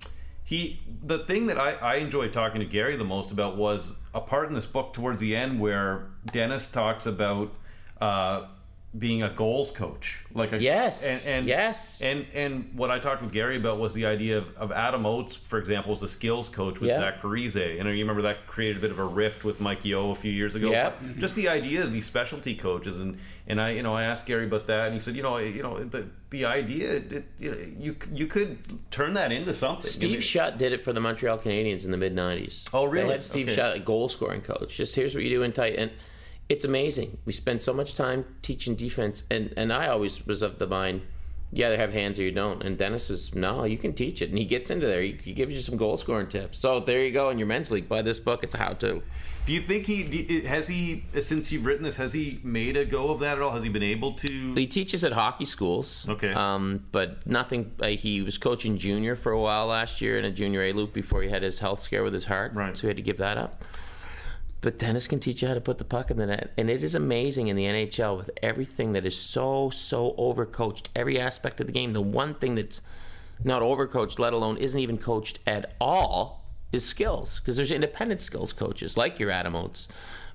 He, 0.43 0.81
the 1.03 1.19
thing 1.19 1.45
that 1.47 1.57
I, 1.57 1.73
I 1.75 1.95
enjoyed 1.97 2.33
talking 2.33 2.59
to 2.59 2.65
Gary 2.65 2.97
the 2.97 3.05
most 3.05 3.31
about 3.31 3.55
was 3.55 3.95
a 4.13 4.19
part 4.19 4.49
in 4.49 4.53
this 4.53 4.65
book 4.65 4.91
towards 4.91 5.21
the 5.21 5.33
end 5.33 5.61
where 5.61 6.07
Dennis 6.25 6.67
talks 6.67 7.05
about 7.05 7.53
uh, 8.01 8.47
being 8.97 9.23
a 9.23 9.29
goals 9.29 9.71
coach, 9.71 10.19
like 10.33 10.51
a 10.51 10.61
Yes. 10.61 11.05
and, 11.05 11.25
and 11.25 11.47
Yes. 11.47 12.01
and 12.01 12.25
and 12.33 12.71
what 12.75 12.91
I 12.91 12.99
talked 12.99 13.21
with 13.21 13.31
Gary 13.31 13.55
about 13.55 13.79
was 13.79 13.93
the 13.93 14.05
idea 14.05 14.37
of, 14.39 14.53
of 14.57 14.73
Adam 14.73 15.05
Oates, 15.05 15.33
for 15.37 15.59
example, 15.59 15.91
was 15.91 16.01
the 16.01 16.09
skills 16.09 16.49
coach 16.49 16.81
with 16.81 16.89
Yeah. 16.89 16.99
Zach 16.99 17.21
Parise. 17.21 17.55
And 17.79 17.87
you 17.87 18.03
remember 18.03 18.21
that 18.23 18.47
created 18.47 18.77
a 18.77 18.79
bit 18.81 18.91
of 18.91 18.99
a 18.99 19.05
rift 19.05 19.45
with 19.45 19.61
Mike 19.61 19.85
Yeo 19.85 20.11
a 20.11 20.15
few 20.15 20.31
years 20.33 20.55
ago. 20.55 20.69
Yeah. 20.71 20.91
But 21.01 21.19
Just 21.19 21.37
the 21.37 21.47
idea 21.47 21.83
of 21.83 21.93
these 21.93 22.05
specialty 22.05 22.53
coaches, 22.53 22.99
and 22.99 23.17
and 23.47 23.61
I 23.61 23.69
you 23.71 23.81
know 23.83 23.95
I 23.95 24.03
asked 24.03 24.25
Gary 24.25 24.43
about 24.45 24.65
that, 24.67 24.85
and 24.87 24.93
he 24.93 24.99
said 24.99 25.15
you 25.15 25.23
know 25.23 25.37
you 25.37 25.63
know 25.63 25.79
the 25.81 26.09
the 26.29 26.43
idea 26.43 26.91
it, 26.95 27.23
you 27.39 27.55
you 27.79 27.95
you 28.13 28.27
could 28.27 28.57
turn 28.91 29.13
that 29.13 29.31
into 29.31 29.53
something. 29.53 29.85
I 29.85 29.89
Steve 29.89 30.11
mean, 30.11 30.19
Shutt 30.19 30.57
did 30.57 30.73
it 30.73 30.83
for 30.83 30.91
the 30.91 30.99
Montreal 30.99 31.37
Canadiens 31.37 31.85
in 31.85 31.91
the 31.91 31.97
mid 31.97 32.13
'90s. 32.13 32.67
Oh, 32.73 32.83
really? 32.83 33.07
They 33.07 33.13
had 33.13 33.23
Steve 33.23 33.47
Okay. 33.47 33.55
Shutt, 33.55 33.75
a 33.77 33.79
goal 33.79 34.09
scoring 34.09 34.41
coach. 34.41 34.75
Just 34.75 34.95
here's 34.95 35.15
what 35.15 35.23
you 35.23 35.29
do 35.29 35.43
in 35.43 35.53
tight, 35.53 35.75
and 35.77 35.91
it's 36.51 36.65
amazing. 36.65 37.17
We 37.23 37.31
spend 37.31 37.61
so 37.61 37.73
much 37.73 37.95
time 37.95 38.25
teaching 38.41 38.75
defense, 38.75 39.23
and 39.31 39.53
and 39.55 39.71
I 39.71 39.87
always 39.87 40.27
was 40.27 40.41
of 40.41 40.59
the 40.59 40.67
mind, 40.67 41.01
you 41.53 41.65
either 41.65 41.77
have 41.77 41.93
hands 41.93 42.19
or 42.19 42.23
you 42.23 42.31
don't. 42.31 42.61
And 42.61 42.77
Dennis 42.77 43.09
is 43.09 43.33
no, 43.33 43.63
you 43.63 43.77
can 43.77 43.93
teach 43.93 44.21
it, 44.21 44.29
and 44.29 44.37
he 44.37 44.43
gets 44.43 44.69
into 44.69 44.85
there. 44.85 45.01
He, 45.01 45.17
he 45.23 45.33
gives 45.33 45.53
you 45.53 45.61
some 45.61 45.77
goal 45.77 45.95
scoring 45.95 46.27
tips. 46.27 46.59
So 46.59 46.81
there 46.81 47.01
you 47.05 47.11
go 47.11 47.29
in 47.29 47.39
your 47.39 47.47
men's 47.47 47.71
league. 47.71 47.87
Buy 47.87 48.01
this 48.01 48.19
book. 48.19 48.43
It's 48.43 48.53
a 48.53 48.57
how 48.57 48.73
to. 48.73 49.01
Do 49.45 49.53
you 49.53 49.61
think 49.61 49.85
he 49.85 50.03
do 50.03 50.45
has 50.45 50.67
he 50.67 51.05
since 51.19 51.53
you've 51.53 51.65
written 51.65 51.83
this 51.83 51.97
has 51.97 52.13
he 52.13 52.41
made 52.43 52.75
a 52.75 52.83
go 52.83 53.11
of 53.11 53.21
that 53.21 53.37
at 53.37 53.41
all? 53.41 53.51
Has 53.51 53.63
he 53.63 53.69
been 53.69 53.81
able 53.81 54.13
to? 54.15 54.53
He 54.53 54.67
teaches 54.67 55.05
at 55.05 55.13
hockey 55.13 55.45
schools. 55.45 56.05
Okay. 56.09 56.33
Um, 56.33 56.85
but 56.91 57.25
nothing. 57.25 57.71
Uh, 57.79 57.87
he 57.87 58.21
was 58.21 58.37
coaching 58.37 58.77
junior 58.77 59.15
for 59.15 59.31
a 59.31 59.39
while 59.39 59.67
last 59.67 60.01
year 60.01 60.19
in 60.19 60.25
a 60.25 60.31
junior 60.31 60.63
A 60.63 60.73
loop 60.73 60.91
before 60.91 61.23
he 61.23 61.29
had 61.29 61.43
his 61.43 61.59
health 61.59 61.79
scare 61.79 62.03
with 62.03 62.13
his 62.13 62.25
heart. 62.25 62.53
Right. 62.53 62.75
So 62.75 62.81
he 62.81 62.87
had 62.87 62.97
to 62.97 63.03
give 63.03 63.17
that 63.17 63.37
up. 63.37 63.63
But 64.61 64.77
Dennis 64.77 65.07
can 65.07 65.19
teach 65.19 65.41
you 65.41 65.47
how 65.47 65.55
to 65.55 65.61
put 65.61 65.79
the 65.79 65.83
puck 65.83 66.11
in 66.11 66.17
the 66.17 66.27
net, 66.27 66.53
and 66.55 66.69
it 66.69 66.83
is 66.83 66.93
amazing 66.93 67.47
in 67.47 67.55
the 67.55 67.65
NHL 67.65 68.15
with 68.15 68.29
everything 68.43 68.93
that 68.93 69.05
is 69.05 69.19
so 69.19 69.71
so 69.71 70.13
overcoached. 70.19 70.85
Every 70.95 71.19
aspect 71.19 71.59
of 71.59 71.65
the 71.65 71.73
game. 71.73 71.91
The 71.91 72.01
one 72.01 72.35
thing 72.35 72.55
that's 72.55 72.81
not 73.43 73.63
overcoached, 73.63 74.19
let 74.19 74.33
alone 74.33 74.57
isn't 74.57 74.79
even 74.79 74.99
coached 74.99 75.39
at 75.47 75.73
all, 75.81 76.45
is 76.71 76.85
skills. 76.85 77.39
Because 77.39 77.57
there's 77.57 77.71
independent 77.71 78.21
skills 78.21 78.53
coaches 78.53 78.95
like 78.95 79.19
your 79.19 79.31
Adam 79.31 79.55
Oates. 79.55 79.87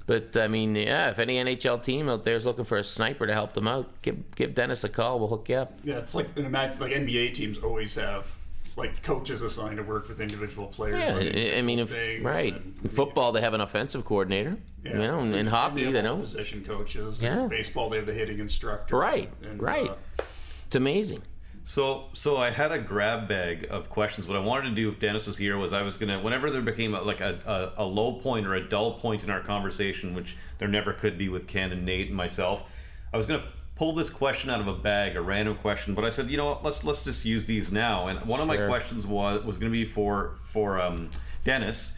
But 0.07 0.37
I 0.37 0.49
mean, 0.49 0.75
yeah, 0.75 1.11
if 1.11 1.19
any 1.19 1.37
NHL 1.37 1.83
team 1.83 2.09
out 2.09 2.25
there 2.25 2.37
is 2.37 2.47
looking 2.47 2.65
for 2.65 2.79
a 2.79 2.85
sniper 2.85 3.27
to 3.27 3.33
help 3.33 3.55
them 3.55 3.67
out, 3.67 4.03
give 4.03 4.35
give 4.35 4.55
Dennis 4.55 4.83
a 4.85 4.89
call. 4.89 5.19
We'll 5.19 5.29
hook 5.29 5.49
you 5.49 5.57
up. 5.57 5.79
Yeah, 5.85 5.99
it's 5.99 6.15
like 6.15 6.37
imagine 6.37 6.81
like 6.81 6.93
NBA 6.93 7.35
teams 7.35 7.59
always 7.59 7.95
have 7.97 8.35
like 8.77 9.03
coaches 9.03 9.41
assigned 9.43 9.79
to 9.79 9.83
work 9.83 10.09
with 10.09 10.21
individual 10.21 10.67
players. 10.69 10.95
Yeah, 10.95 11.15
on 11.15 11.23
I- 11.23 11.59
I 11.59 11.63
mean, 11.63 11.79
if, 11.79 11.93
right. 12.25 12.55
and- 12.55 12.91
football, 12.93 13.33
they 13.33 13.41
have 13.41 13.55
an 13.55 13.63
offensive 13.63 14.05
coordinator. 14.05 14.59
Yeah. 14.85 14.93
You 14.93 14.99
know, 14.99 15.19
and 15.21 15.35
in 15.35 15.47
hockey, 15.47 15.85
have 15.85 15.93
they 15.95 16.07
all 16.07 16.17
know. 16.19 16.23
position 16.23 16.65
coaches. 16.65 17.21
Yeah. 17.23 17.47
baseball 17.47 17.89
they 17.91 17.97
have 17.97 18.07
the 18.07 18.13
hitting 18.15 18.39
instructor. 18.39 18.97
Right, 18.97 19.31
And, 19.43 19.61
right. 19.61 19.89
uh, 19.89 20.23
It's 20.67 20.77
amazing. 20.77 21.23
So, 21.65 22.05
so 22.13 22.37
I 22.37 22.51
had 22.51 22.71
a 22.71 22.79
grab 22.79 23.27
bag 23.27 23.67
of 23.71 23.91
questions. 23.91 24.29
What 24.29 24.37
I 24.37 24.41
wanted 24.41 24.69
to 24.69 24.75
do 24.77 24.89
if 24.89 25.01
Dennis 25.01 25.27
was 25.27 25.37
here 25.37 25.57
was 25.59 25.73
I 25.73 25.83
was 25.83 25.97
gonna, 25.97 26.21
whenever 26.23 26.51
there 26.51 26.61
became 26.63 26.95
a, 26.95 27.03
like 27.03 27.21
a, 27.21 27.73
a, 27.77 27.83
a 27.83 27.85
low 27.85 28.13
point 28.21 28.47
or 28.47 28.55
a 28.55 28.69
dull 28.69 28.93
point 29.01 29.25
in 29.25 29.31
our 29.31 29.41
conversation, 29.41 30.15
which 30.15 30.37
there 30.59 30.69
never 30.69 30.93
could 30.93 31.19
be 31.19 31.29
with 31.29 31.49
Ken 31.49 31.73
and 31.73 31.85
Nate 31.85 32.07
and 32.09 32.17
myself, 32.17 32.71
I 33.13 33.17
was 33.17 33.27
gonna 33.27 33.49
pull 33.77 33.93
this 33.95 34.11
question 34.11 34.51
out 34.51 34.61
of 34.61 34.67
a 34.69 34.73
bag, 34.75 35.17
a 35.17 35.21
random 35.21 35.55
question. 35.57 35.95
But 35.95 36.05
I 36.05 36.09
said, 36.11 36.31
you 36.31 36.37
know 36.37 36.47
what, 36.47 36.65
let's 36.65 36.83
let's 36.83 37.05
just 37.05 37.25
use 37.25 37.47
these 37.47 37.71
now. 37.71 38.09
And 38.09 38.21
one 38.27 38.41
of 38.41 38.47
my 38.49 38.57
questions 38.67 39.07
was 39.07 39.43
was 39.43 39.59
gonna 39.59 39.71
be 39.71 39.85
for 39.85 40.33
for 40.53 40.81
um, 40.81 41.11
Dennis. 41.45 41.93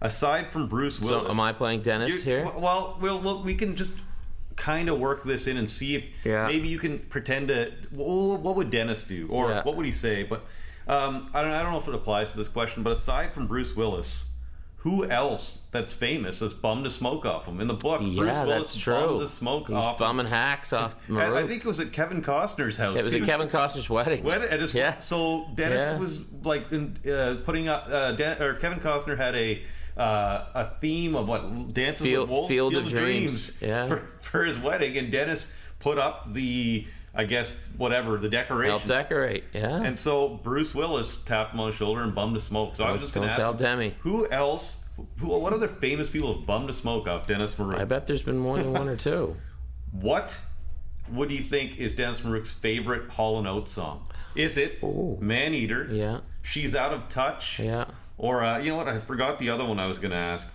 Aside 0.00 0.50
from 0.50 0.66
Bruce 0.66 0.98
Willis, 1.00 1.26
So, 1.26 1.30
am 1.30 1.38
I 1.38 1.52
playing 1.52 1.82
Dennis 1.82 2.16
you- 2.16 2.22
here? 2.22 2.44
Well, 2.44 2.98
well, 3.00 3.20
well, 3.20 3.42
we 3.44 3.54
can 3.54 3.76
just 3.76 3.92
kind 4.56 4.88
of 4.88 4.98
work 4.98 5.22
this 5.22 5.46
in 5.46 5.56
and 5.56 5.70
see 5.70 5.94
if 5.94 6.04
Yeah. 6.26 6.46
maybe 6.48 6.66
you 6.68 6.78
can 6.78 6.98
pretend 6.98 7.48
to. 7.48 7.70
What 7.92 8.40
what 8.40 8.56
would 8.56 8.70
Dennis 8.70 9.04
do, 9.04 9.28
or 9.30 9.50
Yeah. 9.50 9.62
what 9.62 9.76
would 9.76 9.86
he 9.86 9.92
say? 9.92 10.24
But 10.24 10.44
um, 10.88 11.30
I 11.32 11.42
don't. 11.42 11.52
I 11.52 11.62
don't 11.62 11.70
know 11.72 11.78
if 11.78 11.86
it 11.88 11.94
applies 11.94 12.32
to 12.32 12.36
this 12.36 12.48
question. 12.48 12.82
But 12.82 12.92
aside 12.92 13.32
from 13.32 13.46
Bruce 13.46 13.76
Willis, 13.76 14.26
who 14.82 15.04
else 15.08 15.60
that's 15.70 15.94
famous 15.94 16.40
has 16.40 16.52
bummed 16.54 16.84
a 16.86 16.90
smoke 16.90 17.24
off 17.24 17.46
him 17.46 17.60
in 17.60 17.68
the 17.68 17.74
book? 17.74 18.00
Bruce 18.00 18.14
Yeah, 18.14 18.44
Willis 18.44 18.58
that's 18.72 18.76
true. 18.76 18.94
bummed 18.94 19.20
a 19.22 19.28
smoke 19.28 19.68
He's 19.68 19.76
off. 19.76 20.00
him. 20.00 20.06
bumming 20.06 20.26
hacks 20.26 20.72
off. 20.72 20.96
And 21.08 21.18
I 21.20 21.46
think 21.46 21.64
it 21.64 21.68
was 21.68 21.78
at 21.80 21.92
Kevin 21.92 22.20
Costner's 22.22 22.76
house. 22.76 22.98
it 22.98 23.04
was 23.04 23.12
too. 23.12 23.20
at 23.20 23.26
Kevin 23.28 23.48
Costner's 23.48 23.88
wedding. 23.88 24.24
When, 24.24 24.42
at 24.42 24.60
his, 24.60 24.74
Yeah. 24.74 24.98
So 24.98 25.46
Dennis 25.54 25.80
Yeah. 25.80 25.98
was 25.98 26.20
like 26.42 26.70
in, 26.72 26.96
uh, 27.08 27.36
putting 27.44 27.68
up. 27.68 27.86
Uh, 27.88 28.12
Dan, 28.12 28.42
or 28.42 28.54
Kevin 28.54 28.80
Costner 28.80 29.16
had 29.16 29.34
a 29.36 29.62
uh, 29.96 30.46
a 30.54 30.70
theme 30.80 31.14
of 31.14 31.28
what 31.28 31.74
Dances 31.74 32.02
Field- 32.04 32.28
with 32.28 32.30
Wolves, 32.30 32.48
Field 32.48 32.74
of 32.74 32.88
Dreams. 32.88 33.52
Yeah. 33.60 33.86
for, 33.86 33.96
for 34.22 34.42
his 34.44 34.58
wedding, 34.58 34.96
and 34.96 35.12
Dennis 35.12 35.52
put 35.80 35.98
up 35.98 36.32
the 36.32 36.86
I 37.14 37.24
guess 37.24 37.58
whatever 37.76 38.16
the 38.16 38.28
decoration. 38.28 38.70
Help 38.78 38.86
decorate. 38.86 39.44
Yeah. 39.52 39.82
And 39.82 39.98
so 39.98 40.28
Bruce 40.42 40.74
Willis 40.74 41.16
tapped 41.26 41.52
him 41.52 41.60
on 41.60 41.70
the 41.70 41.76
shoulder 41.76 42.00
and 42.02 42.14
bummed 42.14 42.36
a 42.36 42.40
smoke. 42.40 42.74
So 42.76 42.84
I 42.84 42.92
was 42.92 43.00
just 43.00 43.12
going 43.12 43.26
Don't 43.26 43.34
to 43.34 43.40
tell 43.40 43.50
him, 43.52 43.56
Demi. 43.58 43.94
who 44.00 44.28
else? 44.30 44.78
Who, 45.18 45.28
what 45.38 45.52
other 45.52 45.68
famous 45.68 46.08
people 46.08 46.32
have 46.34 46.46
bummed 46.46 46.70
a 46.70 46.72
smoke 46.72 47.06
off 47.08 47.26
Dennis 47.26 47.54
Maruk? 47.56 47.78
I 47.78 47.84
bet 47.84 48.06
there's 48.06 48.22
been 48.22 48.38
more 48.38 48.56
than 48.58 48.72
one 48.72 48.88
or 48.88 48.96
two. 48.96 49.36
What 49.92 50.38
would 51.10 51.30
you 51.30 51.42
think 51.42 51.76
is 51.76 51.94
Dennis 51.94 52.22
Maruk's 52.22 52.50
favorite 52.50 53.10
Hall 53.10 53.38
and 53.38 53.46
Oates 53.46 53.72
song? 53.72 54.06
Is 54.34 54.56
it 54.56 54.78
Ooh. 54.82 55.18
Man 55.20 55.52
Eater? 55.52 55.86
Yeah. 55.90 56.20
She's 56.40 56.74
Out 56.74 56.94
of 56.94 57.10
Touch? 57.10 57.58
Yeah. 57.58 57.84
Or 58.16 58.42
uh, 58.42 58.58
you 58.58 58.70
know 58.70 58.76
what? 58.76 58.88
I 58.88 58.98
forgot 58.98 59.38
the 59.38 59.50
other 59.50 59.66
one 59.66 59.78
I 59.78 59.86
was 59.86 59.98
going 59.98 60.12
to 60.12 60.16
ask. 60.16 60.48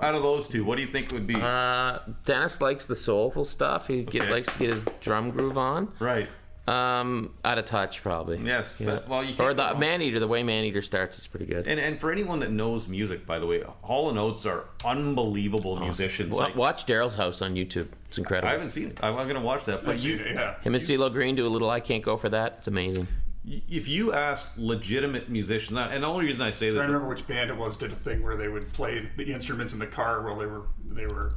Out 0.00 0.14
of 0.14 0.22
those 0.22 0.46
two, 0.48 0.64
what 0.64 0.76
do 0.76 0.82
you 0.82 0.88
think 0.88 1.10
would 1.12 1.26
be? 1.26 1.34
Uh, 1.36 2.00
Dennis 2.24 2.60
likes 2.60 2.86
the 2.86 2.96
soulful 2.96 3.44
stuff. 3.44 3.86
He 3.88 4.02
get, 4.04 4.22
Okay. 4.22 4.30
likes 4.30 4.48
to 4.52 4.58
get 4.58 4.68
his 4.70 4.84
drum 5.00 5.30
groove 5.30 5.56
on. 5.58 5.92
right. 6.00 6.28
Um, 6.68 7.34
out 7.44 7.58
of 7.58 7.64
touch, 7.64 8.02
probably. 8.02 8.40
Yes. 8.44 8.80
Yeah. 8.80 8.86
that- 8.96 9.08
well, 9.08 9.22
you 9.22 9.34
or 9.34 9.36
can't 9.36 9.56
go 9.56 9.72
the. 9.74 9.78
Man 9.78 10.02
Eater. 10.02 10.18
The 10.18 10.26
way 10.26 10.42
Man 10.42 10.64
Eater 10.64 10.82
starts 10.82 11.16
is 11.16 11.24
pretty 11.24 11.46
good. 11.46 11.68
And 11.68 11.78
and 11.78 12.00
for 12.00 12.10
anyone 12.10 12.40
that 12.40 12.50
knows 12.50 12.88
music, 12.88 13.24
by 13.24 13.38
the 13.38 13.46
way, 13.46 13.62
Hall 13.82 14.08
and 14.10 14.18
Oates 14.18 14.44
are 14.46 14.64
unbelievable 14.84 15.76
musicians. 15.78 16.32
Wa- 16.32 16.40
Like, 16.40 16.56
Watch 16.56 16.84
Daryl's 16.84 17.14
house 17.14 17.40
on 17.40 17.54
YouTube. 17.54 17.86
It's 18.08 18.18
incredible. 18.18 18.48
I 18.48 18.52
haven't 18.54 18.70
seen 18.70 18.88
it. 18.88 18.98
I'm, 19.00 19.16
I'm 19.16 19.28
going 19.28 19.40
to 19.40 19.46
watch 19.46 19.64
that. 19.66 19.84
But 19.84 19.98
you, 20.02 20.16
seen 20.18 20.26
it, 20.26 20.34
yeah. 20.34 20.60
Him 20.60 20.74
and 20.74 20.82
CeeLo 20.82 21.12
Green 21.12 21.36
do 21.36 21.46
a 21.46 21.48
little 21.48 21.70
I 21.70 21.78
Can't 21.78 22.02
Go 22.02 22.16
For 22.16 22.28
That. 22.30 22.56
It's 22.58 22.66
amazing. 22.66 23.06
If 23.46 23.86
you 23.88 24.12
ask 24.12 24.52
legitimate 24.56 25.28
musicians, 25.28 25.78
and 25.78 26.02
the 26.02 26.06
only 26.06 26.26
reason 26.26 26.42
I 26.42 26.50
say 26.50 26.70
this, 26.70 26.82
I 26.82 26.86
remember 26.86 27.08
which 27.08 27.26
band 27.26 27.50
it 27.50 27.56
was 27.56 27.76
did 27.76 27.92
a 27.92 27.96
thing 27.96 28.22
where 28.22 28.36
they 28.36 28.48
would 28.48 28.72
play 28.72 29.08
the 29.16 29.32
instruments 29.32 29.72
in 29.72 29.78
the 29.78 29.86
car 29.86 30.22
while 30.22 30.36
they 30.36 30.46
were 30.46 30.62
they 30.90 31.06
were 31.06 31.34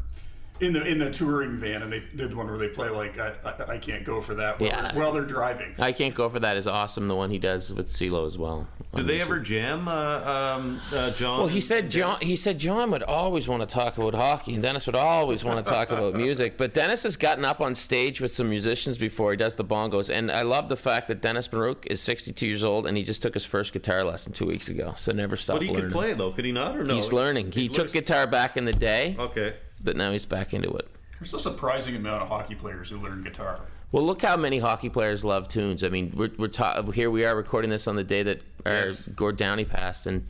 in 0.62 0.74
the 0.74 0.84
in 0.84 0.97
the 0.99 1.10
touring 1.12 1.57
van, 1.57 1.82
and 1.84 1.91
they 1.91 2.01
did 2.16 2.34
one 2.36 2.47
where 2.47 2.57
they 2.57 2.68
play 2.68 2.89
like 2.89 3.18
I, 3.18 3.34
I, 3.45 3.72
I 3.74 3.78
can't 3.78 4.03
go 4.03 4.20
for 4.22 4.36
that 4.36 4.60
while, 4.60 4.70
Yeah. 4.70 4.91
they're, 4.91 5.01
while 5.01 5.12
they're 5.12 5.24
driving. 5.26 5.74
I 5.80 5.91
can't 5.91 6.14
go 6.16 6.28
for 6.30 6.39
that 6.39 6.57
is 6.57 6.68
awesome. 6.68 7.07
The 7.07 7.16
one 7.16 7.30
he 7.30 7.39
does 7.39 7.74
with 7.74 7.88
CeeLo 7.88 8.28
as 8.28 8.38
well. 8.38 8.68
Did 8.95 9.05
they 9.07 9.22
ever 9.22 9.39
jam, 9.39 9.88
uh, 9.88 9.91
um, 10.57 10.82
uh, 10.91 11.12
John? 11.12 11.39
Well, 11.39 11.47
he 11.47 11.62
said 11.62 11.91
John. 11.91 12.20
He 12.22 12.36
said 12.36 12.57
John 12.57 12.89
would 12.91 13.03
always 13.03 13.47
want 13.47 13.62
to 13.62 13.68
talk 13.68 13.97
about 13.97 14.16
hockey, 14.16 14.53
and 14.55 14.64
Dennis 14.64 14.88
would 14.88 14.95
always 14.95 15.45
want 15.45 15.64
to 15.64 15.72
talk 15.72 15.91
about 15.91 16.16
music. 16.16 16.57
But 16.57 16.74
Dennis 16.74 17.03
has 17.03 17.16
gotten 17.16 17.45
up 17.45 17.62
on 17.62 17.76
stage 17.76 18.20
with 18.20 18.32
some 18.32 18.49
musicians 18.49 18.97
before 18.97 19.32
he 19.32 19.38
does 19.38 19.55
the 19.55 19.64
bongos, 19.66 20.10
and 20.14 20.32
I 20.32 20.41
love 20.41 20.70
the 20.70 20.76
fact 20.78 21.07
that 21.10 21.22
Dennis 21.22 21.47
Maruk 21.49 21.86
is 21.86 22.01
62 22.01 22.47
years 22.47 22.64
old, 22.64 22.88
and 22.88 22.97
he 22.97 23.03
just 23.03 23.22
took 23.22 23.36
his 23.36 23.45
first 23.45 23.74
guitar 23.74 24.03
lesson 24.03 24.34
two 24.34 24.47
weeks 24.47 24.70
ago. 24.70 24.93
So 24.97 25.12
never 25.12 25.38
stop 25.38 25.57
But 25.57 25.64
he 25.64 25.70
learning. 25.70 25.84
could 25.86 25.91
play 25.93 26.14
though, 26.14 26.32
could 26.32 26.45
he 26.45 26.51
not? 26.51 26.76
Or 26.76 26.84
no? 26.84 26.95
He's 26.95 27.14
learning. 27.14 27.51
He 27.51 27.68
He's 27.68 27.72
took 27.72 27.91
guitar 27.93 28.26
back 28.26 28.57
in 28.57 28.66
the 28.66 28.74
day, 28.74 29.16
Okay. 29.20 29.53
But 29.84 29.96
now 29.96 30.12
he's 30.12 30.26
back 30.26 30.54
into 30.54 30.70
it. 30.72 30.88
There's 31.20 31.34
a 31.34 31.40
surprising 31.40 31.96
amount 31.96 32.22
of 32.24 32.30
hockey 32.30 32.56
players 32.56 32.90
who 32.90 32.98
learn 32.98 33.24
guitar. 33.24 33.58
Well, 33.92 34.06
look 34.06 34.22
how 34.22 34.38
many 34.38 34.60
hockey 34.60 34.90
players 34.90 35.26
love 35.26 35.48
tunes. 35.50 35.84
I 35.84 35.90
mean, 35.90 36.14
we're, 36.16 36.30
we're 36.38 36.48
ta- 36.48 36.82
here 36.92 37.10
we 37.10 37.26
are 37.26 37.36
recording 37.36 37.70
this 37.70 37.88
on 37.88 37.96
the 37.96 38.04
day 38.04 38.24
that 38.24 38.42
our 38.66 38.88
Yes. 38.88 39.02
Gord 39.02 39.36
Downie 39.38 39.66
passed, 39.66 40.06
and 40.06 40.28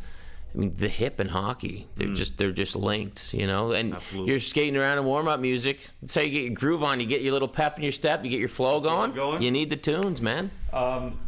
I 0.55 0.57
mean 0.57 0.73
the 0.77 0.87
hip 0.87 1.19
and 1.19 1.29
hockey 1.29 1.85
they're 1.95 2.13
just 2.13 2.37
they're 2.39 2.51
just 2.51 2.75
linked, 2.75 3.33
you 3.35 3.45
know. 3.45 3.71
And 3.71 3.91
Mm. 3.93 3.95
Absolutely. 3.97 4.31
you're 4.31 4.39
skating 4.39 4.77
around 4.77 4.97
in 4.97 5.05
warm 5.05 5.27
up 5.27 5.39
music. 5.39 5.89
That's 6.01 6.15
how 6.15 6.21
you 6.21 6.31
get 6.31 6.43
your 6.43 6.53
groove 6.55 6.83
on. 6.83 6.99
You 6.99 7.05
get 7.05 7.21
your 7.21 7.33
little 7.33 7.47
pep 7.47 7.77
in 7.77 7.83
your 7.83 7.91
step. 7.91 8.23
You 8.23 8.31
get 8.31 8.39
your 8.39 8.49
flow 8.49 8.79
going. 8.79 9.11
going. 9.13 9.41
You 9.43 9.51
need 9.51 9.69
the 9.69 9.75
tunes, 9.75 10.21
man. 10.21 10.49
Um, 10.73 11.19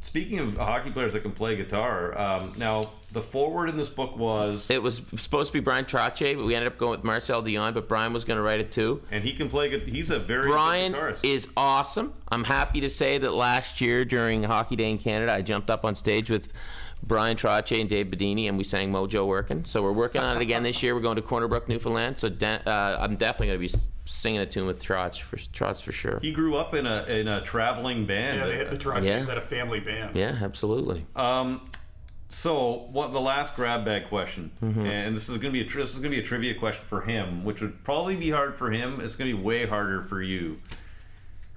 speaking 0.00 0.38
of 0.38 0.56
hockey 0.56 0.90
players 0.90 1.12
that 1.12 1.20
can 1.22 1.32
play 1.32 1.56
guitar, 1.56 2.16
um, 2.18 2.52
now 2.56 2.82
the 3.12 3.20
forward 3.20 3.68
in 3.68 3.76
this 3.76 3.88
book 3.88 4.16
was, 4.16 4.70
It 4.70 4.82
was 4.82 5.02
supposed 5.16 5.52
to 5.52 5.58
be 5.58 5.60
Brian 5.62 5.84
Trache, 5.84 6.36
but 6.36 6.44
we 6.44 6.54
ended 6.54 6.70
up 6.72 6.78
going 6.78 6.92
with 6.92 7.04
Marcel 7.04 7.42
Dionne. 7.42 7.74
But 7.74 7.88
Brian 7.88 8.12
was 8.12 8.24
going 8.24 8.36
to 8.36 8.42
write 8.42 8.60
it 8.60 8.70
too. 8.70 9.02
and 9.10 9.22
he 9.24 9.32
can 9.32 9.48
play. 9.48 9.68
good 9.68 9.82
He's 9.88 10.10
a 10.10 10.18
very 10.18 10.48
Brian 10.48 10.92
good 10.92 11.00
guitarist. 11.16 11.24
is 11.24 11.48
awesome. 11.56 12.14
I'm 12.28 12.44
happy 12.44 12.80
to 12.82 12.88
say 12.88 13.18
that 13.18 13.32
last 13.32 13.80
year 13.80 14.04
during 14.04 14.42
Hockey 14.44 14.76
Day 14.76 14.90
in 14.90 14.98
Canada, 14.98 15.32
I 15.32 15.42
jumped 15.42 15.70
up 15.70 15.84
on 15.84 15.94
stage 15.94 16.30
with 16.30 16.52
Brian 17.02 17.36
Trache 17.36 17.80
and 17.80 17.88
Dave 17.88 18.06
Bidini, 18.08 18.46
and 18.48 18.58
we 18.58 18.64
sang 18.64 18.92
Mojo 18.92 19.26
Working. 19.26 19.64
So 19.64 19.82
we're 19.82 19.90
working 19.92 20.20
on 20.20 20.36
it 20.36 20.42
again 20.42 20.62
this 20.62 20.82
year. 20.82 20.94
We're 20.94 21.00
going 21.00 21.16
to 21.16 21.22
Corner 21.22 21.48
Brook, 21.48 21.66
Newfoundland. 21.68 22.18
So 22.18 22.28
de- 22.28 22.60
uh, 22.68 22.98
I'm 23.00 23.16
definitely 23.16 23.56
going 23.56 23.68
to 23.68 23.78
be 23.78 23.89
singing 24.10 24.40
a 24.40 24.46
tune 24.46 24.66
with 24.66 24.82
Trotch 24.82 25.22
for 25.22 25.36
Trotch 25.52 25.82
for 25.84 25.92
sure. 25.92 26.18
he 26.20 26.32
grew 26.32 26.56
up 26.56 26.74
in 26.74 26.86
a 26.86 27.04
in 27.04 27.28
a 27.28 27.40
traveling 27.42 28.06
band. 28.06 28.38
Yeah, 28.38 28.46
they 28.46 28.56
had 28.56 28.70
the 28.70 28.78
Trojans 28.78 29.06
Yeah. 29.06 29.24
had 29.24 29.38
a 29.38 29.40
family 29.40 29.80
band. 29.80 30.16
Yeah, 30.16 30.36
absolutely. 30.42 31.06
Um, 31.14 31.70
so 32.28 32.86
what 32.92 33.12
the 33.12 33.20
last 33.20 33.56
grab 33.56 33.84
bag 33.84 34.08
question, 34.08 34.50
Mm-hmm. 34.62 34.86
and 34.86 35.16
this 35.16 35.28
is 35.28 35.36
going 35.38 35.52
to 35.52 35.58
be 35.60 35.60
a 35.60 35.64
tri- 35.64 35.82
this 35.82 35.90
is 35.94 36.00
going 36.00 36.10
to 36.12 36.16
be 36.16 36.22
a 36.22 36.26
trivia 36.26 36.54
question 36.54 36.84
for 36.88 37.00
him, 37.02 37.44
which 37.44 37.60
would 37.60 37.82
probably 37.84 38.16
be 38.16 38.30
hard 38.30 38.56
for 38.56 38.70
him. 38.70 39.00
It's 39.00 39.16
going 39.16 39.30
to 39.30 39.36
be 39.36 39.42
way 39.42 39.66
harder 39.66 40.02
for 40.02 40.20
you. 40.22 40.58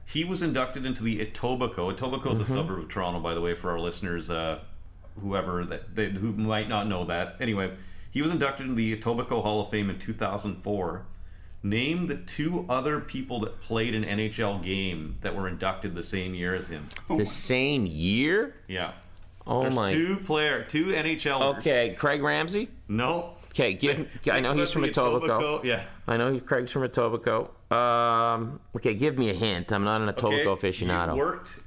He 0.05 0.23
was 0.23 0.41
inducted 0.43 0.85
into 0.85 1.03
the 1.03 1.19
Etobicoke. 1.25 1.97
Etobicoke 1.97 2.33
is 2.33 2.39
Mm-hmm. 2.39 2.41
a 2.41 2.45
suburb 2.45 2.79
of 2.79 2.89
Toronto, 2.89 3.19
by 3.19 3.33
the 3.33 3.41
way, 3.41 3.53
for 3.55 3.71
our 3.71 3.79
listeners, 3.79 4.29
uh, 4.29 4.59
whoever 5.21 5.63
that 5.65 5.95
they, 5.95 6.09
who 6.09 6.33
might 6.33 6.67
not 6.69 6.87
know 6.87 7.05
that. 7.05 7.35
Anyway, 7.39 7.71
he 8.11 8.21
was 8.21 8.31
inducted 8.31 8.65
into 8.65 8.75
the 8.75 8.95
Etobicoke 8.95 9.41
Hall 9.41 9.61
of 9.61 9.69
Fame 9.69 9.89
in 9.89 9.97
2004. 9.99 11.05
Name 11.65 12.07
the 12.07 12.17
two 12.17 12.65
other 12.67 12.99
people 12.99 13.39
that 13.39 13.61
played 13.61 13.95
an 13.95 14.03
NHL 14.03 14.61
game 14.61 15.15
that 15.21 15.33
were 15.33 15.47
inducted 15.47 15.95
the 15.95 16.03
same 16.03 16.33
year 16.35 16.53
as 16.53 16.67
him. 16.67 16.89
The 17.07 17.23
same 17.25 17.85
year? 17.85 18.55
Yeah. 18.67 18.91
Oh 19.47 19.61
There's 19.61 19.75
my. 19.75 19.91
two 19.91 20.17
player, 20.17 20.63
two 20.63 20.87
NHLers. 20.87 21.59
Okay, 21.59 21.95
Craig 21.97 22.21
Ramsay. 22.21 22.69
No. 22.89 23.35
Okay, 23.51 23.73
give. 23.73 24.09
I 24.31 24.41
know 24.41 24.53
he's 24.53 24.71
from 24.71 24.81
the 24.81 24.89
Etobicoke. 24.89 25.63
Yeah. 25.63 25.83
I 26.07 26.17
know 26.17 26.37
Craig's 26.39 26.71
from 26.71 26.83
Etobicoke. 26.83 27.49
Um, 27.71 28.59
okay, 28.75 28.93
give 28.93 29.17
me 29.17 29.29
a 29.29 29.33
hint. 29.33 29.71
I'm 29.71 29.83
not 29.85 30.01
an 30.01 30.09
Etobicoke 30.09 30.45
Okay, 30.45 30.69
aficionado. 30.71 31.13
You 31.15 31.19
worked. 31.19 31.59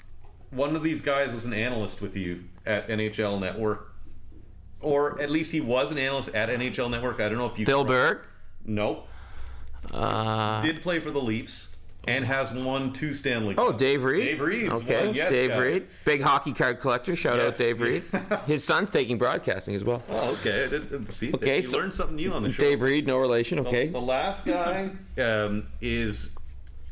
One 0.50 0.76
of 0.76 0.82
these 0.82 1.00
guys 1.00 1.32
was 1.32 1.44
an 1.46 1.52
analyst 1.52 2.02
with 2.02 2.16
you 2.16 2.44
at 2.64 2.88
NHL 2.88 3.40
Network, 3.40 3.94
or 4.80 5.20
at 5.20 5.30
least 5.30 5.52
he 5.52 5.60
was 5.60 5.90
an 5.90 5.98
analyst 5.98 6.30
at 6.30 6.48
NHL 6.48 6.90
Network. 6.90 7.20
I 7.20 7.28
don't 7.28 7.38
know 7.38 7.46
if 7.46 7.58
you. 7.58 7.64
Bill 7.66 7.84
Berg. 7.84 8.20
No. 8.64 9.04
Uh, 9.92 10.62
Did 10.62 10.82
play 10.82 11.00
for 11.00 11.10
the 11.10 11.20
Leafs 11.20 11.68
and 12.08 12.24
has 12.24 12.52
won 12.52 12.92
two 12.92 13.12
Stanley. 13.12 13.54
Cups. 13.56 13.68
oh, 13.68 13.72
Dave 13.72 14.04
Reid. 14.04 14.24
Dave 14.24 14.40
Reid. 14.40 14.70
Okay, 14.70 15.10
yes 15.12 15.30
Dave 15.32 15.50
guy. 15.50 15.58
Reid, 15.58 15.86
big 16.04 16.22
hockey 16.22 16.52
card 16.52 16.78
collector. 16.80 17.16
Shout 17.16 17.38
Yes. 17.38 17.54
out 17.54 17.58
Dave 17.58 17.80
Reid. 17.80 18.02
His 18.46 18.62
son's 18.62 18.90
taking 18.90 19.18
broadcasting 19.18 19.74
as 19.74 19.82
well. 19.82 20.02
Oh, 20.08 20.30
okay. 20.34 20.64
I 20.64 20.68
did- 20.68 20.88
did- 20.90 21.12
See, 21.12 21.32
Okay, 21.34 21.56
you 21.56 21.62
so- 21.62 21.78
learned 21.78 21.94
something 21.94 22.14
new 22.16 22.32
on 22.32 22.42
the 22.44 22.52
show. 22.52 22.62
Dave 22.62 22.80
Reid, 22.82 23.06
no 23.08 23.18
relation. 23.18 23.60
The- 23.62 23.68
Okay. 23.68 23.88
The, 23.88 24.00
last 24.00 24.44
guy 24.44 24.90
um, 25.18 25.66
is 25.80 26.30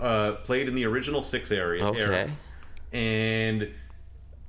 uh, 0.01 0.32
played 0.42 0.66
in 0.68 0.74
the 0.74 0.84
original 0.84 1.22
six 1.22 1.53
area. 1.53 1.84
Okay. 1.86 2.01
Era. 2.01 2.30
And 2.92 3.70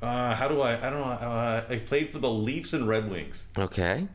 uh, 0.01 0.33
how 0.35 0.47
do 0.47 0.61
I? 0.61 0.75
I 0.75 0.89
don't 0.89 0.99
know. 0.99 1.05
Uh, 1.05 1.63
I 1.69 1.77
played 1.77 2.11
for 2.11 2.17
the 2.19 2.29
Leafs 2.29 2.73
and 2.73 2.87
Red 2.87 3.09
Wings. 3.09 3.45
Okay. 3.57 4.07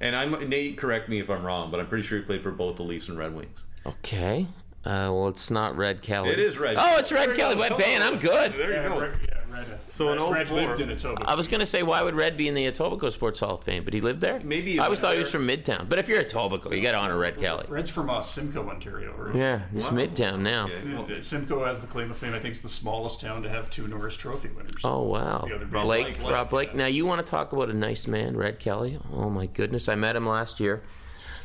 And 0.00 0.14
I'm 0.16 0.48
Nate. 0.48 0.76
Correct 0.76 1.08
me 1.08 1.20
if 1.20 1.30
I'm 1.30 1.44
wrong, 1.44 1.70
but 1.70 1.80
I'm 1.80 1.86
pretty 1.86 2.04
sure 2.04 2.18
he 2.18 2.24
played 2.24 2.42
for 2.42 2.50
both 2.50 2.76
the 2.76 2.82
Leafs 2.82 3.08
and 3.08 3.16
Red 3.18 3.34
Wings. 3.34 3.64
Okay. 3.86 4.46
Uh, 4.84 5.08
well, 5.12 5.28
it's 5.28 5.50
not 5.50 5.76
Red 5.76 6.02
Kelly. 6.02 6.30
It 6.30 6.38
is 6.38 6.58
Red. 6.58 6.76
Oh, 6.78 6.98
it's 6.98 7.10
Red 7.10 7.34
Kelly. 7.34 7.54
go. 7.54 7.60
What? 7.60 7.72
I'm 7.86 8.18
good. 8.18 8.52
There 8.54 8.68
you 8.70 8.74
Yeah, 8.76 8.88
go. 8.88 9.12
Red, 9.54 9.66
yeah, 9.66 9.72
Red, 9.74 9.80
So 9.88 10.10
in 10.12 10.18
Red, 10.20 10.32
Red 10.32 10.48
04 10.48 10.56
lived 10.56 10.80
in 10.80 10.88
Etobicoke. 10.90 11.24
I 11.26 11.34
was 11.34 11.48
gonna 11.48 11.66
say, 11.66 11.82
why 11.82 12.02
would 12.02 12.14
Red 12.14 12.36
be 12.36 12.48
in 12.48 12.54
the 12.54 12.66
Etobicoke 12.66 13.12
Sports 13.12 13.40
Hall 13.40 13.54
of 13.56 13.62
Fame? 13.64 13.84
But 13.84 13.94
he 13.94 14.00
lived 14.00 14.20
there. 14.20 14.40
Maybe 14.44 14.78
I 14.80 14.84
always 14.84 15.00
thought 15.00 15.12
he 15.12 15.18
was 15.18 15.30
from 15.30 15.46
Midtown. 15.46 15.88
But 15.88 15.98
if 15.98 16.08
you're 16.08 16.22
Etobicoke, 16.22 16.74
you 16.76 16.82
got 16.82 16.92
to 16.92 16.98
honor 16.98 17.18
Red 17.18 17.38
Kelly. 17.38 17.66
Red's 17.68 17.90
from 17.90 18.10
uh, 18.10 18.20
Simcoe, 18.20 18.68
Ontario. 18.68 19.14
Right? 19.16 19.34
Yeah, 19.36 19.62
he's 19.72 19.84
Wow. 19.84 19.90
Midtown 19.90 20.40
now. 20.40 20.64
Okay, 20.66 20.94
well, 20.94 21.22
Simcoe 21.22 21.64
has 21.64 21.80
the 21.80 21.86
claim 21.86 22.10
of 22.10 22.16
fame. 22.16 22.34
I 22.34 22.38
think 22.40 22.52
it's 22.52 22.62
the 22.62 22.68
smallest 22.68 23.20
town 23.20 23.42
to 23.42 23.48
have 23.48 23.70
two 23.70 23.86
Norris 23.88 24.16
Trophy 24.16 24.48
winners. 24.48 24.80
Oh 24.84 25.02
wow, 25.02 25.44
The 25.48 25.54
other 25.56 25.66
Blake, 25.66 26.18
Blake, 26.20 26.30
Rob 26.30 26.50
Blake, 26.50 26.68
Blake. 26.68 26.68
yeah. 26.72 26.76
Now 26.84 26.86
you 26.86 27.06
want 27.06 27.24
to 27.24 27.30
talk 27.30 27.52
about 27.52 27.70
a 27.70 27.74
nice 27.74 28.06
man, 28.06 28.36
Red 28.36 28.58
Kelly? 28.58 28.98
Oh 29.12 29.30
my 29.30 29.46
goodness, 29.46 29.88
I 29.88 29.94
met 29.94 30.16
him 30.16 30.26
last 30.26 30.60
year. 30.60 30.82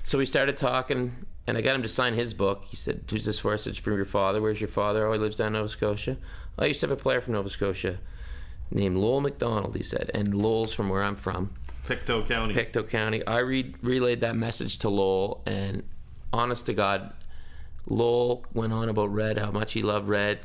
So 0.03 0.17
we 0.17 0.25
started 0.25 0.57
talking, 0.57 1.25
and 1.45 1.57
I 1.57 1.61
got 1.61 1.75
him 1.75 1.81
to 1.83 1.87
sign 1.89 2.13
his 2.15 2.33
book. 2.33 2.63
He 2.65 2.75
said, 2.77 3.03
"Who's 3.11 3.25
this 3.25 3.37
for?" 3.39 3.53
I 3.53 3.57
said, 3.57 3.77
"From 3.77 3.95
your 3.95 4.05
father." 4.05 4.41
Where's 4.41 4.61
your 4.61 4.67
father? 4.69 5.05
Oh, 5.05 5.11
he 5.13 5.19
lives 5.19 5.35
down 5.35 5.47
in 5.47 5.53
Nova 5.53 5.67
Scotia. 5.67 6.17
I 6.57 6.65
used 6.65 6.79
to 6.81 6.87
have 6.87 6.97
a 6.97 7.01
player 7.01 7.21
from 7.21 7.33
Nova 7.33 7.49
Scotia 7.49 7.99
named 8.71 8.97
Lowell 8.97 9.21
MacDonald. 9.21 9.75
He 9.75 9.83
said, 9.83 10.11
and 10.13 10.33
Lowell's 10.33 10.73
from 10.73 10.89
where 10.89 11.03
I'm 11.03 11.15
from. 11.15 11.51
Pictou 11.87 12.23
County. 12.25 12.53
Pictou 12.53 12.83
County. 12.83 13.25
I 13.25 13.39
re- 13.39 13.73
relayed 13.81 14.21
that 14.21 14.35
message 14.35 14.77
to 14.79 14.89
Lowell, 14.89 15.41
and 15.45 15.83
honest 16.31 16.65
to 16.67 16.73
God, 16.73 17.13
Lowell 17.87 18.45
went 18.53 18.73
on 18.73 18.89
about 18.89 19.11
Red, 19.11 19.37
how 19.37 19.51
much 19.51 19.73
he 19.73 19.81
loved 19.81 20.07
Red. 20.07 20.39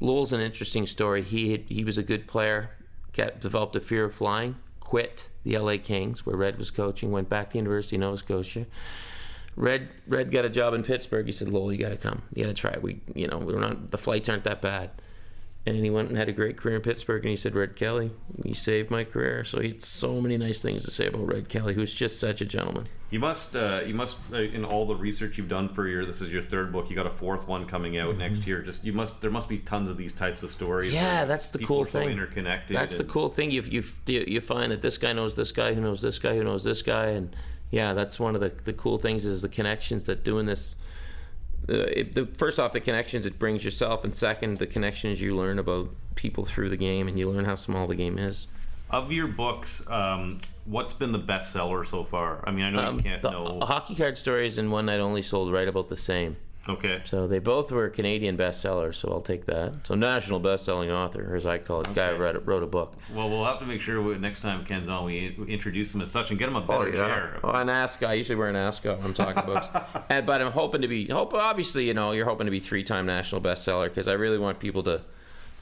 Lowell's 0.00 0.32
an 0.32 0.40
interesting 0.40 0.86
story. 0.86 1.22
He 1.22 1.52
had, 1.52 1.62
he 1.68 1.84
was 1.84 1.96
a 1.96 2.02
good 2.02 2.26
player, 2.26 2.70
got, 3.12 3.40
developed 3.40 3.76
a 3.76 3.80
fear 3.80 4.04
of 4.04 4.14
flying, 4.14 4.56
quit 4.80 5.30
the 5.44 5.56
LA 5.56 5.76
Kings, 5.82 6.26
where 6.26 6.36
Red 6.36 6.58
was 6.58 6.70
coaching, 6.70 7.10
went 7.10 7.28
back 7.30 7.50
to 7.50 7.58
University 7.58 7.96
of 7.96 8.00
Nova 8.00 8.18
Scotia. 8.18 8.66
Red 9.54 9.88
Red 10.06 10.30
got 10.30 10.44
a 10.44 10.50
job 10.50 10.74
in 10.74 10.82
Pittsburgh. 10.82 11.24
He 11.24 11.32
said, 11.32 11.48
"Lowell, 11.48 11.72
you 11.72 11.78
got 11.78 11.88
to 11.88 11.96
come. 11.96 12.22
You 12.34 12.44
got 12.44 12.54
to 12.54 12.54
try. 12.54 12.76
We, 12.78 13.00
you 13.14 13.26
know, 13.26 13.38
we're 13.38 13.58
not. 13.58 13.90
The 13.90 13.96
flights 13.96 14.28
aren't 14.28 14.44
that 14.44 14.60
bad." 14.60 14.90
And 15.66 15.76
he 15.84 15.90
went 15.90 16.10
and 16.10 16.16
had 16.16 16.28
a 16.28 16.32
great 16.32 16.56
career 16.56 16.76
in 16.76 16.82
Pittsburgh. 16.82 17.24
And 17.24 17.30
he 17.30 17.36
said, 17.36 17.56
"Red 17.56 17.74
Kelly, 17.74 18.12
he 18.44 18.54
saved 18.54 18.88
my 18.88 19.02
career." 19.02 19.42
So 19.42 19.60
he 19.60 19.68
had 19.68 19.82
so 19.82 20.20
many 20.20 20.36
nice 20.36 20.62
things 20.62 20.84
to 20.84 20.92
say 20.92 21.08
about 21.08 21.26
Red 21.26 21.48
Kelly, 21.48 21.74
who's 21.74 21.92
just 21.92 22.20
such 22.20 22.40
a 22.40 22.46
gentleman. 22.46 22.86
You 23.10 23.20
must, 23.20 23.54
uh, 23.54 23.82
you 23.86 23.94
must, 23.94 24.18
uh, 24.32 24.36
in 24.38 24.64
all 24.64 24.84
the 24.84 24.96
research 24.96 25.38
you've 25.38 25.48
done 25.48 25.68
for 25.68 25.86
your, 25.86 26.04
this 26.04 26.20
is 26.20 26.32
your 26.32 26.42
third 26.42 26.72
book. 26.72 26.90
You 26.90 26.96
got 26.96 27.06
a 27.06 27.10
fourth 27.10 27.46
one 27.46 27.64
coming 27.64 27.98
out 27.98 28.16
next 28.16 28.48
year. 28.48 28.62
Just, 28.62 28.84
you 28.84 28.92
must, 28.92 29.20
there 29.20 29.30
must 29.30 29.48
be 29.48 29.58
tons 29.58 29.88
of 29.88 29.96
these 29.96 30.12
types 30.12 30.42
of 30.42 30.50
stories. 30.50 30.92
Mm-hmm. 30.92 31.04
Yeah, 31.04 31.24
that's 31.24 31.50
the 31.50 31.60
cool 31.60 31.82
are 31.82 31.84
so 31.84 32.00
thing. 32.00 32.10
interconnected. 32.10 32.76
That's 32.76 32.98
the 32.98 33.04
cool 33.04 33.28
thing. 33.28 33.52
You 33.52 33.62
you 33.62 33.84
you 34.06 34.40
find 34.40 34.72
that 34.72 34.82
this 34.82 34.98
guy 34.98 35.12
knows 35.12 35.34
this 35.34 35.52
guy 35.52 35.74
who 35.74 35.80
knows 35.80 36.02
this 36.02 36.18
guy 36.18 36.34
who 36.34 36.42
knows 36.44 36.64
this 36.64 36.82
guy, 36.82 37.06
and 37.06 37.34
yeah, 37.70 37.92
that's 37.92 38.18
one 38.18 38.34
of 38.34 38.40
the 38.40 38.52
the 38.64 38.72
cool 38.72 38.98
things 38.98 39.24
is 39.24 39.42
the 39.42 39.48
connections 39.48 40.04
that 40.04 40.24
doing 40.24 40.46
this. 40.46 40.76
Uh, 41.68 41.74
it, 41.74 42.14
the 42.14 42.26
first 42.26 42.60
off, 42.60 42.72
the 42.72 42.80
connections 42.80 43.26
it 43.26 43.38
brings 43.38 43.64
yourself, 43.64 44.04
and 44.04 44.14
second, 44.14 44.58
the 44.58 44.66
connections 44.66 45.20
you 45.20 45.34
learn 45.34 45.58
about 45.58 45.88
people 46.14 46.44
through 46.44 46.68
the 46.68 46.76
game, 46.76 47.08
and 47.08 47.18
you 47.18 47.28
learn 47.28 47.44
how 47.44 47.54
small 47.56 47.86
the 47.86 47.96
game 47.96 48.18
is. 48.18 48.46
Of 48.88 49.10
your 49.10 49.26
books, 49.26 49.82
um, 49.90 50.38
what's 50.64 50.92
been 50.92 51.10
the 51.10 51.18
bestseller 51.18 51.84
so 51.84 52.04
far? 52.04 52.44
I 52.46 52.52
mean, 52.52 52.64
I 52.66 52.70
know 52.70 52.78
Um, 52.86 52.96
you 52.96 53.02
can't 53.02 53.20
the 53.22 53.30
know. 53.32 53.58
hockey 53.62 53.96
card 53.96 54.16
stories 54.16 54.58
and 54.58 54.70
one 54.70 54.86
night 54.86 55.00
only 55.00 55.22
sold 55.22 55.52
right 55.52 55.66
about 55.66 55.88
the 55.88 55.96
same. 55.96 56.36
Okay. 56.68 57.00
So 57.04 57.26
they 57.26 57.38
both 57.38 57.70
were 57.70 57.88
Canadian 57.88 58.36
bestsellers, 58.36 58.96
so 58.96 59.10
I'll 59.10 59.20
take 59.20 59.46
that. 59.46 59.86
So 59.86 59.94
national 59.94 60.40
best-selling 60.40 60.90
author, 60.90 61.34
as 61.36 61.46
I 61.46 61.58
call 61.58 61.82
it, 61.82 61.94
guy 61.94 62.08
who 62.08 62.14
Okay. 62.14 62.22
wrote, 62.22 62.46
wrote 62.46 62.62
a 62.62 62.66
book. 62.66 62.94
Well, 63.14 63.30
we'll 63.30 63.44
have 63.44 63.58
to 63.60 63.66
make 63.66 63.80
sure 63.80 64.02
we, 64.02 64.16
next 64.18 64.40
time 64.40 64.64
Ken's 64.64 64.88
on, 64.88 65.04
we 65.04 65.36
introduce 65.48 65.94
him 65.94 66.00
as 66.00 66.10
such 66.10 66.30
and 66.30 66.38
get 66.38 66.48
him 66.48 66.56
a 66.56 66.60
better 66.60 66.88
oh, 66.88 66.92
chair. 66.92 67.40
Oh, 67.44 67.50
an 67.50 67.68
ascot. 67.68 68.10
I 68.10 68.14
usually 68.14 68.36
wear 68.36 68.48
an 68.48 68.56
ascot 68.56 68.98
when 68.98 69.06
I'm 69.06 69.14
talking 69.14 69.44
books. 69.44 69.68
And, 70.08 70.24
but 70.24 70.40
I'm 70.40 70.52
hoping 70.52 70.82
to 70.82 70.88
be. 70.88 71.06
Hope 71.08 71.34
obviously, 71.34 71.86
you 71.86 71.94
know, 71.94 72.12
you're 72.12 72.26
hoping 72.26 72.46
to 72.46 72.50
be 72.50 72.60
three-time 72.60 73.06
national 73.06 73.40
bestseller 73.40 73.88
because 73.88 74.06
I 74.08 74.12
really 74.12 74.38
want 74.38 74.58
people 74.60 74.82
to 74.84 75.02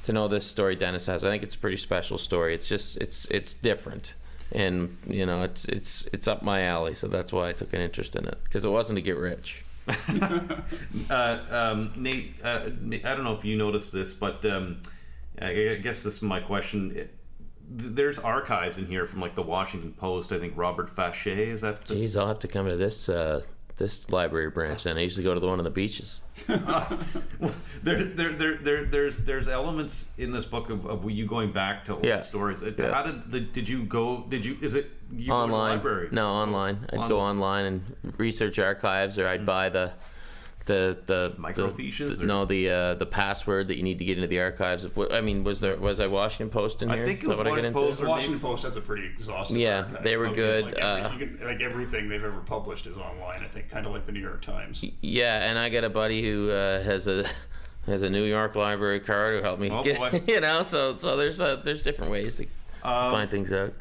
to 0.05 0.13
know 0.13 0.29
this 0.29 0.47
story 0.47 0.77
Dennis 0.77 1.07
has. 1.07 1.25
I 1.25 1.31
think 1.31 1.43
it's 1.43 1.55
a 1.55 1.59
pretty 1.59 1.79
special 1.79 2.19
story. 2.19 2.55
It's 2.55 2.69
just 2.69 2.99
it's 2.99 3.25
it's 3.27 3.55
different, 3.55 4.15
and 4.53 4.97
you 5.07 5.25
know, 5.25 5.43
it's 5.43 5.65
it's 5.65 6.07
it's 6.13 6.29
up 6.29 6.43
my 6.43 6.63
alley. 6.63 6.95
So 6.95 7.09
that's 7.09 7.33
why 7.33 7.49
I 7.49 7.53
took 7.53 7.73
an 7.73 7.81
interest 7.81 8.15
in 8.15 8.27
it 8.27 8.39
because 8.45 8.65
it 8.65 8.69
wasn't 8.71 8.99
to 8.99 9.03
get 9.03 9.17
rich. 9.17 9.65
uh, 11.11 11.39
um, 11.51 11.93
Nate, 11.97 12.35
uh, 12.43 12.61
I 12.67 13.15
don't 13.15 13.25
know 13.25 13.35
if 13.35 13.45
you 13.45 13.57
noticed 13.57 13.93
this, 13.93 14.15
but 14.15 14.45
um, 14.47 14.81
I 15.41 15.53
guess 15.83 16.03
this 16.03 16.15
is 16.17 16.23
my 16.23 16.41
question. 16.41 16.93
It, 16.97 17.15
there's 17.69 18.19
archives 18.19 18.79
in 18.79 18.87
here 18.87 19.07
from 19.07 19.21
like 19.21 19.35
the 19.35 19.43
Washington 19.43 19.93
Post. 19.93 20.33
I 20.33 20.39
think 20.39 20.55
Robert 20.57 20.95
Fachet 20.95 21.49
is 21.49 21.61
that. 21.63 21.83
The, 21.87 21.95
Jeez, 21.95 22.19
I'll 22.19 22.27
have 22.29 22.39
to 22.41 22.49
come 22.49 22.67
to 22.69 22.77
this 22.77 23.09
uh, 23.09 23.41
this 23.77 24.11
library 24.11 24.51
branch. 24.51 24.85
Then 24.85 24.97
I 24.97 25.01
usually 25.03 25.25
go 25.25 25.35
to 25.35 25.41
the 25.41 25.47
one 25.47 25.59
on 25.59 25.65
the 25.65 25.71
beaches. 25.71 26.21
uh, 26.49 26.97
there, 27.83 28.05
there, 28.05 28.33
there, 28.33 28.57
there, 28.57 28.85
there's 28.85 29.19
there's 29.25 29.49
elements 29.49 30.09
in 30.19 30.31
this 30.31 30.45
book 30.45 30.71
of, 30.71 30.87
of 30.87 31.09
you 31.11 31.27
going 31.27 31.53
back 31.53 31.85
to 31.87 31.95
old 31.95 32.05
Yeah. 32.05 32.21
stories. 32.21 32.63
Uh, 32.63 32.73
Yeah. 32.77 32.93
How 32.93 33.03
did 33.03 33.31
the, 33.31 33.41
did 33.41 33.69
you 33.69 33.85
go? 33.85 34.25
Did 34.29 34.45
you 34.45 34.57
is 34.61 34.75
it 34.75 34.91
you 35.17 35.29
go 35.29 35.33
to 35.45 35.49
the 35.49 35.55
online. 35.55 35.77
library? 35.77 36.09
No, 36.13 36.31
online. 36.31 36.87
I'd 36.93 37.09
go 37.09 37.21
online 37.21 37.65
and 37.67 38.15
research 38.19 38.59
archives, 38.59 39.19
or 39.19 39.27
I'd 39.29 39.45
buy 39.47 39.69
the 39.69 39.93
the 40.67 40.99
the 41.05 41.35
Microfiches, 41.39 42.17
The, 42.17 42.25
or- 42.25 42.27
no, 42.27 42.45
the 42.47 42.71
uh, 42.71 42.95
the 42.95 43.05
password 43.05 43.69
that 43.69 43.77
you 43.77 43.83
need 43.83 43.99
to 43.99 44.05
get 44.07 44.17
into 44.17 44.29
the 44.29 44.41
archives. 44.41 44.85
Of 44.87 44.97
what 44.97 45.13
I 45.13 45.21
mean, 45.21 45.45
was 45.45 45.61
there 45.61 45.77
was 45.77 46.01
I 46.01 46.07
Washington 46.07 46.49
Post 46.49 46.83
in 46.83 46.91
I 46.91 46.97
here? 46.97 47.05
think 47.05 47.19
it 47.19 47.23
Is 47.25 47.29
that 47.29 47.37
was 47.37 47.39
what 47.39 47.47
I 47.49 47.51
get 47.51 47.65
Washington 47.65 47.83
into? 47.83 47.89
Post. 47.91 47.99
The 48.01 48.05
or 48.05 48.09
Washington 48.09 48.33
maybe- 48.37 48.43
Post 48.43 48.63
has 48.65 48.77
a 48.77 48.81
pretty 48.81 49.07
exhaustive. 49.07 49.57
Yeah, 49.59 49.81
archive. 49.81 50.03
they 50.05 50.17
were 50.17 50.27
Okay, 50.29 50.37
good, 50.37 50.65
Like, 50.65 50.75
every, 50.79 51.03
uh, 51.05 51.13
you 51.13 51.19
can, 51.19 51.47
like 51.47 51.61
everything 51.61 52.09
they've 52.09 52.25
ever 52.25 52.41
published 52.41 52.87
is 52.87 52.97
online. 52.97 53.43
I 53.43 53.47
think, 53.49 53.69
kind 53.69 53.85
of 53.85 53.93
like 53.93 54.07
the 54.07 54.13
New 54.13 54.21
York 54.23 54.41
Times. 54.43 54.83
Yeah, 55.03 55.49
and 55.51 55.59
I 55.59 55.69
got 55.69 55.85
a 55.85 55.91
buddy 55.91 56.23
who 56.31 56.51
uh, 56.51 56.83
has 56.83 57.07
a 57.09 57.27
has 57.87 58.01
a 58.01 58.09
New 58.09 58.25
York 58.25 58.57
library 58.57 59.01
card 59.01 59.37
who 59.37 59.43
helped 59.43 59.61
me 59.61 59.69
Oh, 59.71 59.83
get 59.83 59.99
boy. 59.99 60.23
you 60.27 60.41
know. 60.41 60.65
So 60.67 60.95
so 60.97 61.19
there's 61.19 61.43
uh, 61.43 61.57
there's 61.57 61.83
different 61.83 62.11
ways 62.11 62.37
to 62.39 62.45
Um, 62.89 63.11
find 63.11 63.31
things 63.31 63.53
out. 63.53 63.75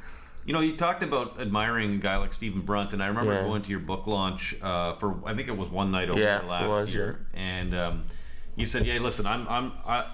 You 0.46 0.54
know, 0.54 0.60
you 0.60 0.76
talked 0.76 1.04
about 1.04 1.39
admiring 1.39 1.94
a 1.94 1.98
guy 1.98 2.18
like 2.18 2.34
Stephen 2.34 2.62
Brunt, 2.62 2.94
and 2.94 3.02
I 3.02 3.08
remember 3.08 3.34
Yeah. 3.34 3.44
going 3.44 3.62
to 3.62 3.70
your 3.70 3.80
book 3.80 4.08
launch 4.08 4.56
uh, 4.62 4.96
for 4.96 5.16
I 5.26 5.34
think 5.34 5.48
it 5.48 5.58
was 5.58 5.70
one 5.70 5.91
night 5.91 6.10
over 6.10 6.20
Yeah, 6.20 6.41
last 6.48 6.70
was, 6.70 6.94
year, 6.94 7.26
and 7.34 7.74
um, 7.74 8.04
you 8.56 8.66
said, 8.66 8.86
"Yeah, 8.86 8.98
listen, 9.00 9.26
I'm 9.26 9.48
I'm 9.48 9.72
I, 9.88 10.06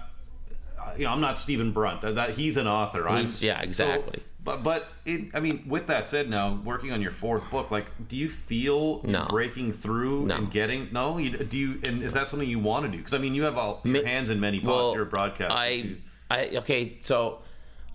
you 0.96 1.04
know 1.04 1.10
I'm 1.10 1.20
not 1.20 1.36
Stephen 1.36 1.72
Brunt. 1.72 2.00
That, 2.02 2.14
that 2.14 2.30
he's 2.30 2.56
an 2.56 2.66
author. 2.68 3.08
I'm- 3.08 3.20
He's- 3.24 3.42
yeah, 3.42 3.60
exactly. 3.60 4.20
So, 4.20 4.24
but 4.44 4.62
but 4.62 4.88
it, 5.04 5.34
I 5.34 5.40
mean, 5.40 5.64
with 5.66 5.88
that 5.88 6.06
said, 6.08 6.30
now 6.30 6.60
working 6.64 6.92
on 6.92 7.02
your 7.02 7.10
fourth 7.10 7.50
book, 7.50 7.70
like, 7.70 7.86
do 8.08 8.16
you 8.16 8.30
feel 8.30 9.02
No. 9.02 9.26
breaking 9.28 9.72
through 9.72 10.26
No. 10.26 10.36
and 10.36 10.50
getting 10.50 10.88
no? 10.92 11.18
You, 11.18 11.30
do 11.38 11.58
you? 11.58 11.80
And 11.86 12.02
is 12.02 12.12
that 12.14 12.28
something 12.28 12.48
you 12.48 12.58
want 12.60 12.86
to 12.86 12.90
do? 12.90 12.98
Because 12.98 13.14
I 13.14 13.18
mean, 13.18 13.34
you 13.34 13.42
have 13.42 13.58
all 13.58 13.80
your 13.84 14.06
hands 14.06 14.30
in 14.30 14.38
many 14.40 14.60
pots. 14.60 14.68
Well, 14.68 14.94
You're 14.94 15.02
a 15.02 15.06
broadcaster. 15.06 15.56
I. 15.58 15.96
I 16.32 16.46
okay, 16.58 16.96
so 17.00 17.40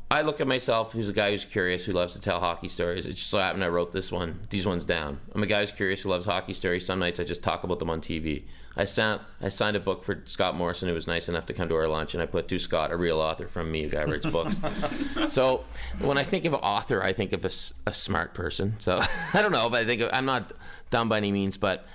I 0.10 0.22
look 0.22 0.40
at 0.40 0.46
myself 0.46 0.94
who's 0.94 1.10
a 1.10 1.14
guy 1.14 1.32
who's 1.32 1.46
curious, 1.46 1.86
who 1.86 1.92
loves 1.92 2.14
to 2.14 2.22
tell 2.22 2.40
hockey 2.40 2.68
stories. 2.68 3.08
It 3.08 3.14
just 3.14 3.28
so 3.28 3.40
happened 3.40 3.64
I 3.64 3.70
wrote 3.70 3.92
this 3.92 4.12
one, 4.12 4.42
these 4.52 4.68
ones 4.68 4.86
down. 4.86 5.20
I'm 5.34 5.42
a 5.42 5.48
guy 5.48 5.62
who's 5.62 5.72
curious 5.72 6.02
who 6.02 6.10
loves 6.10 6.28
hockey 6.28 6.54
stories. 6.54 6.86
Some 6.86 7.00
nights 7.00 7.20
I 7.20 7.24
just 7.24 7.42
talk 7.42 7.64
about 7.64 7.80
them 7.80 7.90
on 7.90 8.02
TV. 8.02 8.44
I 8.78 8.86
sent 8.86 9.22
I 9.42 9.50
signed 9.50 9.76
a 9.76 9.80
book 9.80 10.04
for 10.04 10.22
Scott 10.26 10.56
Morrison, 10.56 10.90
who 10.90 10.94
was 10.94 11.08
nice 11.08 11.28
enough 11.28 11.48
to 11.48 11.54
come 11.54 11.70
to 11.70 11.76
our 11.76 11.88
lunch, 11.88 12.14
and 12.14 12.22
I 12.22 12.28
put 12.28 12.48
to 12.50 12.60
Scott, 12.60 12.92
a 12.92 12.98
real 12.98 13.20
author 13.20 13.48
from 13.48 13.72
me, 13.72 13.86
a 13.86 13.90
guy 13.90 14.04
who 14.04 14.12
writes 14.12 14.28
books. 14.28 14.60
so 15.28 15.66
when 16.00 16.20
I 16.20 16.24
think 16.24 16.46
of 16.46 16.54
author, 16.54 17.02
I 17.02 17.12
think 17.12 17.34
of 17.34 17.44
a 17.44 17.94
smart 17.94 18.36
person. 18.36 18.76
So 18.80 19.02
I 19.34 19.42
don't 19.42 19.52
know 19.52 19.66
if 19.66 19.74
I 19.74 19.86
think 19.86 20.02
of, 20.02 20.12
I'm 20.14 20.26
not 20.26 20.52
dumb 20.92 21.10
by 21.10 21.18
any 21.18 21.32
means, 21.32 21.58
but 21.58 21.88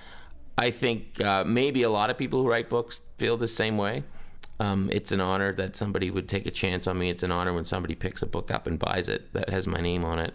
I 0.58 0.72
think 0.72 1.20
uh, 1.20 1.44
maybe 1.44 1.84
a 1.84 1.90
lot 1.90 2.10
of 2.10 2.18
people 2.18 2.42
who 2.42 2.48
write 2.48 2.68
books 2.68 3.02
feel 3.18 3.36
the 3.36 3.48
same 3.48 3.78
way. 3.78 4.02
Um, 4.60 4.90
it's 4.92 5.10
an 5.10 5.22
honor 5.22 5.54
that 5.54 5.74
somebody 5.74 6.10
would 6.10 6.28
take 6.28 6.44
a 6.44 6.50
chance 6.50 6.86
on 6.86 6.98
me. 6.98 7.08
It's 7.08 7.22
an 7.22 7.32
honor 7.32 7.54
when 7.54 7.64
somebody 7.64 7.94
picks 7.94 8.20
a 8.20 8.26
book 8.26 8.50
up 8.50 8.66
and 8.66 8.78
buys 8.78 9.08
it 9.08 9.32
that 9.32 9.48
has 9.48 9.66
my 9.66 9.80
name 9.80 10.04
on 10.04 10.18
it. 10.18 10.34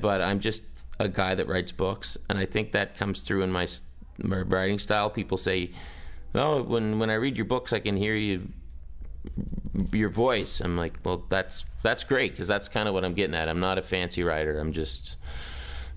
But 0.00 0.22
I'm 0.22 0.38
just 0.38 0.62
a 1.00 1.08
guy 1.08 1.34
that 1.34 1.48
writes 1.48 1.72
books, 1.72 2.16
and 2.30 2.38
I 2.38 2.46
think 2.46 2.70
that 2.70 2.96
comes 2.96 3.22
through 3.22 3.42
in 3.42 3.50
my, 3.50 3.66
my 4.18 4.38
writing 4.42 4.78
style. 4.78 5.10
People 5.10 5.36
say, 5.36 5.70
"Oh, 6.36 6.62
when 6.62 7.00
when 7.00 7.10
I 7.10 7.14
read 7.14 7.36
your 7.36 7.44
books, 7.44 7.72
I 7.72 7.80
can 7.80 7.96
hear 7.96 8.14
you, 8.14 8.48
your 9.92 10.08
voice." 10.08 10.60
I'm 10.60 10.76
like, 10.76 10.94
"Well, 11.04 11.24
that's 11.28 11.66
that's 11.82 12.04
great 12.04 12.30
because 12.30 12.46
that's 12.46 12.68
kind 12.68 12.86
of 12.86 12.94
what 12.94 13.04
I'm 13.04 13.14
getting 13.14 13.34
at. 13.34 13.48
I'm 13.48 13.60
not 13.60 13.76
a 13.76 13.82
fancy 13.82 14.22
writer. 14.22 14.58
I'm 14.58 14.72
just." 14.72 15.16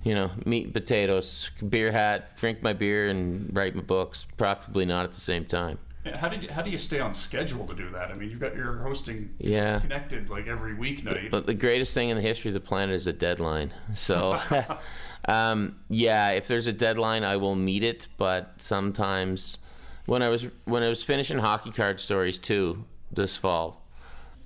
you 0.04 0.14
know, 0.14 0.30
meat 0.46 0.66
and 0.66 0.74
potatoes, 0.74 1.50
beer 1.68 1.92
hat, 1.92 2.38
drink 2.38 2.62
my 2.62 2.74
beer 2.74 3.08
and 3.08 3.50
write 3.58 3.74
my 3.74 3.82
books. 3.82 4.28
Probably 4.38 4.86
not 4.86 5.04
at 5.04 5.14
the 5.14 5.20
same 5.20 5.46
time. 5.46 5.80
How 6.14 6.30
did 6.30 6.44
you, 6.44 6.50
how 6.52 6.62
do 6.62 6.70
you 6.70 6.78
stay 6.78 7.00
on 7.00 7.14
schedule 7.14 7.66
to 7.68 7.74
do 7.74 7.90
that? 7.90 8.12
I 8.12 8.14
mean, 8.14 8.30
you've 8.30 8.40
got 8.40 8.56
your 8.56 8.78
hosting 8.78 9.34
Yeah. 9.40 9.80
connected 9.80 10.30
like 10.30 10.48
every 10.48 10.76
weeknight. 10.76 11.32
But 11.32 11.48
the 11.48 11.54
greatest 11.56 11.94
thing 11.94 12.10
in 12.10 12.16
the 12.18 12.22
history 12.22 12.50
of 12.50 12.54
the 12.54 12.60
planet 12.60 12.96
is 12.96 13.08
a 13.08 13.14
deadline. 13.14 13.74
So, 13.96 14.40
um, 15.28 15.76
yeah, 15.90 16.32
if 16.32 16.48
there's 16.48 16.68
a 16.68 16.74
deadline, 16.74 17.24
I 17.24 17.38
will 17.38 17.56
meet 17.56 17.84
it. 17.84 18.08
But 18.18 18.54
sometimes, 18.58 19.58
when 20.06 20.22
I 20.22 20.30
was 20.30 20.48
when 20.66 20.84
I 20.84 20.88
was 20.90 21.02
finishing 21.04 21.40
hockey 21.40 21.72
card 21.72 22.00
stories 22.00 22.38
too 22.38 22.86
this 23.12 23.38
fall, 23.38 23.82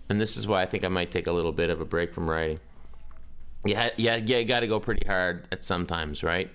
and 0.08 0.22
this 0.22 0.38
is 0.38 0.48
why 0.48 0.62
I 0.62 0.66
think 0.66 0.86
I 0.86 0.88
might 0.88 1.12
take 1.12 1.28
a 1.28 1.32
little 1.34 1.52
bit 1.52 1.70
of 1.70 1.82
a 1.82 1.86
break 1.86 2.14
from 2.14 2.30
writing. 2.30 2.60
Yeah, 3.66 3.90
yeah, 3.98 4.16
yeah. 4.16 4.38
You 4.38 4.46
got 4.46 4.62
to 4.62 4.68
go 4.68 4.80
pretty 4.80 5.06
hard 5.06 5.46
at 5.52 5.66
sometimes, 5.66 6.24
right? 6.24 6.50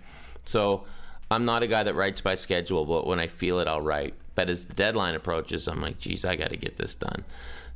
So, 0.46 0.84
I'm 1.30 1.44
not 1.44 1.62
a 1.62 1.66
guy 1.66 1.82
that 1.82 1.94
writes 1.94 2.22
by 2.22 2.36
schedule, 2.36 2.86
but 2.86 3.06
when 3.06 3.20
I 3.20 3.26
feel 3.26 3.58
it, 3.60 3.68
I'll 3.68 3.82
write. 3.82 4.14
But 4.34 4.48
as 4.48 4.66
the 4.66 4.74
deadline 4.74 5.14
approaches, 5.14 5.68
I'm 5.68 5.80
like, 5.80 5.98
geez, 5.98 6.24
I 6.24 6.36
got 6.36 6.50
to 6.50 6.56
get 6.56 6.76
this 6.76 6.94
done. 6.94 7.24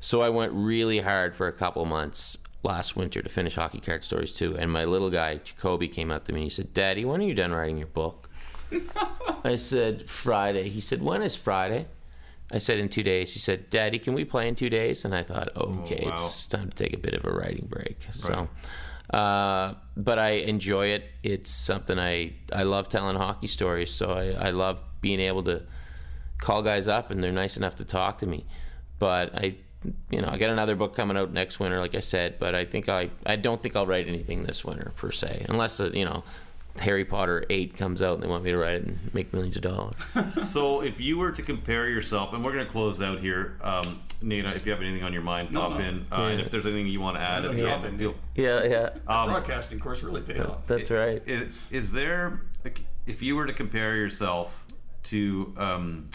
So 0.01 0.23
I 0.23 0.29
went 0.29 0.53
really 0.53 1.01
hard 1.01 1.35
for 1.35 1.49
a 1.49 1.53
couple 1.53 1.85
months 1.85 2.37
last 2.63 2.97
winter 2.97 3.23
to 3.23 3.29
finish 3.29 3.55
Hockey 3.55 3.81
Card 3.81 4.05
Stories 4.05 4.33
too. 4.33 4.57
And 4.57 4.71
my 4.71 4.85
little 4.85 5.11
guy, 5.11 5.37
Jacoby, 5.37 5.89
came 5.89 6.11
up 6.11 6.25
to 6.25 6.33
me 6.33 6.41
and 6.41 6.45
he 6.45 6.51
said, 6.51 6.75
Daddy, 6.75 7.05
when 7.05 7.21
are 7.21 7.25
you 7.25 7.35
done 7.35 7.53
writing 7.53 7.79
your 7.79 7.87
book? 7.87 8.29
I 9.45 9.57
said, 9.57 10.09
Friday. 10.09 10.69
He 10.69 10.81
said, 10.81 11.03
When 11.03 11.23
is 11.23 11.37
Friday? 11.37 11.87
I 12.51 12.59
said, 12.59 12.79
In 12.79 12.89
two 12.89 13.03
days. 13.03 13.33
He 13.33 13.39
said, 13.39 13.71
Daddy, 13.71 13.99
can 13.99 14.15
we 14.15 14.25
play 14.25 14.49
in 14.49 14.55
two 14.55 14.71
days? 14.71 15.05
And 15.05 15.15
I 15.15 15.23
thought, 15.23 15.49
okay, 15.57 16.05
wow. 16.05 16.13
it's 16.13 16.47
time 16.47 16.71
to 16.71 16.77
take 16.77 16.93
a 16.93 16.99
bit 16.99 17.15
of 17.15 17.25
a 17.25 17.31
writing 17.31 17.67
break. 17.69 18.07
So. 18.11 18.49
Uh, 19.11 19.75
but 19.97 20.19
I 20.19 20.31
enjoy 20.31 20.89
it. 20.89 21.05
It's 21.23 21.51
something 21.51 21.99
I 21.99 22.35
I 22.53 22.65
love 22.65 22.91
telling 22.91 23.17
hockey 23.17 23.47
stories. 23.47 23.91
So 23.91 24.11
I, 24.11 24.49
I 24.49 24.51
love 24.51 24.83
being 25.01 25.21
able 25.21 25.43
to 25.45 25.63
call 26.39 26.63
guys 26.63 26.89
up 26.89 27.11
and 27.11 27.23
they're 27.23 27.33
nice 27.33 27.57
enough 27.57 27.77
to 27.77 27.85
talk 27.85 28.19
to 28.19 28.27
me. 28.27 28.45
But 28.99 29.35
I, 29.35 29.55
you 30.11 30.21
know, 30.21 30.29
I 30.29 30.39
got 30.39 30.51
another 30.51 30.75
book 30.77 30.95
coming 30.97 31.17
out 31.17 31.33
next 31.33 31.61
winter, 31.61 31.79
like 31.79 31.95
I 31.95 32.01
said. 32.01 32.39
But 32.39 32.55
I 32.55 32.65
think 32.65 32.89
I 32.89 33.11
I 33.27 33.37
don't 33.37 33.63
think 33.63 33.77
I'll 33.77 33.87
write 33.87 34.09
anything 34.09 34.45
this 34.45 34.65
winter 34.65 34.93
per 34.97 35.11
se, 35.11 35.47
unless 35.49 35.81
uh, 35.81 35.91
you 35.93 36.05
know. 36.05 36.25
Harry 36.81 37.05
Potter 37.05 37.45
8 37.51 37.77
comes 37.77 38.01
out 38.01 38.15
and 38.15 38.23
they 38.23 38.29
want 38.29 38.45
me 38.45 38.53
to 38.53 38.57
write 38.57 38.75
it 38.75 38.85
and 38.85 39.13
make 39.13 39.33
millions 39.33 39.57
of 39.57 39.63
dollars. 39.63 39.97
So, 40.49 40.81
if 40.81 41.01
you 41.01 41.19
were 41.19 41.33
to 41.33 41.43
compare 41.43 41.89
yourself, 41.89 42.33
and 42.35 42.45
we're 42.45 42.53
going 42.53 42.67
to 42.67 42.71
close 42.71 43.03
out 43.03 43.19
here, 43.19 43.59
um, 43.63 44.01
Nina, 44.23 44.51
if 44.51 44.65
you 44.65 44.71
have 44.71 44.81
anything 44.81 45.03
on 45.03 45.13
your 45.13 45.23
mind, 45.23 45.51
No, 45.51 45.63
pop 45.63 45.73
no. 45.73 45.79
in. 45.85 46.07
Uh, 46.13 46.15
And 46.27 46.41
if 46.41 46.53
there's 46.53 46.67
anything 46.67 46.87
you 46.87 47.01
want 47.01 47.17
to 47.17 47.21
add, 47.21 47.43
No, 47.43 47.51
if 47.51 47.59
drop 47.59 47.83
you- 47.83 47.89
in. 47.89 47.99
feel- 47.99 48.15
yeah, 48.37 48.63
yeah. 48.63 48.91
um, 49.09 49.29
Broadcasting 49.29 49.81
course 49.81 50.05
really 50.05 50.21
paid 50.21 50.39
off. 50.39 50.69
That's 50.69 50.93
right. 50.93 51.21
is, 51.27 51.47
is 51.73 51.91
there, 51.91 52.43
if 53.09 53.23
you 53.23 53.35
were 53.35 53.47
to 53.47 53.53
compare 53.55 53.97
yourself 53.97 54.65
to 55.05 55.53
um, 55.57 56.09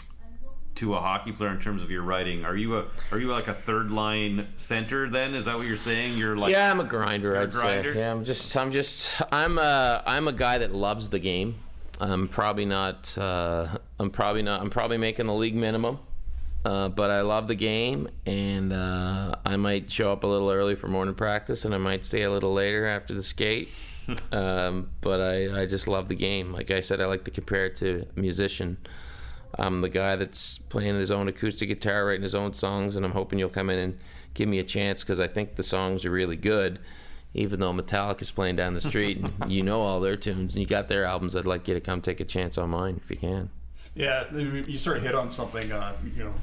to 0.76 0.94
a 0.94 1.00
hockey 1.00 1.32
player 1.32 1.50
in 1.50 1.60
terms 1.60 1.82
of 1.82 1.90
your 1.90 2.02
writing, 2.02 2.44
are 2.44 2.56
you 2.56 2.78
a 2.78 2.84
are 3.12 3.18
you 3.18 3.28
like 3.28 3.48
a 3.48 3.54
third 3.54 3.90
line 3.90 4.48
center? 4.56 5.08
Then 5.08 5.34
is 5.34 5.44
that 5.44 5.56
what 5.56 5.66
you're 5.66 5.76
saying? 5.76 6.18
You're 6.18 6.36
like 6.36 6.52
yeah, 6.52 6.70
I'm 6.70 6.80
a 6.80 6.84
grinder. 6.84 7.36
a 7.36 7.42
I'd 7.42 7.50
grinder? 7.50 7.94
say. 7.94 8.00
Yeah, 8.00 8.12
I'm 8.12 8.24
just, 8.24 8.56
I'm 8.56 8.72
just, 8.72 9.10
I'm 9.30 9.58
a, 9.58 10.02
I'm 10.06 10.28
a 10.28 10.32
guy 10.32 10.58
that 10.58 10.74
loves 10.74 11.10
the 11.10 11.18
game. 11.18 11.56
I'm 12.00 12.26
probably 12.28 12.64
not, 12.64 13.16
uh, 13.16 13.78
I'm 14.00 14.10
probably 14.10 14.42
not, 14.42 14.60
I'm 14.60 14.70
probably 14.70 14.98
making 14.98 15.26
the 15.26 15.34
league 15.34 15.54
minimum, 15.54 16.00
uh, 16.64 16.88
but 16.88 17.10
I 17.10 17.20
love 17.20 17.46
the 17.46 17.54
game, 17.54 18.08
and 18.26 18.72
uh, 18.72 19.36
I 19.44 19.56
might 19.56 19.90
show 19.90 20.10
up 20.10 20.24
a 20.24 20.26
little 20.26 20.50
early 20.50 20.74
for 20.74 20.88
morning 20.88 21.14
practice, 21.14 21.64
and 21.64 21.72
I 21.74 21.78
might 21.78 22.04
stay 22.04 22.22
a 22.22 22.30
little 22.30 22.52
later 22.52 22.86
after 22.86 23.14
the 23.14 23.22
skate. 23.22 23.68
um, 24.32 24.90
but 25.00 25.20
I, 25.20 25.62
I 25.62 25.66
just 25.66 25.86
love 25.88 26.08
the 26.08 26.14
game. 26.14 26.52
Like 26.52 26.70
I 26.70 26.80
said, 26.80 27.00
I 27.00 27.06
like 27.06 27.24
to 27.24 27.30
compare 27.30 27.66
it 27.66 27.76
to 27.76 28.06
a 28.14 28.20
musician. 28.20 28.76
I'm 29.58 29.80
the 29.80 29.88
guy 29.88 30.16
that's 30.16 30.58
playing 30.68 30.96
his 30.98 31.10
own 31.10 31.28
acoustic 31.28 31.68
guitar, 31.68 32.06
writing 32.06 32.22
his 32.22 32.34
own 32.34 32.52
songs, 32.54 32.96
and 32.96 33.04
I'm 33.04 33.12
hoping 33.12 33.38
you'll 33.38 33.48
come 33.48 33.70
in 33.70 33.78
and 33.78 33.98
give 34.34 34.48
me 34.48 34.58
a 34.58 34.64
chance 34.64 35.02
because 35.02 35.20
I 35.20 35.26
think 35.28 35.56
the 35.56 35.62
songs 35.62 36.04
are 36.04 36.10
really 36.10 36.36
good. 36.36 36.78
Even 37.36 37.58
though 37.58 37.72
Metallica's 37.72 38.30
playing 38.30 38.54
down 38.56 38.74
the 38.74 38.80
street 38.80 39.18
and 39.18 39.50
you 39.52 39.62
know 39.64 39.80
all 39.80 39.98
their 40.00 40.16
tunes 40.16 40.54
and 40.54 40.60
you 40.62 40.66
got 40.68 40.86
their 40.86 41.04
albums, 41.04 41.34
I'd 41.34 41.46
like 41.46 41.66
you 41.66 41.74
to 41.74 41.80
come 41.80 42.00
take 42.00 42.20
a 42.20 42.24
chance 42.24 42.56
on 42.56 42.70
mine 42.70 43.00
if 43.02 43.10
you 43.10 43.16
can. 43.16 43.50
Yeah, 43.96 44.32
you 44.32 44.78
sort 44.78 44.98
of 44.98 45.02
hit 45.02 45.14
on 45.16 45.30
something. 45.30 45.70
Uh, 45.72 45.94
you 46.16 46.24
know, 46.24 46.34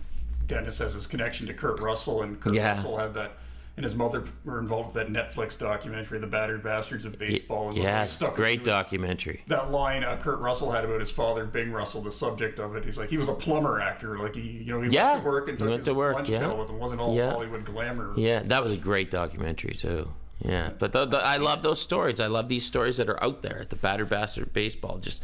Dennis 0.47 0.79
has 0.79 0.93
his 0.93 1.07
connection 1.07 1.47
to 1.47 1.53
Kurt 1.53 1.79
Russell, 1.79 2.23
and 2.23 2.39
Kurt 2.39 2.53
Yeah. 2.53 2.75
Russell 2.75 2.97
had 2.97 3.13
that, 3.13 3.38
and 3.77 3.84
his 3.84 3.95
mother 3.95 4.23
were 4.43 4.60
involved 4.60 4.93
with 4.93 5.06
that 5.06 5.14
Netflix 5.14 5.57
documentary, 5.57 6.19
"The 6.19 6.27
Battered 6.27 6.61
Bastards 6.64 7.06
of 7.06 7.18
Baseball." 7.18 7.69
and 7.69 7.77
Yeah, 7.77 8.07
great 8.34 8.64
documentary. 8.64 9.43
That 9.48 9.72
line 9.72 10.03
uh, 10.03 10.18
Kurt 10.18 10.39
Russell 10.39 10.72
had 10.72 10.84
about 10.85 10.99
his 10.99 11.11
father, 11.11 11.45
Bing 11.45 11.72
Russell, 11.72 12.02
the 12.02 12.11
subject 12.11 12.60
of 12.60 12.76
it. 12.76 12.84
He's 12.85 12.98
like, 12.98 13.10
he 13.10 13.18
was 13.18 13.30
a 13.30 13.34
plumber 13.34 13.80
actor. 13.80 14.18
Like 14.19 14.35
he, 14.35 14.41
you 14.41 14.73
know, 14.73 14.81
he 14.81 14.89
Yeah, 14.89 15.11
went 15.14 15.23
to 15.23 15.27
work 15.30 15.49
and 15.49 15.60
took 15.60 15.68
went 15.69 15.80
his 15.80 15.85
to 15.85 15.93
work, 15.93 16.15
lunch 16.15 16.30
yeah. 16.30 16.39
bill 16.39 16.57
with 16.57 16.69
him. 16.69 16.80
Wasn't 16.80 17.02
all 17.02 17.15
Yeah. 17.15 17.31
Hollywood 17.31 17.65
glamour. 17.65 18.14
Yeah, 18.18 18.41
that 18.43 18.61
was 18.64 18.72
a 18.73 18.77
great 18.77 19.10
documentary 19.11 19.73
too. 19.76 20.11
Yeah, 20.43 20.72
but 20.80 20.91
the, 20.91 21.06
the, 21.06 21.18
I 21.19 21.38
love 21.38 21.61
those 21.61 21.80
stories. 21.80 22.19
I 22.19 22.26
love 22.27 22.49
these 22.49 22.65
stories 22.65 22.98
that 22.98 23.07
are 23.10 23.23
out 23.23 23.41
there 23.43 23.60
at 23.61 23.69
the 23.69 23.76
Battered 23.76 24.10
Bastard 24.10 24.48
of 24.48 24.53
Baseball. 24.53 24.98
Just 24.98 25.22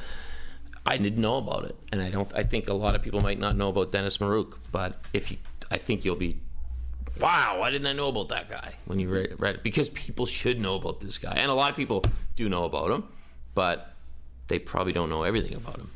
I 0.85 0.97
didn't 0.97 1.19
know 1.19 1.37
about 1.37 1.65
it, 1.65 1.75
and 1.91 2.01
I 2.01 2.09
don't. 2.11 2.31
I 2.35 2.43
think 2.43 2.67
a 2.67 2.73
lot 2.73 2.95
of 2.95 3.01
people 3.01 3.19
might 3.21 3.39
not 3.39 3.55
know 3.57 3.69
about 3.69 3.91
Dennis 3.91 4.19
Maruk, 4.19 4.57
but 4.71 5.01
if 5.13 5.31
you, 5.31 5.37
I 5.71 5.77
think 5.77 6.05
you'll 6.05 6.15
be, 6.15 6.39
wow, 7.19 7.59
why 7.59 7.69
didn't 7.69 7.87
I 7.87 7.93
know 7.93 8.09
about 8.09 8.29
that 8.29 8.49
guy 8.49 8.73
when 8.85 8.99
you 8.99 9.09
read, 9.09 9.35
read 9.39 9.55
it? 9.55 9.63
Because 9.63 9.89
people 9.89 10.25
should 10.25 10.59
know 10.59 10.75
about 10.75 10.99
this 11.01 11.17
guy, 11.17 11.33
and 11.35 11.49
a 11.49 11.53
lot 11.53 11.69
of 11.69 11.75
people 11.75 12.03
do 12.35 12.49
know 12.49 12.65
about 12.65 12.91
him, 12.91 13.07
but 13.53 13.93
they 14.47 14.59
probably 14.59 14.93
don't 14.93 15.09
know 15.09 15.23
everything 15.23 15.55
about 15.55 15.77
him. 15.77 15.91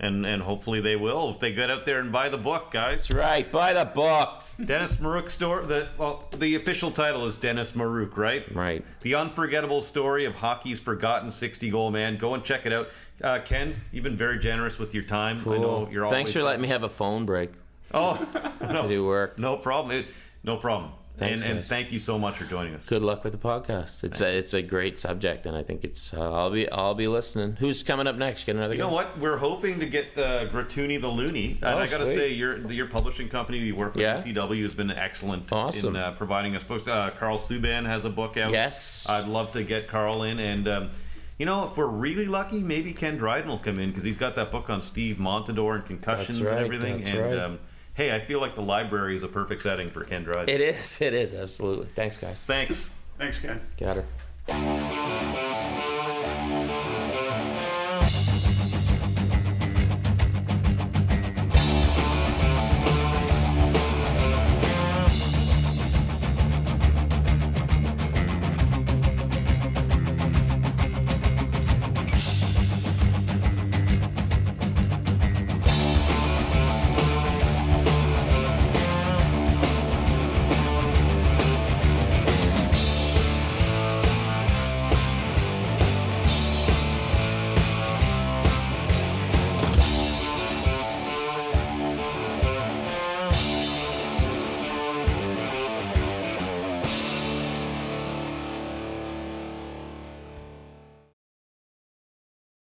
And 0.00 0.24
and 0.24 0.40
hopefully 0.40 0.80
they 0.80 0.94
will 0.94 1.30
if 1.30 1.40
they 1.40 1.52
get 1.52 1.70
out 1.70 1.84
there 1.84 1.98
and 1.98 2.12
buy 2.12 2.28
the 2.28 2.38
book, 2.38 2.70
guys. 2.70 3.08
That's 3.08 3.18
right. 3.18 3.50
Buy 3.50 3.72
the 3.72 3.84
book. 3.84 4.44
Dennis 4.64 4.96
Maruk 4.96 5.28
story. 5.28 5.66
The 5.66 5.88
well, 5.98 6.28
the 6.36 6.54
official 6.54 6.92
title 6.92 7.26
is 7.26 7.36
Dennis 7.36 7.72
Maruk, 7.72 8.16
right? 8.16 8.54
Right. 8.54 8.84
The 9.00 9.16
unforgettable 9.16 9.82
story 9.82 10.24
of 10.24 10.36
hockey's 10.36 10.78
forgotten 10.78 11.32
60 11.32 11.68
goal 11.70 11.90
man. 11.90 12.16
Go 12.16 12.34
and 12.34 12.44
check 12.44 12.64
it 12.64 12.72
out. 12.72 12.90
Uh, 13.20 13.40
Ken, 13.44 13.74
you've 13.90 14.04
been 14.04 14.16
very 14.16 14.38
generous 14.38 14.78
with 14.78 14.94
your 14.94 15.02
time. 15.02 15.38
I 15.48 15.58
know 15.58 15.88
you're 15.90 16.04
always 16.04 16.16
Thanks 16.16 16.32
for 16.32 16.44
letting 16.44 16.62
me 16.62 16.68
have 16.68 16.84
a 16.84 16.88
phone 16.88 17.26
break 17.26 17.50
Oh, 17.92 18.16
to 18.60 18.72
no, 18.72 18.88
do 18.88 19.04
work. 19.06 19.38
no 19.38 19.56
problem. 19.56 19.96
It, 19.98 20.06
no 20.44 20.56
problem. 20.56 20.92
Thanks, 21.16 21.42
and, 21.42 21.58
and 21.58 21.66
thank 21.66 21.90
you 21.90 21.98
so 21.98 22.16
much 22.16 22.36
for 22.36 22.44
joining 22.44 22.76
us. 22.76 22.86
Good 22.86 23.02
luck 23.02 23.24
with 23.24 23.32
the 23.32 23.40
podcast. 23.40 24.04
It's 24.04 24.20
a 24.20 24.38
it's 24.38 24.54
a 24.54 24.62
great 24.62 25.00
subject, 25.00 25.46
and 25.46 25.56
I 25.56 25.64
think 25.64 25.82
it's. 25.82 26.14
Uh, 26.14 26.32
I'll 26.32 26.50
be 26.50 26.70
I'll 26.70 26.94
be 26.94 27.08
listening. 27.08 27.56
Who's 27.56 27.82
coming 27.82 28.06
up 28.06 28.14
next? 28.14 28.44
Get 28.46 28.54
another. 28.54 28.74
You 28.74 28.78
know 28.78 28.92
what? 28.92 29.18
We're 29.18 29.36
hoping 29.38 29.80
to 29.80 29.86
get 29.86 30.16
uh, 30.16 30.46
Gratoony 30.46 31.00
the 31.00 31.08
Loony. 31.08 31.58
And 31.60 31.74
Oh, 31.74 31.78
I 31.78 31.88
got 31.88 31.98
to 31.98 32.06
say, 32.06 32.28
your 32.32 32.58
your 32.70 32.86
publishing 32.86 33.28
company 33.28 33.58
you 33.58 33.74
work 33.74 33.94
with, 33.96 34.02
Yeah. 34.02 34.22
CW, 34.22 34.62
has 34.62 34.74
been 34.74 34.92
excellent 34.92 35.52
Awesome. 35.52 35.96
in 35.96 36.00
uh, 36.00 36.12
providing 36.12 36.54
us 36.54 36.62
books. 36.62 36.86
Uh, 36.86 37.10
Karl 37.18 37.36
Subban 37.38 37.84
has 37.84 38.04
a 38.04 38.10
book 38.10 38.36
out. 38.36 38.52
Yes. 38.52 39.04
I'd 39.08 39.26
love 39.26 39.50
to 39.52 39.64
get 39.64 39.88
Karl 39.88 40.22
in. 40.22 40.38
And, 40.38 40.68
um, 40.68 40.90
you 41.36 41.46
know, 41.46 41.64
if 41.64 41.76
we're 41.76 41.86
really 41.86 42.26
lucky, 42.26 42.62
maybe 42.62 42.92
Ken 42.92 43.16
Dryden 43.16 43.48
will 43.48 43.58
come 43.58 43.80
in 43.80 43.88
because 43.90 44.04
he's 44.04 44.16
got 44.16 44.36
that 44.36 44.52
book 44.52 44.70
on 44.70 44.80
Steve 44.80 45.16
Montador 45.16 45.74
and 45.74 45.84
concussions 45.84 46.40
right, 46.40 46.52
and 46.54 46.64
everything. 46.64 46.98
that's 46.98 47.08
and, 47.08 47.18
right. 47.18 47.38
um, 47.38 47.58
hey, 47.98 48.14
I 48.14 48.20
feel 48.20 48.40
like 48.40 48.54
the 48.54 48.62
library 48.62 49.16
is 49.16 49.24
a 49.24 49.28
perfect 49.28 49.60
setting 49.60 49.90
for 49.90 50.04
Ken 50.04 50.22
Dryden. 50.22 50.48
It 50.48 50.60
is. 50.60 51.02
It 51.02 51.12
is 51.12 51.34
absolutely. 51.34 51.88
Thanks, 51.94 52.16
guys. 52.16 52.42
Thanks. 52.44 52.88
Thanks, 53.18 53.40
Ken. 53.40 53.60
Got 53.76 54.04
her. 54.48 55.47